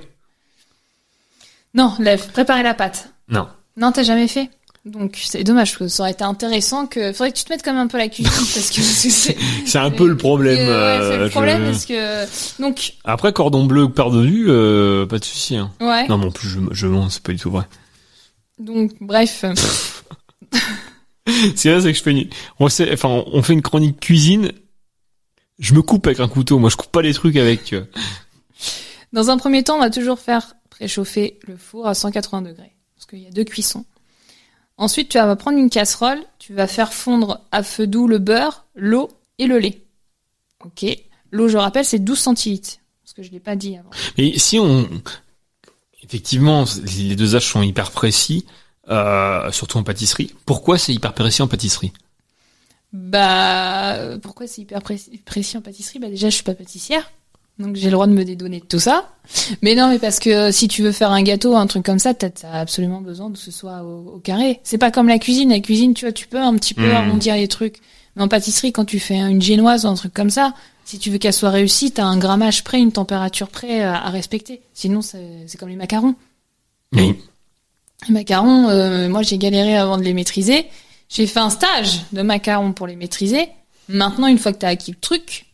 Non, 1.74 1.94
lève, 1.98 2.30
préparer 2.32 2.62
la 2.62 2.74
pâte. 2.74 3.10
Non. 3.28 3.46
Non, 3.76 3.92
t'as 3.92 4.02
jamais 4.02 4.28
fait? 4.28 4.50
Donc 4.84 5.20
c'est 5.22 5.44
dommage 5.44 5.70
parce 5.70 5.78
que 5.78 5.86
ça 5.88 6.02
aurait 6.02 6.10
été 6.10 6.24
intéressant 6.24 6.86
que 6.88 7.12
faudrait 7.12 7.30
que 7.30 7.38
tu 7.38 7.44
te 7.44 7.52
mettes 7.52 7.62
quand 7.64 7.72
même 7.72 7.82
un 7.82 7.86
peu 7.86 7.98
à 7.98 8.00
la 8.00 8.08
cuisine 8.08 8.32
parce 8.54 8.70
que 8.72 8.82
c'est 8.82 9.36
C'est 9.64 9.78
un 9.78 9.92
peu 9.92 10.08
le 10.08 10.16
problème. 10.16 10.58
Euh, 10.58 10.98
ouais, 10.98 11.06
c'est 11.08 11.20
euh, 11.20 11.24
le 11.24 11.30
problème 11.30 11.60
je- 11.60 11.70
parce 11.70 11.86
que 11.86 12.60
donc 12.62 12.94
Après 13.04 13.32
cordon 13.32 13.64
bleu 13.64 13.88
par-dessus, 13.88 14.46
euh, 14.48 15.06
pas 15.06 15.20
de 15.20 15.24
souci. 15.24 15.54
Hein. 15.56 15.70
Ouais. 15.80 16.08
Non, 16.08 16.18
mais 16.18 16.26
en 16.26 16.30
plus 16.32 16.48
je, 16.48 16.58
je 16.72 16.86
mens, 16.88 17.08
c'est 17.10 17.22
pas 17.22 17.30
du 17.30 17.38
tout 17.38 17.52
vrai. 17.52 17.62
donc 18.58 18.90
bref 19.00 19.44
Ce 21.28 21.62
qu'il 21.62 21.70
y 21.70 21.74
a, 21.74 21.80
c'est 21.80 21.92
que 21.92 21.98
je 21.98 22.02
fais 22.02 22.10
une, 22.10 22.28
on 22.58 22.68
sait, 22.68 22.92
enfin, 22.92 23.22
on 23.26 23.42
fait 23.42 23.52
une 23.52 23.62
chronique 23.62 24.00
cuisine. 24.00 24.52
Je 25.58 25.74
me 25.74 25.82
coupe 25.82 26.06
avec 26.06 26.20
un 26.20 26.28
couteau. 26.28 26.58
Moi, 26.58 26.70
je 26.70 26.76
coupe 26.76 26.90
pas 26.90 27.02
les 27.02 27.14
trucs 27.14 27.36
avec. 27.36 27.72
euh, 27.72 27.84
dans 29.12 29.30
un 29.30 29.36
premier 29.36 29.62
temps 29.62 29.76
on 29.76 29.80
va 29.80 29.90
toujours 29.90 30.18
faire 30.18 30.54
préchauffer 30.70 31.38
le 31.46 31.56
four 31.56 31.86
à 31.86 31.94
180 31.94 32.42
degrés 32.42 32.72
parce 32.96 33.06
qu'il 33.06 33.18
y 33.20 33.26
a 33.26 33.30
deux 33.30 33.44
cuissons. 33.44 33.84
Ensuite 34.78 35.10
tu 35.10 35.18
vas 35.18 35.36
prendre 35.36 35.58
une 35.58 35.70
casserole, 35.70 36.18
tu 36.38 36.54
vas 36.54 36.66
faire 36.66 36.92
fondre 36.92 37.40
à 37.52 37.62
feu 37.62 37.86
doux 37.86 38.08
le 38.08 38.18
beurre, 38.18 38.64
l'eau 38.74 39.10
et 39.38 39.46
le 39.46 39.58
lait. 39.58 39.82
Ok. 40.64 40.86
L'eau 41.30 41.48
je 41.48 41.58
rappelle 41.58 41.84
c'est 41.84 41.98
12 41.98 42.18
centilitres 42.18 42.78
parce 43.04 43.12
que 43.12 43.22
je 43.22 43.30
l'ai 43.30 43.40
pas 43.40 43.54
dit 43.54 43.76
avant. 43.76 43.90
Mais 44.16 44.38
si 44.38 44.58
on, 44.58 44.88
effectivement, 46.02 46.64
les 46.98 47.14
deux 47.16 47.36
âges 47.36 47.46
sont 47.46 47.62
hyper 47.62 47.90
précis, 47.90 48.46
euh, 48.90 49.50
surtout 49.52 49.78
en 49.78 49.82
pâtisserie. 49.82 50.34
Pourquoi 50.46 50.78
c'est 50.78 50.92
hyper 50.94 51.12
précis 51.14 51.42
en 51.42 51.48
pâtisserie? 51.48 51.92
Bah, 52.92 54.18
pourquoi 54.20 54.46
c'est 54.46 54.60
hyper 54.62 54.82
précis, 54.82 55.20
précis 55.24 55.56
en 55.56 55.62
pâtisserie? 55.62 55.98
Bah 55.98 56.08
déjà, 56.10 56.28
je 56.28 56.34
suis 56.34 56.44
pas 56.44 56.54
pâtissière, 56.54 57.10
donc 57.58 57.76
j'ai 57.76 57.86
le 57.86 57.92
droit 57.92 58.06
de 58.06 58.12
me 58.12 58.22
dédonner 58.24 58.60
de 58.60 58.66
tout 58.66 58.78
ça. 58.80 59.08
Mais 59.62 59.74
non, 59.74 59.88
mais 59.88 59.98
parce 59.98 60.18
que 60.18 60.50
si 60.50 60.68
tu 60.68 60.82
veux 60.82 60.92
faire 60.92 61.10
un 61.10 61.22
gâteau, 61.22 61.56
un 61.56 61.66
truc 61.66 61.84
comme 61.86 61.98
ça, 61.98 62.12
t'as 62.12 62.28
as 62.46 62.60
absolument 62.60 63.00
besoin 63.00 63.30
de 63.30 63.34
que 63.34 63.42
ce 63.42 63.50
soit 63.50 63.82
au, 63.82 64.16
au 64.16 64.18
carré. 64.18 64.60
C'est 64.62 64.76
pas 64.78 64.90
comme 64.90 65.08
la 65.08 65.18
cuisine. 65.18 65.48
La 65.50 65.60
cuisine, 65.60 65.94
tu 65.94 66.04
vois, 66.04 66.12
tu 66.12 66.26
peux 66.28 66.40
un 66.40 66.54
petit 66.56 66.74
peu 66.74 66.88
Mhm. 66.88 66.92
arrondir 66.94 67.34
les 67.36 67.48
trucs. 67.48 67.78
Mais 68.14 68.22
en 68.22 68.28
pâtisserie, 68.28 68.72
quand 68.72 68.84
tu 68.84 69.00
fais 69.00 69.16
une 69.16 69.40
génoise 69.40 69.86
ou 69.86 69.88
un 69.88 69.94
truc 69.94 70.12
comme 70.12 70.28
ça, 70.28 70.52
si 70.84 70.98
tu 70.98 71.08
veux 71.10 71.16
qu'elle 71.16 71.32
soit 71.32 71.48
réussie, 71.48 71.92
t'as 71.92 72.04
un 72.04 72.18
grammage 72.18 72.62
près, 72.62 72.78
une 72.78 72.92
température 72.92 73.48
près 73.48 73.80
à, 73.80 74.02
à 74.04 74.10
respecter. 74.10 74.60
Sinon, 74.74 75.00
c'est 75.00 75.44
c'est 75.46 75.56
comme 75.56 75.70
les 75.70 75.76
macarons. 75.76 76.14
Oui. 76.92 77.14
Les 78.08 78.14
macarons, 78.14 78.68
euh, 78.68 79.08
moi 79.08 79.22
j'ai 79.22 79.38
galéré 79.38 79.76
avant 79.76 79.96
de 79.98 80.02
les 80.02 80.12
maîtriser. 80.14 80.66
J'ai 81.08 81.26
fait 81.26 81.40
un 81.40 81.50
stage 81.50 82.00
de 82.12 82.22
macarons 82.22 82.72
pour 82.72 82.86
les 82.86 82.96
maîtriser. 82.96 83.48
Maintenant, 83.88 84.26
une 84.28 84.38
fois 84.38 84.52
que 84.52 84.58
t'as 84.58 84.68
acquis 84.68 84.92
le 84.92 84.96
truc, 84.98 85.46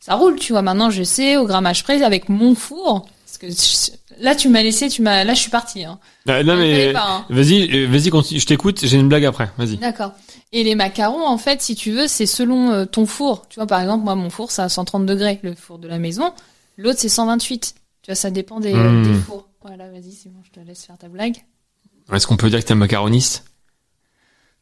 ça 0.00 0.14
roule, 0.14 0.36
tu 0.38 0.52
vois. 0.52 0.62
Maintenant, 0.62 0.90
je 0.90 1.02
sais 1.02 1.36
au 1.36 1.46
grammage 1.46 1.82
près 1.84 2.02
avec 2.02 2.28
mon 2.28 2.54
four. 2.54 3.06
Parce 3.24 3.38
que 3.38 3.48
je- 3.50 4.22
là, 4.22 4.34
tu 4.34 4.48
m'as 4.48 4.62
laissé, 4.62 4.88
tu 4.88 5.02
m'as, 5.02 5.22
là, 5.24 5.34
je 5.34 5.40
suis 5.40 5.50
partie. 5.50 5.84
Hein. 5.84 5.98
Euh, 6.28 6.42
Non 6.42 6.54
Il 6.54 6.58
mais 6.60 6.92
hein. 6.96 7.24
vas-y, 7.30 7.84
euh, 7.84 7.88
vas-y, 7.88 8.10
continue. 8.10 8.40
Je 8.40 8.46
t'écoute. 8.46 8.80
J'ai 8.84 8.96
une 8.98 9.08
blague 9.08 9.24
après. 9.24 9.50
Vas-y. 9.58 9.76
D'accord. 9.76 10.12
Et 10.52 10.62
les 10.64 10.74
macarons, 10.74 11.26
en 11.26 11.38
fait, 11.38 11.62
si 11.62 11.74
tu 11.74 11.90
veux, 11.92 12.06
c'est 12.08 12.26
selon 12.26 12.70
euh, 12.70 12.84
ton 12.84 13.06
four. 13.06 13.46
Tu 13.48 13.56
vois, 13.56 13.66
par 13.66 13.80
exemple, 13.80 14.04
moi, 14.04 14.14
mon 14.14 14.30
four, 14.30 14.50
c'est 14.50 14.62
à 14.62 14.68
130 14.68 15.06
degrés, 15.06 15.40
le 15.42 15.54
four 15.54 15.78
de 15.78 15.88
la 15.88 15.98
maison. 15.98 16.32
L'autre, 16.76 16.98
c'est 16.98 17.08
128. 17.08 17.74
Tu 18.02 18.10
vois, 18.10 18.14
ça 18.16 18.30
dépend 18.30 18.60
des, 18.60 18.74
Hmm. 18.74 19.02
des 19.04 19.14
fours. 19.20 19.48
Voilà, 19.62 19.88
vas-y, 19.90 20.12
c'est 20.12 20.28
bon, 20.28 20.40
je 20.44 20.50
te 20.60 20.64
laisse 20.66 20.84
faire 20.84 20.98
ta 20.98 21.08
blague. 21.08 21.36
Est-ce 22.12 22.26
qu'on 22.26 22.36
peut 22.36 22.50
dire 22.50 22.60
que 22.60 22.64
t'es 22.66 22.72
un 22.72 22.76
macaroniste? 22.76 23.44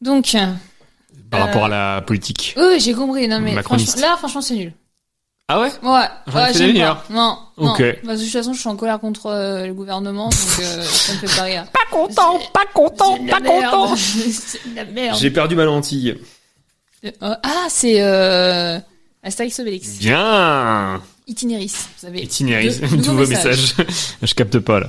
Donc, 0.01 0.35
Par 1.29 1.41
Euh, 1.41 1.45
rapport 1.45 1.65
à 1.65 1.69
la 1.69 2.01
politique. 2.01 2.53
oui, 2.57 2.79
j'ai 2.79 2.93
compris. 2.93 3.27
Non, 3.27 3.39
mais 3.39 3.61
franchement, 3.63 3.93
là, 4.01 4.15
franchement, 4.17 4.41
c'est 4.41 4.55
nul. 4.55 4.73
Ah 5.49 5.59
ouais? 5.59 5.71
Ouais, 5.83 6.05
J'en 6.27 6.63
ai 6.63 6.73
ouais 6.73 6.79
pas. 6.79 7.03
Non. 7.09 7.37
Ok. 7.57 7.79
De 7.81 8.15
toute 8.17 8.29
façon, 8.31 8.53
je 8.53 8.59
suis 8.59 8.69
en 8.69 8.75
colère 8.77 8.99
contre 8.99 9.25
euh, 9.27 9.67
le 9.67 9.73
gouvernement, 9.73 10.29
donc 10.29 10.59
euh, 10.59 10.83
ça 10.83 11.13
me 11.13 11.17
fait 11.19 11.35
pas 11.35 11.43
rire. 11.43 11.65
Pas 11.73 11.79
content, 11.91 12.39
pas 12.53 12.65
content, 12.73 13.17
pas 13.27 13.41
content. 13.41 13.95
C'est 13.97 14.69
de 14.69 14.75
la 14.75 14.85
merde. 14.85 15.17
J'ai 15.19 15.31
perdu 15.31 15.55
ma 15.55 15.65
lentille. 15.65 16.17
Euh, 17.05 17.11
ah, 17.21 17.65
c'est 17.67 18.01
euh, 18.01 18.79
Astérix 19.21 19.59
Obélix. 19.59 19.97
Bien 19.97 21.01
Itinéris, 21.27 21.73
vous 21.75 21.99
savez. 22.07 22.21
Itinéris, 22.23 22.79
nouveau 22.91 23.27
message. 23.27 23.75
Je 24.23 24.33
capte 24.33 24.59
pas 24.59 24.79
là. 24.79 24.87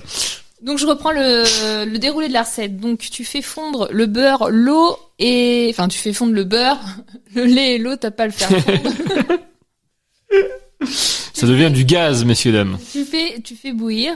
Donc 0.65 0.79
je 0.79 0.87
reprends 0.87 1.13
le, 1.13 1.85
le 1.85 1.99
déroulé 1.99 2.29
de 2.29 2.33
la 2.33 2.43
recette. 2.43 2.79
Donc 2.79 2.99
tu 2.99 3.25
fais 3.25 3.43
fondre 3.43 3.89
le 3.93 4.07
beurre, 4.07 4.49
l'eau 4.51 4.97
et 5.19 5.69
enfin 5.71 5.89
tu 5.89 5.99
fais 5.99 6.13
fondre 6.13 6.33
le 6.33 6.45
beurre, 6.45 6.81
le 7.35 7.45
lait 7.45 7.75
et 7.75 7.79
l'eau, 7.79 7.97
t'as 7.97 8.11
pas 8.11 8.25
à 8.25 8.27
le 8.27 8.33
faire 8.33 8.49
fondre. 8.49 8.91
Ça 11.35 11.47
devient 11.47 11.71
du 11.71 11.85
gaz, 11.85 12.25
messieurs 12.25 12.53
dames. 12.53 12.79
tu 12.93 13.05
fais 13.05 13.41
tu 13.43 13.57
fais 13.57 13.73
bouillir 13.73 14.15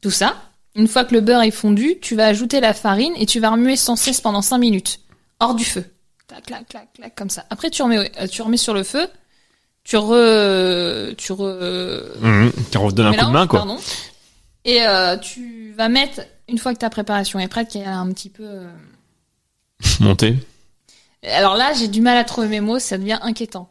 tout 0.00 0.10
ça. 0.10 0.36
Une 0.74 0.88
fois 0.88 1.04
que 1.04 1.14
le 1.14 1.20
beurre 1.22 1.42
est 1.42 1.50
fondu, 1.50 1.96
tu 2.02 2.14
vas 2.16 2.26
ajouter 2.26 2.60
la 2.60 2.74
farine 2.74 3.12
et 3.16 3.24
tu 3.26 3.40
vas 3.40 3.50
remuer 3.50 3.76
sans 3.76 3.96
cesse 3.96 4.20
pendant 4.20 4.42
5 4.42 4.58
minutes 4.58 5.00
hors 5.40 5.54
du 5.54 5.64
feu. 5.64 5.84
Clac 6.28 6.44
clac 6.44 6.68
clac 6.68 6.88
clac 6.94 7.14
comme 7.14 7.30
ça. 7.30 7.44
Après 7.50 7.70
tu 7.70 7.82
remets 7.82 8.10
euh, 8.20 8.26
tu 8.26 8.42
remets 8.42 8.56
sur 8.58 8.74
le 8.74 8.82
feu. 8.82 9.06
Tu 9.84 9.96
re 9.96 11.14
tu 11.16 11.32
re 11.32 11.56
Mmh, 12.20 12.50
qui 12.70 12.76
redonne 12.78 13.06
un 13.06 13.14
coup 13.14 13.26
de 13.26 13.30
main, 13.30 13.46
quoi. 13.46 13.60
pardon. 13.60 13.78
Et 14.66 14.82
euh, 14.86 15.16
tu 15.16 15.72
vas 15.78 15.88
mettre, 15.88 16.20
une 16.48 16.58
fois 16.58 16.74
que 16.74 16.78
ta 16.80 16.90
préparation 16.90 17.38
est 17.38 17.48
prête, 17.48 17.68
qu'il 17.68 17.80
y 17.80 17.84
a 17.84 17.96
un 17.96 18.12
petit 18.12 18.28
peu... 18.30 18.44
euh, 18.44 18.68
Monter. 20.00 20.36
Alors 21.22 21.56
là, 21.56 21.72
j'ai 21.72 21.88
du 21.88 22.00
mal 22.00 22.18
à 22.18 22.24
trouver 22.24 22.48
mes 22.48 22.60
mots, 22.60 22.78
ça 22.78 22.98
devient 22.98 23.18
inquiétant. 23.22 23.68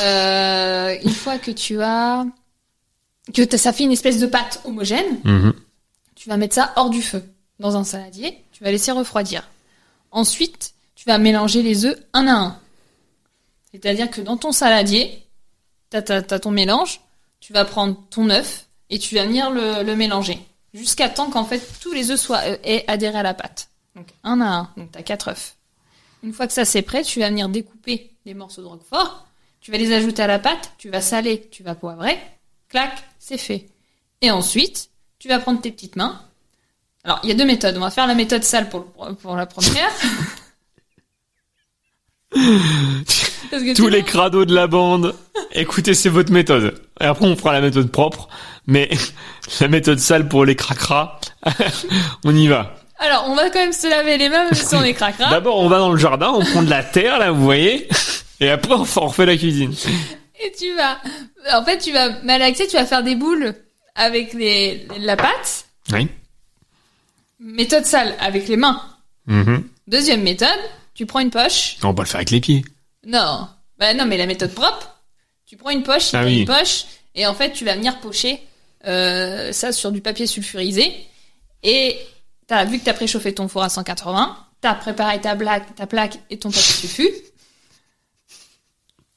Euh, 0.00 0.96
une 1.02 1.10
fois 1.10 1.38
que 1.38 1.50
tu 1.50 1.80
as... 1.80 2.24
que 3.32 3.42
t'as- 3.42 3.58
ça 3.58 3.72
fait 3.72 3.84
une 3.84 3.92
espèce 3.92 4.18
de 4.18 4.26
pâte 4.26 4.60
homogène, 4.64 5.18
Mhm. 5.24 5.52
tu 6.14 6.28
vas 6.28 6.36
mettre 6.36 6.54
ça 6.54 6.72
hors 6.76 6.90
du 6.90 7.02
feu, 7.02 7.24
dans 7.58 7.76
un 7.76 7.84
saladier, 7.84 8.44
tu 8.52 8.62
vas 8.64 8.70
laisser 8.70 8.92
refroidir. 8.92 9.48
Ensuite, 10.10 10.74
tu 10.94 11.04
vas 11.06 11.18
mélanger 11.18 11.62
les 11.62 11.84
œufs 11.84 11.96
un 12.12 12.26
à 12.26 12.32
un. 12.32 12.58
C'est-à-dire 13.72 14.10
que 14.10 14.20
dans 14.20 14.36
ton 14.36 14.52
saladier, 14.52 15.24
t'as, 15.90 16.02
t'as 16.02 16.38
ton 16.38 16.50
mélange, 16.50 17.00
tu 17.40 17.52
vas 17.52 17.64
prendre 17.64 17.96
ton 18.10 18.28
œuf 18.30 18.66
et 18.92 18.98
tu 19.00 19.16
vas 19.16 19.24
venir 19.26 19.50
le, 19.50 19.82
le 19.82 19.96
mélanger. 19.96 20.38
Jusqu'à 20.74 21.08
temps 21.08 21.28
qu'en 21.30 21.44
fait 21.44 21.60
tous 21.80 21.92
les 21.92 22.10
œufs 22.12 22.20
soient 22.20 22.42
euh, 22.44 22.56
aient 22.62 22.84
adhéré 22.86 23.18
à 23.18 23.22
la 23.24 23.34
pâte. 23.34 23.68
Donc 23.96 24.06
un 24.22 24.40
à 24.40 24.46
un, 24.46 24.70
donc 24.76 24.92
t'as 24.92 25.02
quatre 25.02 25.28
œufs. 25.30 25.56
Une 26.22 26.32
fois 26.32 26.46
que 26.46 26.52
ça 26.52 26.64
c'est 26.64 26.82
prêt, 26.82 27.02
tu 27.02 27.18
vas 27.18 27.28
venir 27.28 27.48
découper 27.48 28.10
des 28.24 28.34
morceaux 28.34 28.62
de 28.62 28.66
roquefort, 28.68 29.26
tu 29.60 29.72
vas 29.72 29.78
les 29.78 29.92
ajouter 29.92 30.22
à 30.22 30.26
la 30.28 30.38
pâte, 30.38 30.72
tu 30.78 30.88
vas 30.88 31.00
saler, 31.00 31.48
tu 31.50 31.62
vas 31.64 31.74
poivrer, 31.74 32.16
clac, 32.68 33.02
c'est 33.18 33.38
fait. 33.38 33.66
Et 34.20 34.30
ensuite, 34.30 34.88
tu 35.18 35.26
vas 35.28 35.40
prendre 35.40 35.60
tes 35.60 35.72
petites 35.72 35.96
mains. 35.96 36.20
Alors, 37.04 37.18
il 37.24 37.28
y 37.28 37.32
a 37.32 37.34
deux 37.34 37.44
méthodes. 37.44 37.76
On 37.76 37.80
va 37.80 37.90
faire 37.90 38.06
la 38.06 38.14
méthode 38.14 38.44
sale 38.44 38.68
pour, 38.68 38.86
le- 39.08 39.14
pour 39.16 39.34
la 39.34 39.46
première. 39.46 39.90
Tous 43.76 43.88
les 43.88 44.02
crados 44.04 44.44
de 44.46 44.54
la 44.54 44.66
bande. 44.66 45.14
Écoutez, 45.52 45.94
c'est 45.94 46.08
votre 46.08 46.32
méthode. 46.32 46.80
Et 47.00 47.04
après, 47.04 47.26
on 47.26 47.36
fera 47.36 47.52
la 47.52 47.60
méthode 47.60 47.90
propre. 47.90 48.28
Mais 48.66 48.90
la 49.60 49.68
méthode 49.68 49.98
sale 49.98 50.28
pour 50.28 50.44
les 50.44 50.56
cracras, 50.56 51.18
on 52.24 52.34
y 52.34 52.48
va. 52.48 52.74
Alors, 52.98 53.24
on 53.28 53.34
va 53.34 53.50
quand 53.50 53.58
même 53.58 53.72
se 53.72 53.88
laver 53.88 54.16
les 54.16 54.28
mains 54.28 54.44
même 54.44 54.54
si 54.54 54.74
on 54.76 54.82
est 54.84 54.94
cracra. 54.94 55.28
D'abord, 55.30 55.58
on 55.58 55.68
va 55.68 55.78
dans 55.78 55.90
le 55.90 55.98
jardin, 55.98 56.30
on 56.30 56.44
prend 56.44 56.62
de 56.62 56.70
la 56.70 56.84
terre, 56.84 57.18
là, 57.18 57.32
vous 57.32 57.42
voyez. 57.42 57.88
Et 58.40 58.48
après, 58.48 58.74
on 58.74 58.84
fait- 58.84 59.00
on 59.00 59.06
refait 59.08 59.26
la 59.26 59.36
cuisine. 59.36 59.74
Et 60.40 60.52
tu 60.58 60.72
vas, 60.74 60.98
en 61.52 61.64
fait, 61.64 61.78
tu 61.78 61.92
vas 61.92 62.10
malaxer, 62.22 62.66
tu 62.68 62.76
vas 62.76 62.86
faire 62.86 63.02
des 63.02 63.16
boules 63.16 63.54
avec 63.96 64.32
les, 64.34 64.86
la 64.98 65.16
pâte. 65.16 65.66
Oui. 65.92 66.08
Méthode 67.40 67.84
sale 67.84 68.14
avec 68.20 68.48
les 68.48 68.56
mains. 68.56 68.80
Mhm. 69.26 69.64
Deuxième 69.88 70.22
méthode, 70.22 70.48
tu 70.94 71.06
prends 71.06 71.20
une 71.20 71.30
poche. 71.30 71.76
On 71.82 71.92
va 71.92 72.02
le 72.04 72.08
faire 72.08 72.16
avec 72.16 72.30
les 72.30 72.40
pieds. 72.40 72.64
Non, 73.04 73.48
bah 73.78 73.94
non, 73.94 74.06
mais 74.06 74.16
la 74.16 74.26
méthode 74.26 74.54
propre, 74.54 74.96
tu 75.46 75.56
prends 75.56 75.70
une 75.70 75.82
poche, 75.82 76.14
Ah 76.14 76.24
oui. 76.24 76.40
une 76.40 76.46
poche, 76.46 76.84
et 77.16 77.26
en 77.26 77.34
fait, 77.34 77.52
tu 77.52 77.64
vas 77.64 77.74
venir 77.74 77.98
pocher 77.98 78.40
euh, 78.86 79.52
ça 79.52 79.72
sur 79.72 79.92
du 79.92 80.00
papier 80.00 80.26
sulfurisé. 80.26 80.92
Et 81.62 81.98
t'as 82.46 82.64
vu 82.64 82.78
que 82.78 82.84
t'as 82.84 82.94
préchauffé 82.94 83.34
ton 83.34 83.48
four 83.48 83.62
à 83.62 83.68
180, 83.68 84.36
t'as 84.60 84.74
préparé 84.74 85.20
ta 85.20 85.36
ta 85.36 85.86
plaque 85.86 86.18
et 86.30 86.38
ton 86.38 86.50
papier 86.50 86.62
sulfu. 86.62 87.08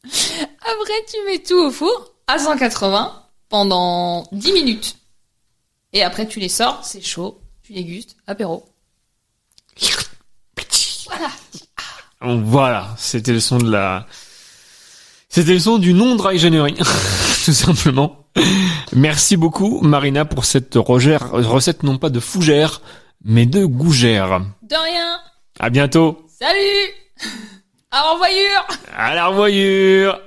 Après, 0.05 1.05
tu 1.11 1.17
mets 1.25 1.39
tout 1.39 1.59
au 1.59 1.71
four 1.71 2.13
à 2.27 2.37
180 2.37 3.23
pendant 3.49 4.27
10 4.31 4.53
minutes. 4.53 4.97
Et 5.93 6.03
après, 6.03 6.27
tu 6.27 6.39
les 6.39 6.49
sors, 6.49 6.83
c'est 6.83 7.01
chaud, 7.01 7.39
tu 7.63 7.73
dégustes, 7.73 8.17
apéro. 8.27 8.65
Voilà. 11.05 11.31
Voilà, 12.21 12.95
c'était 12.97 13.31
le 13.31 13.39
son 13.39 13.59
de 13.59 13.71
la... 13.71 14.05
C'était 15.29 15.53
le 15.53 15.59
son 15.59 15.77
du 15.77 15.93
non-dry 15.93 16.39
tout 17.45 17.53
simplement. 17.53 18.17
Merci 18.93 19.37
beaucoup, 19.37 19.79
Marina, 19.81 20.25
pour 20.25 20.45
cette 20.45 20.75
rogère- 20.75 21.29
recette 21.31 21.83
non 21.83 21.97
pas 21.97 22.09
de 22.09 22.19
fougère, 22.19 22.81
mais 23.23 23.45
de 23.45 23.65
gougère. 23.65 24.41
De 24.63 24.75
rien. 24.75 25.19
À 25.59 25.69
bientôt. 25.69 26.17
Salut 26.39 26.59
À 27.91 28.01
revoyure 28.11 28.67
À 28.97 29.15
la 29.15 29.27
revoyure. 29.27 30.19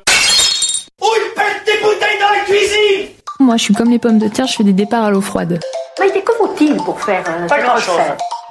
Où 1.02 1.06
il 1.16 1.34
pète 1.34 1.64
des 1.66 1.82
bouteilles 1.82 2.18
dans 2.20 2.30
la 2.38 2.44
cuisine? 2.44 3.14
Moi, 3.40 3.56
je 3.56 3.62
suis 3.64 3.74
comme 3.74 3.90
les 3.90 3.98
pommes 3.98 4.18
de 4.18 4.28
terre, 4.28 4.46
je 4.46 4.54
fais 4.54 4.64
des 4.64 4.72
départs 4.72 5.04
à 5.04 5.10
l'eau 5.10 5.20
froide. 5.20 5.60
Mais 6.00 6.22
que 6.22 6.32
faut-il 6.32 6.76
pour 6.76 7.00
faire 7.00 7.24
euh, 7.28 7.46
Pas 7.46 7.60
grand-chose. 7.60 8.00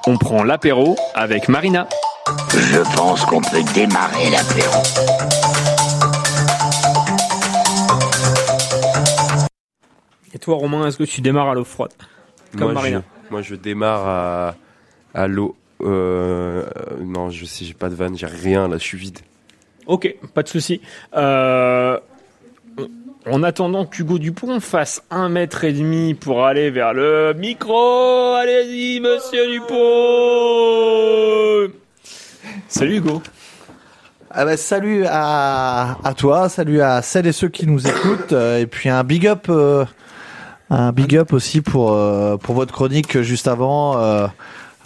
On 0.05 0.17
prend 0.17 0.43
l'apéro 0.43 0.95
avec 1.15 1.49
Marina. 1.49 1.87
Je 2.49 2.79
pense 2.95 3.25
qu'on 3.25 3.41
peut 3.41 3.63
démarrer 3.73 4.29
l'apéro. 4.29 4.81
Et 10.37 10.39
toi, 10.39 10.55
Romain, 10.57 10.85
est-ce 10.85 10.99
que 10.99 11.03
tu 11.03 11.21
démarres 11.21 11.49
à 11.49 11.55
l'eau 11.55 11.63
froide 11.63 11.93
Comme 12.51 12.65
moi, 12.65 12.73
Marina. 12.73 13.01
Je, 13.25 13.31
moi, 13.31 13.41
je 13.41 13.55
démarre 13.55 14.07
à, 14.07 14.55
à 15.15 15.27
l'eau. 15.27 15.55
Euh, 15.81 16.63
euh, 16.63 17.03
non, 17.03 17.31
je 17.31 17.43
sais, 17.45 17.65
j'ai 17.65 17.73
pas 17.73 17.89
de 17.89 17.95
vanne, 17.95 18.15
j'ai 18.15 18.27
rien 18.27 18.67
là, 18.67 18.77
je 18.77 18.83
suis 18.83 18.99
vide. 18.99 19.17
Ok, 19.87 20.15
pas 20.35 20.43
de 20.43 20.47
souci. 20.47 20.79
Euh, 21.15 21.97
en 23.25 23.41
attendant 23.41 23.87
qu'Hugo 23.87 24.19
Dupont 24.19 24.59
fasse 24.59 25.01
un 25.09 25.27
mètre 25.27 25.63
et 25.63 25.73
demi 25.73 26.13
pour 26.13 26.45
aller 26.45 26.69
vers 26.69 26.93
le 26.93 27.33
micro, 27.33 28.35
allez-y, 28.35 28.99
monsieur 28.99 29.47
Dupont 29.47 29.75
Salut 32.67 32.97
Hugo 32.97 33.23
Ah 34.29 34.45
bah, 34.45 34.55
salut 34.55 35.03
à, 35.07 35.97
à 36.03 36.13
toi, 36.13 36.47
salut 36.47 36.81
à 36.81 37.01
celles 37.01 37.25
et 37.25 37.31
ceux 37.31 37.49
qui 37.49 37.65
nous 37.65 37.87
écoutent, 37.87 38.33
euh, 38.33 38.59
et 38.59 38.67
puis 38.67 38.89
un 38.89 39.03
big 39.03 39.25
up, 39.25 39.47
euh, 39.49 39.83
un 40.69 40.91
big 40.91 41.15
up 41.15 41.33
aussi 41.33 41.61
pour 41.61 41.91
euh, 41.91 42.37
pour 42.37 42.55
votre 42.55 42.73
chronique 42.73 43.21
juste 43.21 43.47
avant. 43.47 43.97
euh, 43.99 44.27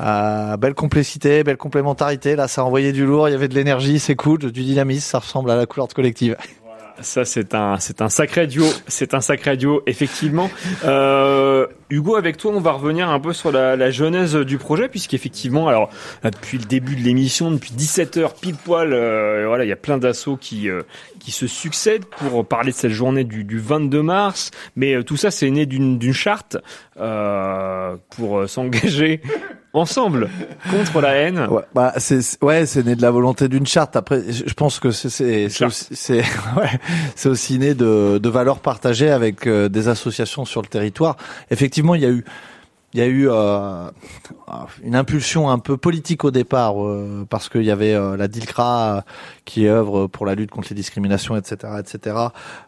euh, 0.02 0.58
belle 0.58 0.74
complicité, 0.74 1.44
belle 1.44 1.58
complémentarité. 1.58 2.36
Là, 2.36 2.48
ça 2.48 2.62
a 2.62 2.64
envoyé 2.64 2.92
du 2.92 3.06
lourd, 3.06 3.30
il 3.30 3.34
y 3.34 3.36
avait 3.36 3.48
de 3.48 3.54
l'énergie, 3.54 4.00
c'est 4.00 4.16
cool, 4.16 4.40
du 4.40 4.64
dynamisme, 4.64 5.02
ça 5.02 5.20
ressemble 5.20 5.52
à 5.52 5.56
la 5.56 5.66
couleur 5.66 5.88
de 5.88 5.94
collective. 5.94 6.36
Ça, 7.02 7.26
c'est 7.26 7.54
un, 7.54 7.78
c'est 7.80 8.02
un 8.02 8.10
sacré 8.10 8.48
duo. 8.48 8.66
C'est 8.88 9.14
un 9.14 9.22
sacré 9.22 9.58
duo, 9.58 9.82
effectivement. 9.86 10.50
Euh, 10.86 11.68
Hugo, 11.90 12.16
avec 12.16 12.38
toi, 12.38 12.52
on 12.56 12.60
va 12.60 12.72
revenir 12.72 13.10
un 13.10 13.20
peu 13.20 13.34
sur 13.34 13.52
la, 13.52 13.76
la 13.76 13.92
genèse 13.92 14.36
du 14.36 14.58
projet, 14.58 14.88
puisqu'effectivement, 14.88 15.68
alors, 15.68 15.90
depuis 16.24 16.58
le 16.58 16.66
début 16.66 16.96
de 16.96 17.02
l'émission, 17.02 17.52
depuis 17.52 17.72
17 17.74 18.18
heures 18.18 18.34
pile 18.34 18.56
poil, 18.56 18.94
euh, 18.94 19.46
voilà, 19.48 19.66
il 19.66 19.68
y 19.68 19.74
a 19.74 19.78
plein 19.78 19.98
d'assauts 19.98 20.38
qui, 20.38 20.70
euh, 20.70 20.82
qui 21.20 21.32
se 21.32 21.48
succèdent 21.48 22.06
pour 22.06 22.46
parler 22.46 22.72
de 22.72 22.78
cette 22.78 22.92
journée 22.92 23.24
du, 23.24 23.44
du 23.44 23.60
22 23.60 24.02
mars. 24.02 24.52
Mais 24.76 24.96
euh, 24.96 25.04
tout 25.04 25.18
ça, 25.18 25.32
c'est 25.32 25.50
né 25.50 25.66
d'une, 25.66 25.98
d'une 25.98 26.14
charte, 26.14 26.58
euh, 26.98 27.96
pour 28.16 28.40
euh, 28.40 28.48
s'engager 28.48 29.22
ensemble 29.74 30.30
contre 30.70 31.02
la 31.02 31.14
haine. 31.14 31.48
Ouais, 31.50 31.64
bah 31.74 31.94
c'est 31.98 32.20
ouais, 32.44 32.66
c'est 32.66 32.86
né 32.86 32.96
de 32.96 33.02
la 33.02 33.12
volonté 33.12 33.48
d'une 33.48 33.66
charte. 33.66 33.96
Après, 33.96 34.22
je 34.32 34.54
pense 34.54 34.80
que 34.80 34.92
c'est 34.92 35.10
c'est 35.10 35.50
c'est 35.50 35.66
aussi, 35.66 35.88
c'est 35.92 36.18
ouais, 36.58 36.80
c'est 37.16 37.30
aussi 37.30 37.58
né 37.58 37.74
de 37.74 38.20
de 38.22 38.30
valeurs 38.30 38.60
partagées 38.60 39.10
avec 39.10 39.48
euh, 39.48 39.70
des 39.70 39.88
associations 39.88 40.46
sur 40.46 40.62
le 40.62 40.68
territoire. 40.68 41.18
Effectivement, 41.50 41.96
il 41.96 42.02
y 42.02 42.06
a 42.06 42.10
eu 42.10 42.26
il 42.94 43.00
y 43.00 43.04
a 43.04 43.08
eu 43.08 43.30
euh, 43.30 43.90
une 44.84 44.96
impulsion 44.96 45.50
un 45.50 45.60
peu 45.60 45.78
politique 45.78 46.26
au 46.26 46.32
départ 46.32 46.84
euh, 46.84 47.26
parce 47.30 47.48
qu'il 47.48 47.64
y 47.64 47.72
avait 47.72 47.94
euh, 47.94 48.18
la 48.18 48.28
DILCRA 48.28 48.98
euh, 48.98 49.02
qui 49.46 49.68
œuvre 49.68 50.08
pour 50.08 50.26
la 50.26 50.36
lutte 50.36 50.52
contre 50.52 50.68
les 50.70 50.76
discriminations, 50.76 51.38
etc., 51.38 51.74
etc., 51.80 52.16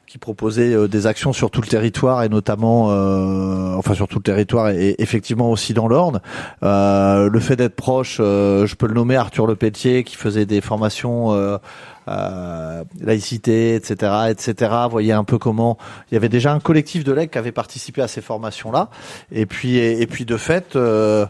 qui 0.08 0.18
proposait 0.18 0.74
euh, 0.74 0.88
des 0.88 1.08
actions 1.08 1.34
sur 1.34 1.52
tout 1.52 1.62
le 1.62 1.68
territoire 1.68 2.24
et 2.24 2.30
notamment, 2.30 2.92
euh, 2.92 3.74
enfin 3.76 3.96
sur 3.96 4.08
tout 4.08 4.20
le 4.20 4.24
territoire 4.24 4.70
et, 4.70 4.90
et 4.90 5.02
effectivement 5.02 5.52
aussi 5.52 5.74
dans 5.74 5.88
l'Orne. 5.88 6.22
Euh, 6.64 7.30
le 7.30 7.40
fait 7.40 7.58
d'être 7.58 7.76
proche, 7.76 8.18
euh, 8.22 8.66
je 8.66 8.76
peux 8.76 8.88
le 8.88 8.94
nommer 8.94 9.18
Arthur 9.18 9.46
Lepelletier 9.46 10.04
qui 10.04 10.16
faisait 10.16 10.46
des 10.46 10.62
formations. 10.62 11.60
Euh, 12.08 12.84
laïcité, 13.00 13.76
etc., 13.76 14.12
etc. 14.30 14.72
Vous 14.84 14.90
voyez 14.90 15.14
un 15.14 15.24
peu 15.24 15.38
comment 15.38 15.78
il 16.12 16.16
y 16.16 16.18
avait 16.18 16.30
déjà 16.30 16.52
un 16.52 16.60
collectif 16.60 17.04
de 17.04 17.14
legs 17.14 17.30
qui 17.30 17.38
avait 17.38 17.52
participé 17.52 18.02
à 18.02 18.08
ces 18.08 18.22
formations-là, 18.22 18.90
et 19.32 19.46
puis 19.46 19.78
et, 19.78 20.06
puis 20.08 20.26
de 20.26 20.36
fait, 20.36 20.76
euh, 20.76 21.26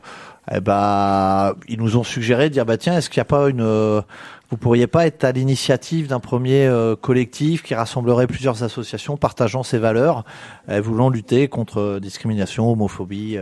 eh 0.52 0.60
ben, 0.60 1.54
ils 1.68 1.80
nous 1.80 1.96
ont 1.98 2.04
suggéré 2.04 2.50
de 2.50 2.54
dire 2.54 2.66
bah 2.66 2.78
tiens, 2.78 2.98
est-ce 2.98 3.10
qu'il 3.10 3.20
n'y 3.20 3.24
a 3.24 3.26
pas 3.26 3.50
une 3.50 3.62
euh, 3.62 4.02
vous 4.54 4.58
pourriez 4.58 4.86
pas 4.86 5.08
être 5.08 5.24
à 5.24 5.32
l'initiative 5.32 6.06
d'un 6.06 6.20
premier 6.20 6.68
euh, 6.68 6.96
collectif 6.96 7.64
qui 7.64 7.74
rassemblerait 7.74 8.28
plusieurs 8.28 8.62
associations 8.62 9.18
partageant 9.18 9.64
ces 9.64 9.80
valeurs, 9.80 10.26
euh, 10.70 10.80
voulant 10.80 11.10
lutter 11.10 11.48
contre 11.48 11.80
euh, 11.80 12.00
discrimination, 12.00 12.72
homophobie, 12.72 13.40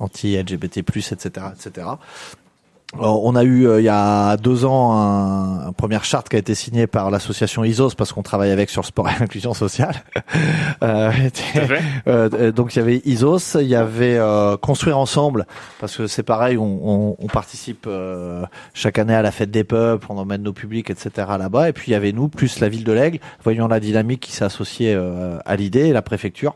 anti-LGBT+, 0.00 0.78
etc., 0.78 1.46
etc. 1.54 1.86
On 2.94 3.36
a 3.36 3.44
eu 3.44 3.66
euh, 3.66 3.80
il 3.82 3.84
y 3.84 3.90
a 3.90 4.38
deux 4.38 4.64
ans 4.64 4.92
un, 4.94 5.66
un 5.66 5.72
première 5.72 6.04
charte 6.04 6.30
qui 6.30 6.36
a 6.36 6.38
été 6.38 6.54
signée 6.54 6.86
par 6.86 7.10
l'association 7.10 7.62
ISOS 7.62 7.90
parce 7.94 8.14
qu'on 8.14 8.22
travaille 8.22 8.50
avec 8.50 8.70
sur 8.70 8.86
sport 8.86 9.10
et 9.10 9.22
inclusion 9.22 9.54
sociale. 9.54 9.94
Euh, 10.82 11.10
euh, 12.06 12.52
donc 12.52 12.76
il 12.76 12.78
y 12.78 12.82
avait 12.82 13.02
ISOS, 13.04 13.60
il 13.60 13.66
y 13.66 13.74
avait 13.74 14.16
euh, 14.16 14.56
construire 14.56 14.96
ensemble 14.98 15.46
parce 15.80 15.96
que 15.96 16.06
c'est 16.06 16.22
pareil, 16.22 16.56
on, 16.56 16.80
on, 16.84 17.16
on 17.18 17.26
participe 17.26 17.86
euh, 17.88 18.44
chaque 18.74 18.98
année 18.98 19.14
à 19.14 19.22
la 19.22 19.32
fête 19.32 19.50
des 19.50 19.64
peuples, 19.64 20.06
on 20.08 20.18
emmène 20.18 20.42
nos 20.42 20.52
publics, 20.52 20.90
etc. 20.90 21.10
là-bas. 21.38 21.68
Et 21.68 21.72
puis 21.72 21.90
il 21.90 21.92
y 21.92 21.96
avait 21.96 22.12
nous 22.12 22.28
plus 22.28 22.60
la 22.60 22.68
ville 22.68 22.84
de 22.84 22.92
l'Aigle, 22.92 23.18
voyant 23.42 23.66
la 23.66 23.80
dynamique 23.80 24.20
qui 24.20 24.32
s'est 24.32 24.44
associée 24.44 24.94
euh, 24.94 25.38
à 25.44 25.56
l'idée 25.56 25.92
la 25.92 26.02
préfecture 26.02 26.54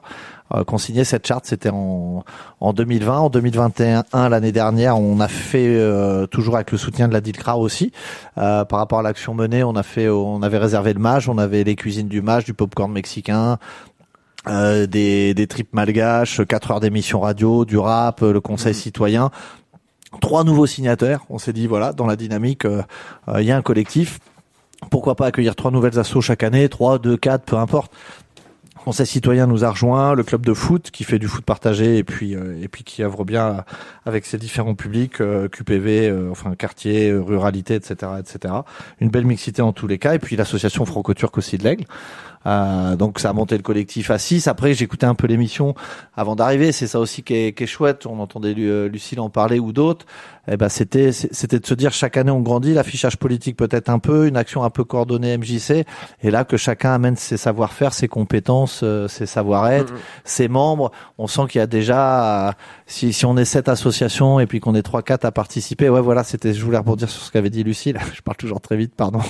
qu'on 0.67 0.79
signait 0.79 1.05
cette 1.05 1.27
charte, 1.27 1.47
c'était 1.47 1.71
en, 1.71 2.25
en 2.61 2.73
2020. 2.73 3.19
En 3.19 3.31
2021, 3.31 4.29
l'année 4.29 4.53
dernière, 4.53 4.99
on 4.99 5.21
a 5.21 5.29
fait, 5.29 5.67
euh, 5.69 6.27
toujours 6.27 6.57
avec 6.57 6.73
le 6.73 6.79
soutien 6.79 7.09
de 7.09 7.13
la 7.13 7.21
DILCRA 7.21 7.57
aussi, 7.57 7.93
euh, 8.39 8.65
par 8.65 8.79
rapport 8.79 8.99
à 8.99 9.03
l'action 9.03 9.35
menée, 9.35 9.65
on 9.65 9.77
a 9.77 9.83
fait, 9.83 10.09
on 10.09 10.43
avait 10.43 10.59
réservé 10.59 10.93
le 10.93 11.01
mage, 11.01 11.29
on 11.29 11.39
avait 11.39 11.65
les 11.65 11.77
cuisines 11.77 12.09
du 12.09 12.23
mage, 12.23 12.45
du 12.45 12.55
popcorn 12.55 12.93
mexicain, 12.93 13.59
euh, 14.49 14.87
des, 14.87 15.35
des 15.35 15.47
tripes 15.47 15.73
malgaches, 15.73 16.45
4 16.45 16.73
heures 16.73 16.81
d'émission 16.81 17.21
radio, 17.21 17.65
du 17.65 17.79
rap, 17.79 18.23
le 18.23 18.41
conseil 18.41 18.75
citoyen. 18.75 19.31
Trois 20.21 20.45
nouveaux 20.45 20.67
signataires. 20.67 21.21
On 21.31 21.39
s'est 21.39 21.53
dit, 21.53 21.67
voilà, 21.67 21.93
dans 21.93 22.07
la 22.07 22.17
dynamique, 22.17 22.65
euh, 22.65 22.83
euh, 23.29 23.41
il 23.41 23.47
y 23.47 23.53
a 23.53 23.57
un 23.57 23.63
collectif. 23.63 24.19
Pourquoi 24.91 25.15
pas 25.15 25.27
accueillir 25.27 25.55
trois 25.55 25.71
nouvelles 25.71 25.99
assos 25.99 26.21
chaque 26.21 26.43
année, 26.43 26.69
trois, 26.69 26.99
deux, 26.99 27.17
quatre, 27.17 27.45
peu 27.45 27.57
importe. 27.57 27.93
Conseil 28.85 29.07
citoyen 29.07 29.47
nous 29.47 29.65
a 29.65 29.71
rejoint, 29.71 30.15
le 30.15 30.25
club 30.25 30.45
de 30.45 30.53
foot 30.55 30.91
qui 30.91 31.05
fait 31.05 31.21
du 31.21 31.29
foot 31.29 31.45
partagé 31.45 31.99
et 31.99 32.05
puis 32.05 32.35
euh, 32.35 32.61
et 32.61 32.67
puis 32.67 32.83
qui 32.83 33.05
œuvre 33.05 33.25
bien 33.25 33.65
avec 34.07 34.27
ses 34.27 34.39
différents 34.39 34.75
publics, 34.75 35.21
euh, 35.21 35.47
QPV, 35.49 36.09
euh, 36.09 36.31
enfin 36.33 36.57
quartier, 36.57 37.11
euh, 37.11 37.21
ruralité, 37.21 37.77
etc., 37.77 37.95
etc. 38.19 38.55
Une 39.01 39.09
belle 39.11 39.25
mixité 39.25 39.63
en 39.63 39.73
tous 39.73 39.87
les 39.87 39.99
cas 39.99 40.15
et 40.15 40.19
puis 40.19 40.35
l'association 40.35 40.85
franco-turque 40.85 41.39
aussi 41.39 41.59
de 41.59 41.65
l'Aigle. 41.65 41.85
Donc 42.45 43.21
ça 43.21 43.31
a 43.31 43.33
monté 43.33 43.57
le 43.57 43.63
collectif 43.63 44.11
à 44.11 44.19
6. 44.19 44.49
Après 44.49 44.75
j'écoutais 44.75 45.07
un 45.07 45.15
peu 45.15 45.29
l'émission 45.29 45.77
avant 46.17 46.35
d'arriver. 46.35 46.73
C'est 46.73 46.89
ça 46.89 46.99
aussi 46.99 47.23
qui 47.23 47.35
est, 47.35 47.53
qui 47.57 47.63
est 47.63 47.67
chouette. 47.69 48.05
On 48.05 48.19
entendait 48.19 48.53
Lu- 48.53 48.89
Lucille 48.89 49.21
en 49.21 49.31
parler 49.31 49.61
ou 49.61 49.73
d'autres. 49.73 50.07
Eh 50.49 50.57
ben 50.57 50.69
c'était 50.69 51.13
c'était 51.13 51.61
de 51.61 51.67
se 51.67 51.75
dire 51.75 51.93
chaque 51.93 52.17
année 52.17 52.33
on 52.33 52.41
grandit, 52.41 52.75
l'affichage 52.75 53.17
politique 53.17 53.57
peut-être 53.57 53.89
un 53.89 54.01
peu, 54.01 54.27
une 54.27 54.37
action 54.37 54.65
un 54.65 54.71
peu 54.71 54.83
coordonnée 54.83 55.39
MJC, 55.39 55.85
et 56.23 56.31
là 56.31 56.45
que 56.45 56.57
chacun 56.57 56.93
amène 56.93 57.15
ses 57.15 57.37
savoir-faire, 57.37 57.93
ses 57.95 58.09
compétences, 58.09 58.81
euh, 58.83 59.07
ses 59.07 59.27
savoir-être, 59.27 59.95
ses 60.25 60.49
membres. 60.49 60.91
On 61.19 61.29
sent 61.29 61.43
qu'il 61.49 61.61
y 61.61 61.63
a 61.63 61.69
déjà 61.69 62.49
euh, 62.49 62.53
si 62.87 63.13
si 63.13 63.25
on 63.25 63.37
est 63.37 63.45
sept 63.45 63.69
associations 63.69 64.41
et 64.41 64.47
puis 64.47 64.59
qu'on 64.59 64.75
est 64.75 64.83
trois 64.83 65.03
quatre 65.03 65.25
à 65.25 65.31
participer. 65.31 65.89
Ouais 65.89 66.01
voilà 66.01 66.25
c'était 66.25 66.53
je 66.55 66.65
voulais 66.65 66.79
rebondir 66.79 67.09
sur 67.09 67.23
ce 67.23 67.31
qu'avait 67.31 67.51
dit 67.51 67.63
Lucille. 67.63 67.99
Je 68.15 68.21
parle 68.21 68.37
toujours 68.37 68.61
très 68.61 68.77
vite 68.77 68.95
pardon. 68.97 69.21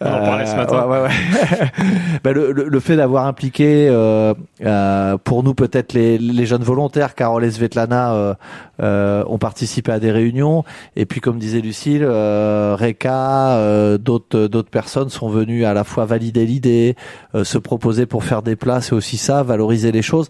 On 0.00 0.06
en 0.06 0.24
parlait 0.24 0.46
ce 0.46 0.56
matin. 0.56 0.86
ouais, 0.86 1.00
ouais, 1.00 1.08
ouais. 1.08 1.70
Ben, 2.24 2.32
le, 2.32 2.52
le, 2.52 2.68
le 2.68 2.80
fait 2.80 2.96
d'avoir 2.96 3.26
impliqué 3.26 3.88
euh, 3.88 4.34
euh, 4.64 5.16
pour 5.18 5.42
nous 5.42 5.54
peut-être 5.54 5.92
les, 5.92 6.18
les 6.18 6.46
jeunes 6.46 6.62
volontaires, 6.62 7.14
Carole 7.14 7.44
et 7.44 7.50
Svetlana 7.50 8.14
euh, 8.14 8.34
euh, 8.82 9.24
ont 9.26 9.38
participé 9.38 9.92
à 9.92 9.98
des 10.02 10.10
réunions 10.10 10.64
et 10.96 11.06
puis 11.06 11.22
comme 11.22 11.38
disait 11.38 11.62
Lucille, 11.62 12.04
euh, 12.04 12.76
Reka, 12.78 13.56
euh, 13.56 13.96
d'autres 13.96 14.46
d'autres 14.48 14.70
personnes 14.70 15.08
sont 15.08 15.30
venues 15.30 15.64
à 15.64 15.72
la 15.72 15.84
fois 15.84 16.04
valider 16.04 16.44
l'idée, 16.44 16.96
euh, 17.34 17.44
se 17.44 17.56
proposer 17.56 18.04
pour 18.04 18.24
faire 18.24 18.42
des 18.42 18.56
places 18.56 18.92
et 18.92 18.94
aussi 18.94 19.16
ça, 19.16 19.42
valoriser 19.42 19.92
les 19.92 20.02
choses. 20.02 20.28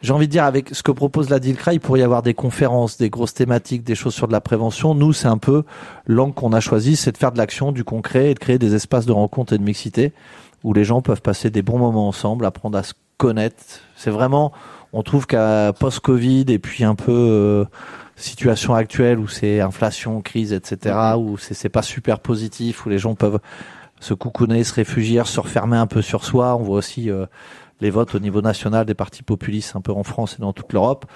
J'ai 0.00 0.12
envie 0.12 0.26
de 0.26 0.32
dire, 0.32 0.42
avec 0.42 0.70
ce 0.72 0.82
que 0.82 0.90
propose 0.90 1.30
la 1.30 1.38
DILCRA, 1.38 1.74
il 1.74 1.80
pourrait 1.80 2.00
y 2.00 2.02
avoir 2.02 2.22
des 2.22 2.34
conférences, 2.34 2.98
des 2.98 3.08
grosses 3.08 3.34
thématiques, 3.34 3.84
des 3.84 3.94
choses 3.94 4.14
sur 4.14 4.26
de 4.26 4.32
la 4.32 4.40
prévention. 4.40 4.96
Nous, 4.96 5.12
c'est 5.12 5.28
un 5.28 5.38
peu 5.38 5.62
l'angle 6.08 6.34
qu'on 6.34 6.52
a 6.52 6.58
choisi, 6.58 6.96
c'est 6.96 7.12
de 7.12 7.18
faire 7.18 7.30
de 7.30 7.38
l'action, 7.38 7.70
du 7.70 7.84
concret 7.84 8.32
et 8.32 8.34
de 8.34 8.40
créer 8.40 8.58
des 8.58 8.74
espaces 8.74 9.06
de 9.06 9.12
rencontre 9.12 9.52
et 9.52 9.58
de 9.58 9.62
mixité 9.62 10.12
où 10.64 10.72
les 10.72 10.84
gens 10.84 11.02
peuvent 11.02 11.22
passer 11.22 11.50
des 11.50 11.62
bons 11.62 11.78
moments 11.78 12.08
ensemble, 12.08 12.46
apprendre 12.46 12.78
à 12.78 12.82
se 12.82 12.94
connaître. 13.16 13.62
C'est 13.96 14.10
vraiment, 14.10 14.52
on 14.92 15.02
trouve 15.02 15.26
qu'à 15.26 15.72
post-Covid 15.78 16.46
et 16.48 16.58
puis 16.58 16.84
un 16.84 16.94
peu 16.94 17.12
euh, 17.12 17.64
situation 18.22 18.74
actuelle 18.74 19.18
où 19.18 19.28
c'est 19.28 19.60
inflation, 19.60 20.20
crise, 20.20 20.52
etc., 20.52 20.94
où 21.18 21.36
c'est 21.38 21.54
c'est 21.54 21.68
pas 21.68 21.82
super 21.82 22.20
positif, 22.20 22.86
où 22.86 22.88
les 22.88 22.98
gens 22.98 23.14
peuvent 23.14 23.40
se 24.00 24.14
coucouner, 24.14 24.64
se 24.64 24.74
réfugier, 24.74 25.22
se 25.24 25.40
refermer 25.40 25.76
un 25.76 25.86
peu 25.86 26.02
sur 26.02 26.24
soi. 26.24 26.56
On 26.56 26.62
voit 26.62 26.78
aussi 26.78 27.10
euh, 27.10 27.26
les 27.80 27.90
votes 27.90 28.14
au 28.14 28.18
niveau 28.18 28.40
national 28.40 28.86
des 28.86 28.94
partis 28.94 29.22
populistes 29.22 29.76
un 29.76 29.80
peu 29.80 29.92
en 29.92 30.02
France 30.02 30.36
et 30.38 30.42
dans 30.42 30.52
toute 30.52 30.72
l'Europe. 30.72 31.06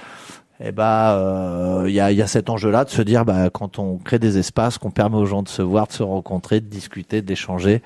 Et 0.59 0.73
bah, 0.73 1.17
euh, 1.19 1.85
il 1.87 1.95
y, 1.95 2.01
a, 2.01 2.11
il 2.13 2.17
y 2.17 2.23
a 2.23 2.27
cet 2.27 2.49
enjeu-là 2.49 2.85
de 2.85 2.91
se 2.91 3.03
dire, 3.03 3.27
bah, 3.27 3.51
quand 3.51 3.79
on 3.79 3.99
crée 3.99 4.19
des 4.19 4.39
espaces, 4.39 4.79
qu'on 4.79 4.91
permet 4.91 5.17
aux 5.19 5.27
gens 5.27 5.43
de 5.43 5.49
se 5.49 5.61
voir, 5.61 5.87
de 5.87 5.93
se 5.93 6.03
rencontrer, 6.03 6.61
de 6.61 6.67
discuter, 6.67 7.21
d'échanger, 7.21 7.83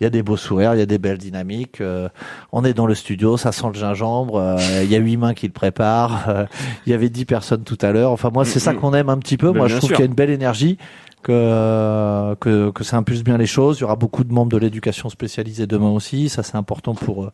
il 0.00 0.04
y 0.04 0.06
a 0.06 0.10
des 0.10 0.24
beaux 0.24 0.36
sourires, 0.36 0.74
il 0.74 0.78
y 0.78 0.82
a 0.82 0.86
des 0.86 0.98
belles 0.98 1.18
dynamiques. 1.18 1.80
euh, 1.80 2.08
on 2.50 2.64
est 2.64 2.74
dans 2.74 2.86
le 2.86 2.96
studio, 2.96 3.36
ça 3.36 3.52
sent 3.52 3.66
le 3.72 3.78
gingembre. 3.78 4.36
euh, 4.36 4.56
Il 4.82 4.90
y 4.90 4.96
a 4.96 4.98
huit 4.98 5.16
mains 5.16 5.32
qui 5.34 5.46
le 5.46 5.52
préparent. 5.52 6.24
euh, 6.28 6.46
Il 6.86 6.90
y 6.90 6.94
avait 6.94 7.08
dix 7.08 7.24
personnes 7.24 7.62
tout 7.62 7.78
à 7.82 7.92
l'heure. 7.92 8.10
Enfin, 8.10 8.30
moi, 8.34 8.44
c'est 8.44 8.58
ça 8.58 8.74
qu'on 8.74 8.94
aime 8.94 9.10
un 9.10 9.18
petit 9.18 9.36
peu. 9.36 9.52
Ben, 9.52 9.58
moi, 9.58 9.68
je 9.68 9.76
trouve 9.76 9.90
qu'il 9.90 10.00
y 10.00 10.02
a 10.02 10.06
une 10.06 10.14
belle 10.14 10.30
énergie. 10.30 10.76
Que, 11.20 12.34
que 12.40 12.70
que 12.70 12.84
ça 12.84 12.96
impulse 12.96 13.24
bien 13.24 13.36
les 13.36 13.46
choses. 13.46 13.78
Il 13.78 13.80
y 13.80 13.84
aura 13.84 13.96
beaucoup 13.96 14.22
de 14.22 14.32
membres 14.32 14.52
de 14.52 14.56
l'éducation 14.56 15.08
spécialisée 15.08 15.66
demain 15.66 15.90
aussi. 15.90 16.28
Ça, 16.28 16.44
c'est 16.44 16.56
important 16.56 16.94
pour 16.94 17.24
euh, 17.24 17.32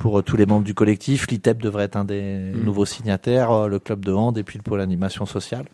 pour 0.00 0.18
euh, 0.18 0.22
tous 0.22 0.36
les 0.36 0.46
membres 0.46 0.64
du 0.64 0.72
collectif. 0.74 1.26
L'ITEP 1.28 1.60
devrait 1.62 1.84
être 1.84 1.96
un 1.96 2.04
des 2.04 2.38
nouveaux 2.54 2.86
signataires, 2.86 3.50
euh, 3.52 3.68
le 3.68 3.78
club 3.78 4.04
de 4.04 4.12
hand 4.12 4.36
et 4.38 4.42
puis 4.42 4.58
le 4.58 4.62
pôle 4.62 4.80
animation 4.80 5.26
sociale. 5.26 5.66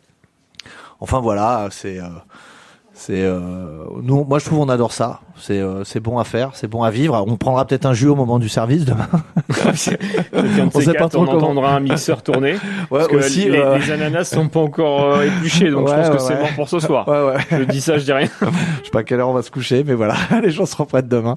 Enfin 0.98 1.20
voilà, 1.20 1.68
c'est 1.70 2.00
euh, 2.00 2.06
c'est 2.92 3.22
euh, 3.22 3.84
nous 4.02 4.24
moi 4.24 4.38
je 4.38 4.46
trouve 4.46 4.60
on 4.60 4.68
adore 4.68 4.92
ça. 4.92 5.20
C'est 5.38 5.60
euh, 5.60 5.84
c'est 5.84 6.00
bon 6.00 6.18
à 6.18 6.24
faire, 6.24 6.50
c'est 6.54 6.66
bon 6.66 6.82
à 6.82 6.90
vivre. 6.90 7.22
On 7.28 7.36
prendra 7.36 7.66
peut-être 7.66 7.84
un 7.86 7.92
jus 7.92 8.08
au 8.08 8.16
moment 8.16 8.38
du 8.38 8.48
service 8.48 8.84
demain. 8.84 9.06
on 9.66 9.74
sait 10.80 10.94
pas 10.94 11.08
trop 11.08 11.22
on 11.22 11.26
comment. 11.26 11.36
entendra 11.36 11.76
un 11.76 11.80
mixeur 11.80 12.22
tourner. 12.22 12.54
Ouais, 12.90 13.00
parce 13.00 13.08
que 13.08 13.16
aussi, 13.16 13.50
les, 13.50 13.58
euh, 13.58 13.78
les 13.78 13.90
ananas 13.90 14.24
sont 14.24 14.48
pas 14.48 14.60
encore 14.60 15.20
épluchés, 15.22 15.70
donc 15.70 15.88
je 15.88 15.92
Ouais, 15.92 16.02
pense 16.02 16.10
que 16.10 16.18
c'est 16.22 16.38
mort 16.38 16.52
pour 16.54 16.68
ce 16.68 16.78
soir. 16.80 17.06
Je 17.50 17.64
dis 17.64 17.80
ça, 17.80 17.98
je 17.98 18.04
dis 18.04 18.12
rien. 18.12 18.28
je 18.40 18.84
sais 18.84 18.90
pas 18.92 19.00
à 19.00 19.02
quelle 19.04 19.20
heure 19.20 19.28
on 19.28 19.32
va 19.34 19.42
se 19.42 19.50
coucher, 19.50 19.82
mais 19.84 19.94
voilà, 19.94 20.14
les 20.42 20.50
gens 20.50 20.66
seront 20.66 20.84
prêts 20.86 21.02
demain. 21.02 21.36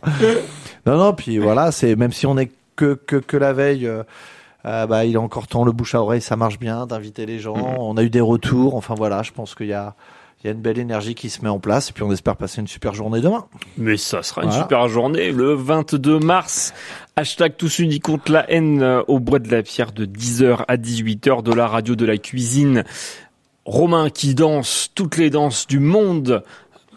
non, 0.85 0.97
non, 0.97 1.13
puis 1.13 1.39
voilà, 1.39 1.71
c'est 1.71 1.95
même 1.95 2.11
si 2.11 2.25
on 2.27 2.37
est 2.37 2.51
que 2.79 2.93
que, 2.95 3.17
que 3.17 3.37
la 3.37 3.53
veille. 3.53 3.85
euh, 3.87 4.03
euh, 4.65 4.85
bah, 4.87 5.05
il 5.05 5.13
est 5.13 5.17
encore 5.17 5.47
temps, 5.47 5.63
le 5.63 5.71
bouche 5.71 5.95
à 5.95 6.01
oreille, 6.01 6.21
ça 6.21 6.35
marche 6.35 6.59
bien, 6.59 6.85
d'inviter 6.85 7.25
les 7.25 7.39
gens. 7.39 7.55
Mhm. 7.55 7.77
On 7.79 7.97
a 7.97 8.03
eu 8.03 8.09
des 8.09 8.19
retours. 8.21 8.75
Enfin 8.75 8.93
voilà, 8.93 9.23
je 9.23 9.31
pense 9.31 9.55
qu'il 9.55 9.67
y 9.67 9.73
a, 9.73 9.95
il 10.43 10.47
y 10.47 10.49
a 10.49 10.53
une 10.53 10.59
belle 10.61 10.79
énergie 10.79 11.15
qui 11.15 11.29
se 11.29 11.41
met 11.41 11.49
en 11.49 11.59
place. 11.59 11.89
Et 11.89 11.93
puis 11.93 12.03
on 12.03 12.11
espère 12.11 12.35
passer 12.35 12.59
une 12.59 12.67
super 12.67 12.93
journée 12.93 13.21
demain. 13.21 13.45
Mais 13.77 13.95
ça 13.95 14.21
sera 14.21 14.43
une 14.43 14.51
super 14.51 14.87
journée 14.89 15.31
le 15.31 15.53
22 15.53 16.19
mars. 16.19 16.73
Hashtag 17.15 17.55
tous 17.57 17.79
unis 17.79 17.99
contre 18.01 18.31
la 18.33 18.49
haine 18.51 18.81
euh, 18.81 19.01
au 19.07 19.19
bois 19.19 19.39
de 19.39 19.49
la 19.49 19.63
pierre 19.63 19.93
de 19.93 20.05
10h 20.05 20.65
à 20.67 20.75
18h 20.77 21.41
de 21.41 21.53
la 21.53 21.67
radio 21.67 21.95
de 21.95 22.05
la 22.05 22.17
cuisine. 22.17 22.83
Romain 23.65 24.09
qui 24.09 24.35
danse 24.35 24.89
toutes 24.93 25.15
les 25.17 25.29
danses 25.29 25.67
du 25.67 25.79
monde. 25.79 26.43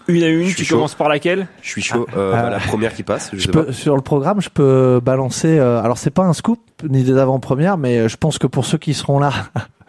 Une 0.09 0.23
à 0.23 0.29
une, 0.29 0.53
tu 0.53 0.65
chaud. 0.65 0.77
commences 0.77 0.95
par 0.95 1.09
laquelle? 1.09 1.47
Je 1.63 1.69
suis 1.69 1.83
chaud. 1.83 2.07
Euh, 2.17 2.33
Ah. 2.35 2.43
bah, 2.43 2.51
la 2.51 2.59
première 2.61 2.93
qui 2.95 3.03
passe, 3.03 3.31
je, 3.33 3.39
Je 3.39 3.43
sais 3.45 3.51
peux, 3.51 3.67
pas. 3.67 3.73
sur 3.73 3.95
le 3.97 4.03
programme, 4.03 4.41
je 4.41 4.49
peux 4.51 5.01
balancer. 5.03 5.59
euh, 5.59 5.81
alors 5.83 5.99
c'est 5.99 6.11
pas 6.11 6.25
un 6.25 6.33
scoop 6.33 6.59
ni 6.89 7.03
des 7.05 7.17
avant-premières, 7.19 7.77
mais 7.79 7.99
euh, 7.99 8.09
je 8.09 8.17
pense 8.17 8.39
que 8.39 8.47
pour 8.47 8.65
ceux 8.67 8.79
qui 8.79 8.95
seront 8.95 9.19
là, 9.19 9.33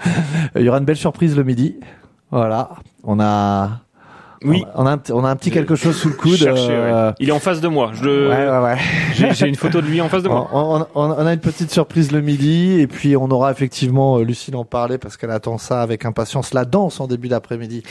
il 0.56 0.61
y 0.61 0.69
aura 0.69 0.77
une 0.77 0.85
belle 0.85 0.95
surprise 0.98 1.35
le 1.35 1.44
midi. 1.44 1.80
Voilà, 2.31 2.69
on 3.03 3.19
a 3.19 3.81
Oui. 4.44 4.64
On 4.76 4.86
a 4.86 4.91
un, 4.91 4.98
petit- 4.98 5.11
on 5.14 5.24
a 5.24 5.30
un 5.30 5.36
petit 5.36 5.52
quelque 5.52 5.76
chose 5.76 5.95
sous 5.95 6.10
le 6.10 6.15
coude. 6.15 6.36
Cherchez, 6.36 6.68
euh, 6.70 7.10
ouais. 7.10 7.15
Il 7.20 7.30
est 7.30 7.32
en 7.32 7.40
face 7.40 7.61
de 7.61 7.68
moi. 7.68 7.91
Je... 7.94 8.07
Ouais, 8.30 8.49
ouais, 8.49 8.64
ouais. 8.64 8.78
J'ai 9.15 9.34
j'ai 9.34 9.48
une 9.48 9.56
photo 9.56 9.82
de 9.82 9.88
lui 9.88 10.02
en 10.02 10.10
face 10.10 10.24
de 10.24 10.30
moi. 10.30 10.49
On, 10.53 10.86
on- 10.95 11.11
on- 11.11 11.26
a 11.26 11.34
une 11.34 11.40
petite 11.40 11.72
surprise 11.72 12.11
le 12.11 12.22
midi 12.22 12.80
et 12.80 12.88
puis 12.88 13.15
on 13.15 13.30
aura 13.32 13.52
effectivement 13.52 14.18
euh, 14.20 14.24
Lucille 14.24 14.56
en 14.56 14.65
parler 14.65 14.98
parce 14.98 15.18
qu'elle 15.18 15.32
attend 15.32 15.57
ça 15.57 15.82
avec 15.82 16.06
impatience. 16.06 16.53
La 16.53 16.65
danse 16.65 16.99
en 16.99 17.07
début 17.07 17.28
d'après-midi. 17.30 17.84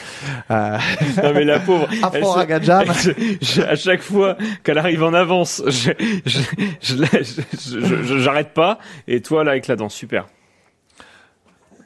Euh, 0.51 0.79
Non 1.23 1.33
mais 1.35 1.45
la 1.45 1.59
pauvre. 1.61 1.89
Afro 2.03 2.37
à 2.37 3.74
chaque 3.77 4.03
fois 4.03 4.37
qu'elle 4.65 4.79
arrive 4.79 5.03
en 5.05 5.15
avance, 5.15 5.62
je, 5.66 5.91
je, 6.27 6.39
je, 6.81 6.95
je- 7.05 7.81
je- 7.81 8.03
je- 8.05 8.19
j'arrête 8.19 8.53
pas. 8.55 8.79
Et 9.09 9.20
toi 9.23 9.45
là 9.45 9.53
avec 9.53 9.66
la 9.66 9.77
danse, 9.77 9.95
super. 9.95 10.27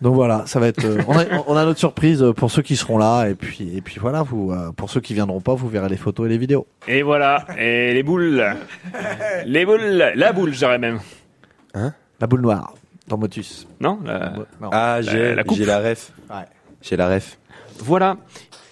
Donc 0.02 0.14
voilà, 0.14 0.44
ça 0.46 0.60
va 0.60 0.68
être. 0.68 0.84
euh, 0.84 1.02
on, 1.08 1.18
a, 1.18 1.24
on 1.46 1.56
a 1.56 1.64
notre 1.64 1.78
surprise 1.78 2.24
pour 2.36 2.50
ceux 2.50 2.62
qui 2.62 2.76
seront 2.76 2.98
là 2.98 3.26
et 3.28 3.34
puis 3.34 3.76
et 3.76 3.80
puis 3.80 3.98
voilà, 4.00 4.22
vous 4.22 4.52
euh, 4.52 4.70
pour 4.72 4.90
ceux 4.90 5.00
qui 5.00 5.14
viendront 5.14 5.40
pas, 5.40 5.54
vous 5.54 5.68
verrez 5.68 5.88
les 5.88 5.96
photos 5.96 6.26
et 6.26 6.28
les 6.28 6.38
vidéos. 6.38 6.66
Et 6.86 7.02
voilà. 7.02 7.44
Et 7.58 7.94
les 7.94 8.02
boules, 8.02 8.44
les 9.46 9.64
boules, 9.64 10.12
la 10.14 10.32
boule, 10.32 10.52
je 10.52 10.58
dirais 10.58 10.78
même. 10.78 10.98
Hein? 11.74 11.92
La 12.20 12.26
boule 12.26 12.40
noire 12.42 12.74
dans 13.08 13.16
Motus. 13.18 13.66
Non, 13.80 13.98
la- 14.04 14.32
Non. 14.60 14.70
Ah, 14.72 14.96
La- 14.96 15.02
j'ai 15.02 15.34
la 15.34 15.44
coupe. 15.44 15.56
j'ai 15.58 15.64
la 15.66 15.78
ref. 15.80 16.12
Ouais. 16.30 16.36
J'ai 16.82 16.96
la 16.96 17.08
ref. 17.08 17.38
Voilà. 17.78 18.16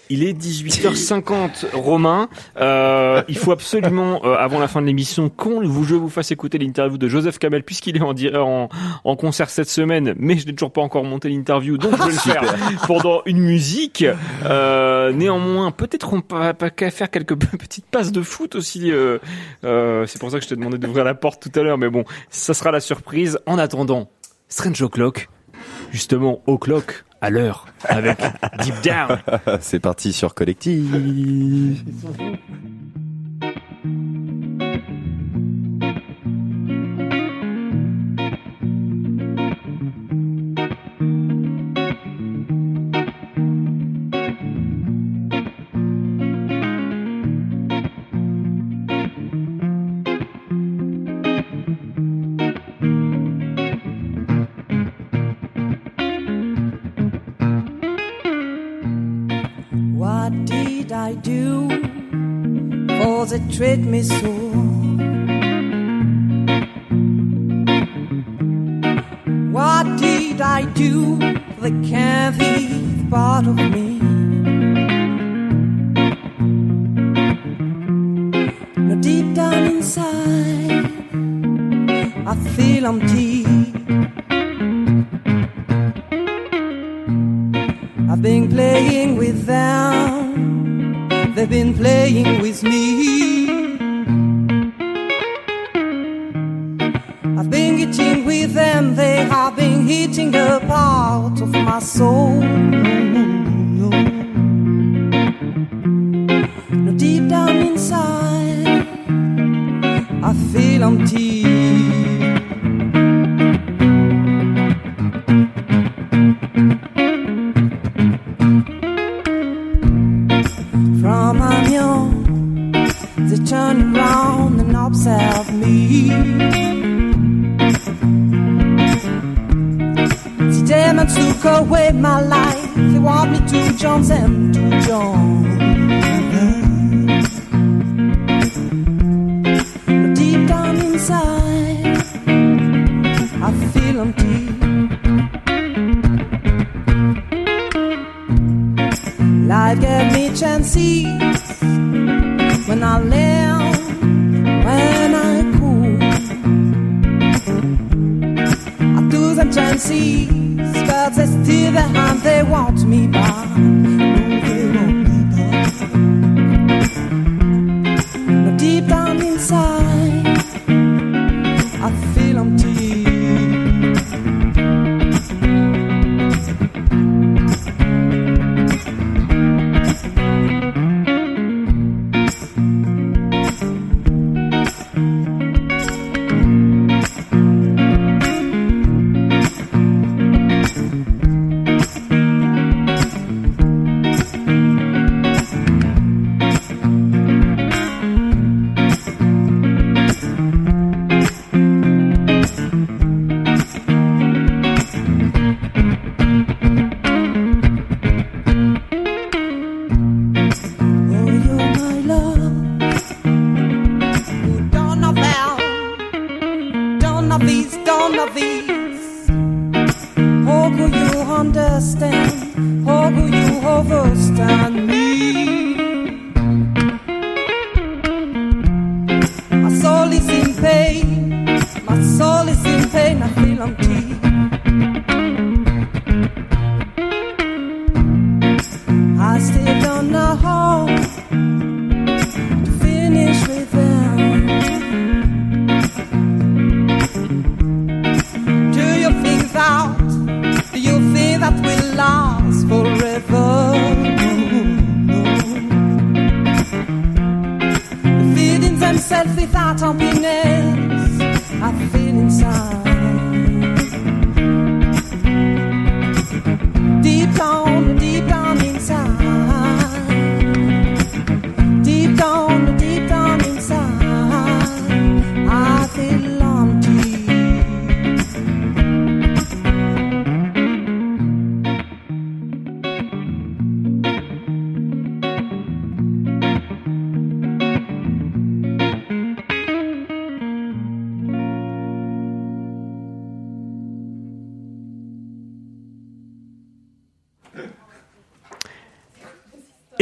Il 0.09 0.23
est 0.23 0.33
18h50, 0.33 1.65
Romain. 1.73 2.29
Euh, 2.59 3.23
il 3.27 3.37
faut 3.37 3.51
absolument, 3.51 4.21
euh, 4.23 4.35
avant 4.37 4.59
la 4.59 4.67
fin 4.67 4.81
de 4.81 4.85
l'émission, 4.85 5.29
qu'on 5.29 5.65
vous, 5.67 5.83
je 5.83 5.95
vous 5.95 6.09
fasse 6.09 6.31
écouter 6.31 6.57
l'interview 6.57 6.97
de 6.97 7.07
Joseph 7.07 7.39
Kamel, 7.39 7.63
puisqu'il 7.63 7.97
est 7.97 8.01
en, 8.01 8.13
dir- 8.13 8.35
en, 8.35 8.69
en 9.03 9.15
concert 9.15 9.49
cette 9.49 9.69
semaine, 9.69 10.13
mais 10.17 10.37
je 10.37 10.45
n'ai 10.45 10.53
toujours 10.53 10.71
pas 10.71 10.81
encore 10.81 11.03
monté 11.03 11.29
l'interview, 11.29 11.77
donc 11.77 11.93
je 11.97 12.03
vais 12.03 12.11
le 12.11 12.17
faire 12.19 12.43
pendant 12.87 13.21
une 13.25 13.39
musique. 13.39 14.05
Euh, 14.45 15.11
néanmoins, 15.11 15.71
peut-être 15.71 16.13
on 16.13 16.21
pas, 16.21 16.53
pas 16.53 16.69
qu'à 16.69 16.91
faire 16.91 17.09
quelques 17.09 17.35
petites 17.57 17.85
passes 17.87 18.11
de 18.11 18.21
foot 18.21 18.55
aussi. 18.55 18.91
euh, 18.91 19.17
euh, 19.63 20.05
C'est 20.05 20.19
pour 20.19 20.29
ça 20.29 20.37
que 20.37 20.43
je 20.43 20.49
t'ai 20.49 20.55
demandé 20.55 20.77
d'ouvrir 20.77 21.03
la 21.03 21.15
porte 21.15 21.41
tout 21.41 21.59
à 21.59 21.63
l'heure, 21.63 21.77
mais 21.77 21.89
bon, 21.89 22.03
ça 22.29 22.53
sera 22.53 22.71
la 22.71 22.79
surprise. 22.79 23.39
En 23.47 23.57
attendant, 23.57 24.09
Strange 24.49 24.81
O'Clock, 24.83 25.29
justement, 25.95 26.41
O'Clock, 26.45 27.05
à 27.21 27.29
l'heure, 27.29 27.67
avec 27.85 28.17
Deep 28.59 28.75
Down. 28.83 29.17
C'est 29.61 29.79
parti 29.79 30.11
sur 30.11 30.35
Collectif. 30.35 30.83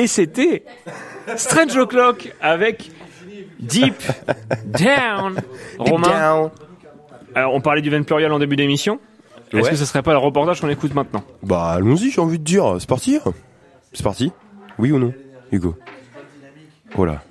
Et 0.03 0.07
c'était 0.07 0.65
Strange 1.37 1.77
O'Clock 1.77 2.33
avec 2.41 2.91
Deep 3.61 3.95
Down. 4.65 5.39
Romain. 5.79 6.51
Alors, 7.33 7.53
on 7.53 7.61
parlait 7.61 7.81
du 7.81 7.89
Van 7.89 8.03
Pluriel 8.03 8.29
en 8.33 8.37
début 8.39 8.57
d'émission. 8.57 8.99
Est-ce 9.53 9.61
Ouais. 9.61 9.69
que 9.69 9.75
ce 9.77 9.85
serait 9.85 10.01
pas 10.03 10.11
le 10.11 10.17
reportage 10.17 10.59
qu'on 10.59 10.67
écoute 10.67 10.93
maintenant? 10.93 11.23
Bah 11.41 11.69
allons-y, 11.69 12.11
j'ai 12.11 12.19
envie 12.19 12.37
de 12.37 12.43
dire. 12.43 12.75
C'est 12.79 12.89
parti 12.89 13.17
C'est 13.93 14.03
parti 14.03 14.33
Oui 14.77 14.91
ou 14.91 14.99
non, 14.99 15.13
Hugo? 15.53 15.77
Oh 16.97 17.05
là. 17.05 17.23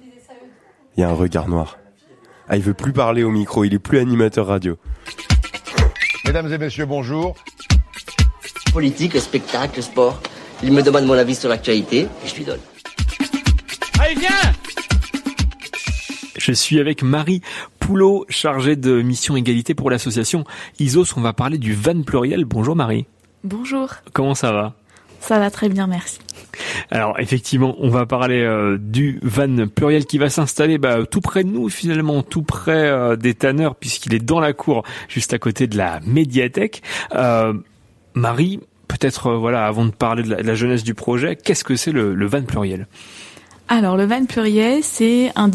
Il 0.97 1.03
y 1.03 1.05
a 1.05 1.11
un 1.11 1.15
regard 1.15 1.49
noir. 1.49 1.77
Ah, 2.49 2.57
il 2.57 2.63
veut 2.63 2.73
plus 2.75 2.95
parler 2.95 3.23
au 3.23 3.31
micro, 3.31 3.65
il 3.65 3.75
est 3.75 3.79
plus 3.79 3.99
animateur 3.99 4.47
radio. 4.47 4.79
Mesdames 6.25 6.51
et 6.51 6.57
messieurs, 6.57 6.87
bonjour. 6.87 7.35
Politique, 8.73 9.19
spectacle, 9.21 9.83
sport. 9.83 10.23
Il 10.65 10.73
me 10.73 10.83
demande 10.83 11.07
mon 11.07 11.15
avis 11.15 11.35
sur 11.35 11.49
l'actualité 11.49 12.03
et 12.03 12.29
je 12.29 12.37
lui 12.37 12.45
donne. 12.45 12.61
Allez, 14.01 14.15
viens 14.15 14.53
Je 16.37 16.53
suis 16.53 16.79
avec 16.79 17.03
Marie 17.03 17.43
Poulot, 17.81 18.27
chargée 18.29 18.77
de 18.77 19.03
mission 19.03 19.35
égalité 19.35 19.75
pour 19.75 19.91
l'association 19.91 20.45
ISOS. 20.79 21.15
On 21.17 21.21
va 21.21 21.33
parler 21.33 21.59
du 21.59 21.75
van 21.75 22.03
pluriel. 22.03 22.45
Bonjour 22.45 22.77
Marie. 22.77 23.07
Bonjour, 23.43 23.89
Comment 24.13 24.37
ça 24.37 24.53
va? 24.53 24.75
Ça 25.19 25.41
va 25.41 25.51
très 25.51 25.69
bien, 25.69 25.89
merci. 25.89 26.21
Alors 26.91 27.19
effectivement, 27.19 27.75
on 27.81 27.89
va 27.89 28.07
parler 28.07 28.43
euh, 28.43 28.79
du 28.79 29.19
van 29.23 29.67
pluriel 29.67 30.07
qui 30.07 30.19
va 30.19 30.31
s'installer 30.31 30.79
bah, 30.79 31.07
tout 31.11 31.21
près 31.21 31.43
de 31.43 31.49
nous 31.49 31.69
finalement, 31.71 32.23
tout 32.23 32.43
près 32.43 32.87
euh, 32.89 33.17
des 33.17 33.35
tanneurs 33.35 33.75
puisqu'il 33.75 34.15
est 34.15 34.25
dans 34.25 34.39
la 34.39 34.53
cour, 34.53 34.85
juste 35.09 35.33
à 35.33 35.39
côté 35.39 35.67
de 35.67 35.77
la 35.77 35.99
médiathèque. 36.07 36.83
Euh, 37.15 37.53
Marie, 38.15 38.61
peut-être 38.99 39.29
euh, 39.29 39.37
voilà, 39.37 39.67
avant 39.67 39.85
de 39.85 39.91
parler 39.91 40.23
de 40.23 40.35
la, 40.35 40.55
jeunesse 40.55 40.85
du 40.85 40.95
projet, 40.95 41.37
qu'est-ce 41.37 41.65
que 41.65 41.77
c'est 41.77 41.93
le, 41.93 42.27
van 42.27 42.43
pluriel? 42.43 42.87
Alors, 43.69 43.97
le 43.97 44.05
van 44.05 44.25
pluriel, 44.27 44.81
c'est 44.83 45.33
un, 45.35 45.51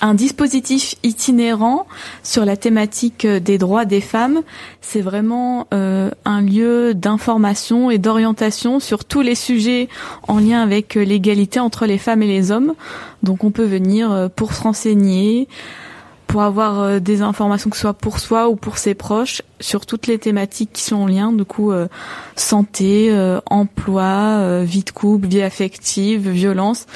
un 0.00 0.14
dispositif 0.14 0.96
itinérant 1.02 1.86
sur 2.22 2.44
la 2.44 2.56
thématique 2.56 3.24
euh, 3.24 3.40
des 3.40 3.58
droits 3.58 3.84
des 3.84 4.00
femmes. 4.00 4.42
C'est 4.80 5.00
vraiment 5.00 5.68
euh, 5.72 6.10
un 6.24 6.40
lieu 6.40 6.94
d'information 6.94 7.90
et 7.90 7.98
d'orientation 7.98 8.80
sur 8.80 9.04
tous 9.04 9.20
les 9.20 9.36
sujets 9.36 9.88
en 10.26 10.38
lien 10.38 10.60
avec 10.60 10.94
l'égalité 10.94 11.60
entre 11.60 11.86
les 11.86 11.98
femmes 11.98 12.22
et 12.22 12.28
les 12.28 12.50
hommes. 12.50 12.74
Donc, 13.22 13.44
on 13.44 13.50
peut 13.50 13.64
venir 13.64 14.28
pour 14.34 14.52
se 14.54 14.62
renseigner, 14.62 15.46
pour 16.32 16.42
avoir 16.42 16.80
euh, 16.80 16.98
des 16.98 17.20
informations 17.20 17.68
que 17.68 17.76
ce 17.76 17.82
soit 17.82 17.92
pour 17.92 18.18
soi 18.18 18.48
ou 18.48 18.56
pour 18.56 18.78
ses 18.78 18.94
proches 18.94 19.42
sur 19.60 19.84
toutes 19.84 20.06
les 20.06 20.18
thématiques 20.18 20.70
qui 20.72 20.82
sont 20.82 20.96
en 20.96 21.06
lien, 21.06 21.30
du 21.30 21.44
coup 21.44 21.72
euh, 21.72 21.88
santé, 22.36 23.10
euh, 23.10 23.38
emploi, 23.44 24.64
vie 24.64 24.82
de 24.82 24.90
couple, 24.90 25.28
vie 25.28 25.42
affective, 25.42 26.30
violence. 26.30 26.86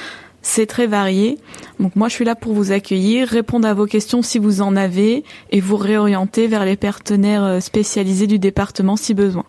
C'est 0.41 0.65
très 0.65 0.87
varié. 0.87 1.37
Donc 1.81 1.97
moi 1.97 2.09
je 2.09 2.15
suis 2.15 2.25
là 2.25 2.35
pour 2.35 2.55
vous 2.55 2.73
accueillir, 2.73 3.29
répondre 3.29 3.69
à 3.69 3.75
vos 3.75 3.85
questions 3.85 4.23
si 4.23 4.39
vous 4.39 4.63
en 4.63 4.75
avez 4.75 5.23
et 5.51 5.61
vous 5.61 5.77
réorienter 5.77 6.47
vers 6.47 6.65
les 6.65 6.77
partenaires 6.77 7.63
spécialisés 7.63 8.27
du 8.27 8.39
département 8.39 8.97
si 8.97 9.13
besoin. 9.13 9.45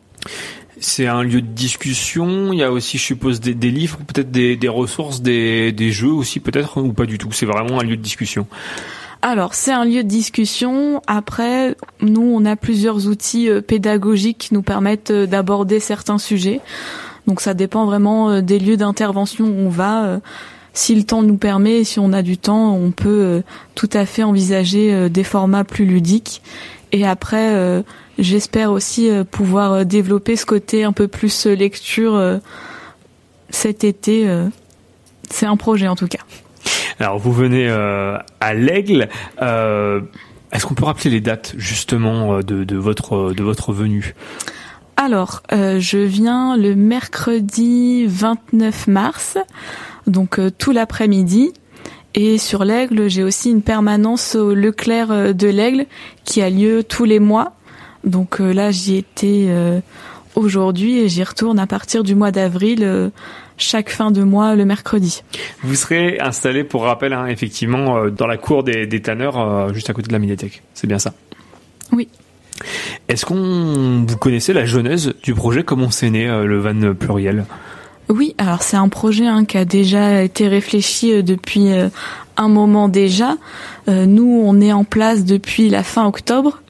C'est 0.82 1.08
un 1.08 1.24
lieu 1.24 1.42
de 1.42 1.48
discussion. 1.48 2.52
Il 2.52 2.60
y 2.60 2.64
a 2.64 2.74
aussi, 2.74 2.98
je 2.98 3.04
suppose, 3.04 3.40
des, 3.40 3.54
livres, 3.72 4.00
peut-être 4.06 4.32
des, 4.32 4.68
ressources, 4.68 5.22
des 5.22 5.92
jeux 5.92 6.12
aussi, 6.12 6.42
peut-être, 6.42 6.82
ou 6.82 6.92
pas 6.92 7.06
du 7.06 7.18
tout. 7.18 7.32
C'est 7.32 7.46
vraiment 7.46 7.80
un 7.80 7.84
lieu 7.84 7.96
de 7.96 8.02
discussion. 8.02 8.48
Alors, 9.22 9.56
c'est 9.56 9.72
un 9.72 9.86
lieu 9.86 10.04
de 10.04 10.08
discussion. 10.08 11.02
Après, 11.08 11.76
nous, 12.02 12.22
on 12.22 12.46
a 12.46 12.56
plusieurs 12.56 13.08
outils 13.08 13.50
euh, 13.50 13.62
pédagogiques 13.62 14.38
qui 14.38 14.54
nous 14.54 14.62
permettent 14.62 15.12
euh, 15.12 15.26
d'aborder 15.26 15.80
certains 15.80 16.20
sujets. 16.20 16.62
Donc, 17.26 17.42
ça 17.42 17.54
dépend 17.54 17.86
vraiment 17.86 18.30
euh, 18.30 18.42
des 18.42 18.60
lieux 18.60 18.78
d'intervention 18.78 19.46
où 19.46 19.66
on 19.66 19.70
va. 19.70 20.20
Si 20.74 20.94
le 20.94 21.04
temps 21.04 21.24
nous 21.24 21.38
permet, 21.38 21.84
si 21.84 22.00
on 22.00 22.14
a 22.14 22.22
du 22.22 22.38
temps, 22.38 22.76
on 22.76 22.92
peut 22.92 23.42
tout 23.74 23.90
à 23.94 24.06
fait 24.06 24.22
envisager 24.22 25.10
des 25.10 25.24
formats 25.24 25.64
plus 25.64 25.86
ludiques. 25.86 26.44
Et 26.92 27.04
après, 27.04 27.84
j'espère 28.20 28.72
aussi 28.72 29.10
pouvoir 29.32 29.88
développer 29.88 30.36
ce 30.36 30.46
côté 30.46 30.84
un 30.84 30.92
peu 30.92 31.08
plus 31.08 31.48
lecture 31.48 32.40
cet 33.50 33.84
été. 33.84 34.30
C'est 35.32 35.48
un 35.48 35.58
projet 35.58 35.88
en 35.88 35.96
tout 35.96 36.08
cas. 36.08 36.20
Alors, 37.00 37.20
vous 37.20 37.32
venez 37.32 37.68
euh, 37.70 38.18
à 38.40 38.54
l'Aigle. 38.54 39.08
Euh, 39.42 40.02
Est-ce 40.52 40.66
qu'on 40.66 40.74
peut 40.74 40.86
rappeler 40.86 41.12
les 41.12 41.22
dates 41.22 41.54
justement 41.58 42.38
euh, 42.38 42.42
de, 42.42 42.76
votre 42.76 43.34
de 43.34 43.44
votre 43.44 43.72
venue? 43.72 44.16
Alors, 44.96 45.44
je 45.52 45.98
viens 46.00 46.58
le 46.58 46.74
mercredi 46.74 48.08
29 48.08 48.88
mars, 48.88 49.38
donc 50.08 50.40
tout 50.58 50.72
l'après-midi. 50.72 51.54
Et 52.16 52.40
sur 52.40 52.66
l'Aigle, 52.66 53.08
j'ai 53.08 53.24
aussi 53.24 53.52
une 53.52 53.62
permanence 53.62 54.34
au 54.34 54.56
Leclerc 54.56 55.36
de 55.36 55.48
l'Aigle 55.48 55.86
qui 56.24 56.42
a 56.42 56.50
lieu 56.50 56.84
tous 56.84 57.06
les 57.06 57.20
mois. 57.20 57.54
Donc 58.06 58.40
là, 58.40 58.72
j'y 58.72 58.96
étais 58.96 59.50
aujourd'hui 60.34 60.98
et 60.98 61.10
j'y 61.10 61.24
retourne 61.24 61.60
à 61.60 61.68
partir 61.68 62.02
du 62.02 62.16
mois 62.16 62.32
d'avril, 62.32 63.12
chaque 63.58 63.90
fin 63.90 64.12
de 64.12 64.24
mois 64.24 64.56
le 64.56 64.66
mercredi. 64.66 65.24
Vous 65.64 65.76
serez 65.76 66.20
installé, 66.20 66.64
pour 66.64 66.84
rappel, 66.84 67.14
hein, 67.14 67.26
effectivement, 67.26 67.98
euh, 67.98 68.10
dans 68.10 68.28
la 68.28 68.38
cour 68.38 68.64
des, 68.64 68.88
des 68.88 69.02
tanneurs, 69.02 69.40
euh, 69.40 69.74
juste 69.74 69.90
à 69.90 69.94
côté 69.94 70.08
de 70.08 70.14
la 70.14 70.20
médiathèque. 70.20 70.62
C'est 70.74 70.88
bien 70.88 71.00
ça. 71.00 71.14
Oui. 71.92 72.08
Est-ce 73.08 73.26
qu'on 73.26 74.06
vous 74.08 74.18
connaissez 74.18 74.54
la 74.54 74.66
genèse 74.66 75.14
du 75.24 75.34
projet? 75.34 75.64
Comment 75.64 75.92
c'est 75.92 76.10
né 76.10 76.28
euh, 76.28 76.46
le 76.46 76.60
van 76.60 76.94
pluriel? 76.94 77.46
Oui, 78.10 78.36
alors 78.38 78.64
c'est 78.64 78.78
un 78.78 78.90
projet 78.90 79.28
hein, 79.28 79.46
qui 79.46 79.58
a 79.58 79.66
déjà 79.66 80.24
été 80.24 80.48
réfléchi 80.48 81.24
depuis 81.24 81.74
euh, 81.74 81.90
un 82.38 82.48
moment 82.48 82.88
déjà. 82.88 83.36
Nous, 83.88 84.42
on 84.46 84.60
est 84.60 84.74
en 84.74 84.84
place 84.84 85.24
depuis 85.24 85.70
la 85.70 85.82
fin 85.82 86.06
octobre. 86.06 86.62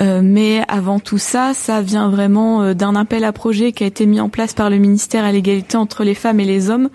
Euh, 0.00 0.20
mais 0.22 0.62
avant 0.68 1.00
tout 1.00 1.18
ça, 1.18 1.52
ça 1.54 1.82
vient 1.82 2.08
vraiment 2.08 2.62
euh, 2.62 2.74
d'un 2.74 2.96
appel 2.96 3.24
à 3.24 3.32
projet 3.32 3.72
qui 3.72 3.84
a 3.84 3.86
été 3.86 4.06
mis 4.06 4.20
en 4.20 4.28
place 4.28 4.54
par 4.54 4.70
le 4.70 4.78
ministère 4.78 5.24
à 5.24 5.32
l'égalité 5.32 5.76
entre 5.76 6.02
les 6.02 6.14
femmes 6.14 6.40
et 6.40 6.44
les 6.44 6.70
hommes 6.70 6.88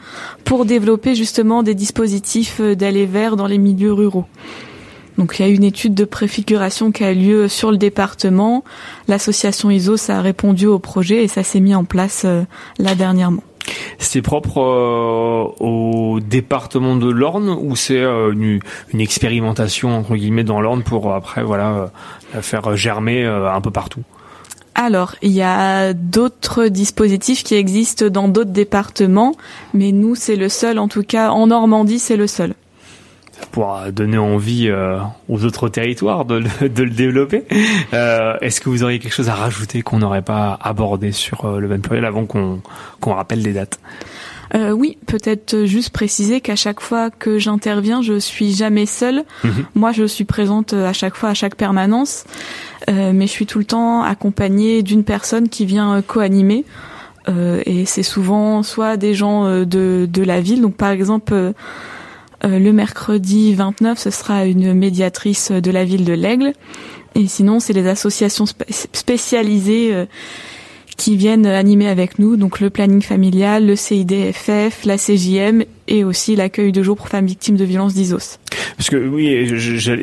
pour 0.43 0.65
développer 0.65 1.13
justement 1.13 1.61
des 1.61 1.75
dispositifs 1.75 2.59
euh, 2.59 2.75
d'aller 2.75 3.05
vers 3.05 3.35
dans 3.35 3.47
les 3.47 3.59
milieux 3.59 3.93
ruraux. 3.93 4.25
Donc 5.17 5.37
il 5.37 5.45
y 5.45 5.45
a 5.45 5.49
une 5.49 5.63
étude 5.63 5.93
de 5.93 6.05
préfiguration 6.05 6.91
qui 6.91 7.03
a 7.03 7.13
lieu 7.13 7.47
sur 7.47 7.71
le 7.71 7.77
département. 7.77 8.63
L'association 9.07 9.69
ISOS 9.69 10.11
a 10.11 10.21
répondu 10.21 10.67
au 10.67 10.79
projet 10.79 11.23
et 11.23 11.27
ça 11.27 11.43
s'est 11.43 11.59
mis 11.59 11.73
en 11.73 11.85
place 11.85 12.25
là 12.77 12.93
dernièrement. 12.93 13.41
C'est 13.97 14.21
propre 14.21 14.59
au 15.59 16.19
département 16.19 16.95
de 16.95 17.09
l'Orne 17.09 17.49
ou 17.49 17.75
c'est 17.75 18.03
une, 18.03 18.59
une 18.93 19.01
expérimentation 19.01 19.97
entre 19.97 20.15
guillemets 20.15 20.43
dans 20.43 20.61
l'Orne 20.61 20.83
pour 20.83 21.11
après 21.11 21.43
voilà 21.43 21.89
euh, 22.35 22.41
faire 22.41 22.75
germer 22.75 23.23
euh, 23.25 23.51
un 23.51 23.61
peu 23.61 23.71
partout 23.71 24.03
Alors, 24.75 25.15
il 25.21 25.31
y 25.31 25.41
a 25.41 25.93
d'autres 25.93 26.67
dispositifs 26.67 27.43
qui 27.43 27.55
existent 27.55 28.07
dans 28.09 28.27
d'autres 28.27 28.51
départements, 28.51 29.33
mais 29.73 29.91
nous, 29.91 30.15
c'est 30.15 30.35
le 30.35 30.49
seul, 30.49 30.77
en 30.79 30.87
tout 30.87 31.03
cas 31.03 31.29
en 31.31 31.47
Normandie, 31.47 31.99
c'est 31.99 32.17
le 32.17 32.27
seul. 32.27 32.53
pour 33.51 33.75
euh, 33.77 33.91
donner 33.91 34.17
envie 34.17 34.67
euh, 34.69 34.97
aux 35.29 35.45
autres 35.45 35.69
territoires 35.69 36.25
de, 36.25 36.43
le- 36.61 36.69
de 36.69 36.83
le 36.83 36.89
développer. 36.91 37.43
Euh, 37.93 38.35
Est-ce 38.41 38.61
que 38.61 38.69
vous 38.69 38.83
auriez 38.83 38.99
quelque 38.99 39.13
chose 39.13 39.29
à 39.29 39.35
rajouter 39.35 39.81
qu'on 39.83 39.99
n'aurait 39.99 40.21
pas 40.23 40.57
abordé 40.61 41.11
sur 41.11 41.45
euh, 41.45 41.59
le 41.59 41.67
van 41.67 41.79
pluriel 41.79 42.05
avant 42.05 42.25
qu'on 42.25 42.61
qu'on 42.99 43.13
rappelle 43.13 43.41
les 43.41 43.53
dates? 43.53 43.79
Euh, 44.55 44.71
oui, 44.71 44.97
peut-être 45.07 45.65
juste 45.65 45.89
préciser 45.89 46.39
qu'à 46.41 46.55
chaque 46.55 46.79
fois 46.79 47.09
que 47.09 47.37
j'interviens, 47.39 48.01
je 48.01 48.17
suis 48.19 48.53
jamais 48.53 48.85
seule. 48.85 49.23
Mhm. 49.43 49.65
Moi, 49.75 49.91
je 49.91 50.05
suis 50.05 50.23
présente 50.25 50.73
à 50.73 50.93
chaque 50.93 51.15
fois, 51.15 51.29
à 51.29 51.33
chaque 51.33 51.55
permanence, 51.55 52.23
euh, 52.89 53.11
mais 53.13 53.27
je 53.27 53.31
suis 53.31 53.45
tout 53.45 53.59
le 53.59 53.65
temps 53.65 54.03
accompagnée 54.03 54.83
d'une 54.83 55.03
personne 55.03 55.49
qui 55.49 55.65
vient 55.65 55.95
euh, 55.95 56.01
co-animer. 56.01 56.63
Euh, 57.29 57.61
et 57.65 57.85
c'est 57.85 58.03
souvent 58.03 58.63
soit 58.63 58.95
des 58.95 59.13
gens 59.13 59.45
euh, 59.45 59.65
de, 59.65 60.07
de 60.09 60.23
la 60.23 60.39
ville, 60.39 60.61
donc 60.61 60.75
par 60.75 60.89
exemple, 60.91 61.33
euh, 61.33 61.51
Euh, 62.45 62.59
le 62.59 62.71
mercredi 62.71 63.55
29, 63.55 63.97
ce 63.97 64.11
sera 64.11 64.45
une 64.45 64.75
médiatrice 64.75 65.51
de 65.51 65.71
la 65.71 65.83
ville 65.83 66.05
de 66.05 66.13
l'Aigle. 66.13 66.53
Et 67.15 67.25
sinon, 67.25 67.59
c'est 67.59 67.73
les 67.73 67.87
associations 67.87 68.45
spé- 68.45 68.67
spécialisées 68.93 69.89
euh, 69.91 70.05
qui 70.97 71.15
viennent 71.15 71.45
animer 71.45 71.87
avec 71.87 72.17
nous, 72.19 72.35
donc 72.37 72.59
le 72.59 72.69
planning 72.69 73.01
familial, 73.01 73.65
le 73.67 73.75
CIDFF, 73.75 74.83
la 74.85 74.97
CJM 74.97 75.63
et 75.87 76.03
aussi 76.03 76.35
l'accueil 76.35 76.71
de 76.71 76.81
jour 76.83 76.97
pour 76.97 77.07
femmes 77.07 77.27
victimes 77.27 77.55
de 77.55 77.63
violences 77.63 77.93
d'ISOS. 77.93 78.39
Parce 78.77 78.89
que 78.89 78.97
oui, 79.07 79.47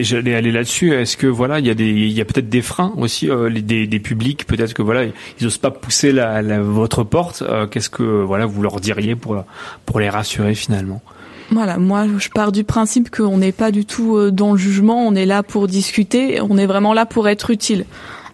j'allais 0.03 0.35
aller 0.35 0.53
là-dessus. 0.53 0.93
Est-ce 0.95 1.17
que 1.17 1.27
voilà, 1.27 1.59
il 1.59 1.67
y 1.67 1.71
a 1.71 1.75
des, 1.75 1.89
il 1.91 2.13
y 2.13 2.21
a 2.21 2.25
peut-être 2.25 2.49
des 2.49 2.63
freins 2.63 2.93
aussi, 2.97 3.29
euh, 3.29 3.51
des, 3.51 3.87
des 3.87 3.99
publics, 4.01 4.47
peut-être 4.47 4.73
que 4.73 4.83
voilà, 4.83 5.05
ils 5.41 5.47
osent 5.47 5.59
pas 5.59 5.71
pousser 5.71 6.13
la, 6.13 6.43
la- 6.43 6.61
votre 6.63 7.03
porte. 7.05 7.43
Euh, 7.43 7.67
Qu'est-ce 7.67 7.91
que 7.91 8.03
voilà, 8.23 8.47
vous 8.47 8.63
leur 8.63 8.81
diriez 8.81 9.17
pour 9.17 9.45
pour 9.87 10.01
les 10.01 10.09
rassurer 10.09 10.55
finalement? 10.55 11.03
Voilà, 11.51 11.77
moi 11.77 12.07
je 12.19 12.29
pars 12.31 12.53
du 12.53 12.65
principe 12.65 13.11
qu'on 13.11 13.39
n'est 13.39 13.53
pas 13.53 13.71
du 13.71 13.85
tout 13.85 14.17
euh, 14.17 14.31
dans 14.31 14.53
le 14.53 14.59
jugement, 14.59 15.07
on 15.07 15.15
est 15.15 15.27
là 15.27 15.43
pour 15.43 15.67
discuter, 15.67 16.41
on 16.41 16.57
est 16.57 16.67
vraiment 16.67 16.95
là 16.95 17.05
pour 17.05 17.29
être 17.29 17.51
utile. 17.51 17.85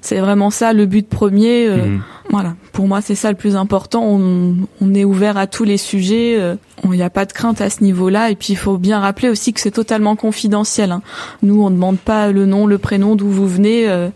C'est 0.03 0.21
vraiment 0.21 0.51
ça 0.51 0.73
le 0.73 0.87
but 0.87 1.07
premier. 1.09 1.67
euh, 1.67 1.87
Mhm. 1.87 2.01
Voilà, 2.31 2.55
pour 2.73 2.87
moi 2.87 3.01
c'est 3.01 3.17
ça 3.17 3.31
le 3.31 3.37
plus 3.37 3.57
important. 3.57 4.05
On, 4.05 4.95
est 4.95 5.05
ouvert 5.05 5.37
à 5.37 5.49
tous 5.49 5.65
les 5.65 5.77
sujets, 5.77 6.37
euh, 6.39 6.55
il 6.85 6.91
n'y 6.91 7.03
a 7.03 7.11
pas 7.11 7.27
de 7.27 7.33
crainte 7.33 7.61
à 7.61 7.71
ce 7.71 7.83
niveau-là. 7.83 8.31
Et 8.31 8.37
puis 8.37 8.53
il 8.53 8.57
faut 8.57 8.79
bien 8.79 9.01
rappeler 9.01 9.29
aussi 9.29 9.53
que 9.53 9.61
c'est 9.61 9.73
totalement 9.73 10.15
confidentiel. 10.15 10.93
hein. 10.93 11.03
Nous 11.43 11.61
on 11.61 11.71
ne 11.71 11.75
demande 11.75 11.99
pas 11.99 12.31
le 12.31 12.47
nom, 12.47 12.67
le 12.67 12.79
prénom, 12.79 13.17
d'où 13.17 13.29
vous 13.29 13.49
venez. 13.49 13.89
euh, 13.89 14.11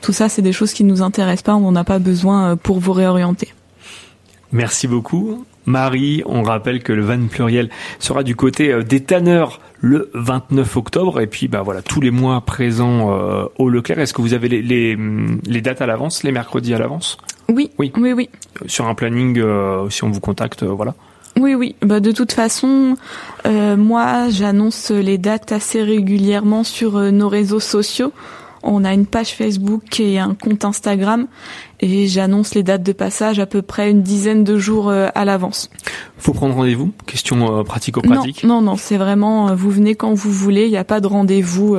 tout 0.00 0.12
ça 0.12 0.28
c'est 0.28 0.42
des 0.42 0.52
choses 0.52 0.72
qui 0.72 0.84
nous 0.84 1.02
intéressent 1.02 1.42
pas, 1.42 1.56
on 1.56 1.60
n'en 1.60 1.74
a 1.74 1.82
pas 1.84 1.98
besoin 1.98 2.52
euh, 2.52 2.56
pour 2.56 2.78
vous 2.78 2.92
réorienter. 2.92 3.52
Merci 4.52 4.86
beaucoup. 4.86 5.44
Marie, 5.64 6.22
on 6.26 6.42
rappelle 6.42 6.80
que 6.80 6.92
le 6.92 7.02
van 7.02 7.26
pluriel 7.26 7.68
sera 7.98 8.22
du 8.22 8.36
côté 8.36 8.72
euh, 8.72 8.82
des 8.84 9.00
tanneurs 9.00 9.60
le 9.80 10.10
29 10.14 10.76
octobre 10.76 11.20
et 11.20 11.26
puis 11.26 11.48
bah 11.48 11.62
voilà 11.62 11.82
tous 11.82 12.00
les 12.00 12.12
mois 12.12 12.40
présents 12.42 13.12
euh, 13.12 13.46
au 13.58 13.68
Leclerc. 13.68 13.98
Est-ce 13.98 14.14
que 14.14 14.22
vous 14.22 14.34
avez 14.34 14.48
les, 14.48 14.96
les 15.44 15.60
dates 15.60 15.82
à 15.82 15.86
l'avance, 15.86 16.22
les 16.22 16.30
mercredis 16.30 16.72
à 16.72 16.78
l'avance? 16.78 17.18
Oui, 17.48 17.70
oui, 17.78 17.92
oui, 17.96 18.12
oui. 18.12 18.28
Sur 18.66 18.86
un 18.86 18.94
planning, 18.94 19.38
euh, 19.38 19.88
si 19.90 20.04
on 20.04 20.10
vous 20.10 20.20
contacte, 20.20 20.62
euh, 20.62 20.66
voilà. 20.66 20.94
Oui, 21.38 21.54
oui. 21.54 21.76
Bah, 21.82 22.00
de 22.00 22.12
toute 22.12 22.32
façon, 22.32 22.96
euh, 23.46 23.76
moi, 23.76 24.30
j'annonce 24.30 24.90
les 24.90 25.18
dates 25.18 25.52
assez 25.52 25.82
régulièrement 25.82 26.64
sur 26.64 26.96
euh, 26.96 27.10
nos 27.10 27.28
réseaux 27.28 27.60
sociaux. 27.60 28.12
On 28.62 28.84
a 28.84 28.94
une 28.94 29.06
page 29.06 29.34
Facebook 29.34 30.00
et 30.00 30.18
un 30.18 30.34
compte 30.34 30.64
Instagram 30.64 31.26
et 31.80 32.08
j'annonce 32.08 32.54
les 32.54 32.62
dates 32.62 32.82
de 32.82 32.92
passage 32.92 33.38
à 33.38 33.46
peu 33.46 33.62
près 33.62 33.90
une 33.90 34.02
dizaine 34.02 34.44
de 34.44 34.56
jours 34.56 34.88
euh, 34.88 35.08
à 35.14 35.24
l'avance. 35.24 35.70
Faut 36.18 36.32
prendre 36.32 36.54
rendez-vous? 36.54 36.90
Question 37.06 37.62
pratico-pratique. 37.64 38.42
Non, 38.42 38.62
non, 38.62 38.62
non, 38.62 38.76
c'est 38.76 38.96
vraiment, 38.96 39.54
vous 39.54 39.70
venez 39.70 39.94
quand 39.94 40.14
vous 40.14 40.32
voulez, 40.32 40.64
il 40.64 40.70
n'y 40.70 40.78
a 40.78 40.84
pas 40.84 41.00
de 41.00 41.06
rendez-vous, 41.06 41.76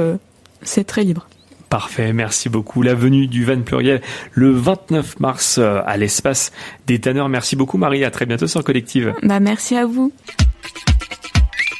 c'est 0.61 0.85
très 0.85 1.03
libre. 1.03 1.27
Parfait, 1.69 2.13
merci 2.13 2.47
beaucoup. 2.47 2.81
La 2.81 2.93
venue 2.93 3.27
du 3.27 3.43
van 3.43 3.61
pluriel 3.61 4.01
le 4.31 4.51
29 4.51 5.19
mars 5.19 5.57
euh, 5.57 5.81
à 5.85 5.97
l'espace 5.97 6.51
des 6.85 6.99
tanneurs. 6.99 7.27
Merci 7.27 7.55
beaucoup 7.55 7.77
Marie, 7.77 8.05
à 8.05 8.11
très 8.11 8.25
bientôt 8.25 8.47
sur 8.47 8.63
Collective. 8.63 9.13
Bah, 9.23 9.39
merci 9.39 9.75
à 9.75 9.85
vous. 9.85 10.13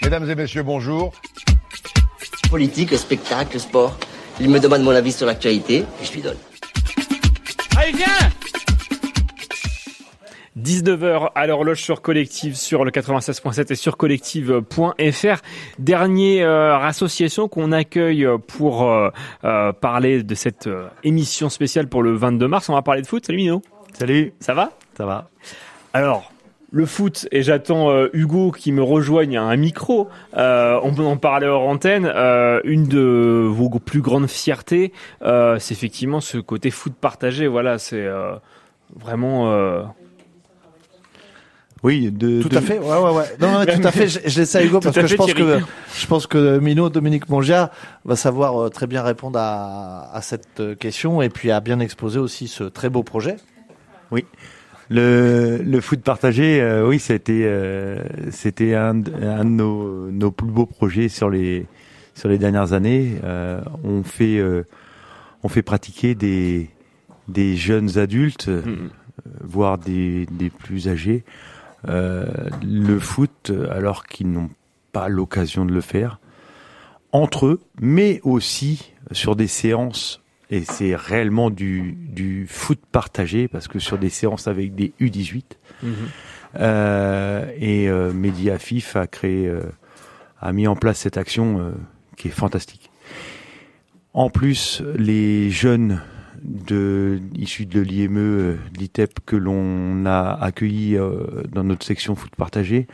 Mesdames 0.04 0.30
et 0.30 0.36
messieurs, 0.36 0.64
bonjour. 0.64 1.14
Politique, 2.50 2.94
spectacle, 2.98 3.60
sport. 3.60 3.98
Il 4.40 4.50
me 4.50 4.60
demande 4.60 4.84
mon 4.84 4.92
avis 4.92 5.12
sur 5.12 5.26
l'actualité 5.26 5.78
et 5.78 6.06
je 6.06 6.14
lui 6.14 6.22
donne. 6.22 6.38
Allez, 7.78 7.92
viens 7.92 8.08
19h 10.58 11.32
à 11.36 11.48
l'horloge 11.48 11.82
sur 11.82 12.02
Collective 12.02 12.56
sur 12.56 12.84
le 12.84 12.92
96.7 12.92 13.72
et 13.72 13.76
sur 13.76 13.98
collective.fr. 13.98 15.42
Dernière 15.80 16.50
euh, 16.50 16.78
association 16.80 17.48
qu'on 17.48 17.72
accueille 17.72 18.28
pour 18.48 18.90
euh, 18.90 19.10
euh, 19.44 19.72
parler 19.74 20.24
de 20.24 20.36
cette 20.36 20.70
émission 21.04 21.50
spéciale 21.50 21.88
pour 21.88 22.02
le 22.04 22.14
22 22.14 22.48
mars. 22.48 22.70
On 22.70 22.74
va 22.74 22.82
parler 22.82 23.02
de 23.02 23.08
foot. 23.08 23.26
Salut 23.26 23.38
Mino. 23.38 23.62
Salut. 23.94 24.34
Ça 24.40 24.54
va? 24.54 24.72
Ça 24.96 25.06
va. 25.06 25.30
Alors, 25.94 26.32
le 26.72 26.86
foot, 26.86 27.28
et 27.32 27.44
j'attends 27.44 27.92
euh, 27.92 28.10
Hugo 28.14 28.52
qui 28.52 28.72
me 28.72 28.84
rejoigne 28.84 29.38
à 29.38 29.44
un 29.44 29.56
micro. 29.56 30.10
Euh, 30.36 30.80
on 30.84 30.94
peut 30.94 31.04
en 31.04 31.18
parler 31.18 31.48
hors 31.48 31.68
antenne. 31.68 32.06
Euh, 32.14 32.60
une 32.66 32.88
de 32.88 33.46
vos 33.48 33.70
plus 33.80 34.02
grandes 34.02 34.28
fiertés, 34.28 34.92
c'est 35.22 35.72
effectivement 35.72 36.22
ce 36.22 36.38
côté 36.38 36.72
foot 36.72 36.94
partagé. 37.00 37.48
Voilà, 37.48 37.78
c'est 37.78 38.08
vraiment. 38.96 39.86
Oui, 41.84 42.12
de, 42.12 42.42
Tout 42.42 42.50
de- 42.50 42.58
à 42.58 42.62
fait, 42.62 42.80
ouais, 42.80 42.86
ouais, 42.86 43.12
ouais. 43.12 43.26
Non, 43.40 43.52
non, 43.52 43.66
tout 43.66 43.88
à 43.88 43.92
fait. 43.92 44.08
Je, 44.08 44.20
je 44.26 44.40
laisse 44.40 44.50
ça 44.50 44.60
à 44.60 44.64
Hugo 44.64 44.80
parce 44.84 44.98
à 44.98 45.02
que 45.02 45.08
je 45.08 45.16
pense 45.16 45.28
Thierry. 45.28 45.60
que 45.62 45.66
je 46.00 46.08
pense 46.08 46.26
que 46.28 46.58
Mino, 46.60 46.90
Dominique 46.90 47.30
Mongia, 47.30 47.72
va 48.06 48.16
savoir 48.16 48.60
euh, 48.62 48.70
très 48.70 48.88
bien 48.88 49.04
répondre 49.04 49.38
à, 49.40 50.10
à 50.14 50.22
cette 50.22 50.60
euh, 50.60 50.76
question 50.76 51.22
et 51.22 51.30
puis 51.30 51.52
à 51.52 51.60
bien 51.60 51.80
exposer 51.80 52.20
aussi 52.20 52.48
ce 52.48 52.64
très 52.64 52.90
beau 52.90 53.04
projet. 53.04 53.36
Oui. 54.12 54.26
Le, 54.90 55.58
le 55.64 55.82
foot 55.82 56.02
partagé, 56.02 56.62
euh, 56.62 56.88
oui, 56.88 56.98
c'était 56.98 57.42
euh, 57.46 58.02
c'était 58.32 58.74
un, 58.74 58.96
de- 58.96 59.12
un 59.22 59.44
de 59.44 59.50
nos, 59.50 60.10
nos 60.10 60.32
plus 60.32 60.48
beaux 60.48 60.66
projets 60.66 61.10
sur 61.10 61.30
les 61.30 61.66
sur 62.16 62.30
les 62.30 62.38
dernières 62.38 62.72
années. 62.74 63.16
Euh, 63.24 63.60
on 63.84 64.04
fait 64.04 64.38
euh, 64.38 64.64
on 65.44 65.50
fait 65.50 65.62
pratiquer 65.62 66.16
des 66.16 66.70
des 67.28 67.58
jeunes 67.58 67.98
adultes, 68.00 68.48
euh, 68.48 68.62
voire 69.44 69.78
des 69.78 70.26
des 70.32 70.50
plus 70.50 70.88
âgés, 70.88 71.26
euh, 71.26 71.57
le 71.88 73.00
foot 73.00 73.52
alors 73.72 74.06
qu'ils 74.06 74.32
n'ont 74.32 74.50
pas 74.92 75.08
l'occasion 75.10 75.66
de 75.66 75.74
le 75.74 75.82
faire 75.82 76.20
entre 77.12 77.46
eux, 77.48 77.62
mais 77.80 78.20
aussi 78.24 78.94
sur 79.12 79.36
des 79.36 79.48
séances 79.48 80.22
et 80.50 80.64
c'est 80.64 80.96
réellement 80.96 81.50
du, 81.50 81.98
du 81.98 82.46
foot 82.48 82.80
partagé 82.92 83.48
parce 83.48 83.68
que 83.68 83.80
sur 83.80 83.98
des 83.98 84.10
séances 84.10 84.48
avec 84.48 84.76
des 84.76 84.94
U18 85.02 85.44
Mhm. 85.84 85.94
euh, 86.60 87.52
et 87.60 87.88
euh, 87.90 88.12
Mehdi 88.14 88.50
Afif 88.50 88.96
a 88.96 89.06
créé 89.08 89.48
euh, 89.48 89.62
a 90.42 90.52
mis 90.54 90.68
en 90.68 90.76
place 90.76 91.00
cette 91.00 91.18
action 91.18 91.60
euh, 91.60 91.72
qui 92.16 92.30
est 92.30 92.32
fantastique. 92.32 92.90
En 94.14 94.30
plus, 94.30 94.82
les 94.96 95.50
jeunes 95.52 96.02
de 96.44 97.20
issus 97.36 97.66
de 97.66 97.82
l'IME, 97.82 98.18
euh, 98.18 98.56
l'ITEP 98.78 99.20
que 99.26 99.36
l'on 99.36 100.06
a 100.06 100.38
accueillis 100.42 100.98
euh, 100.98 101.44
dans 101.52 101.64
notre 101.64 101.86
section 101.86 102.16
foot 102.16 102.32
partagé 102.36 102.88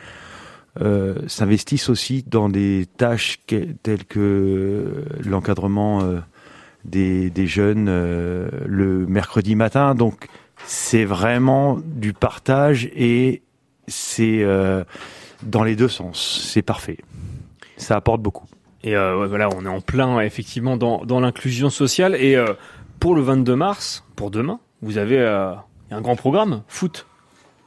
euh, 0.82 1.16
s'investissent 1.28 1.90
aussi 1.90 2.24
dans 2.28 2.50
des 2.50 2.88
tâches 2.98 3.40
telles 3.84 4.06
que 4.06 5.06
l'encadrement 5.24 6.02
des, 6.84 7.30
des 7.30 7.46
jeunes 7.46 7.86
le 7.86 9.06
mercredi 9.06 9.56
matin. 9.56 9.94
Donc 9.94 10.28
c'est 10.66 11.06
vraiment 11.06 11.80
du 11.84 12.14
partage 12.14 12.90
et 12.96 13.44
c'est 13.88 14.44
dans 15.44 15.64
les 15.64 15.76
deux 15.76 15.90
sens. 15.90 16.48
C'est 16.52 16.64
parfait. 16.64 16.98
Ça 17.78 17.96
apporte 17.96 18.24
beaucoup. 18.24 18.48
Et 18.84 18.96
voilà, 18.96 19.50
on 19.56 19.66
est 19.66 19.70
en 19.70 19.82
plein 19.82 20.22
effectivement 20.22 20.76
dans, 20.76 21.06
dans 21.06 21.20
l'inclusion 21.20 21.70
sociale. 21.70 22.16
Et 22.16 22.36
pour 23.04 23.16
le 23.16 23.22
22 23.22 23.58
mars, 23.58 24.06
pour 24.16 24.32
demain, 24.32 24.62
vous 24.82 24.98
avez 24.98 25.20
euh, 25.20 25.52
un 25.92 26.00
grand 26.00 26.16
programme 26.16 26.62
foot. 26.70 27.06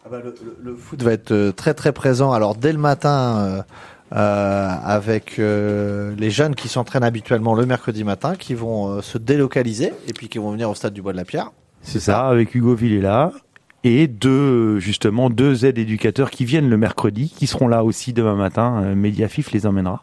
Ah 0.06 0.08
bah, 0.10 0.20
le, 0.24 0.34
le- 0.42 0.70
le 0.70 0.74
foot 0.74 1.02
va 1.02 1.12
être 1.12 1.30
euh, 1.30 1.52
très 1.52 1.74
très 1.74 1.92
présent. 1.92 2.32
Alors 2.32 2.54
dès 2.54 2.72
le 2.72 2.78
matin, 2.78 3.36
euh, 3.40 3.62
euh, 4.14 4.70
avec 4.82 5.38
euh, 5.38 6.14
les 6.16 6.30
jeunes 6.30 6.54
qui 6.54 6.68
s'entraînent 6.68 7.04
habituellement 7.04 7.52
le 7.52 7.66
mercredi 7.66 8.02
matin, 8.02 8.34
qui 8.34 8.54
vont 8.54 8.88
euh, 8.88 9.02
se 9.02 9.18
délocaliser 9.18 9.92
et 10.08 10.14
puis 10.14 10.30
qui 10.30 10.38
vont 10.38 10.52
venir 10.52 10.70
au 10.70 10.74
stade 10.74 10.94
du 10.94 11.02
Bois 11.02 11.12
de 11.12 11.18
la 11.18 11.26
Pierre. 11.26 11.50
C'est 11.82 12.00
ça, 12.00 12.28
avec 12.28 12.54
Hugo 12.54 12.74
Villela 12.74 13.30
et 13.84 14.06
deux 14.08 14.78
justement 14.78 15.28
deux 15.28 15.66
aides 15.66 15.76
éducateurs 15.76 16.30
qui 16.30 16.46
viennent 16.46 16.70
le 16.70 16.78
mercredi, 16.78 17.28
qui 17.28 17.46
seront 17.46 17.68
là 17.68 17.84
aussi 17.84 18.14
demain 18.14 18.36
matin. 18.36 18.94
Mediafif 18.94 19.52
les 19.52 19.66
emmènera. 19.66 20.02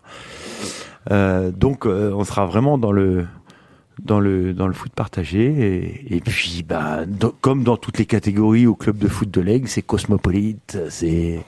Euh, 1.12 1.50
donc 1.52 1.88
euh, 1.88 2.14
on 2.16 2.24
sera 2.24 2.46
vraiment 2.46 2.78
dans 2.78 2.92
le 2.92 3.26
dans 4.02 4.20
le 4.20 4.54
dans 4.54 4.68
le 4.68 4.74
foot 4.74 4.92
partagé 4.94 5.44
et, 5.46 6.16
et 6.16 6.20
puis 6.22 6.64
bah 6.68 7.02
dans- 7.08 7.34
comme 7.42 7.64
dans 7.64 7.78
toutes 7.78 7.98
les 8.00 8.06
catégories 8.06 8.66
au 8.68 8.76
club 8.76 8.98
de 8.98 9.08
foot 9.08 9.30
de 9.30 9.42
l'Aigle, 9.42 9.68
c'est 9.68 9.82
cosmopolite, 9.82 10.78
c'est 10.90 11.40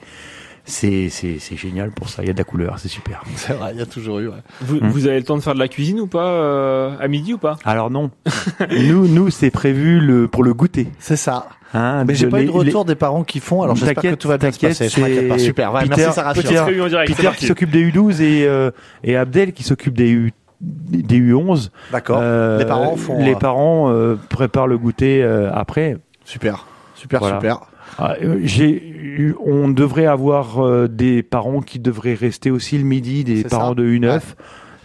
c'est 0.64 1.08
c'est 1.10 1.38
c'est 1.38 1.56
génial 1.56 1.90
pour 1.92 2.08
ça. 2.08 2.22
Il 2.22 2.26
y 2.26 2.30
a 2.30 2.32
de 2.32 2.38
la 2.38 2.44
couleur, 2.44 2.78
c'est 2.78 2.88
super. 2.88 3.22
C'est 3.36 3.52
vrai, 3.52 3.70
il 3.74 3.78
y 3.78 3.82
a 3.82 3.86
toujours 3.86 4.18
eu. 4.18 4.28
ouais. 4.28 4.34
Vous, 4.60 4.76
Hmm. 4.80 4.88
vous 4.88 5.06
avez 5.06 5.18
le 5.18 5.24
temps 5.24 5.36
de 5.36 5.42
faire 5.42 5.54
de 5.54 5.58
la 5.60 5.68
cuisine 5.68 6.00
ou 6.00 6.06
pas 6.08 6.26
euh, 6.26 6.96
à 7.00 7.06
midi 7.08 7.34
ou 7.34 7.38
pas? 7.38 7.56
Alors 7.64 7.90
non. 7.90 8.10
nous 8.88 9.06
nous 9.06 9.30
c'est 9.30 9.50
prévu 9.50 10.00
le 10.00 10.26
pour 10.28 10.42
le 10.42 10.54
goûter. 10.54 10.88
C'est 10.98 11.16
ça. 11.16 11.48
Hein, 11.74 12.04
Mais 12.06 12.14
j'ai 12.14 12.28
pas 12.28 12.40
eu 12.42 12.46
de 12.46 12.50
les- 12.50 12.56
retour 12.56 12.84
des 12.84 12.94
parents 12.94 13.22
qui 13.24 13.38
font. 13.40 13.62
Alors 13.62 13.76
j'espère 13.76 13.94
que 13.96 14.00
T'inquiète, 14.02 14.18
tout 14.20 14.28
va 14.28 14.38
bien 14.38 14.50
se 14.50 14.58
t'inquiète, 14.58 14.78
passer. 14.78 15.28
Pas. 15.28 15.38
Super. 15.38 15.72
Ouais, 15.74 15.82
Peter, 15.82 15.94
merci, 15.98 16.14
ça 16.14 16.22
rassure. 16.22 16.42
Peter, 16.42 16.64
Peter 17.06 17.22
parti. 17.24 17.38
qui 17.40 17.46
s'occupe 17.46 17.70
des 17.70 17.90
U12 17.90 18.20
et, 18.22 18.46
euh, 18.46 18.70
et 19.04 19.16
Abdel 19.16 19.52
qui 19.52 19.62
s'occupe 19.62 19.94
des 19.94 20.10
U 20.10 20.32
des 20.60 21.18
U11. 21.20 21.70
D'accord. 21.92 22.18
Euh, 22.20 22.58
Les 22.58 22.64
parents 22.64 22.96
font, 22.96 23.18
Les 23.22 23.34
euh, 23.34 23.38
parents 23.38 23.90
euh, 23.90 24.16
préparent 24.28 24.66
le 24.66 24.78
goûter 24.78 25.22
euh, 25.22 25.50
après. 25.52 25.96
Super. 26.24 26.66
Super, 26.94 27.20
Voilà. 27.20 27.36
super. 27.36 27.60
Ah, 27.98 28.14
j'ai, 28.42 29.34
on 29.44 29.68
devrait 29.68 30.06
avoir 30.06 30.64
euh, 30.64 30.88
des 30.88 31.22
parents 31.22 31.60
qui 31.60 31.78
devraient 31.78 32.14
rester 32.14 32.50
aussi 32.50 32.76
le 32.78 32.84
midi, 32.84 33.22
des 33.24 33.42
C'est 33.42 33.48
parents 33.48 33.68
ça 33.70 33.74
de 33.76 33.84
U9. 33.84 34.20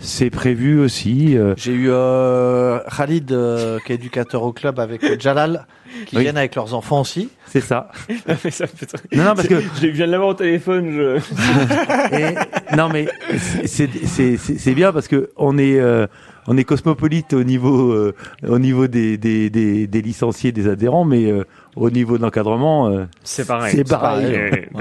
C'est 0.03 0.29
prévu 0.31 0.79
aussi. 0.79 1.37
euh, 1.37 1.53
J'ai 1.57 1.73
eu 1.73 1.87
euh, 1.89 2.79
Khalid, 2.97 3.31
euh, 3.31 3.77
qui 3.85 3.91
est 3.91 3.95
éducateur 3.95 4.41
au 4.43 4.51
club, 4.51 4.79
avec 4.79 5.21
Jalal, 5.21 5.67
qui 6.07 6.15
Oui. 6.15 6.23
viennent 6.23 6.37
avec 6.37 6.55
leurs 6.55 6.73
enfants 6.73 7.01
aussi. 7.01 7.29
C'est 7.45 7.61
ça. 7.61 7.91
Non, 9.13 9.23
non, 9.25 9.35
parce 9.35 9.47
que- 9.47 9.61
je 9.81 9.87
viens 9.87 10.07
de 10.07 10.11
l'avoir 10.11 10.29
au 10.29 10.33
téléphone. 10.33 10.91
Je... 10.91 11.19
Et- 12.71 12.75
non 12.75 12.89
mais 12.89 13.07
c'est- 13.37 13.67
c'est 13.67 13.89
c'est 14.05 14.37
c'est- 14.37 14.57
c'est 14.57 14.73
bien 14.73 14.91
parce 14.93 15.07
que 15.07 15.29
on 15.37 15.57
est 15.57 15.79
euh, 15.79 16.07
on 16.47 16.57
est 16.57 16.63
cosmopolite 16.63 17.33
au 17.33 17.43
niveau 17.43 17.91
euh, 17.91 18.15
au 18.47 18.57
niveau 18.59 18.87
des, 18.87 19.17
des 19.17 19.49
des 19.49 19.85
des 19.87 20.01
licenciés 20.01 20.51
des 20.51 20.67
adhérents 20.67 21.05
mais 21.05 21.31
euh, 21.31 21.43
au 21.75 21.89
niveau 21.89 22.17
d'encadrement 22.17 22.87
euh, 22.89 23.05
C'est 23.23 23.45
pareil. 23.47 23.73
c'est 23.75 23.87
pareil 23.87 24.35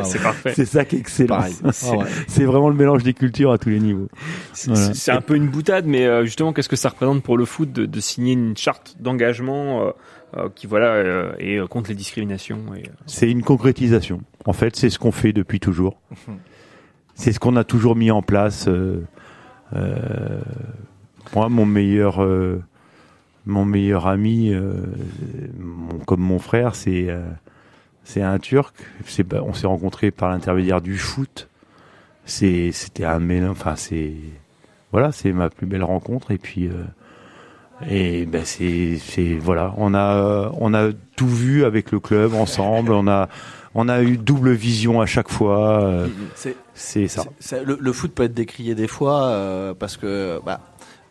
C'est 0.04 0.18
bah, 0.18 0.22
parfait. 0.24 0.52
c'est 0.54 0.64
ça 0.64 0.84
qui 0.84 0.96
est 0.96 1.00
excellent 1.00 1.40
c'est 1.72 1.90
ouais. 1.96 2.04
c'est 2.28 2.44
vraiment 2.44 2.68
le 2.70 2.74
mélange 2.76 3.02
des 3.02 3.12
cultures 3.14 3.52
à 3.52 3.58
tous 3.58 3.68
les 3.68 3.80
niveaux 3.80 4.08
C'est 4.54 4.70
Voilà. 4.72 5.18
un 5.18 5.20
peu 5.20 5.34
une 5.36 5.48
boutade, 5.48 5.86
mais 5.86 6.06
euh, 6.06 6.24
justement, 6.24 6.52
qu'est-ce 6.52 6.68
que 6.68 6.76
ça 6.76 6.88
représente 6.88 7.22
pour 7.22 7.36
le 7.38 7.44
foot 7.44 7.70
de, 7.72 7.84
de 7.86 8.00
signer 8.00 8.32
une 8.32 8.56
charte 8.56 8.96
d'engagement 8.98 9.82
euh, 9.86 9.90
euh, 10.36 10.48
qui 10.54 10.66
voilà 10.66 10.86
euh, 10.94 11.32
est 11.38 11.58
euh, 11.58 11.66
contre 11.66 11.90
les 11.90 11.96
discriminations 11.96 12.60
et, 12.76 12.80
euh, 12.88 12.92
c'est 13.06 13.28
une 13.30 13.42
concrétisation 13.42 14.20
en 14.46 14.52
fait 14.52 14.76
c'est 14.76 14.88
ce 14.88 14.98
qu'on 14.98 15.10
fait 15.12 15.32
depuis 15.32 15.58
toujours 15.58 16.00
c'est 17.20 17.34
ce 17.34 17.38
qu'on 17.38 17.56
a 17.56 17.64
toujours 17.64 17.97
mis 17.97 18.10
en 18.10 18.22
place 18.22 18.66
euh, 18.66 19.05
euh, 19.76 20.40
moi 21.34 21.51
mon 21.51 21.66
meilleur 21.66 22.22
euh, 22.22 22.62
mon 23.44 23.66
meilleur 23.66 24.06
ami 24.06 24.55
comme 26.06 26.20
mon 26.20 26.38
frère 26.38 26.74
c'est 26.74 27.09
c'est 28.05 28.22
un 28.22 28.38
turc. 28.38 28.74
On 29.32 29.52
s'est 29.52 29.66
rencontrés 29.66 30.10
par 30.10 30.30
l'intermédiaire 30.30 30.80
du 30.80 30.97
foot. 30.97 31.48
C'était 32.24 33.05
un 33.05 33.18
mélange 33.18 33.56
c'est 33.76 34.12
voilà 34.92 35.10
c'est 35.12 35.32
ma 35.32 35.51
plus 35.51 35.66
belle 35.66 35.84
rencontre. 35.84 36.30
Et 36.30 36.38
puis 36.38 36.70
ben 37.80 38.44
voilà. 39.40 39.74
On 39.78 39.94
a 39.94 40.52
on 40.59 40.74
a 40.74 40.92
tout 41.16 41.28
vu 41.28 41.64
avec 41.64 41.92
le 41.92 42.01
club 42.01 42.34
ensemble. 42.34 42.92
On 42.92 43.09
a 43.09 43.28
on 43.74 43.88
a 43.88 44.02
eu 44.02 44.16
double 44.16 44.52
vision 44.52 45.01
à 45.01 45.06
chaque 45.06 45.30
fois 45.30 46.06
C'est 46.81 47.09
ça 47.09 47.24
le, 47.65 47.77
le 47.81 47.93
foot 47.93 48.12
peut 48.15 48.23
être 48.24 48.35
décrié 48.35 48.74
des 48.74 48.89
fois 48.89 49.24
euh, 49.27 49.74
parce 49.74 49.97
que 49.97 50.40
bah, 50.47 50.61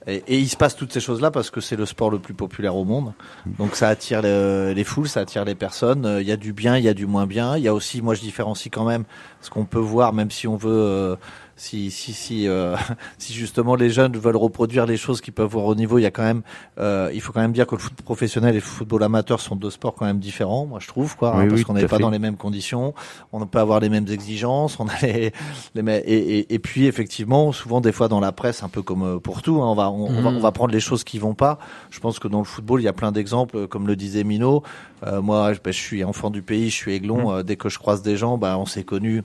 et, 0.08 0.24
et 0.28 0.38
il 0.40 0.48
se 0.50 0.56
passe 0.58 0.76
toutes 0.76 0.92
ces 0.94 1.00
choses-là 1.02 1.30
parce 1.30 1.52
que 1.52 1.62
c'est 1.62 1.76
le 1.76 1.86
sport 1.86 2.10
le 2.10 2.18
plus 2.20 2.34
populaire 2.34 2.76
au 2.76 2.86
monde. 2.86 3.14
Donc 3.60 3.76
ça 3.76 3.90
attire 3.90 4.22
le- 4.24 4.72
les 4.76 4.84
foules, 4.84 5.08
ça 5.08 5.20
attire 5.20 5.46
les 5.46 5.56
personnes. 5.56 6.06
Euh, 6.06 6.22
Il 6.22 6.28
y 6.28 6.32
a 6.32 6.38
du 6.38 6.54
bien, 6.54 6.78
il 6.78 6.84
y 6.84 6.90
a 6.90 6.94
du 6.94 7.06
moins 7.06 7.28
bien. 7.28 7.58
Il 7.58 7.64
y 7.64 7.68
a 7.68 7.74
aussi, 7.74 8.02
moi 8.02 8.16
je 8.16 8.22
différencie 8.22 8.72
quand 8.74 8.86
même 8.86 9.04
ce 9.42 9.50
qu'on 9.50 9.66
peut 9.66 9.78
voir, 9.78 10.14
même 10.14 10.32
si 10.32 10.48
on 10.48 10.56
veut, 10.56 10.72
euh, 10.72 11.16
si 11.60 11.92
si 11.92 12.14
si 12.14 12.48
euh, 12.48 12.76
si 13.18 13.34
justement 13.34 13.76
les 13.76 13.90
jeunes 13.90 14.16
veulent 14.18 14.38
reproduire 14.38 14.86
les 14.86 14.96
choses 14.98 15.20
qu'ils 15.20 15.34
peuvent 15.34 15.50
voir 15.52 15.66
au 15.66 15.76
niveau, 15.76 15.98
il 16.00 16.04
y 16.04 16.06
a 16.06 16.12
quand 16.12 16.24
même, 16.24 16.42
euh, 16.80 17.12
il 17.14 17.20
faut 17.22 17.34
quand 17.34 17.42
même 17.42 17.52
dire 17.52 17.68
que 17.68 17.76
le 17.76 17.82
foot 17.82 17.94
professionnel 18.02 18.52
et 18.52 18.60
le 18.60 18.64
football 18.64 19.04
amateur 19.04 19.40
sont 19.42 19.56
deux 19.58 19.70
sports 19.70 19.94
quand 19.96 20.06
même 20.06 20.20
différents. 20.20 20.66
Moi 20.66 20.80
je 20.82 20.88
trouve 20.88 21.18
quoi, 21.18 21.36
hein, 21.36 21.44
Oui, 21.44 21.48
parce 21.50 21.60
oui, 21.60 21.66
qu'on 21.66 21.74
n'est 21.74 21.86
pas 21.86 21.98
fait. 21.98 22.04
dans 22.04 22.10
les 22.10 22.20
mêmes 22.20 22.38
conditions, 22.38 22.94
on 23.34 23.46
peut 23.46 23.60
avoir 23.60 23.80
les 23.82 23.90
mêmes 23.90 24.08
exigences, 24.08 24.80
on 24.80 24.88
a 24.88 24.98
les, 25.02 25.32
et, 25.76 26.40
et, 26.40 26.54
et 26.54 26.60
puis 26.60 26.86
effectivement 26.86 27.52
souvent 27.52 27.82
des 27.82 27.92
fois 27.92 28.08
dans 28.08 28.20
la 28.22 28.32
presse 28.32 28.64
un 28.64 28.70
peu 28.70 28.82
comme 28.82 29.04
euh, 29.04 29.20
pour 29.20 29.42
tout, 29.42 29.62
hein, 29.62 29.68
on 29.68 29.76
va 29.76 29.90
on, 29.92 30.06
on 30.08 30.22
va 30.22 30.30
Mhm. 30.32 30.38
on 30.38 30.40
va 30.40 30.52
prendre 30.54 30.72
les 30.74 30.80
choses 30.80 31.04
qui 31.04 31.20
vont 31.20 31.34
pas. 31.36 31.60
Je 31.92 32.00
pense 32.00 32.20
que 32.20 32.28
dans 32.30 32.40
le 32.40 32.46
football 32.46 32.80
il 32.82 32.86
y 32.86 32.88
a 32.88 32.94
plein 32.94 33.12
d'exemples, 33.12 33.58
euh, 33.58 33.68
comme 33.68 33.86
le 33.86 33.96
disait 33.98 34.24
Mino. 34.24 34.64
Euh, 35.06 35.22
moi 35.22 35.54
je, 35.54 35.60
ben, 35.64 35.74
je 35.74 35.80
suis 35.80 36.04
enfant 36.04 36.30
du 36.30 36.42
pays, 36.42 36.70
je 36.70 36.76
suis 36.76 36.94
aiglon. 36.94 37.32
euh, 37.32 37.44
dès 37.44 37.56
que 37.58 37.68
je 37.70 37.80
croise 37.80 38.02
des 38.02 38.16
gens, 38.18 38.38
bah 38.38 38.58
on 38.58 38.66
s'est 38.66 38.84
connus. 38.84 39.24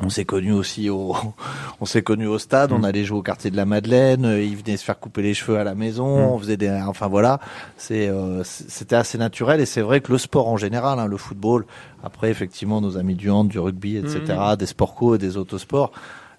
On 0.00 0.08
s'est 0.08 0.24
connus 0.24 0.52
aussi 0.52 0.88
au, 0.88 1.14
on 1.80 1.84
s'est 1.84 2.02
connus 2.02 2.26
au 2.26 2.38
stade. 2.38 2.72
On 2.72 2.82
allait 2.82 3.04
jouer 3.04 3.18
au 3.18 3.22
quartier 3.22 3.50
de 3.50 3.56
la 3.56 3.66
Madeleine. 3.66 4.24
euh, 4.24 4.42
Ils 4.42 4.56
venaient 4.56 4.76
se 4.76 4.84
faire 4.84 4.98
couper 4.98 5.22
les 5.22 5.34
cheveux 5.34 5.58
à 5.58 5.64
la 5.64 5.74
maison. 5.74 6.18
Mm. 6.18 6.32
On 6.32 6.38
faisait 6.38 6.56
des, 6.56 6.70
enfin 6.70 7.08
voilà. 7.08 7.40
C'est, 7.76 8.08
euh, 8.08 8.42
c'était 8.44 8.96
assez 8.96 9.18
naturel 9.18 9.60
et 9.60 9.66
c'est 9.66 9.82
vrai 9.82 10.00
que 10.00 10.10
le 10.10 10.18
sport 10.18 10.48
en 10.48 10.56
général, 10.56 10.98
hein, 10.98 11.06
le 11.06 11.16
football. 11.18 11.66
Après, 12.02 12.30
effectivement, 12.30 12.80
nos 12.80 12.96
amis 12.96 13.14
du 13.14 13.30
hand, 13.30 13.48
du 13.48 13.58
rugby, 13.58 13.96
etc., 13.96 14.22
des 14.58 14.66
sports 14.66 14.94
co 14.94 15.14
et 15.14 15.18
des 15.18 15.36
autosports. 15.36 15.92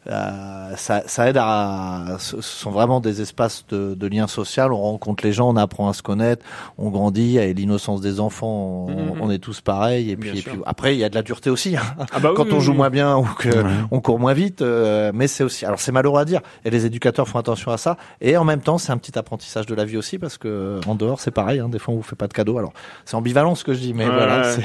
Euh, 0.08 0.76
ça, 0.76 1.04
ça 1.08 1.30
aide 1.30 1.38
à, 1.40 2.18
ce 2.20 2.42
ce 2.42 2.42
sont 2.42 2.72
vraiment 2.72 3.00
des 3.00 3.22
espaces 3.22 3.66
de, 3.70 3.94
de 3.96 4.08
lien 4.08 4.28
social. 4.28 4.74
On 4.74 4.82
rencontre 4.82 5.24
les 5.24 5.32
gens, 5.32 5.50
on 5.50 5.56
apprend 5.56 5.88
à 5.90 5.94
se 5.94 6.02
connaître, 6.02 6.46
on 6.78 6.90
grandit. 6.90 7.38
Et 7.38 7.54
l'innocence 7.54 8.02
des 8.02 8.20
enfants, 8.20 8.88
on, 8.90 8.92
Mhm. 9.14 9.22
on 9.22 9.32
est 9.32 9.38
tous 9.40 9.62
pareils. 9.62 10.12
Et 10.12 10.18
puis, 10.18 10.38
et 10.38 10.42
puis 10.42 10.60
après, 10.66 10.96
il 10.96 11.00
y 11.00 11.04
a 11.04 11.10
de 11.10 11.16
la 11.16 11.22
dureté 11.22 11.50
aussi. 11.50 11.78
hein. 11.78 11.82
Ah 12.12 12.20
bah 12.20 12.30
oui, 12.32 12.36
Quand 12.36 12.52
on 12.52 12.60
joue 12.60 12.72
oui. 12.72 12.78
moins 12.78 12.90
bien 12.90 13.18
ou 13.18 13.24
que 13.24 13.48
Ouais. 13.50 13.64
on 13.92 14.02
court 14.02 14.20
moins 14.20 14.34
vite, 14.34 14.62
euh, 14.62 15.12
mais 15.14 15.28
c'est 15.28 15.44
aussi. 15.44 15.66
Alors 15.66 15.80
c'est 15.80 15.92
malheureux 15.94 16.20
à 16.20 16.26
dire. 16.26 16.42
Et 16.66 16.70
les 16.70 16.86
éducateurs 16.86 17.28
font 17.28 17.40
attention 17.40 17.72
à 17.72 17.78
ça. 17.78 17.96
Et 18.20 18.36
en 18.36 18.44
même 18.44 18.62
temps, 18.62 18.78
c'est 18.78 18.92
un 18.92 18.98
petit 18.98 19.18
apprentissage 19.18 19.66
de 19.68 19.76
la 19.76 19.86
vie 19.86 19.98
aussi 19.98 20.18
parce 20.20 20.38
que 20.38 20.48
euh, 20.50 20.82
en 20.88 20.96
dehors, 20.96 21.20
c'est 21.22 21.32
pareil. 21.32 21.60
Hein, 21.60 21.70
des 21.70 21.80
fois, 21.80 21.94
on 21.94 21.98
vous 21.98 22.04
fait 22.04 22.16
pas 22.18 22.28
de 22.28 22.34
cadeaux. 22.34 22.58
Alors 22.58 22.74
c'est 23.06 23.16
ambivalent 23.16 23.56
ce 23.56 23.64
que 23.64 23.74
je 23.74 23.80
dis, 23.80 23.94
mais 23.94 24.06
Ouais, 24.08 24.14
voilà. 24.14 24.56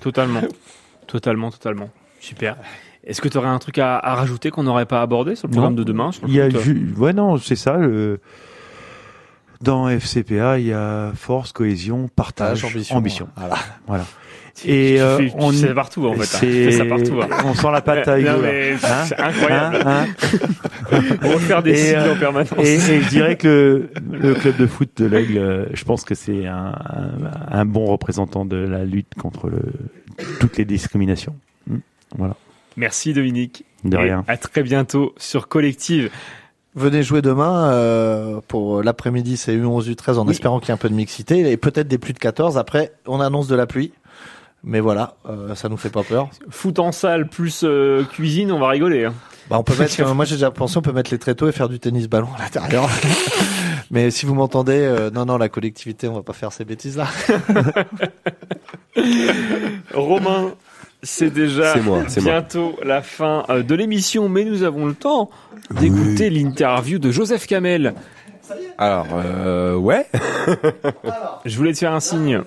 totalement, 0.00 0.40
totalement, 1.06 1.50
totalement. 1.50 1.88
Super. 2.20 2.56
Est-ce 3.06 3.20
que 3.20 3.28
tu 3.28 3.36
aurais 3.38 3.48
un 3.48 3.58
truc 3.58 3.78
à, 3.78 3.98
à 3.98 4.14
rajouter 4.14 4.50
qu'on 4.50 4.62
n'aurait 4.62 4.86
pas 4.86 5.02
abordé 5.02 5.34
sur 5.36 5.48
le 5.48 5.52
programme 5.52 5.74
Non. 5.74 5.78
de 5.80 5.84
demain 5.84 6.12
sur 6.12 6.24
le 6.26 6.30
il 6.32 6.36
y 6.36 6.40
a 6.40 6.48
ouais 6.98 7.12
non 7.12 7.36
c'est 7.38 7.56
ça 7.56 7.76
le 7.76 8.20
dans 9.60 9.88
FCPA 9.88 10.58
il 10.58 10.66
y 10.66 10.72
a 10.72 11.12
force 11.14 11.52
cohésion 11.52 12.08
partage 12.14 12.60
Partage, 12.62 12.74
ambition. 12.74 12.96
ambition 12.96 13.28
Voilà. 13.36 13.56
voilà 13.86 14.04
et 14.64 14.94
tu 14.96 15.00
euh, 15.02 15.16
fais- 15.18 15.26
tu 15.30 15.34
on 15.36 15.50
ça 15.52 15.74
partout, 15.74 16.06
en 16.06 16.12
fait, 16.14 16.20
hein. 16.20 16.24
c'est- 16.24 16.46
Tu 16.46 16.64
fais 16.64 16.70
ça 16.70 16.84
partout, 16.84 17.20
hein. 17.20 17.28
on 17.44 17.54
sent 17.54 17.72
la 17.72 17.80
patte 17.80 18.06
à 18.06 18.14
Hein 18.18 19.04
c'est 19.04 19.18
incroyable. 19.20 19.78
Hein, 19.84 20.06
hein 20.22 20.38
On 21.24 21.28
va 21.30 21.38
faire 21.40 21.62
des 21.64 21.72
Et, 21.72 21.76
cycles 21.76 21.98
euh, 21.98 22.12
en 22.12 22.16
permanence. 22.16 22.52
Et, 22.60 22.74
et 22.74 23.00
je 23.00 23.08
dirais 23.08 23.34
que 23.36 23.88
le, 24.12 24.18
le 24.28 24.34
club 24.34 24.56
de 24.56 24.68
foot 24.68 24.90
de 24.96 25.06
l'Aigle, 25.06 25.70
je 25.74 25.82
pense 25.84 26.04
que 26.04 26.14
c'est 26.14 26.46
un, 26.46 26.72
un, 26.72 27.08
un 27.50 27.64
bon 27.64 27.86
représentant 27.86 28.44
de 28.44 28.54
la 28.56 28.84
lutte 28.84 29.12
contre 29.20 29.48
le, 29.48 29.58
toutes 30.38 30.56
les 30.56 30.64
discriminations. 30.64 31.34
Voilà. 32.16 32.36
Merci 32.76 33.12
Dominique. 33.12 33.64
De 33.84 33.96
Et 33.96 34.00
rien. 34.00 34.24
À 34.28 34.36
très 34.36 34.62
bientôt 34.62 35.14
sur 35.16 35.48
Collective. 35.48 36.10
Venez 36.74 37.02
jouer 37.04 37.22
demain 37.22 37.70
euh, 37.70 38.40
pour 38.48 38.82
l'après-midi, 38.82 39.36
c'est 39.36 39.56
U11 39.56 39.92
U13 39.94 40.16
en 40.18 40.28
espérant 40.28 40.58
qu'il 40.58 40.68
y 40.68 40.70
ait 40.72 40.74
un 40.74 40.78
peu 40.78 40.88
de 40.88 40.94
mixité 40.94 41.50
et 41.50 41.56
peut-être 41.56 41.86
des 41.86 41.98
plus 41.98 42.12
de 42.14 42.18
14. 42.18 42.58
Après, 42.58 42.92
on 43.06 43.20
annonce 43.20 43.46
de 43.46 43.54
la 43.54 43.66
pluie. 43.66 43.92
Mais 44.66 44.80
voilà, 44.80 45.14
euh, 45.28 45.54
ça 45.54 45.68
nous 45.68 45.76
fait 45.76 45.90
pas 45.90 46.02
peur. 46.02 46.30
Foot 46.48 46.78
en 46.78 46.90
salle 46.90 47.28
plus 47.28 47.60
euh, 47.64 48.02
cuisine, 48.04 48.50
on 48.50 48.58
va 48.58 48.70
rigoler. 48.70 49.04
hein. 49.04 49.14
Bah, 49.50 49.58
on 49.58 49.62
peut 49.62 49.74
mettre, 49.78 50.00
euh, 50.00 50.14
moi 50.14 50.24
j'ai 50.24 50.36
déjà 50.36 50.50
pensé, 50.50 50.78
on 50.78 50.82
peut 50.82 50.90
mettre 50.92 51.10
les 51.10 51.18
tréteaux 51.18 51.46
et 51.46 51.52
faire 51.52 51.68
du 51.68 51.78
tennis 51.78 52.08
ballon 52.08 52.28
à 52.36 52.42
l'intérieur. 52.42 52.88
Mais 53.90 54.10
si 54.10 54.24
vous 54.24 54.34
m'entendez, 54.34 54.78
euh, 54.78 55.10
non, 55.10 55.26
non, 55.26 55.36
la 55.36 55.50
collectivité, 55.50 56.08
on 56.08 56.14
va 56.14 56.22
pas 56.22 56.32
faire 56.32 56.50
ces 56.50 56.64
bêtises-là. 56.64 57.06
Romain, 59.92 60.54
c'est 61.04 61.30
déjà 61.30 61.76
moi, 61.76 61.98
moi. 62.00 62.06
bientôt 62.16 62.74
la 62.82 63.02
fin 63.02 63.44
euh, 63.48 63.62
de 63.62 63.74
l'émission, 63.74 64.28
mais 64.28 64.44
nous 64.44 64.62
avons 64.62 64.86
le 64.86 64.94
temps 64.94 65.30
d'écouter 65.70 66.30
l'interview 66.30 66.98
de 66.98 67.10
Joseph 67.10 67.46
Kamel. 67.46 67.94
Alors, 68.76 69.06
euh, 69.14 69.74
ouais. 69.76 70.06
Je 71.44 71.56
voulais 71.56 71.72
te 71.72 71.78
faire 71.78 71.92
un 71.94 72.00
signe. 72.00 72.42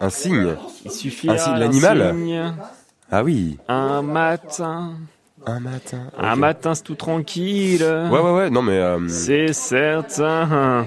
Un 0.00 0.10
signe. 0.10 0.54
Il 0.84 0.90
suffit 0.90 1.30
Un 1.30 1.38
signe, 1.38 1.56
l'animal. 1.58 2.14
signe. 2.14 2.52
Ah 3.10 3.22
oui. 3.22 3.58
Un 3.68 4.02
matin. 4.02 4.94
Un 5.44 5.58
matin. 5.60 5.98
Un 6.18 6.36
matin, 6.36 6.74
c'est 6.74 6.84
tout 6.84 6.94
tranquille. 6.94 7.82
Ouais, 8.10 8.20
ouais, 8.20 8.30
ouais. 8.32 8.48
Non, 8.50 8.62
mais. 8.62 8.78
euh, 8.78 8.98
C'est 9.08 9.52
certain. 9.52 10.86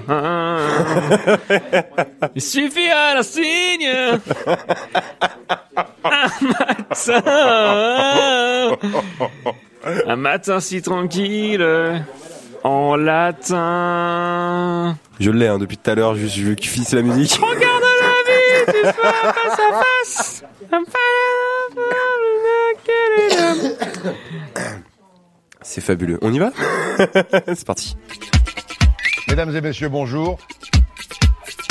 Il 2.34 2.40
suffit 2.42 2.88
un 2.90 3.22
signe. 3.22 3.88
Un 6.04 6.28
matin. 6.40 7.22
Un 10.06 10.16
matin 10.16 10.58
si 10.60 10.80
tranquille. 10.82 11.64
En 12.64 12.96
latin. 12.96 14.96
Je 15.20 15.30
l'ai 15.30 15.46
hein, 15.48 15.58
depuis 15.58 15.76
tout 15.76 15.90
à 15.90 15.94
l'heure. 15.94 16.14
Je, 16.16 16.26
je 16.26 16.42
veux 16.42 16.54
qu'il 16.54 16.70
finisse 16.70 16.92
la 16.92 17.02
musique. 17.02 17.38
Regarde 17.40 17.84
la 18.00 18.08
vie, 18.26 18.64
tu 18.72 18.80
sois 18.82 19.32
face 19.32 19.60
à 19.60 19.82
face. 19.82 20.42
C'est 25.76 25.82
fabuleux. 25.82 26.18
On 26.22 26.32
y 26.32 26.38
va 26.38 26.52
C'est 27.48 27.66
parti. 27.66 27.96
Mesdames 29.28 29.54
et 29.54 29.60
messieurs, 29.60 29.90
bonjour. 29.90 30.38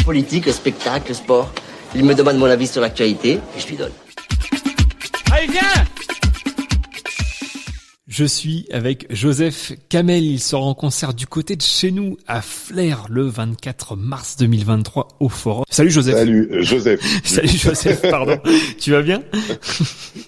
Politique, 0.06 0.48
spectacle, 0.52 1.16
sport. 1.16 1.52
Il 1.96 2.06
me 2.06 2.14
demande 2.14 2.38
mon 2.38 2.46
avis 2.46 2.68
sur 2.68 2.82
l'actualité 2.82 3.40
et 3.58 3.60
je 3.60 3.68
lui 3.68 3.78
donne. 3.78 3.92
Allez, 5.32 5.48
viens 5.48 5.62
Je 8.08 8.26
suis 8.26 8.68
avec 8.72 9.08
Joseph 9.10 9.74
Kamel. 9.90 10.24
Il 10.24 10.40
sera 10.40 10.62
en 10.62 10.76
concert 10.76 11.16
du 11.16 11.26
côté 11.26 11.56
de 11.56 11.64
chez 11.64 11.90
nous 11.90 12.16
à 12.28 12.44
Flair 12.44 13.08
le 13.10 13.24
24 13.24 13.96
mars 13.96 14.38
2023 14.38 15.18
au 15.20 15.30
Forum. 15.30 15.66
Salut 15.72 15.90
Joseph. 15.90 16.14
Salut 16.14 16.48
euh, 16.52 16.62
Joseph. 16.62 17.02
Salut 17.24 17.48
Joseph, 17.48 18.04
pardon. 18.04 18.38
tu 18.80 18.92
vas 18.92 19.02
bien? 19.02 19.24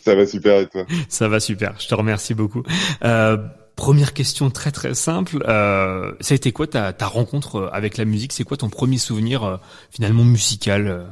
Ça 0.04 0.16
va 0.16 0.26
super 0.26 0.62
et 0.62 0.68
toi? 0.68 0.84
Ça 1.10 1.28
va 1.28 1.40
super. 1.40 1.76
Je 1.80 1.88
te 1.88 1.94
remercie 1.94 2.34
beaucoup. 2.34 2.64
Euh, 3.04 3.38
première 3.78 4.14
question 4.14 4.50
très 4.50 4.72
très 4.72 4.94
simple. 4.94 5.42
Euh, 5.48 6.12
ça 6.20 6.34
a 6.34 6.36
été 6.36 6.52
quoi 6.52 6.68
ta, 6.68 6.92
ta 6.92 7.08
rencontre 7.08 7.70
avec 7.72 7.96
la 7.98 8.04
musique? 8.04 8.34
C'est 8.34 8.44
quoi 8.44 8.58
ton 8.58 8.70
premier 8.70 8.98
souvenir 8.98 9.44
euh, 9.46 9.58
finalement 9.92 10.26
musical 10.26 10.88
euh? 10.88 11.06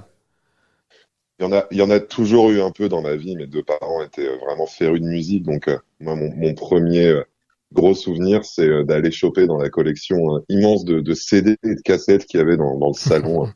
Il 1.40 1.44
y 1.44 1.46
en 1.46 1.52
a, 1.54 1.66
il 1.72 1.78
y 1.78 1.82
en 1.82 1.90
a 1.90 2.00
toujours 2.00 2.50
eu 2.52 2.62
un 2.62 2.72
peu 2.72 2.88
dans 2.90 3.02
ma 3.02 3.16
vie. 3.16 3.36
Mes 3.36 3.48
deux 3.48 3.64
parents 3.64 4.02
étaient 4.04 4.28
euh, 4.28 4.38
vraiment 4.46 4.66
férus 4.68 5.02
de 5.02 5.08
musique, 5.08 5.44
donc 5.44 5.68
euh, 5.68 5.78
moi 6.00 6.16
mon, 6.16 6.34
mon 6.36 6.54
premier 6.54 7.08
euh, 7.08 7.24
gros 7.74 7.94
souvenir, 7.94 8.46
c'est 8.46 8.68
euh, 8.68 8.84
d'aller 8.84 9.12
choper 9.12 9.46
dans 9.48 9.58
la 9.58 9.70
collection 9.70 10.38
euh, 10.38 10.40
immense 10.50 10.86
de, 10.86 11.02
de 11.02 11.14
CD 11.14 11.58
et 11.64 11.76
de 11.76 11.82
cassettes 11.82 12.26
qu'il 12.26 12.40
y 12.40 12.44
avait 12.44 12.58
dans, 12.58 12.78
dans 12.78 12.88
le 12.88 12.94
salon 12.94 13.46
euh, 13.48 13.50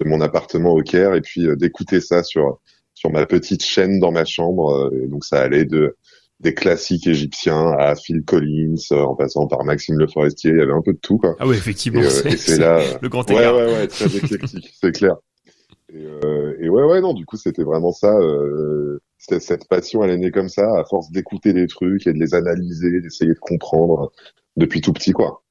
de 0.00 0.08
mon 0.08 0.20
appartement 0.20 0.72
au 0.72 0.82
Caire, 0.82 1.14
et 1.14 1.20
puis 1.22 1.46
euh, 1.46 1.56
d'écouter 1.56 2.00
ça 2.00 2.22
sur 2.22 2.58
sur 2.94 3.10
ma 3.10 3.24
petite 3.26 3.64
chaîne 3.64 3.98
dans 3.98 4.12
ma 4.12 4.24
chambre. 4.26 4.70
euh, 4.92 5.04
et 5.04 5.08
donc 5.08 5.24
ça 5.24 5.40
allait 5.40 5.64
de 5.64 5.96
des 6.42 6.54
classiques 6.54 7.06
égyptiens 7.06 7.72
à 7.78 7.94
Phil 7.94 8.22
Collins, 8.24 8.74
euh, 8.92 9.02
en 9.02 9.14
passant 9.14 9.46
par 9.46 9.64
Maxime 9.64 9.98
Le 9.98 10.06
Forestier, 10.08 10.50
il 10.50 10.58
y 10.58 10.60
avait 10.60 10.72
un 10.72 10.82
peu 10.82 10.92
de 10.92 10.98
tout 10.98 11.18
quoi. 11.18 11.36
Ah 11.38 11.46
oui, 11.46 11.56
effectivement, 11.56 12.00
Et, 12.00 12.04
euh, 12.04 12.08
c'est- 12.10 12.28
et 12.32 12.36
c'est 12.36 12.56
c'est 12.56 12.58
là 12.58 12.98
le 13.00 13.08
grand 13.08 13.28
ouais, 13.30 13.36
écart. 13.36 13.56
ouais, 13.56 13.72
ouais, 13.74 13.86
très 13.88 14.06
éclectique, 14.16 14.68
c'est 14.80 14.92
clair. 14.92 15.16
Et, 15.94 16.04
euh, 16.24 16.56
et 16.60 16.68
ouais, 16.68 16.84
ouais, 16.84 17.00
non, 17.00 17.12
du 17.14 17.26
coup, 17.26 17.36
c'était 17.36 17.62
vraiment 17.64 17.92
ça. 17.92 18.12
Euh, 18.18 19.00
c'était- 19.18 19.40
cette 19.40 19.68
passion, 19.68 20.02
elle 20.02 20.10
est 20.10 20.18
née 20.18 20.30
comme 20.30 20.48
ça, 20.48 20.66
à 20.78 20.84
force 20.84 21.10
d'écouter 21.10 21.52
des 21.52 21.66
trucs 21.66 22.06
et 22.06 22.12
de 22.12 22.18
les 22.18 22.34
analyser, 22.34 23.00
d'essayer 23.00 23.34
de 23.34 23.38
comprendre 23.38 24.10
depuis 24.56 24.80
tout 24.80 24.92
petit, 24.92 25.12
quoi. 25.12 25.42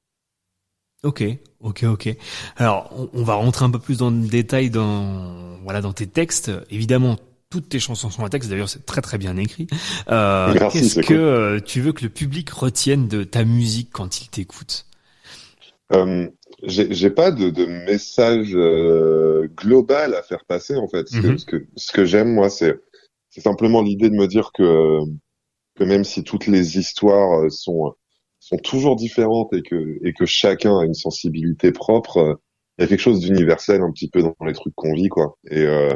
Ok, 1.04 1.24
ok, 1.60 1.84
ok. 1.84 2.16
Alors, 2.56 2.90
on, 2.96 3.08
on 3.20 3.24
va 3.24 3.34
rentrer 3.34 3.64
un 3.64 3.70
peu 3.70 3.80
plus 3.80 3.98
dans 3.98 4.10
le 4.10 4.28
détail 4.28 4.70
dans 4.70 5.34
voilà 5.64 5.80
dans 5.80 5.92
tes 5.92 6.06
textes. 6.06 6.50
Évidemment, 6.70 7.16
toutes 7.52 7.68
tes 7.68 7.78
chansons 7.78 8.08
sont 8.08 8.24
à 8.24 8.30
texte. 8.30 8.48
D'ailleurs, 8.48 8.70
c'est 8.70 8.86
très 8.86 9.02
très 9.02 9.18
bien 9.18 9.36
écrit. 9.36 9.66
Euh, 10.08 10.54
Qu'est-ce 10.70 11.00
que 11.00 11.12
euh, 11.12 11.60
tu 11.60 11.82
veux 11.82 11.92
que 11.92 12.02
le 12.02 12.08
public 12.08 12.48
retienne 12.50 13.08
de 13.08 13.24
ta 13.24 13.44
musique 13.44 13.90
quand 13.92 14.22
il 14.22 14.28
t'écoute? 14.30 14.86
Euh, 15.92 16.28
j'ai 16.64 17.10
pas 17.10 17.30
de, 17.30 17.50
de 17.50 17.66
message 17.66 18.52
euh, 18.54 19.46
global 19.54 20.14
à 20.14 20.22
faire 20.22 20.44
passer 20.46 20.76
en 20.76 20.88
fait. 20.88 21.06
Ce 21.08 21.20
que, 21.20 21.26
Mhm. 21.26 21.38
ce 21.38 21.44
que, 21.44 21.56
ce 21.76 21.92
que 21.92 22.04
j'aime 22.06 22.32
moi, 22.32 22.48
c'est 22.48 22.78
simplement 23.36 23.82
l'idée 23.82 24.08
de 24.08 24.14
me 24.14 24.26
dire 24.26 24.50
que 24.54 25.00
que 25.74 25.84
même 25.84 26.04
si 26.04 26.22
toutes 26.22 26.46
les 26.46 26.78
histoires 26.78 27.42
euh, 27.44 27.50
sont 27.50 27.94
sont 28.40 28.56
toujours 28.58 28.96
différentes 28.96 29.52
et 29.52 29.62
que 29.62 29.98
et 30.04 30.12
que 30.14 30.24
chacun 30.26 30.78
a 30.78 30.84
une 30.84 30.94
sensibilité 30.94 31.72
propre, 31.72 32.38
il 32.78 32.82
y 32.82 32.84
a 32.84 32.88
quelque 32.88 33.00
chose 33.00 33.20
d'universel 33.20 33.82
un 33.82 33.90
petit 33.92 34.08
peu 34.08 34.22
dans 34.22 34.34
les 34.46 34.52
trucs 34.54 34.74
qu'on 34.74 34.94
vit 34.94 35.08
quoi. 35.08 35.36
Et 35.50 35.60
euh, 35.62 35.94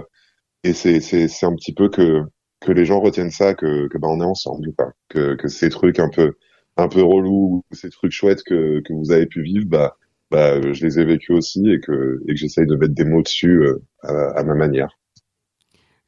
et 0.70 1.00
c'est 1.00 1.28
c'est 1.28 1.46
un 1.46 1.54
petit 1.54 1.72
peu 1.74 1.88
que 1.88 2.22
que 2.60 2.72
les 2.72 2.84
gens 2.84 3.00
retiennent 3.00 3.30
ça, 3.30 3.54
que 3.54 3.88
que 3.88 3.98
ben 3.98 4.08
on 4.08 4.20
est 4.20 4.24
ensemble, 4.24 4.72
quoi. 4.76 4.92
Que 5.08 5.34
que 5.36 5.48
ces 5.48 5.70
trucs 5.70 5.98
un 6.00 6.08
peu 6.10 6.34
un 6.76 6.88
peu 6.88 7.02
relous, 7.02 7.64
ces 7.72 7.90
trucs 7.90 8.12
chouettes 8.12 8.42
que 8.44 8.80
que 8.80 8.92
vous 8.92 9.12
avez 9.12 9.26
pu 9.26 9.42
vivre, 9.42 9.66
bah 9.66 9.96
bah 10.30 10.60
je 10.72 10.84
les 10.84 10.98
ai 11.00 11.04
vécus 11.04 11.36
aussi 11.36 11.70
et 11.70 11.80
que 11.80 12.20
et 12.28 12.32
que 12.34 12.36
j'essaye 12.36 12.66
de 12.66 12.76
mettre 12.76 12.94
des 12.94 13.04
mots 13.04 13.22
dessus 13.22 13.62
euh, 13.62 13.78
à 14.02 14.42
ma 14.44 14.54
manière. 14.54 14.90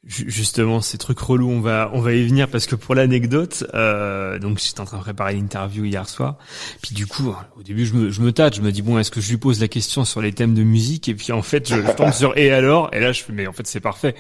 Ju- 0.09 0.25
Justement, 0.31 0.81
ces 0.81 0.97
trucs 0.97 1.19
relous, 1.19 1.51
on 1.51 1.61
va 1.61 1.91
on 1.93 2.01
va 2.01 2.15
y 2.15 2.27
venir 2.27 2.49
parce 2.49 2.67
que 2.67 2.75
pour 2.75 2.95
l'anecdote, 2.95 3.65
euh, 3.75 4.39
donc 4.39 4.59
j'étais 4.59 4.81
en 4.81 4.87
train 4.87 4.97
de 4.97 5.03
préparer 5.03 5.35
l'interview 5.35 5.85
hier 5.85 6.09
soir. 6.09 6.39
Puis 6.81 6.95
du 6.95 7.07
coup, 7.07 7.35
au 7.59 7.63
début, 7.63 7.85
je 7.85 7.93
me 7.93 8.11
je 8.11 8.23
me 8.23 8.33
tâte, 8.33 8.57
je 8.57 8.63
me 8.63 8.73
dis 8.73 8.81
bon, 8.81 8.99
est-ce 8.99 9.11
que 9.11 9.21
je 9.21 9.29
lui 9.29 9.37
pose 9.37 9.61
la 9.61 9.69
question 9.69 10.07
sur 10.07 10.23
les 10.23 10.33
thèmes 10.33 10.55
de 10.55 10.63
musique 10.63 11.11
Et 11.11 11.15
puis 11.15 11.31
en 11.33 11.43
fait, 11.43 11.69
je, 11.69 11.75
je 11.77 11.93
tombe 11.93 12.13
sur 12.13 12.37
et 12.39 12.51
alors? 12.51 12.89
Et 12.95 13.01
là, 13.01 13.13
je 13.13 13.23
fais 13.23 13.35
mais 13.35 13.47
en 13.47 13.53
fait, 13.53 13.67
c'est 13.67 13.81
parfait. 13.81 14.15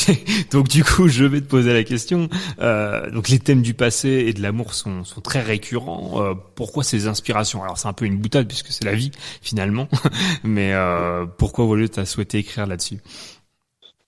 donc 0.50 0.68
du 0.68 0.82
coup, 0.82 1.08
je 1.08 1.24
vais 1.24 1.42
te 1.42 1.46
poser 1.46 1.74
la 1.74 1.84
question. 1.84 2.30
Euh, 2.60 3.10
donc 3.10 3.28
les 3.28 3.38
thèmes 3.38 3.60
du 3.60 3.74
passé 3.74 4.08
et 4.26 4.32
de 4.32 4.40
l'amour 4.40 4.72
sont 4.72 5.04
sont 5.04 5.20
très 5.20 5.42
récurrents. 5.42 6.22
Euh, 6.22 6.34
pourquoi 6.54 6.84
ces 6.84 7.06
inspirations? 7.06 7.62
Alors 7.62 7.76
c'est 7.76 7.88
un 7.88 7.92
peu 7.92 8.06
une 8.06 8.16
boutade 8.16 8.48
puisque 8.48 8.68
c'est 8.72 8.84
la 8.84 8.94
vie 8.94 9.10
finalement. 9.42 9.88
mais 10.42 10.72
euh, 10.72 11.26
pourquoi 11.36 11.66
Wally 11.66 11.90
t'as 11.90 12.06
souhaité 12.06 12.38
écrire 12.38 12.66
là-dessus? 12.66 13.00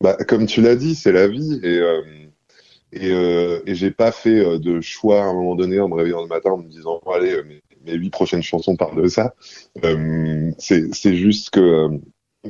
Bah, 0.02 0.16
comme 0.28 0.46
tu 0.46 0.60
l'as 0.60 0.76
dit, 0.76 0.94
c'est 0.94 1.12
la 1.12 1.26
vie 1.28 1.58
et 1.62 1.78
euh, 1.78 2.02
et, 2.92 3.10
euh, 3.12 3.60
et 3.66 3.74
j'ai 3.74 3.90
pas 3.90 4.12
fait 4.12 4.38
euh, 4.40 4.58
de 4.58 4.80
choix 4.80 5.22
à 5.22 5.26
un 5.26 5.34
moment 5.34 5.56
donné 5.56 5.80
en 5.80 5.88
me 5.88 5.94
réveillant 5.96 6.22
le 6.22 6.28
matin 6.28 6.52
en 6.52 6.58
me 6.58 6.68
disant 6.68 7.00
allez 7.14 7.32
euh, 7.34 7.44
mes, 7.44 7.62
mes 7.86 7.94
huit 7.94 8.10
prochaines 8.10 8.42
chansons 8.42 8.76
parlent 8.76 9.02
de 9.02 9.08
ça. 9.08 9.34
Euh, 9.84 10.52
c'est 10.58 11.16
juste 11.16 11.50
que 11.50 11.60
euh, 11.60 11.98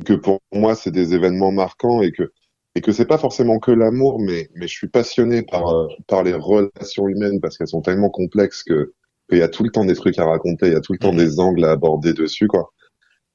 que 0.05 0.13
pour 0.13 0.41
moi 0.53 0.75
c'est 0.75 0.91
des 0.91 1.13
événements 1.15 1.51
marquants 1.51 2.01
et 2.01 2.11
que 2.11 2.31
et 2.75 2.81
que 2.81 2.91
c'est 2.91 3.05
pas 3.07 3.17
forcément 3.17 3.59
que 3.59 3.71
l'amour 3.71 4.19
mais 4.21 4.49
mais 4.55 4.67
je 4.67 4.73
suis 4.73 4.89
passionné 4.89 5.43
par 5.43 5.63
par 6.07 6.23
les 6.23 6.33
relations 6.33 7.07
humaines 7.07 7.41
parce 7.41 7.57
qu'elles 7.57 7.67
sont 7.67 7.81
tellement 7.81 8.09
complexes 8.09 8.63
que 8.63 8.93
qu'il 9.29 9.39
y 9.39 9.41
a 9.43 9.49
tout 9.49 9.63
le 9.63 9.71
temps 9.71 9.85
des 9.85 9.95
trucs 9.95 10.19
à 10.19 10.25
raconter, 10.25 10.67
il 10.67 10.73
y 10.73 10.75
a 10.75 10.81
tout 10.81 10.93
le 10.93 10.99
temps 10.99 11.13
des 11.13 11.39
angles 11.39 11.65
à 11.65 11.71
aborder 11.71 12.13
dessus 12.13 12.47
quoi. 12.47 12.71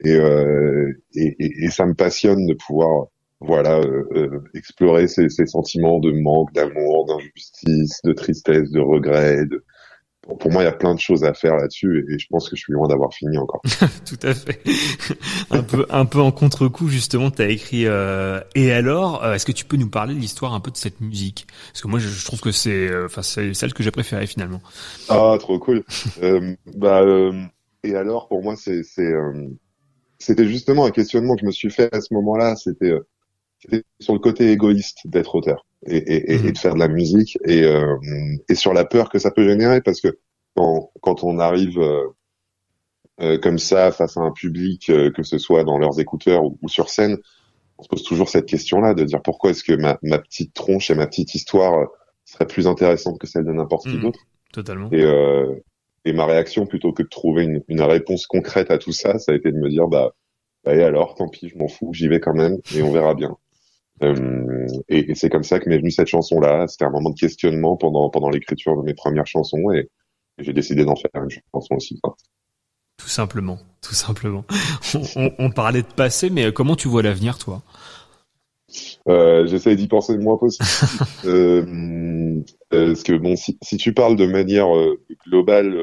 Et 0.04 0.14
euh, 0.14 0.92
et, 1.14 1.36
et, 1.38 1.64
et 1.66 1.70
ça 1.70 1.86
me 1.86 1.94
passionne 1.94 2.46
de 2.46 2.54
pouvoir 2.54 3.06
voilà, 3.44 3.78
euh, 3.78 4.04
euh, 4.14 4.44
explorer 4.54 5.08
ces, 5.08 5.28
ces 5.28 5.46
sentiments 5.46 5.98
de 6.00 6.12
manque, 6.12 6.52
d'amour, 6.52 7.06
d'injustice, 7.06 8.00
de 8.04 8.12
tristesse, 8.12 8.70
de 8.70 8.80
regret. 8.80 9.46
De... 9.46 9.64
Pour, 10.38 10.52
moi, 10.52 10.62
il 10.62 10.66
y 10.66 10.68
a 10.68 10.72
plein 10.72 10.94
de 10.94 11.00
choses 11.00 11.24
à 11.24 11.34
faire 11.34 11.56
là-dessus 11.56 12.06
et, 12.08 12.18
je 12.18 12.28
pense 12.30 12.48
que 12.48 12.54
je 12.54 12.62
suis 12.62 12.72
loin 12.72 12.86
d'avoir 12.86 13.12
fini 13.12 13.36
encore. 13.38 13.60
Tout 14.06 14.18
à 14.22 14.34
fait. 14.34 14.60
un 15.50 15.64
peu, 15.64 15.84
un 15.90 16.04
peu 16.04 16.20
en 16.20 16.30
contre-coup 16.30 16.86
justement, 16.86 17.32
tu 17.32 17.42
as 17.42 17.48
écrit 17.48 17.86
euh, 17.86 18.40
et 18.54 18.72
alors. 18.72 19.24
euh, 19.24 19.34
Est-ce 19.34 19.44
que 19.44 19.50
tu 19.52 19.64
peux 19.64 19.76
nous 19.76 19.90
parler 19.90 20.14
de 20.14 20.20
l'histoire 20.20 20.54
un 20.54 20.60
peu 20.60 20.70
de 20.70 20.76
cette 20.76 21.00
musique? 21.00 21.48
Parce 21.72 21.82
que 21.82 21.88
moi, 21.88 21.98
je, 21.98 22.08
je 22.08 22.24
trouve 22.24 22.40
que 22.40 22.52
c'est, 22.52 22.88
euh, 22.88 23.06
enfin, 23.06 23.22
c'est 23.22 23.52
celle 23.54 23.74
que 23.74 23.82
j'ai 23.82 23.90
préférée 23.90 24.28
finalement. 24.28 24.60
Ah, 25.08 25.36
trop 25.40 25.58
cool. 25.58 25.82
euh, 26.22 26.54
bah, 26.76 27.02
euh, 27.02 27.32
et 27.82 27.96
alors, 27.96 28.28
pour 28.28 28.44
moi, 28.44 28.54
c'est, 28.56 28.84
euh, 29.00 29.48
c'était 30.18 30.46
justement 30.46 30.84
un 30.84 30.92
questionnement 30.92 31.34
que 31.34 31.40
je 31.40 31.46
me 31.46 31.52
suis 31.52 31.70
fait 31.70 31.92
à 31.92 32.00
ce 32.00 32.14
moment-là. 32.14 32.54
C'était, 32.54 32.92
euh, 32.92 33.04
c'était 33.62 33.84
sur 34.00 34.14
le 34.14 34.18
côté 34.20 34.50
égoïste 34.52 35.00
d'être 35.06 35.34
auteur 35.36 35.66
et, 35.86 35.96
et, 35.98 36.32
et- 36.34 36.48
et 36.48 36.52
de 36.52 36.58
faire 36.58 36.74
de 36.74 36.80
la 36.80 36.88
musique 36.88 37.38
et, 37.46 37.62
euh, 37.64 37.96
et 38.48 38.54
sur 38.54 38.72
la 38.74 38.84
peur 38.84 39.10
que 39.10 39.18
ça 39.18 39.30
peut 39.30 39.48
générer 39.48 39.80
parce 39.82 40.00
que 40.00 40.18
quand, 40.56 40.90
quand 41.02 41.24
on 41.24 41.38
arrive 41.38 41.78
euh, 41.78 42.06
euh, 43.20 43.38
comme 43.38 43.58
ça 43.58 43.92
face 43.92 44.16
à 44.16 44.20
un 44.20 44.32
public, 44.32 44.90
euh, 44.90 45.10
que 45.10 45.22
ce 45.22 45.38
soit 45.38 45.64
dans 45.64 45.78
leurs 45.78 46.00
écouteurs 46.00 46.44
ou, 46.44 46.58
ou 46.62 46.68
sur 46.68 46.88
scène, 46.88 47.18
on 47.78 47.84
se 47.84 47.88
pose 47.88 48.04
toujours 48.04 48.28
cette 48.30 48.46
question-là 48.46 48.94
de 48.94 49.04
dire 49.04 49.22
pourquoi 49.22 49.50
est-ce 49.50 49.64
que 49.64 49.74
ma, 49.74 49.98
ma 50.02 50.18
petite 50.18 50.54
tronche 50.54 50.90
et 50.90 50.94
ma 50.94 51.06
petite 51.06 51.34
histoire 51.34 51.88
serait 52.26 52.46
plus 52.46 52.68
intéressante 52.68 53.18
que 53.20 53.26
celle 53.26 53.44
de 53.44 53.52
n'importe 53.52 53.88
qui 53.88 53.96
Mhm. 53.96 54.02
d'autre. 54.02 54.20
Totalement. 54.52 54.88
Et, 54.92 55.02
euh, 55.04 55.54
et 56.04 56.12
ma 56.12 56.26
réaction, 56.26 56.66
plutôt 56.66 56.92
que 56.92 57.02
de 57.04 57.08
trouver 57.08 57.44
une, 57.44 57.62
une 57.68 57.82
réponse 57.82 58.26
concrète 58.26 58.70
à 58.70 58.78
tout 58.78 58.92
ça, 58.92 59.18
ça 59.18 59.32
a 59.32 59.34
été 59.36 59.52
de 59.52 59.58
me 59.58 59.70
dire, 59.70 59.88
bah, 59.88 60.14
bah 60.64 60.74
et 60.76 60.82
alors, 60.84 61.14
tant 61.16 61.28
pis, 61.28 61.48
je 61.50 61.58
m'en 61.58 61.68
fous, 61.68 61.92
j'y 61.94 62.08
vais 62.08 62.20
quand 62.20 62.34
même, 62.34 62.58
et 62.72 62.82
on 62.82 62.92
verra 62.92 63.14
bien. 63.14 63.36
Euh, 64.02 64.66
et 64.88 65.10
et 65.10 65.14
c'est 65.14 65.28
comme 65.30 65.44
ça 65.44 65.58
que 65.60 65.68
m'est 65.68 65.78
venue 65.78 65.90
cette 65.90 66.08
chanson-là. 66.08 66.66
C'était 66.68 66.84
un 66.84 66.90
moment 66.90 67.10
de 67.10 67.18
questionnement 67.18 67.76
pendant 67.76 68.10
pendant 68.10 68.30
l'écriture 68.30 68.76
de 68.76 68.82
mes 68.82 68.94
premières 68.94 69.26
chansons, 69.26 69.70
et, 69.72 69.88
et 70.38 70.44
j'ai 70.44 70.52
décidé 70.52 70.84
d'en 70.84 70.96
faire 70.96 71.10
une 71.22 71.30
chanson 71.54 71.74
aussi. 71.76 71.98
quoi. 72.02 72.16
Tout 72.98 73.08
simplement, 73.08 73.58
tout 73.80 73.94
simplement. 73.94 74.44
On, 74.94 75.02
on- 75.16 75.32
on 75.38 75.50
parlait 75.50 75.82
de 75.82 75.86
passé, 75.94 76.30
mais 76.30 76.46
euh, 76.46 76.52
comment 76.52 76.76
tu 76.76 76.88
vois 76.88 77.02
l'avenir, 77.02 77.38
toi? 77.38 77.62
Euh, 79.08 79.46
J'essaye 79.46 79.76
d'y 79.76 79.86
penser 79.88 80.14
le 80.14 80.20
moins 80.20 80.36
possible. 80.38 80.66
euh, 81.26 82.40
parce 82.70 83.02
que 83.02 83.16
bon, 83.18 83.36
si, 83.36 83.58
si 83.62 83.76
tu 83.76 83.92
parles 83.92 84.16
de 84.16 84.26
manière 84.26 84.68
globale, 85.26 85.74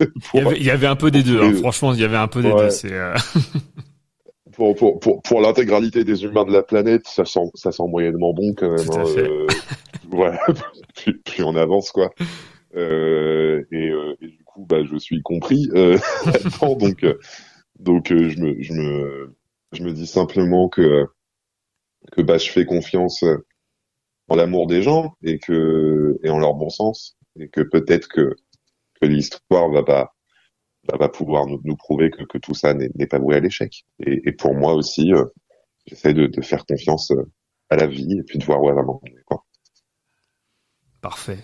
il 0.00 0.08
y, 0.34 0.38
avait, 0.40 0.56
il 0.58 0.64
y 0.64 0.70
avait 0.70 0.86
un 0.86 0.96
peu 0.96 1.10
des 1.10 1.22
deux. 1.22 1.40
hein. 1.40 1.54
Franchement, 1.54 1.94
il 1.94 2.00
y 2.00 2.04
avait 2.04 2.16
un 2.16 2.28
peu 2.28 2.42
des 2.42 2.50
Ouais. 2.50 2.64
deux. 2.64 2.70
C'est 2.70 2.92
pour 4.56 4.74
pour 4.74 4.98
pour, 4.98 5.22
pour 5.22 5.40
l'intégralité 5.40 6.02
des 6.02 6.24
humains 6.24 6.44
de 6.44 6.52
la 6.52 6.62
planète, 6.62 7.06
ça 7.06 7.24
sent 7.24 7.50
ça 7.54 7.72
sent 7.72 7.84
moyennement 7.88 8.32
bon 8.32 8.54
quand 8.54 8.70
même. 8.70 8.90
Hein, 8.90 9.04
euh, 9.18 9.46
voilà, 10.10 10.40
plus, 10.96 11.18
plus 11.20 11.44
on 11.44 11.54
avance 11.54 11.92
quoi. 11.92 12.10
Euh, 12.74 13.64
et, 13.70 13.90
euh, 13.90 14.14
et 14.20 14.28
du 14.28 14.42
coup, 14.44 14.66
bah, 14.66 14.82
je 14.84 14.96
suis 14.96 15.22
compris 15.22 15.68
euh, 15.74 15.98
donc 16.78 17.04
euh, 17.04 17.18
donc 17.78 18.10
euh, 18.10 18.30
je 18.30 18.40
me 18.40 18.62
je 18.62 18.72
me 18.72 19.36
je 19.72 19.82
me 19.82 19.92
dis 19.92 20.06
simplement 20.06 20.68
que 20.68 21.04
que 22.12 22.22
bah 22.22 22.38
je 22.38 22.50
fais 22.50 22.64
confiance 22.64 23.24
en 24.28 24.36
l'amour 24.36 24.66
des 24.66 24.82
gens 24.82 25.14
et 25.22 25.38
que 25.38 26.18
et 26.22 26.30
en 26.30 26.38
leur 26.38 26.54
bon 26.54 26.70
sens 26.70 27.16
et 27.38 27.48
que 27.48 27.60
peut-être 27.60 28.08
que 28.08 28.34
que 29.00 29.06
l'histoire 29.06 29.70
va 29.70 29.82
pas 29.82 30.15
va, 30.90 30.98
va 30.98 31.08
pouvoir 31.08 31.46
nous, 31.46 31.60
nous 31.64 31.76
prouver 31.76 32.10
que, 32.10 32.24
que 32.24 32.38
tout 32.38 32.54
ça 32.54 32.74
n'est 32.74 33.06
pas 33.06 33.18
voué 33.18 33.36
à 33.36 33.40
l'échec. 33.40 33.84
Et, 34.04 34.28
et 34.28 34.32
pour 34.32 34.54
moi 34.54 34.74
aussi, 34.74 35.12
euh, 35.12 35.24
j'essaie 35.86 36.14
de, 36.14 36.26
de 36.26 36.42
faire 36.42 36.64
confiance 36.66 37.10
euh, 37.10 37.30
à 37.70 37.76
la 37.76 37.86
vie 37.86 38.18
et 38.18 38.22
puis 38.22 38.38
de 38.38 38.44
voir 38.44 38.62
où 38.62 38.68
elle 38.68 38.76
va 38.76 38.82
m'emmener. 38.82 39.16
parfait. 41.00 41.38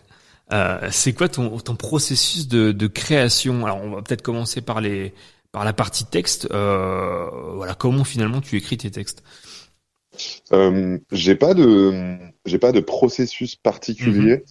Euh, 0.53 0.89
c'est 0.91 1.13
quoi 1.13 1.29
ton, 1.29 1.59
ton 1.59 1.77
processus 1.77 2.49
de, 2.49 2.73
de 2.73 2.87
création? 2.89 3.65
Alors, 3.65 3.81
on 3.83 3.91
va 3.91 4.03
peut-être 4.03 4.23
commencer 4.23 4.61
par 4.61 4.81
les 4.81 5.15
par 5.53 5.65
la 5.65 5.73
partie 5.73 6.05
texte. 6.07 6.49
Euh, 6.51 7.31
voilà, 7.55 7.75
comment 7.75 8.05
finalement 8.05 8.41
tu 8.41 8.57
écris 8.57 8.77
tes 8.79 8.91
textes? 8.91 9.23
Euh, 10.53 10.99
j'ai 11.13 11.37
pas 11.37 11.55
de 11.55 12.19
j'ai 12.45 12.59
pas 12.59 12.73
de 12.73 12.81
processus 12.81 13.55
particulier. 13.55 14.45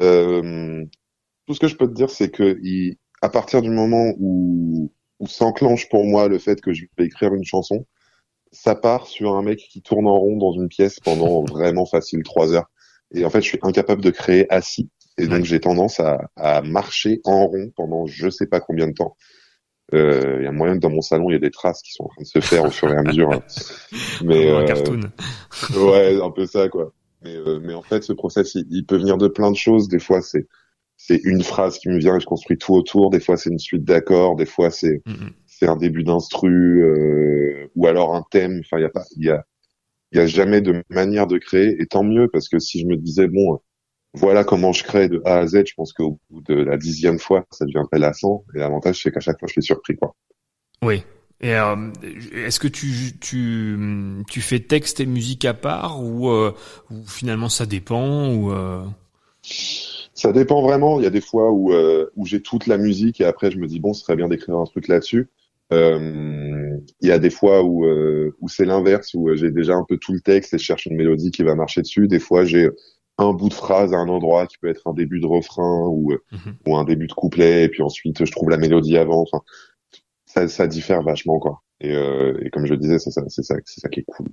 Euh, 0.00 0.84
tout 1.46 1.54
ce 1.54 1.60
que 1.60 1.68
je 1.68 1.76
peux 1.76 1.88
te 1.88 1.94
dire, 1.94 2.10
c'est 2.10 2.30
que 2.30 2.58
il, 2.62 2.96
à 3.22 3.28
partir 3.30 3.62
du 3.62 3.70
moment 3.70 4.12
où 4.18 4.92
où 5.20 5.26
s'enclenche 5.28 5.88
pour 5.88 6.04
moi 6.04 6.26
le 6.26 6.38
fait 6.40 6.60
que 6.60 6.72
je 6.72 6.84
vais 6.98 7.04
écrire 7.06 7.32
une 7.32 7.44
chanson, 7.44 7.86
ça 8.50 8.74
part 8.74 9.06
sur 9.06 9.36
un 9.36 9.42
mec 9.42 9.60
qui 9.70 9.80
tourne 9.80 10.08
en 10.08 10.18
rond 10.18 10.36
dans 10.36 10.50
une 10.52 10.66
pièce 10.68 10.98
pendant 10.98 11.44
vraiment 11.48 11.86
facile 11.86 12.24
trois 12.24 12.52
heures. 12.52 12.68
Et 13.14 13.24
en 13.24 13.30
fait, 13.30 13.40
je 13.40 13.46
suis 13.46 13.58
incapable 13.62 14.02
de 14.02 14.10
créer 14.10 14.52
assis. 14.52 14.90
Et 15.18 15.28
donc, 15.28 15.44
j'ai 15.44 15.60
tendance 15.60 16.00
à, 16.00 16.18
à 16.36 16.60
marcher 16.62 17.20
en 17.24 17.46
rond 17.46 17.70
pendant 17.76 18.06
je 18.06 18.30
sais 18.30 18.46
pas 18.46 18.58
combien 18.60 18.88
de 18.88 18.94
temps. 18.94 19.16
Euh, 19.94 20.38
Il 20.40 20.44
y 20.44 20.48
a 20.48 20.52
moyen 20.52 20.74
que 20.74 20.80
dans 20.80 20.90
mon 20.90 21.02
salon, 21.02 21.30
il 21.30 21.34
y 21.34 21.36
a 21.36 21.38
des 21.38 21.50
traces 21.50 21.82
qui 21.82 21.92
sont 21.92 22.04
en 22.04 22.08
train 22.08 22.22
de 22.22 22.26
se 22.26 22.40
faire 22.40 22.64
au 22.64 22.70
fur 22.70 22.92
et 22.92 22.96
à 22.96 23.02
mesure. 23.02 23.30
hein. 23.30 23.42
Mais 24.24 24.48
un 24.50 24.62
euh, 24.62 24.66
cartoon. 24.66 25.00
ouais, 25.76 26.20
un 26.20 26.30
peu 26.30 26.46
ça, 26.46 26.68
quoi. 26.68 26.92
Mais, 27.22 27.36
euh, 27.36 27.60
mais 27.62 27.74
en 27.74 27.82
fait, 27.82 28.02
ce 28.02 28.12
process, 28.12 28.54
il, 28.56 28.66
il 28.70 28.84
peut 28.86 28.96
venir 28.96 29.18
de 29.18 29.28
plein 29.28 29.50
de 29.52 29.56
choses. 29.56 29.86
Des 29.88 30.00
fois, 30.00 30.20
c'est 30.22 30.48
c'est 31.04 31.20
une 31.24 31.42
phrase 31.42 31.78
qui 31.78 31.88
me 31.88 31.98
vient 31.98 32.16
et 32.16 32.20
je 32.20 32.26
construis 32.26 32.58
tout 32.58 32.74
autour. 32.74 33.10
Des 33.10 33.18
fois, 33.18 33.36
c'est 33.36 33.50
une 33.50 33.58
suite 33.58 33.82
d'accords. 33.82 34.36
Des 34.36 34.46
fois, 34.46 34.70
c'est 34.70 35.02
c'est 35.46 35.66
un 35.66 35.76
début 35.76 36.04
d'instru 36.04 36.84
euh, 36.84 37.66
ou 37.74 37.88
alors 37.88 38.14
un 38.14 38.24
thème. 38.30 38.60
Enfin, 38.60 38.78
il 38.78 38.82
y 38.82 38.86
a 38.86 38.90
pas, 38.90 39.04
il 39.16 39.24
y 39.24 39.30
a 39.30 39.44
il 40.12 40.18
y 40.18 40.20
a 40.20 40.26
jamais 40.26 40.60
de 40.60 40.84
manière 40.90 41.26
de 41.26 41.38
créer. 41.38 41.74
Et 41.80 41.86
tant 41.86 42.04
mieux 42.04 42.28
parce 42.32 42.48
que 42.48 42.60
si 42.60 42.80
je 42.80 42.86
me 42.86 42.96
disais 42.96 43.26
bon, 43.26 43.58
voilà 44.14 44.44
comment 44.44 44.72
je 44.72 44.84
crée 44.84 45.08
de 45.08 45.20
A 45.24 45.38
à 45.38 45.46
Z, 45.46 45.64
je 45.66 45.74
pense 45.74 45.92
qu'au 45.92 46.20
bout 46.30 46.42
de 46.42 46.54
la 46.54 46.76
dixième 46.76 47.18
fois, 47.18 47.46
ça 47.50 47.64
deviendrait 47.64 47.98
lassant. 47.98 48.44
Et 48.54 48.58
l'avantage, 48.58 49.02
c'est 49.02 49.10
qu'à 49.10 49.20
chaque 49.20 49.40
fois, 49.40 49.48
je 49.48 49.54
suis 49.54 49.62
surpris, 49.62 49.96
quoi. 49.96 50.14
Oui. 50.82 51.02
Et 51.40 51.56
euh, 51.56 51.90
est-ce 52.32 52.60
que 52.60 52.68
tu, 52.68 53.18
tu 53.20 53.76
tu 54.30 54.40
fais 54.40 54.60
texte 54.60 55.00
et 55.00 55.06
musique 55.06 55.44
à 55.44 55.54
part 55.54 56.00
ou, 56.00 56.28
euh, 56.30 56.54
ou 56.90 57.04
finalement 57.04 57.48
ça 57.48 57.66
dépend 57.66 58.32
ou 58.32 58.52
euh... 58.52 58.84
Ça 60.22 60.32
dépend 60.32 60.62
vraiment. 60.62 61.00
Il 61.00 61.02
y 61.02 61.06
a 61.06 61.10
des 61.10 61.20
fois 61.20 61.50
où, 61.50 61.72
euh, 61.72 62.08
où 62.14 62.26
j'ai 62.26 62.40
toute 62.40 62.68
la 62.68 62.78
musique 62.78 63.20
et 63.20 63.24
après 63.24 63.50
je 63.50 63.58
me 63.58 63.66
dis 63.66 63.80
bon, 63.80 63.92
ce 63.92 64.02
serait 64.02 64.14
bien 64.14 64.28
d'écrire 64.28 64.56
un 64.56 64.64
truc 64.66 64.86
là-dessus. 64.86 65.28
Euh, 65.72 66.78
il 67.00 67.08
y 67.08 67.10
a 67.10 67.18
des 67.18 67.28
fois 67.28 67.64
où, 67.64 67.84
euh, 67.86 68.36
où 68.40 68.48
c'est 68.48 68.64
l'inverse, 68.64 69.14
où 69.14 69.28
euh, 69.28 69.34
j'ai 69.34 69.50
déjà 69.50 69.74
un 69.74 69.84
peu 69.84 69.96
tout 69.96 70.12
le 70.12 70.20
texte 70.20 70.54
et 70.54 70.58
je 70.58 70.62
cherche 70.62 70.86
une 70.86 70.96
mélodie 70.96 71.32
qui 71.32 71.42
va 71.42 71.56
marcher 71.56 71.82
dessus. 71.82 72.06
Des 72.06 72.20
fois, 72.20 72.44
j'ai 72.44 72.70
un 73.18 73.32
bout 73.32 73.48
de 73.48 73.54
phrase 73.54 73.92
à 73.94 73.96
un 73.96 74.08
endroit 74.08 74.46
qui 74.46 74.58
peut 74.58 74.68
être 74.68 74.86
un 74.86 74.94
début 74.94 75.18
de 75.18 75.26
refrain 75.26 75.88
ou, 75.88 76.12
euh, 76.12 76.22
ou 76.68 76.76
un 76.76 76.84
début 76.84 77.08
de 77.08 77.14
couplet 77.14 77.64
et 77.64 77.68
puis 77.68 77.82
ensuite 77.82 78.24
je 78.24 78.30
trouve 78.30 78.48
la 78.48 78.58
mélodie 78.58 78.98
avant. 78.98 79.22
Enfin, 79.22 79.42
ça, 80.26 80.46
ça 80.46 80.68
diffère 80.68 81.02
vachement 81.02 81.40
quoi. 81.40 81.62
Et, 81.80 81.96
euh, 81.96 82.38
et 82.42 82.50
comme 82.50 82.66
je 82.66 82.74
disais, 82.74 83.00
c'est 83.00 83.10
ça, 83.10 83.22
c'est 83.26 83.42
ça, 83.42 83.56
c'est 83.64 83.80
ça 83.80 83.88
qui 83.88 83.98
est 83.98 84.06
cool. 84.06 84.28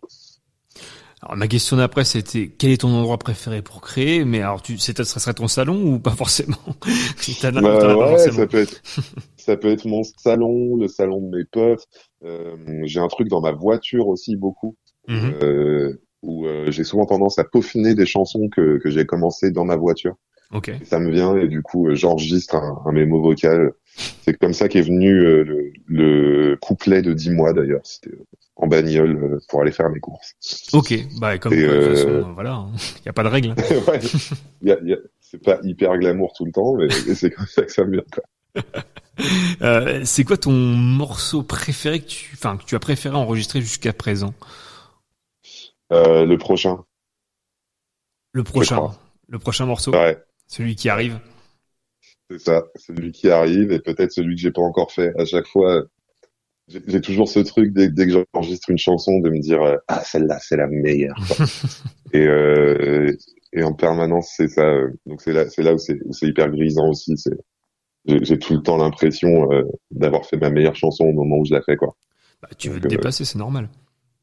Alors 1.22 1.36
ma 1.36 1.48
question 1.48 1.76
d'après 1.78 2.06
c'était 2.06 2.50
quel 2.58 2.72
est 2.72 2.78
ton 2.82 2.90
endroit 2.90 3.18
préféré 3.18 3.62
pour 3.62 3.82
créer? 3.82 4.24
Mais 4.24 4.41
alors 4.41 4.62
tu 4.62 4.78
c'est 4.78 4.98
ça 5.04 5.20
serait 5.20 5.34
ton 5.34 5.48
salon 5.48 5.94
ou 5.96 6.00
pas 6.00 6.12
forcément? 6.12 6.58
As- 7.44 7.62
Bah, 7.62 7.78
pas 7.80 7.96
ouais, 7.96 8.08
forcément. 8.08 8.38
ça 8.38 8.48
peut 8.48 8.58
être, 8.58 8.82
ça 9.38 9.58
peut 9.58 9.70
être 9.70 9.86
mon 9.86 10.04
salon, 10.04 10.76
le 10.78 10.88
salon 10.88 11.22
de 11.22 11.38
mes 11.38 11.46
potes. 11.46 11.86
Euh, 12.24 12.56
j'ai 12.86 13.00
un 13.00 13.08
truc 13.08 13.28
dans 13.28 13.41
ma 13.41 13.52
voiture 13.52 14.08
aussi 14.08 14.36
beaucoup, 14.36 14.76
Mhm. 15.08 15.36
euh, 15.44 15.94
où 16.22 16.46
euh, 16.46 16.72
j'ai 16.72 16.84
souvent 16.84 17.06
tendance 17.06 17.40
à 17.40 17.44
peaufiner 17.44 17.96
des 17.96 18.06
chansons 18.06 18.50
que, 18.50 18.78
que 18.80 18.90
j'ai 18.90 19.06
commencé 19.06 19.52
dans 19.52 19.66
ma 19.66 19.76
voiture. 19.76 20.16
Ok. 20.51 20.69
Et 20.69 20.85
ça 20.85 20.99
me 20.99 21.11
vient 21.11 21.38
et 21.38 21.47
du 21.47 21.61
coup 21.61 21.88
euh, 21.89 21.95
j'enregistre 21.95 22.55
un, 22.55 22.81
un 22.85 22.91
mémo 22.91 23.21
vocal. 23.21 23.71
C'est 24.23 24.38
comme 24.38 24.53
ça 24.53 24.67
qu'est 24.69 24.81
venu 24.81 25.11
euh, 25.19 25.43
le, 25.43 25.71
le 25.88 26.55
couplet 26.57 27.01
de 27.01 27.13
10 27.13 27.31
mois 27.31 27.53
d'ailleurs. 27.53 27.81
C'était 27.84 28.09
euh, 28.15 28.26
en 28.55 28.67
bagnole 28.67 29.23
euh, 29.23 29.39
pour 29.49 29.61
aller 29.61 29.71
faire 29.71 29.89
mes 29.89 29.99
courses. 29.99 30.36
Ok, 30.73 30.94
bah 31.19 31.37
comme 31.37 31.53
Et, 31.53 31.61
de 31.61 31.68
toute 31.87 31.95
façon, 31.97 32.34
voilà, 32.34 32.65
il 33.02 33.02
y 33.05 33.10
a 33.10 33.13
pas 33.13 33.23
de 33.23 33.28
règle. 33.29 33.49
ouais, 33.87 33.99
y 34.63 34.71
a- 34.71 34.79
y 34.84 34.94
a- 34.94 34.97
c'est 35.19 35.41
pas 35.44 35.60
hyper 35.63 35.95
glamour 35.99 36.34
tout 36.36 36.45
le 36.45 36.52
temps, 36.52 36.73
mais, 36.76 36.89
c'est 36.89 37.29
comme 37.29 37.45
ça 37.45 37.61
que 37.61 37.71
ça 37.71 37.86
me 37.86 37.91
vient. 37.91 38.03
Quoi. 38.11 38.23
C'est 40.05 40.23
quoi 40.23 40.37
ton 40.37 40.52
morceau 40.52 41.44
préféré 41.44 41.99
que 41.99 42.07
tu, 42.07 42.31
enfin 42.34 42.57
que 42.57 42.63
tu 42.63 42.76
as 42.76 42.79
préféré 42.79 43.15
enregistrer 43.15 43.61
jusqu'à 43.61 43.94
présent? 43.94 44.34
Le 45.91 46.36
prochain. 46.37 46.84
Le 48.31 48.44
prochain, 48.44 48.91
le 49.28 49.39
prochain 49.39 49.65
morceau, 49.65 49.91
Ouais. 49.91 50.18
Celui 50.49 50.76
qui 50.76 50.89
arrive. 50.89 51.19
C'est 52.29 52.39
ça, 52.39 52.65
celui 52.76 53.11
qui 53.13 53.29
arrive 53.29 53.71
et 53.71 53.79
peut-être 53.79 54.11
celui 54.11 54.36
que 54.36 54.41
j'ai 54.41 54.52
pas 54.52 54.61
encore 54.61 54.91
fait. 54.91 55.13
À 55.18 55.26
chaque 55.26 55.47
fois, 55.47 55.84
j'ai 56.68 57.02
toujours 57.02 57.28
ce 57.28 57.39
truc 57.39 57.73
dès, 57.73 57.89
dès 57.89 58.05
que 58.07 58.11
j'enregistre 58.34 58.69
une 58.69 58.78
chanson 58.78 59.19
de 59.19 59.29
me 59.29 59.39
dire 59.39 59.61
euh, 59.63 59.78
ah 59.87 60.03
celle-là 60.03 60.37
c'est 60.39 60.57
la 60.57 60.68
meilleure. 60.68 61.18
et 62.13 62.28
euh, 62.28 63.11
et 63.53 63.63
en 63.63 63.73
permanence 63.73 64.34
c'est 64.37 64.47
ça. 64.49 64.63
euh, 64.65 64.91
Donc 65.07 65.21
c'est 65.21 65.34
là 65.34 65.49
c'est 65.49 65.63
là 65.63 65.73
où 65.73 65.78
c'est 65.79 65.97
hyper 66.28 66.49
grisant 66.52 66.89
aussi. 66.89 67.15
J'ai 68.05 68.37
tout 68.39 68.53
le 68.53 68.61
temps 68.61 68.78
l'impression 68.78 69.52
euh, 69.52 69.63
d'avoir 69.91 70.26
fait 70.26 70.37
ma 70.37 70.49
meilleure 70.52 70.76
chanson 70.76 71.05
au 71.05 71.13
moment 71.13 71.37
où 71.37 71.45
je 71.45 71.53
la 71.53 71.61
fais 71.63 71.76
quoi. 71.76 71.95
Bah, 72.41 72.49
tu 72.57 72.69
veux 72.69 72.79
Donc, 72.79 72.84
te 72.84 72.87
euh, 72.87 72.97
dépasser, 72.97 73.26
c'est 73.26 73.37
normal. 73.39 73.69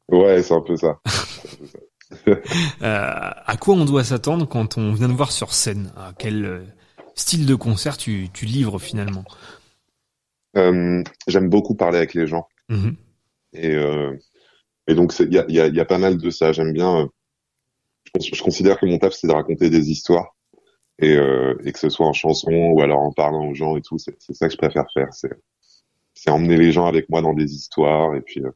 Ouais, 0.09 0.41
c'est 0.41 0.53
un 0.53 0.61
peu 0.61 0.75
ça. 0.77 0.99
à 2.81 3.57
quoi 3.59 3.75
on 3.75 3.85
doit 3.85 4.03
s'attendre 4.03 4.47
quand 4.47 4.77
on 4.77 4.93
vient 4.93 5.09
de 5.09 5.13
voir 5.13 5.31
sur 5.31 5.53
scène? 5.53 5.91
À 5.97 6.13
quel 6.17 6.45
euh, 6.45 6.63
style 7.15 7.45
de 7.45 7.55
concert 7.55 7.97
tu, 7.97 8.29
tu 8.33 8.45
livres 8.45 8.79
finalement? 8.79 9.25
Euh, 10.55 11.03
J'aime 11.27 11.49
beaucoup 11.49 11.75
parler 11.75 11.97
avec 11.97 12.13
les 12.13 12.27
gens. 12.27 12.47
Mhm. 12.69 12.95
Et, 13.53 13.75
euh, 13.75 14.15
et 14.87 14.95
donc, 14.95 15.13
il 15.19 15.33
y 15.33 15.37
a, 15.39 15.45
il 15.47 15.55
y, 15.55 15.59
a, 15.59 15.67
il 15.67 15.75
y 15.75 15.79
a 15.79 15.85
pas 15.85 15.97
mal 15.97 16.17
de 16.17 16.29
ça. 16.29 16.51
J'aime 16.51 16.73
bien. 16.73 17.01
euh, 17.01 17.07
je, 18.19 18.35
je 18.35 18.43
considère 18.43 18.79
que 18.79 18.85
mon 18.85 18.97
taf, 18.97 19.13
c'est 19.13 19.27
de 19.27 19.33
raconter 19.33 19.69
des 19.69 19.89
histoires. 19.91 20.35
Et, 20.99 21.15
euh, 21.15 21.55
et 21.63 21.71
que 21.71 21.79
ce 21.79 21.89
soit 21.89 22.07
en 22.07 22.13
chanson 22.13 22.51
ou 22.51 22.81
alors 22.81 23.01
en 23.01 23.11
parlant 23.11 23.45
aux 23.47 23.53
gens 23.53 23.77
et 23.77 23.81
tout, 23.81 23.99
c'est 23.99 24.17
ça 24.33 24.47
que 24.47 24.53
je 24.53 24.57
préfère 24.57 24.85
faire. 24.93 25.13
C'est 25.13 25.31
c'est 26.15 26.31
emmener 26.31 26.57
les 26.57 26.71
gens 26.71 26.87
avec 26.87 27.07
moi 27.09 27.21
dans 27.21 27.35
des 27.35 27.53
histoires 27.53 28.15
et 28.15 28.21
puis, 28.21 28.41
euh, 28.43 28.49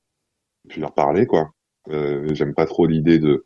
et 0.66 0.70
puis 0.70 0.82
leur 0.82 0.96
parler, 0.96 1.28
quoi. 1.28 1.52
Euh, 1.90 2.27
J'aime 2.34 2.53
pas 2.53 2.66
trop 2.66 2.85
l'idée 2.85 3.19
de 3.19 3.45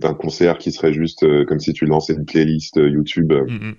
d'un 0.00 0.14
concert 0.14 0.58
qui 0.58 0.70
serait 0.70 0.92
juste 0.92 1.24
euh, 1.24 1.44
comme 1.44 1.58
si 1.58 1.72
tu 1.72 1.84
lançais 1.84 2.12
une 2.14 2.24
playlist 2.24 2.76
euh, 2.78 2.88
YouTube 2.88 3.32
Mhm. 3.32 3.74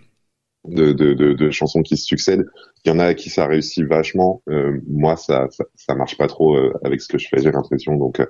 de, 0.67 0.91
de, 0.91 1.13
de, 1.13 1.31
de 1.31 1.49
chansons 1.51 1.81
qui 1.81 1.95
se 1.95 2.05
succèdent. 2.05 2.45
Il 2.83 2.89
y 2.89 2.91
en 2.91 2.99
a 2.99 3.05
à 3.05 3.13
qui 3.13 3.29
ça 3.29 3.47
réussit 3.47 3.85
vachement. 3.85 4.41
Euh, 4.49 4.79
moi, 4.87 5.15
ça, 5.15 5.47
ça, 5.51 5.63
ça 5.75 5.95
marche 5.95 6.17
pas 6.17 6.27
trop 6.27 6.57
euh, 6.57 6.73
avec 6.83 6.99
ce 7.01 7.07
que 7.07 7.17
je 7.17 7.27
fais, 7.29 7.41
j'ai 7.41 7.51
l'impression. 7.51 7.95
Donc, 7.95 8.19
euh, 8.19 8.25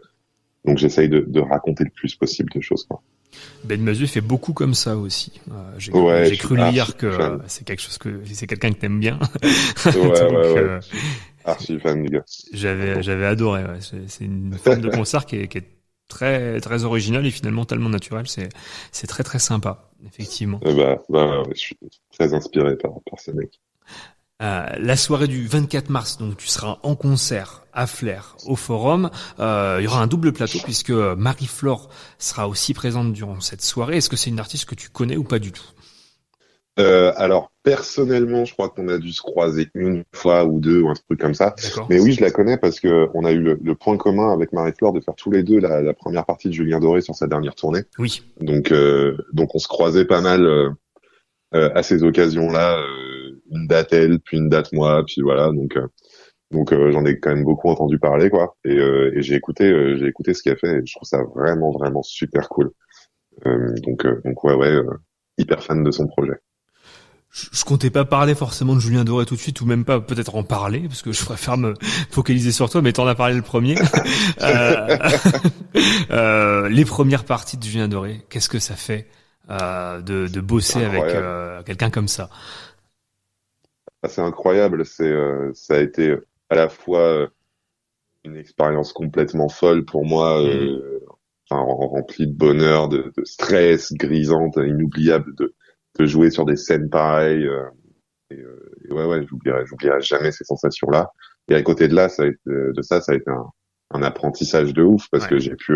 donc 0.66 0.78
j'essaye 0.78 1.10
de, 1.10 1.22
de 1.28 1.40
raconter 1.40 1.84
le 1.84 1.90
plus 1.90 2.14
possible 2.16 2.52
de 2.54 2.62
choses. 2.62 2.86
Quoi. 2.88 3.02
Ben 3.64 3.82
Mazu 3.82 4.06
fait 4.06 4.22
beaucoup 4.22 4.54
comme 4.54 4.74
ça 4.76 4.96
aussi. 4.96 5.40
J'ai 5.80 5.92
Ouais, 5.92 6.32
cru 6.38 6.58
lire 6.58 6.96
que 6.98 7.40
c'est 7.48 7.66
quelque 7.66 7.82
chose 7.82 7.98
que 7.98 8.22
c'est 8.32 8.46
quelqu'un 8.48 8.72
que 8.72 8.80
t'aimes 8.80 9.00
bien. 9.00 9.18
Ouais, 9.86 9.92
Donc, 9.94 10.14
ouais, 10.14 10.80
euh, 11.70 11.96
les 11.96 12.10
gars. 12.10 12.24
J'avais 12.54 13.02
j'avais 13.04 13.26
adoré. 13.26 13.64
Ouais. 13.64 13.82
C'est 13.82 14.10
c'est 14.10 14.26
une 14.26 14.54
forme 14.54 14.82
de 14.82 14.90
concert 14.96 15.26
qui 15.26 15.38
est, 15.38 15.48
qui 15.48 15.60
est 15.60 15.68
très 16.08 16.60
très 16.62 16.84
originale 16.84 17.26
et 17.26 17.32
finalement 17.32 17.66
tellement 17.66 17.90
naturelle. 17.90 18.28
C'est 18.28 18.50
c'est 18.92 19.08
très 19.08 19.24
très 19.24 19.40
sympa 19.40 19.90
effectivement. 20.06 20.60
Euh, 20.66 20.74
bah, 20.74 21.02
bah, 21.10 21.42
ouais, 21.42 21.54
je 21.56 21.60
suis 21.60 21.78
très 22.12 22.34
inspiré 22.34 22.76
par, 22.78 22.92
par 23.10 23.20
ce 23.20 23.32
mec. 23.32 23.60
Euh, 24.42 24.66
la 24.78 24.96
soirée 24.96 25.28
du 25.28 25.48
24 25.48 25.90
mars, 25.90 26.18
donc 26.18 26.38
tu 26.38 26.48
seras 26.48 26.78
en 26.84 26.96
concert 26.96 27.66
à 27.74 27.88
Flair, 27.88 28.38
au 28.46 28.56
Forum. 28.56 29.10
Euh, 29.40 29.78
il 29.80 29.84
y 29.84 29.88
aura 29.88 30.02
un 30.02 30.08
double 30.08 30.32
plateau 30.32 30.60
puisque 30.64 30.92
Marie-Flore 30.92 31.90
sera 32.20 32.48
aussi 32.48 32.74
présente 32.74 33.12
durant 33.12 33.42
cette 33.42 33.62
soirée. 33.62 33.98
Est-ce 33.98 34.10
que 34.10 34.16
c'est 34.16 34.30
une 34.30 34.40
artiste 34.40 34.64
que 34.64 34.76
tu 34.76 34.90
connais 34.90 35.18
ou 35.18 35.26
pas 35.26 35.40
du 35.40 35.52
tout? 35.52 35.66
Euh, 36.80 37.12
alors, 37.18 37.52
personnellement, 37.64 38.46
je 38.46 38.54
crois 38.54 38.70
qu'on 38.70 38.88
a 38.88 38.98
dû 38.98 39.12
se 39.12 39.22
croiser 39.22 39.70
une 39.76 40.04
fois 40.16 40.46
ou 40.46 40.60
deux 40.60 40.82
ou 40.82 40.90
un 40.90 40.94
truc 40.94 41.20
comme 41.20 41.34
ça. 41.34 41.54
Mais 41.90 42.00
oui, 42.00 42.14
je 42.14 42.22
la 42.22 42.32
connais 42.32 42.58
parce 42.58 42.80
que 42.80 43.10
on 43.14 43.26
a 43.26 43.32
eu 43.32 43.42
le, 43.42 43.60
le 43.62 43.76
point 43.76 43.98
commun 43.98 44.32
avec 44.32 44.54
Marie-Flore 44.54 44.94
de 44.94 45.02
faire 45.02 45.16
tous 45.16 45.30
les 45.30 45.44
deux 45.44 45.60
la, 45.60 45.82
la 45.82 45.94
première 45.94 46.26
partie 46.26 46.48
de 46.48 46.54
Julien 46.54 46.80
Doré 46.80 47.02
sur 47.02 47.16
sa 47.16 47.28
dernière 47.28 47.56
tournée. 47.56 47.82
Oui. 47.98 48.24
Donc, 48.40 48.72
euh, 48.72 49.18
donc 49.34 49.56
on 49.56 49.60
se 49.60 49.68
croisait 49.68 50.06
pas 50.06 50.22
mal 50.22 50.46
euh, 50.46 50.70
euh, 51.54 51.70
à 51.76 51.84
ces 51.84 52.04
occasions-là, 52.04 52.80
euh, 52.80 53.42
une 53.52 53.68
date 53.68 53.92
elle, 53.92 54.20
puis 54.20 54.38
une 54.38 54.50
date 54.50 54.72
moi, 54.72 55.04
puis 55.06 55.22
voilà. 55.22 55.52
Donc, 55.52 55.76
euh, 55.76 55.88
donc 56.52 56.72
euh, 56.72 56.92
j'en 56.92 57.04
ai 57.06 57.20
quand 57.20 57.32
même 57.32 57.44
beaucoup 57.44 57.70
entendu 57.70 58.00
parler, 58.00 58.30
quoi. 58.30 58.56
Et, 58.64 58.78
euh, 58.78 59.12
et 59.16 59.22
j'ai 59.22 59.36
écouté, 59.36 59.66
euh, 59.66 59.98
j'ai 59.98 60.08
écouté 60.08 60.34
ce 60.34 60.44
qu'elle 60.44 60.58
fait. 60.58 60.80
Et 60.80 60.86
je 60.86 60.96
trouve 60.96 61.08
ça 61.08 61.24
vraiment, 61.36 61.72
vraiment 61.72 62.04
super 62.04 62.48
cool. 62.48 62.72
Euh, 63.46 63.74
donc, 63.84 64.06
euh, 64.06 64.22
donc 64.24 64.44
ouais, 64.44 64.54
ouais, 64.54 64.80
hyper 65.38 65.64
fan 65.64 65.84
de 65.84 65.92
son 65.92 66.08
projet. 66.08 66.36
Je, 67.32 67.64
comptais 67.64 67.92
pas 67.92 68.06
parler 68.06 68.34
forcément 68.34 68.74
de 68.74 68.80
Julien 68.80 69.04
Doré 69.04 69.26
tout 69.26 69.36
de 69.36 69.40
suite 69.40 69.62
ou 69.62 69.66
même 69.66 69.86
pas 69.86 70.00
peut-être 70.00 70.36
en 70.36 70.44
parler 70.44 70.82
parce 70.88 71.04
que 71.04 71.12
je 71.12 71.24
préfère 71.24 71.58
me 71.58 71.76
focaliser 72.10 72.52
sur 72.52 72.70
toi 72.70 72.82
mais 72.82 72.92
t'en 72.92 73.06
as 73.06 73.14
parlé 73.16 73.36
le 73.36 73.44
premier. 73.44 73.76
euh, 74.42 74.98
euh, 76.12 76.70
les 76.70 76.86
premières 76.86 77.26
parties 77.26 77.58
de 77.58 77.64
Julien 77.64 77.88
Doré, 77.88 78.26
qu'est-ce 78.30 78.50
que 78.50 78.60
ça 78.60 78.76
fait 78.76 79.08
euh, 79.52 80.02
de, 80.02 80.28
de 80.28 80.42
bosser 80.42 80.84
avec 80.84 81.04
euh, 81.04 81.62
quelqu'un 81.64 81.92
comme 81.92 82.08
ça? 82.08 82.30
Ah, 84.02 84.08
c'est 84.10 84.22
incroyable. 84.22 84.86
C'est, 84.86 85.04
euh, 85.04 85.52
ça 85.54 85.76
a 85.76 85.80
été 85.80 86.16
à 86.50 86.56
la 86.56 86.70
fois 86.70 87.28
une 88.24 88.38
expérience 88.38 88.94
complètement 88.94 89.50
folle 89.50 89.86
pour 89.86 90.06
moi, 90.06 90.42
euh, 90.42 91.00
enfin, 91.50 91.62
rem- 91.62 91.90
remplie 91.90 92.28
de 92.28 92.34
bonheur, 92.34 92.90
de, 92.90 93.12
de 93.16 93.24
stress, 93.26 93.94
grisante, 93.94 94.58
inoubliable 94.58 95.36
de, 95.36 95.56
de 96.00 96.08
jouer 96.08 96.32
sur 96.32 96.46
des 96.46 96.56
scènes 96.56 96.90
pareilles. 96.90 97.46
euh, 97.46 97.66
et, 98.32 98.40
euh, 98.40 98.72
et 98.88 98.94
ouais, 98.94 99.06
ouais, 99.06 99.26
j'oublierai, 99.28 99.66
j'oublierai 99.66 100.02
jamais 100.02 100.32
ces 100.32 100.44
sensations-là. 100.44 101.12
Et 101.50 101.56
à 101.56 101.62
côté 101.64 101.88
de 101.88 101.96
là, 101.96 102.10
ça 102.10 102.24
a 102.24 102.28
été, 102.28 102.40
de 102.48 102.82
ça, 102.82 103.02
ça 103.02 103.12
a 103.14 103.16
été 103.16 103.30
un, 103.30 103.46
un 103.92 104.04
apprentissage 104.04 104.74
de 104.74 104.84
ouf 104.84 105.08
parce 105.12 105.26
que 105.28 105.40
j'ai 105.40 105.56
pu, 105.56 105.74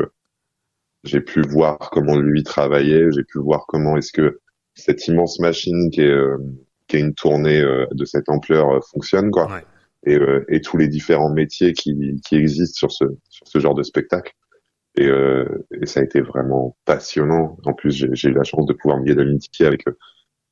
j'ai 1.03 1.19
pu 1.22 1.42
voir 1.42 1.77
comment 1.92 2.16
lui 2.18 2.43
travaillait, 2.43 3.11
j'ai 3.11 3.24
pu 3.24 3.40
voir 3.40 3.66
comment 3.68 3.98
est-ce 3.98 4.11
que 4.14 4.40
cette 4.76 5.08
immense 5.08 5.40
machine 5.40 5.90
qui 5.92 6.02
est, 6.02 6.08
euh, 6.10 6.38
qui 6.88 6.98
est 6.98 7.00
une 7.00 7.14
tournée 7.16 7.60
euh, 7.60 7.85
de 7.92 8.06
cette 8.06 8.30
ampleur 8.30 8.69
euh, 8.72 8.80
fonctionne 8.92 9.32
quoi 9.32 9.48
et, 10.06 10.16
euh, 10.16 10.45
et 10.50 10.61
tous 10.61 10.77
les 10.77 10.88
différents 10.88 11.32
métiers 11.34 11.74
qui, 11.74 12.19
qui 12.26 12.35
existent 12.35 12.76
sur 12.77 12.92
ce 12.92 13.06
sur 13.30 13.48
ce 13.48 13.60
genre 13.60 13.74
de 13.76 13.84
spectacle 13.84 14.34
et, 14.96 15.08
euh, 15.08 15.66
et 15.72 15.86
ça 15.86 16.00
a 16.00 16.04
été 16.04 16.22
vraiment 16.22 16.76
passionnant 16.86 17.58
en 17.66 17.74
plus 17.74 17.92
j'ai 18.12 18.30
eu 18.30 18.34
la 18.34 18.44
chance 18.44 18.66
de 18.66 18.74
pouvoir 18.74 19.00
me 19.00 19.06
lier 19.06 19.16
d'amitié 19.16 19.66
avec 19.66 19.88
euh, 19.88 19.98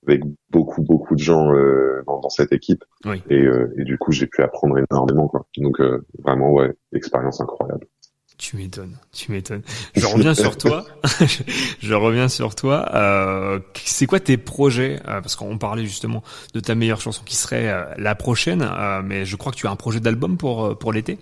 avec 0.08 0.22
beaucoup 0.50 0.82
beaucoup 0.82 1.16
de 1.16 1.22
gens 1.22 1.54
euh, 1.54 2.02
dans, 2.08 2.20
dans 2.20 2.30
cette 2.30 2.52
équipe 2.52 2.84
Oui. 3.06 3.22
et, 3.30 3.42
euh, 3.42 3.74
et 3.78 3.84
du 3.84 3.98
coup 3.98 4.12
j'ai 4.12 4.26
pu 4.28 4.42
apprendre 4.42 4.78
énormément 4.90 5.28
quoi 5.28 5.46
donc 5.58 5.80
euh, 5.80 6.04
vraiment 6.24 6.52
ouais 6.52 6.74
expérience 6.94 7.40
incroyable 7.40 7.86
Tu 8.38 8.58
m'étonnes, 8.58 8.98
tu 9.14 9.32
m'étonnes. 9.32 9.62
Je 9.96 10.08
reviens 10.08 10.34
sur 10.34 10.58
toi. 10.58 10.84
je 11.80 11.94
reviens 11.94 12.28
sur 12.28 12.56
toi. 12.56 12.90
Euh, 12.96 13.60
c'est 13.76 14.08
quoi 14.08 14.20
tes 14.20 14.38
projets 14.38 14.96
Euh, 15.08 15.22
Parce 15.22 15.36
qu'on 15.36 15.60
parlait 15.60 15.86
justement 15.86 16.24
de 16.56 16.60
ta 16.60 16.74
meilleure 16.74 17.02
chanson 17.02 17.22
qui 17.24 17.36
serait 17.36 17.72
la 18.00 18.16
prochaine, 18.16 18.64
euh, 18.64 19.04
mais 19.04 19.26
je 19.26 19.36
crois 19.36 19.52
que 19.52 19.58
tu 19.58 19.68
as 19.68 19.70
un 19.72 19.76
projet 19.76 20.00
d'album 20.00 20.38
pour 20.38 20.76
pour 20.80 20.92
l'été. 20.92 21.20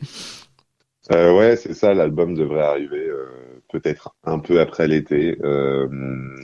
Euh, 1.12 1.36
ouais, 1.36 1.56
c'est 1.56 1.74
ça. 1.74 1.94
L'album 1.94 2.36
devrait 2.36 2.62
arriver 2.62 3.08
euh, 3.08 3.62
peut-être 3.72 4.16
un 4.24 4.40
peu 4.40 4.60
après 4.60 4.88
l'été. 4.88 5.38
Euh, 5.44 5.88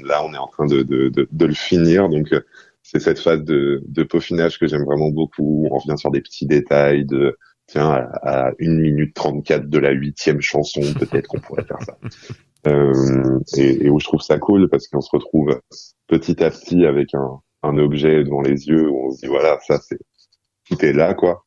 là, 0.04 0.24
on 0.26 0.34
est 0.34 0.38
en 0.38 0.48
train 0.48 0.66
de, 0.66 0.82
de, 0.82 1.10
de, 1.10 1.28
de 1.32 1.46
le 1.46 1.54
finir, 1.54 2.10
donc 2.10 2.34
euh, 2.34 2.42
c'est 2.82 3.00
cette 3.00 3.20
phase 3.20 3.44
de, 3.44 3.84
de 3.88 4.04
peaufinage 4.04 4.60
que 4.60 4.68
j'aime 4.68 4.84
vraiment 4.84 5.10
beaucoup. 5.10 5.68
On 5.72 5.78
revient 5.78 5.98
sur 5.98 6.12
des 6.12 6.22
petits 6.22 6.48
détails 6.48 7.06
de 7.06 7.38
tiens 7.68 7.90
à, 7.92 8.48
à 8.48 8.52
1 8.60 8.80
minute 8.82 9.14
34 9.16 9.70
de 9.70 9.80
la 9.80 9.92
huitième 9.92 10.42
chanson, 10.42 10.82
peut-être 11.00 11.28
qu'on 11.28 11.40
pourrait 11.40 11.66
faire 11.66 11.82
ça. 11.84 11.98
Euh, 12.68 13.40
et, 13.58 13.86
et 13.86 13.90
où 13.92 14.00
je 14.00 14.06
trouve 14.06 14.22
ça 14.22 14.40
cool 14.40 14.70
parce 14.70 14.88
qu'on 14.88 15.00
se 15.00 15.12
retrouve 15.12 15.62
petit 16.08 16.44
à 16.44 16.50
petit 16.50 16.84
avec 16.88 17.14
un, 17.14 17.40
un 17.62 17.78
objet 17.78 18.24
devant 18.24 18.42
les 18.42 18.68
yeux 18.68 18.90
où 18.90 19.06
on 19.08 19.12
se 19.12 19.20
dit 19.22 19.28
voilà 19.28 19.60
ça 19.68 19.80
c'est 19.80 20.00
tout 20.68 20.84
est 20.84 20.94
là 20.94 21.14
quoi. 21.14 21.45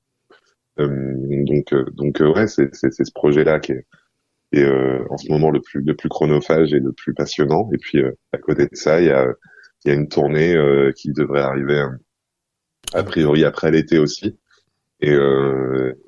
Euh, 0.80 1.44
donc, 1.44 1.72
euh, 1.72 1.84
donc 1.92 2.20
euh, 2.20 2.32
ouais, 2.32 2.46
c'est 2.46 2.70
ce 2.72 3.12
projet-là 3.12 3.60
qui 3.60 3.72
est, 3.72 3.84
euh, 4.56 5.04
en 5.10 5.16
ce 5.18 5.30
moment 5.30 5.50
le 5.50 5.60
plus 5.60 5.82
le 5.82 5.94
plus 5.94 6.08
chronophage 6.08 6.72
et 6.72 6.80
le 6.80 6.92
plus 6.92 7.14
passionnant. 7.14 7.68
Et 7.72 7.78
puis 7.78 7.98
euh, 7.98 8.12
à 8.32 8.38
côté 8.38 8.64
de 8.66 8.74
ça, 8.74 9.00
il 9.00 9.06
y 9.06 9.10
a 9.10 9.26
il 9.84 9.88
y 9.88 9.90
a 9.92 9.94
une 9.94 10.08
tournée 10.08 10.54
euh, 10.54 10.92
qui 10.96 11.12
devrait 11.12 11.42
arriver 11.42 11.80
euh, 11.80 11.90
a 12.94 13.02
priori 13.02 13.44
après 13.44 13.70
l'été 13.70 13.98
aussi. 13.98 14.38
Et 15.00 15.14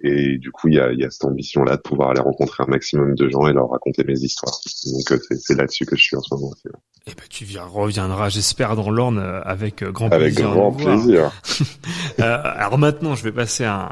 et, 0.02 0.34
et 0.34 0.38
du 0.38 0.50
coup, 0.50 0.68
il 0.68 0.74
y 0.74 0.80
a, 0.80 0.92
y 0.92 1.04
a 1.04 1.10
cette 1.10 1.24
ambition-là 1.24 1.76
de 1.76 1.82
pouvoir 1.82 2.10
aller 2.10 2.20
rencontrer 2.20 2.64
un 2.64 2.70
maximum 2.70 3.14
de 3.14 3.28
gens 3.28 3.46
et 3.46 3.52
leur 3.52 3.70
raconter 3.70 4.04
mes 4.04 4.18
histoires. 4.18 4.52
Donc, 4.92 5.12
euh, 5.12 5.36
c'est, 5.38 5.56
là-dessus 5.56 5.86
que 5.86 5.96
je 5.96 6.02
suis 6.02 6.16
en 6.16 6.20
ce 6.22 6.34
moment. 6.34 6.52
Eh 7.06 7.10
ben, 7.12 7.24
tu 7.30 7.46
reviendras, 7.58 8.28
j'espère, 8.28 8.76
dans 8.76 8.90
l'Orne 8.90 9.18
euh, 9.18 9.40
avec 9.44 9.82
euh, 9.82 9.90
grand 9.90 10.12
Avec 10.12 10.34
plaisir. 10.34 10.50
à 10.50 10.54
grand 10.54 10.72
plaisir. 10.72 11.32
Euh, 12.18 12.38
alors 12.44 12.76
maintenant, 12.76 13.14
je 13.14 13.22
vais 13.22 13.32
passer 13.32 13.64
à 13.64 13.90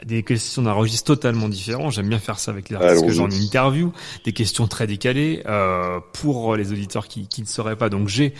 à 0.00 0.04
des 0.04 0.22
questions 0.22 0.62
d'un 0.62 0.72
registre 0.72 1.14
totalement 1.14 1.48
différent. 1.48 1.90
J'aime 1.90 2.08
bien 2.08 2.18
faire 2.18 2.38
ça 2.38 2.50
avec 2.50 2.68
les 2.68 2.76
artistes 2.76 3.06
que 3.06 3.12
j'en 3.12 3.30
interview. 3.30 3.92
Des 4.24 4.32
questions 4.32 4.66
très 4.66 4.86
décalées 4.86 5.42
euh, 5.46 6.00
pour 6.14 6.56
les 6.56 6.72
auditeurs 6.72 7.06
qui, 7.06 7.28
qui 7.28 7.42
ne 7.42 7.46
sauraient 7.46 7.76
pas. 7.76 7.88
Donc 7.90 8.08
j'ai 8.08 8.34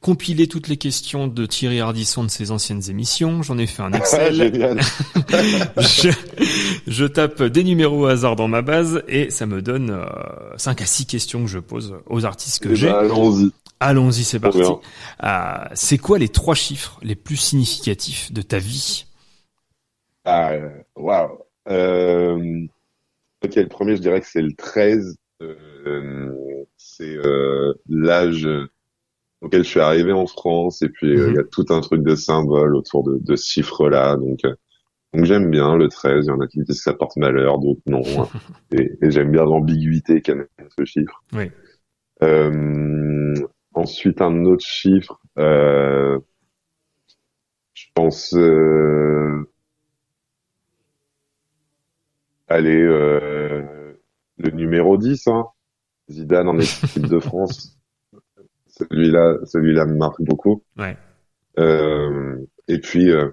compilé 0.00 0.46
toutes 0.48 0.68
les 0.68 0.76
questions 0.78 1.26
de 1.28 1.44
Thierry 1.46 1.80
Ardisson 1.80 2.24
de 2.24 2.30
ses 2.30 2.50
anciennes 2.50 2.82
émissions. 2.88 3.42
J'en 3.42 3.58
ai 3.58 3.66
fait 3.66 3.82
un 3.82 3.92
Excel. 3.92 4.50
Je, 5.78 6.10
je 6.86 7.04
tape 7.04 7.42
des 7.42 7.64
numéros 7.64 8.04
au 8.04 8.06
hasard 8.06 8.36
dans 8.36 8.48
ma 8.48 8.62
base 8.62 9.02
et 9.08 9.30
ça 9.30 9.46
me 9.46 9.60
donne 9.62 9.90
euh, 9.90 10.06
5 10.56 10.80
à 10.80 10.86
6 10.86 11.06
questions 11.06 11.40
que 11.42 11.50
je 11.50 11.58
pose 11.58 11.96
aux 12.06 12.24
artistes 12.24 12.62
que 12.62 12.70
Eh 12.70 12.76
j'ai. 12.76 12.86
ben, 12.88 12.98
allons-y. 12.98 13.50
Allons-y, 13.78 14.24
c'est 14.24 14.40
parti. 14.40 14.60
Euh, 15.22 15.64
c'est 15.74 15.98
quoi 15.98 16.18
les 16.18 16.28
trois 16.28 16.54
chiffres 16.54 16.98
les 17.02 17.14
plus 17.14 17.36
significatifs 17.36 18.30
de 18.32 18.42
ta 18.42 18.58
vie? 18.58 19.06
Ah, 20.24 20.52
euh, 20.52 20.68
waouh. 20.96 21.38
Euh, 21.68 22.66
ok, 23.44 23.54
le 23.54 23.68
premier, 23.68 23.96
je 23.96 24.02
dirais 24.02 24.20
que 24.20 24.26
c'est 24.26 24.42
le 24.42 24.52
13. 24.52 25.16
Euh, 25.42 26.30
c'est 26.76 27.16
euh, 27.16 27.72
l'âge 27.88 28.46
auquel 29.40 29.64
je 29.64 29.68
suis 29.68 29.80
arrivé 29.80 30.12
en 30.12 30.26
France. 30.26 30.82
Et 30.82 30.88
puis, 30.88 31.18
euh, 31.18 31.30
il 31.30 31.34
y 31.36 31.38
a 31.38 31.44
tout 31.44 31.66
un 31.70 31.80
truc 31.80 32.02
de 32.02 32.14
symbole 32.14 32.76
autour 32.76 33.04
de, 33.04 33.18
de 33.18 33.36
ce 33.36 33.50
chiffre-là. 33.50 34.16
Donc, 34.16 34.44
euh, 34.44 34.54
donc 35.14 35.24
j'aime 35.24 35.50
bien 35.50 35.76
le 35.76 35.88
13. 35.88 36.26
Il 36.26 36.28
y 36.28 36.30
en 36.30 36.40
a 36.40 36.46
qui 36.46 36.58
disent 36.58 36.78
que 36.78 36.82
ça 36.82 36.94
porte 36.94 37.16
malheur, 37.16 37.58
d'autres 37.58 37.80
non. 37.86 38.02
et 38.72 38.92
et 39.02 39.10
j'aime 39.10 39.30
bien 39.32 39.44
l'ambiguïté 39.44 40.22
qu'amène 40.22 40.46
ce 40.78 40.84
chiffre. 40.84 41.22
Oui. 41.32 41.50
Euh, 42.22 43.34
ensuite, 43.74 44.20
un 44.20 44.44
autre 44.44 44.64
chiffre, 44.64 45.20
euh, 45.38 46.18
je 47.74 47.86
pense, 47.94 48.34
euh, 48.34 49.48
allez, 52.48 52.82
euh, 52.82 53.94
le 54.38 54.50
numéro 54.50 54.96
10, 54.96 55.28
hein, 55.28 55.46
Zidane 56.10 56.48
en 56.48 56.58
équipe 56.58 57.06
de 57.06 57.18
France. 57.18 57.76
Celui-là, 58.90 59.38
celui-là 59.44 59.86
me 59.86 59.96
marque 59.96 60.20
beaucoup. 60.22 60.62
Ouais. 60.78 60.96
Euh, 61.58 62.36
et 62.68 62.78
puis, 62.78 63.10
euh, 63.10 63.30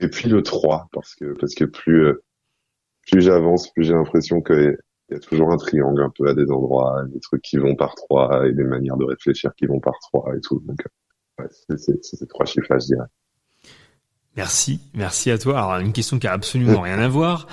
et 0.00 0.08
puis 0.08 0.28
le 0.28 0.42
3, 0.42 0.88
parce 0.92 1.14
que, 1.14 1.36
parce 1.38 1.54
que 1.54 1.64
plus, 1.64 2.06
euh, 2.06 2.24
plus 3.10 3.20
j'avance, 3.20 3.70
plus 3.72 3.84
j'ai 3.84 3.94
l'impression 3.94 4.40
que 4.40 4.76
il 5.08 5.14
y 5.14 5.16
a 5.16 5.20
toujours 5.20 5.52
un 5.52 5.56
triangle 5.56 6.02
un 6.02 6.12
peu 6.16 6.28
à 6.28 6.34
des 6.34 6.50
endroits, 6.50 7.04
des 7.12 7.20
trucs 7.20 7.42
qui 7.42 7.58
vont 7.58 7.74
par 7.74 7.94
trois 7.94 8.46
et 8.46 8.52
des 8.52 8.64
manières 8.64 8.96
de 8.96 9.04
réfléchir 9.04 9.52
qui 9.56 9.66
vont 9.66 9.80
par 9.80 9.92
trois 10.00 10.34
et 10.34 10.40
tout. 10.40 10.62
Donc, 10.64 10.78
ouais, 11.38 11.46
c'est 11.76 12.02
ces 12.02 12.26
trois 12.26 12.46
chiffres-là, 12.46 12.78
je 12.78 12.86
dirais. 12.86 13.06
Merci, 14.36 14.80
merci 14.94 15.30
à 15.30 15.36
toi. 15.36 15.58
Alors 15.58 15.76
une 15.80 15.92
question 15.92 16.18
qui 16.18 16.26
a 16.26 16.32
absolument 16.32 16.80
rien 16.80 16.98
à 16.98 17.08
voir. 17.08 17.46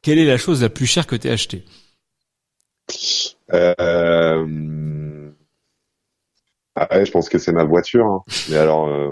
Quelle 0.00 0.18
est 0.18 0.24
la 0.24 0.38
chose 0.38 0.62
la 0.62 0.70
plus 0.70 0.86
chère 0.86 1.06
que 1.06 1.16
tu 1.16 1.28
as 1.28 1.32
achetée? 1.32 1.64
Euh... 3.52 5.05
Ah 6.76 6.86
ouais, 6.90 7.06
je 7.06 7.10
pense 7.10 7.28
que 7.28 7.38
c'est 7.38 7.52
ma 7.52 7.64
voiture. 7.64 8.06
hein. 8.06 8.22
Mais 8.50 8.56
alors, 8.56 8.86
euh, 8.88 9.10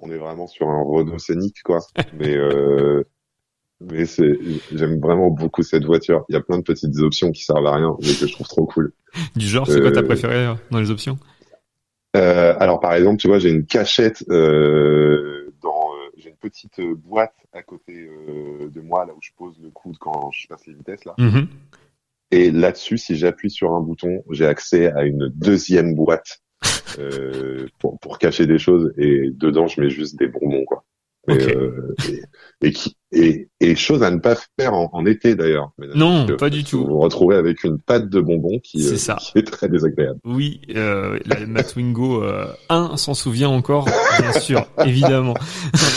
on 0.00 0.10
est 0.10 0.16
vraiment 0.18 0.46
sur 0.46 0.68
un 0.68 0.82
Renault 0.82 1.18
Scénic, 1.18 1.62
quoi. 1.62 1.78
Mais 2.14 2.34
euh, 2.36 3.04
mais 3.80 4.06
c'est, 4.06 4.38
j'aime 4.72 5.00
vraiment 5.00 5.28
beaucoup 5.28 5.62
cette 5.62 5.84
voiture. 5.84 6.24
Il 6.28 6.32
y 6.34 6.36
a 6.36 6.40
plein 6.40 6.58
de 6.58 6.62
petites 6.62 6.98
options 6.98 7.30
qui 7.32 7.44
servent 7.44 7.66
à 7.66 7.74
rien, 7.76 7.96
mais 8.00 8.06
que 8.14 8.26
je 8.26 8.32
trouve 8.32 8.46
trop 8.48 8.64
cool. 8.66 8.92
Du 9.36 9.46
genre, 9.46 9.66
c'est 9.66 9.80
quoi 9.80 9.90
ta 9.92 10.00
Euh, 10.00 10.04
préférée 10.04 10.46
euh, 10.46 10.54
dans 10.70 10.78
les 10.80 10.90
options? 10.90 11.18
Euh, 12.16 12.54
alors 12.60 12.78
par 12.80 12.92
exemple, 12.94 13.18
tu 13.18 13.28
vois, 13.28 13.38
j'ai 13.38 13.50
une 13.50 13.64
cachette 13.66 14.22
euh, 14.28 15.52
dans, 15.62 15.70
euh, 15.92 16.10
j'ai 16.16 16.28
une 16.30 16.36
petite 16.36 16.80
boîte 16.96 17.34
à 17.52 17.62
côté 17.62 18.06
euh, 18.06 18.68
de 18.68 18.80
moi 18.80 19.04
là 19.06 19.12
où 19.14 19.18
je 19.22 19.30
pose 19.36 19.58
le 19.62 19.70
coude 19.70 19.96
quand 19.98 20.30
je 20.30 20.46
passe 20.46 20.66
les 20.66 20.74
vitesses 20.74 21.04
là. 21.04 21.14
Mhm. 21.18 21.48
Et 22.30 22.50
là-dessus, 22.50 22.98
si 22.98 23.16
j'appuie 23.16 23.50
sur 23.50 23.72
un 23.74 23.80
bouton, 23.80 24.22
j'ai 24.30 24.46
accès 24.46 24.92
à 24.92 25.04
une 25.04 25.28
deuxième 25.34 25.94
boîte 25.94 26.40
euh, 26.98 27.66
pour, 27.78 27.98
pour 27.98 28.18
cacher 28.18 28.46
des 28.46 28.58
choses. 28.58 28.92
Et 28.96 29.30
dedans, 29.30 29.66
je 29.66 29.80
mets 29.80 29.90
juste 29.90 30.16
des 30.18 30.26
bonbons, 30.26 30.64
quoi. 30.64 30.84
Et, 31.28 31.54
euh, 31.54 31.94
et, 32.08 32.66
et 32.66 32.72
qui 32.72 32.96
et, 33.12 33.48
et 33.60 33.76
chose 33.76 34.02
à 34.02 34.10
ne 34.10 34.18
pas 34.18 34.34
faire 34.58 34.72
en, 34.74 34.88
en 34.92 35.06
été 35.06 35.34
d'ailleurs. 35.34 35.70
Non, 35.94 36.26
pas 36.38 36.50
du 36.50 36.64
tout. 36.64 36.78
Vous 36.80 36.86
vous 36.94 36.98
retrouvez 36.98 37.36
avec 37.36 37.62
une 37.62 37.78
pâte 37.78 38.08
de 38.08 38.20
bonbons 38.20 38.58
qui, 38.58 38.82
C'est 38.82 38.94
euh, 38.94 38.96
ça. 38.96 39.16
qui 39.20 39.38
est 39.38 39.46
très 39.46 39.68
désagréable. 39.68 40.18
Oui, 40.24 40.62
euh, 40.74 41.18
la 41.26 41.46
Matwingo 41.46 42.24
euh, 42.24 42.46
1 42.70 42.96
s'en 42.96 43.14
souvient 43.14 43.50
encore, 43.50 43.86
bien 44.18 44.32
sûr, 44.32 44.66
évidemment. 44.86 45.34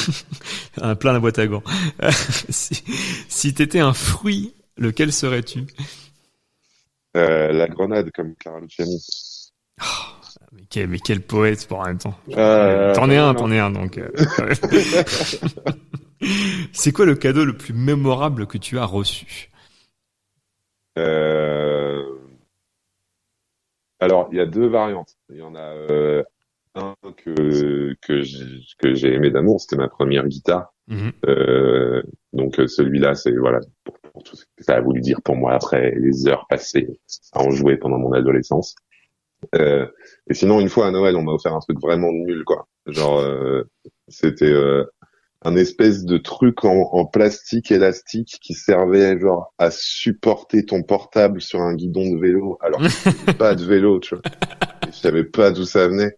un 0.81 0.95
plein 0.95 1.13
la 1.13 1.19
boîte 1.19 1.39
à 1.39 1.47
gants. 1.47 1.63
Si 2.49 2.83
si 3.29 3.53
t'étais 3.53 3.79
un 3.79 3.93
fruit, 3.93 4.53
lequel 4.77 5.11
serais-tu? 5.11 5.65
La 7.13 7.67
grenade 7.67 8.11
comme 8.11 8.35
Clara 8.35 8.59
Luciani. 8.59 9.01
mais 9.79 9.83
quel, 10.69 10.87
mais 10.87 10.99
quel 10.99 11.21
poète 11.21 11.67
pour 11.67 11.79
en 11.79 11.85
même 11.85 11.97
temps. 11.97 12.15
Euh, 12.31 12.93
t'en 12.93 13.09
es 13.09 13.17
un, 13.17 13.33
t'en 13.33 13.51
es 13.51 13.59
un, 13.59 13.71
donc. 13.71 13.97
euh, 13.97 14.09
C'est 16.73 16.91
quoi 16.91 17.05
le 17.05 17.15
cadeau 17.15 17.45
le 17.45 17.55
plus 17.55 17.73
mémorable 17.73 18.47
que 18.47 18.57
tu 18.57 18.77
as 18.79 18.85
reçu? 18.85 19.49
Euh, 20.97 22.03
Alors, 23.99 24.29
il 24.31 24.37
y 24.37 24.41
a 24.41 24.45
deux 24.45 24.67
variantes. 24.67 25.15
Il 25.29 25.37
y 25.37 25.41
en 25.41 25.55
a 25.55 25.59
euh, 25.59 26.23
un 26.75 26.95
que 27.17 27.95
que 28.01 28.21
j'ai 28.21 28.45
que 28.79 28.93
j'ai 28.93 29.13
aimé 29.13 29.29
d'amour, 29.29 29.59
c'était 29.61 29.75
ma 29.77 29.87
première 29.87 30.27
guitare. 30.27 30.73
Mhm. 30.87 31.11
Donc 32.33 32.55
celui-là, 32.67 33.15
c'est 33.15 33.31
voilà 33.35 33.59
pour, 33.83 33.97
pour 33.99 34.23
tout 34.23 34.35
ce 34.35 34.45
que 34.45 34.63
ça 34.63 34.75
a 34.75 34.81
voulu 34.81 35.01
dire 35.01 35.21
pour 35.23 35.35
moi 35.35 35.53
après 35.53 35.91
les 35.95 36.27
heures 36.27 36.45
passées 36.47 36.99
à 37.33 37.41
en 37.41 37.49
jouer 37.51 37.77
pendant 37.77 37.97
mon 37.97 38.13
adolescence. 38.13 38.75
Euh, 39.55 39.87
et 40.29 40.33
sinon, 40.33 40.59
une 40.59 40.69
fois 40.69 40.87
à 40.87 40.91
Noël, 40.91 41.15
on 41.15 41.23
m'a 41.23 41.31
offert 41.31 41.53
un 41.53 41.59
truc 41.59 41.79
vraiment 41.79 42.11
nul, 42.11 42.43
quoi. 42.45 42.67
Genre, 42.87 43.19
euh, 43.19 43.63
c'était 44.07 44.51
euh, 44.51 44.83
un 45.43 45.55
espèce 45.55 46.03
de 46.03 46.17
truc 46.17 46.65
en, 46.65 46.89
en 46.91 47.05
plastique 47.05 47.71
élastique 47.71 48.39
qui 48.41 48.53
servait 48.53 49.19
genre 49.19 49.53
à 49.57 49.71
supporter 49.71 50.65
ton 50.65 50.83
portable 50.83 51.41
sur 51.41 51.61
un 51.61 51.75
guidon 51.75 52.09
de 52.09 52.19
vélo, 52.19 52.57
alors 52.61 52.81
que 52.81 53.31
pas 53.37 53.55
de 53.55 53.63
vélo, 53.63 53.99
tu 53.99 54.15
vois. 54.15 54.23
Et 54.87 54.91
je 54.91 54.97
savais 54.97 55.23
pas 55.23 55.51
d'où 55.51 55.65
ça 55.65 55.87
venait. 55.87 56.17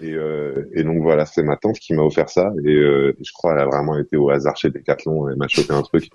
Et, 0.00 0.12
euh, 0.12 0.68
et 0.74 0.84
donc 0.84 1.02
voilà, 1.02 1.26
c'est 1.26 1.42
ma 1.42 1.56
tante 1.56 1.78
qui 1.78 1.92
m'a 1.92 2.02
offert 2.02 2.28
ça. 2.28 2.52
Et 2.64 2.74
euh, 2.74 3.16
je 3.20 3.32
crois 3.32 3.52
qu'elle 3.52 3.62
a 3.62 3.66
vraiment 3.66 3.98
été 3.98 4.16
au 4.16 4.30
hasard 4.30 4.56
chez 4.56 4.70
Decathlon. 4.70 5.28
Elle 5.28 5.36
m'a 5.36 5.48
chopé 5.48 5.72
un 5.72 5.82
truc. 5.82 6.10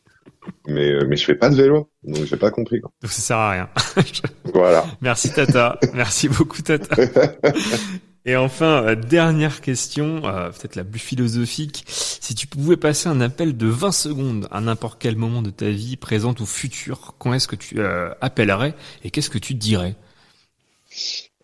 Mais 0.67 0.91
euh, 0.91 1.05
mais 1.07 1.15
je 1.15 1.25
fais 1.25 1.35
pas 1.35 1.49
de 1.49 1.55
vélo, 1.55 1.89
donc 2.03 2.25
j'ai 2.25 2.35
pas 2.35 2.51
compris. 2.51 2.81
Quoi. 2.81 2.91
Donc 3.01 3.11
ça 3.11 3.21
sert 3.21 3.37
à 3.37 3.51
rien. 3.51 3.69
Voilà. 4.53 4.85
Merci 5.01 5.31
Tata. 5.31 5.79
Merci 5.93 6.27
beaucoup 6.29 6.61
Tata. 6.61 6.95
Et 8.25 8.37
enfin, 8.37 8.83
euh, 8.83 8.95
dernière 8.95 9.59
question, 9.59 10.21
peut-être 10.21 10.75
la 10.75 10.85
plus 10.85 10.99
philosophique. 10.99 11.83
Si 11.87 12.35
tu 12.35 12.47
pouvais 12.47 12.77
passer 12.77 13.09
un 13.09 13.19
appel 13.19 13.57
de 13.57 13.67
20 13.67 13.91
secondes 13.91 14.47
à 14.51 14.61
n'importe 14.61 15.01
quel 15.01 15.17
moment 15.17 15.41
de 15.41 15.49
ta 15.49 15.69
vie, 15.69 15.97
présente 15.97 16.39
ou 16.39 16.45
future, 16.45 17.15
quand 17.19 17.33
est-ce 17.33 17.49
que 17.49 17.57
tu 17.57 17.81
appellerais 18.21 18.75
et 19.03 19.11
qu'est-ce 19.11 19.29
que 19.29 19.37
tu 19.37 19.55
dirais? 19.55 19.95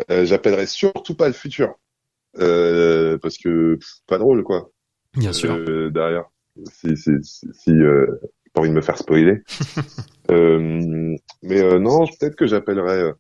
Euh, 0.10 0.26
J'appellerai 0.26 0.66
surtout 0.66 1.16
pas 1.16 1.28
le 1.28 1.34
futur. 1.34 1.76
Euh, 2.38 3.18
parce 3.18 3.38
que 3.38 3.76
pff, 3.76 3.90
pas 4.08 4.18
drôle 4.18 4.44
quoi. 4.44 4.72
Bien 5.16 5.34
sûr. 5.34 5.54
Euh, 5.54 5.90
derrière. 5.90 6.26
Si 6.72 6.96
si 6.96 7.12
si, 7.24 7.72
euh, 7.72 8.06
j'ai 8.22 8.52
pas 8.54 8.62
envie 8.62 8.70
de 8.70 8.76
me 8.76 8.82
faire 8.82 8.98
spoiler. 8.98 9.42
euh, 10.32 11.16
mais 11.42 11.62
euh, 11.62 11.80
non, 11.80 12.06
peut-être 12.06 12.36
que 12.36 12.48
j'appellerais 12.48 13.02
euh, 13.02 13.14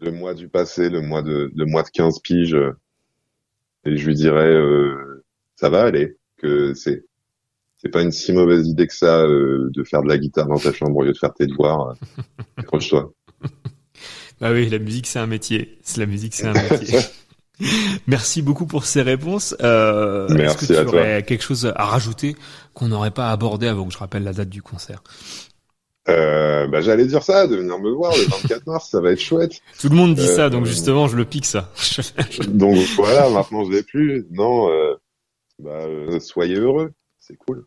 le 0.00 0.12
mois 0.12 0.34
du 0.34 0.48
passé, 0.48 0.88
le 0.88 1.00
mois 1.00 1.22
de 1.22 1.50
le 1.54 1.64
mois 1.66 1.82
de 1.82 1.88
15 1.88 2.20
piges 2.20 2.56
et 3.84 3.96
je 3.96 4.06
lui 4.06 4.14
dirais 4.14 4.52
euh, 4.52 5.24
ça 5.56 5.70
va 5.70 5.82
aller 5.82 6.16
que 6.36 6.74
c'est 6.74 7.04
c'est 7.78 7.88
pas 7.88 8.02
une 8.02 8.12
si 8.12 8.32
mauvaise 8.32 8.68
idée 8.68 8.86
que 8.86 8.94
ça 8.94 9.22
euh, 9.22 9.70
de 9.72 9.84
faire 9.84 10.02
de 10.02 10.08
la 10.08 10.18
guitare 10.18 10.46
dans 10.48 10.58
ta 10.58 10.72
chambre 10.72 10.96
au 10.98 11.02
lieu 11.02 11.12
de 11.12 11.18
faire 11.18 11.32
tes 11.32 11.46
devoirs. 11.46 11.94
Accroche-toi. 12.58 13.12
Bah 14.38 14.52
oui, 14.52 14.68
la 14.68 14.78
musique 14.78 15.06
c'est 15.06 15.18
un 15.18 15.26
métier. 15.26 15.78
La 15.96 16.06
musique 16.06 16.34
c'est 16.34 16.46
un 16.46 16.52
métier. 16.52 16.98
Merci 18.06 18.42
beaucoup 18.42 18.66
pour 18.66 18.84
ces 18.84 19.02
réponses. 19.02 19.56
Euh, 19.62 20.26
Merci 20.30 20.64
Est-ce 20.64 20.72
que 20.72 20.78
à 20.78 20.84
tu 20.84 20.90
toi. 20.90 21.00
aurais 21.00 21.22
quelque 21.22 21.42
chose 21.44 21.72
à 21.74 21.84
rajouter 21.84 22.36
qu'on 22.74 22.88
n'aurait 22.88 23.10
pas 23.10 23.30
abordé 23.30 23.66
avant 23.66 23.86
que 23.86 23.92
je 23.92 23.98
rappelle 23.98 24.24
la 24.24 24.32
date 24.32 24.48
du 24.48 24.62
concert? 24.62 25.02
Euh, 26.08 26.66
bah, 26.66 26.80
j'allais 26.80 27.06
dire 27.06 27.22
ça, 27.22 27.46
de 27.46 27.56
venir 27.56 27.78
me 27.78 27.90
voir 27.90 28.12
le 28.16 28.24
24 28.24 28.66
mars, 28.66 28.88
ça 28.90 29.00
va 29.00 29.12
être 29.12 29.20
chouette. 29.20 29.60
Tout 29.78 29.88
le 29.90 29.96
monde 29.96 30.14
dit 30.14 30.26
Euh, 30.26 30.36
ça, 30.36 30.50
donc 30.50 30.64
justement 30.64 31.06
je 31.06 31.16
le 31.16 31.24
pique 31.24 31.46
ça. 31.46 31.70
Donc 32.48 32.76
voilà, 32.96 33.28
maintenant 33.28 33.64
je 33.66 33.72
l'ai 33.72 33.82
plus. 33.82 34.26
Non, 34.30 34.70
euh, 34.70 34.94
bah, 35.62 35.84
soyez 36.20 36.56
heureux, 36.56 36.92
c'est 37.20 37.36
cool. 37.36 37.66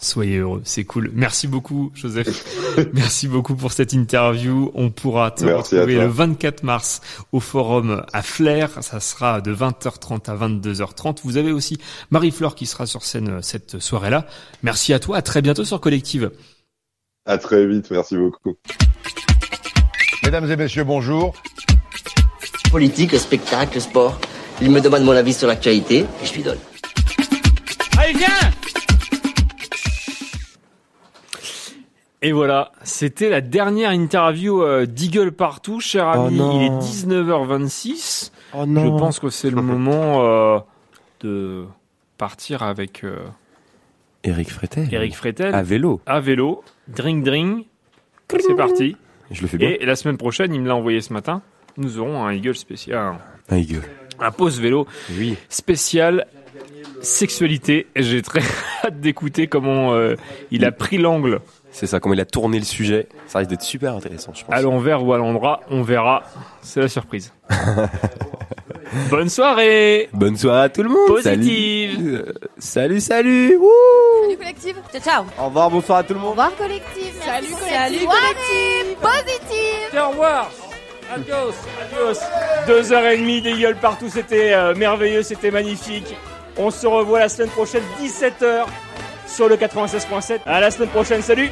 Soyez 0.00 0.36
heureux, 0.38 0.60
c'est 0.64 0.84
cool. 0.84 1.10
Merci 1.12 1.48
beaucoup, 1.48 1.90
Joseph. 1.94 2.44
Merci 2.92 3.26
beaucoup 3.26 3.56
pour 3.56 3.72
cette 3.72 3.92
interview. 3.92 4.70
On 4.74 4.90
pourra 4.90 5.30
te 5.30 5.44
Merci 5.44 5.74
retrouver 5.74 5.96
le 5.96 6.06
24 6.06 6.62
mars 6.62 7.00
au 7.32 7.40
forum 7.40 8.04
à 8.12 8.22
Flair. 8.22 8.82
Ça 8.82 9.00
sera 9.00 9.40
de 9.40 9.52
20h30 9.52 10.30
à 10.30 10.36
22h30. 10.36 11.18
Vous 11.24 11.36
avez 11.36 11.52
aussi 11.52 11.78
Marie-Flore 12.10 12.54
qui 12.54 12.66
sera 12.66 12.86
sur 12.86 13.02
scène 13.02 13.28
euh, 13.28 13.42
cette 13.42 13.80
soirée-là. 13.80 14.26
Merci 14.62 14.92
à 14.92 15.00
toi. 15.00 15.16
À 15.16 15.22
très 15.22 15.42
bientôt 15.42 15.64
sur 15.64 15.80
Collective. 15.80 16.30
À 17.26 17.38
très 17.38 17.66
vite, 17.66 17.90
merci 17.90 18.16
beaucoup. 18.16 18.56
Mesdames 20.22 20.50
et 20.50 20.56
messieurs, 20.56 20.84
bonjour. 20.84 21.34
Politique, 22.70 23.14
spectacle, 23.18 23.80
sport. 23.80 24.18
Il 24.60 24.70
me 24.70 24.80
demande 24.80 25.02
mon 25.04 25.12
avis 25.12 25.34
sur 25.34 25.48
l'actualité 25.48 25.98
et 26.22 26.26
je 26.26 26.34
lui 26.34 26.42
donne. 26.42 26.58
Allez, 27.98 28.12
viens 28.12 28.47
Et 32.20 32.32
voilà, 32.32 32.72
c'était 32.82 33.28
la 33.30 33.40
dernière 33.40 33.92
interview 33.92 34.60
euh, 34.62 34.86
d'Eagle 34.86 35.30
Partout, 35.30 35.78
cher 35.78 36.12
Oh 36.16 36.26
ami. 36.26 36.36
Il 36.36 36.62
est 36.64 36.70
19h26. 36.70 38.32
Oh 38.54 38.66
non. 38.66 38.84
Je 38.84 38.88
pense 38.98 39.20
que 39.20 39.30
c'est 39.30 39.50
le 39.50 39.62
moment 39.62 40.24
euh, 40.24 40.58
de 41.20 41.64
partir 42.16 42.64
avec 42.64 43.04
euh, 43.04 43.18
Eric 44.24 44.50
Fretel. 44.50 44.88
Eric 44.92 45.14
Fretel. 45.14 45.54
À 45.54 45.62
vélo. 45.62 46.00
À 46.06 46.18
vélo. 46.18 46.64
Drink, 46.88 47.22
drink. 47.24 47.66
C'est 48.40 48.56
parti. 48.56 48.96
Je 49.30 49.42
le 49.42 49.46
fais 49.48 49.56
bien. 49.56 49.76
Et 49.78 49.86
la 49.86 49.94
semaine 49.94 50.16
prochaine, 50.16 50.52
il 50.52 50.60
me 50.60 50.66
l'a 50.66 50.74
envoyé 50.74 51.00
ce 51.00 51.12
matin. 51.12 51.40
Nous 51.76 52.00
aurons 52.00 52.24
un 52.26 52.32
Eagle 52.32 52.56
spécial. 52.56 53.14
Un 53.48 53.56
Eagle. 53.56 53.82
Un 54.18 54.32
pause 54.32 54.60
vélo 54.60 54.88
Oui. 55.16 55.36
spécial 55.48 56.26
sexualité. 57.00 57.86
J'ai 57.94 58.22
très 58.22 58.40
hâte 58.84 59.00
d'écouter 59.00 59.46
comment 59.46 59.94
euh, 59.94 60.16
il 60.50 60.64
a 60.64 60.72
pris 60.72 60.98
l'angle 60.98 61.40
C'est 61.70 61.86
ça, 61.86 62.00
comment 62.00 62.14
il 62.14 62.20
a 62.20 62.24
tourné 62.24 62.58
le 62.58 62.64
sujet. 62.64 63.08
Ça 63.26 63.38
risque 63.40 63.50
d'être 63.50 63.62
super 63.62 63.94
intéressant, 63.94 64.32
je 64.34 64.44
pense. 64.44 64.54
à 64.54 64.60
l'envers 64.62 65.04
ou 65.04 65.12
à 65.12 65.18
l'endroit. 65.18 65.60
On 65.70 65.82
verra. 65.82 66.22
C'est 66.62 66.80
la 66.80 66.88
surprise. 66.88 67.32
Bonne 69.10 69.28
soirée. 69.28 70.08
Bonne 70.14 70.36
soirée 70.36 70.62
à 70.62 70.68
tout 70.70 70.82
le 70.82 70.88
monde. 70.88 71.08
Positive. 71.08 71.92
Salut, 71.94 72.14
Euh, 72.16 72.32
salut. 72.58 73.00
salut. 73.00 73.56
Wouh. 73.58 73.68
Salut 74.24 74.36
collective. 74.38 74.76
Ciao 74.92 75.00
ciao. 75.02 75.24
Au 75.38 75.46
revoir, 75.46 75.70
bonsoir 75.70 75.98
à 75.98 76.02
tout 76.04 76.14
le 76.14 76.20
monde. 76.20 76.28
Au 76.28 76.30
revoir 76.30 76.56
collective. 76.56 77.12
Salut 77.24 77.46
Salut, 77.68 77.98
collective. 78.06 78.96
Positive. 79.00 80.00
Au 80.02 80.08
revoir. 80.10 80.50
Adios, 81.14 81.54
adios. 81.82 82.20
Deux 82.66 82.92
heures 82.92 83.06
et 83.06 83.18
demie 83.18 83.40
d'Eagle 83.40 83.76
partout, 83.80 84.08
c'était 84.10 84.52
euh, 84.52 84.74
merveilleux, 84.74 85.22
c'était 85.22 85.50
magnifique. 85.50 86.14
On 86.56 86.70
se 86.70 86.86
revoit 86.86 87.20
la 87.20 87.28
semaine 87.28 87.48
prochaine, 87.50 87.82
17h, 88.02 88.64
sur 89.28 89.48
le 89.48 89.56
96.7. 89.56 90.40
À 90.46 90.60
la 90.60 90.70
semaine 90.70 90.88
prochaine, 90.88 91.22
salut 91.22 91.50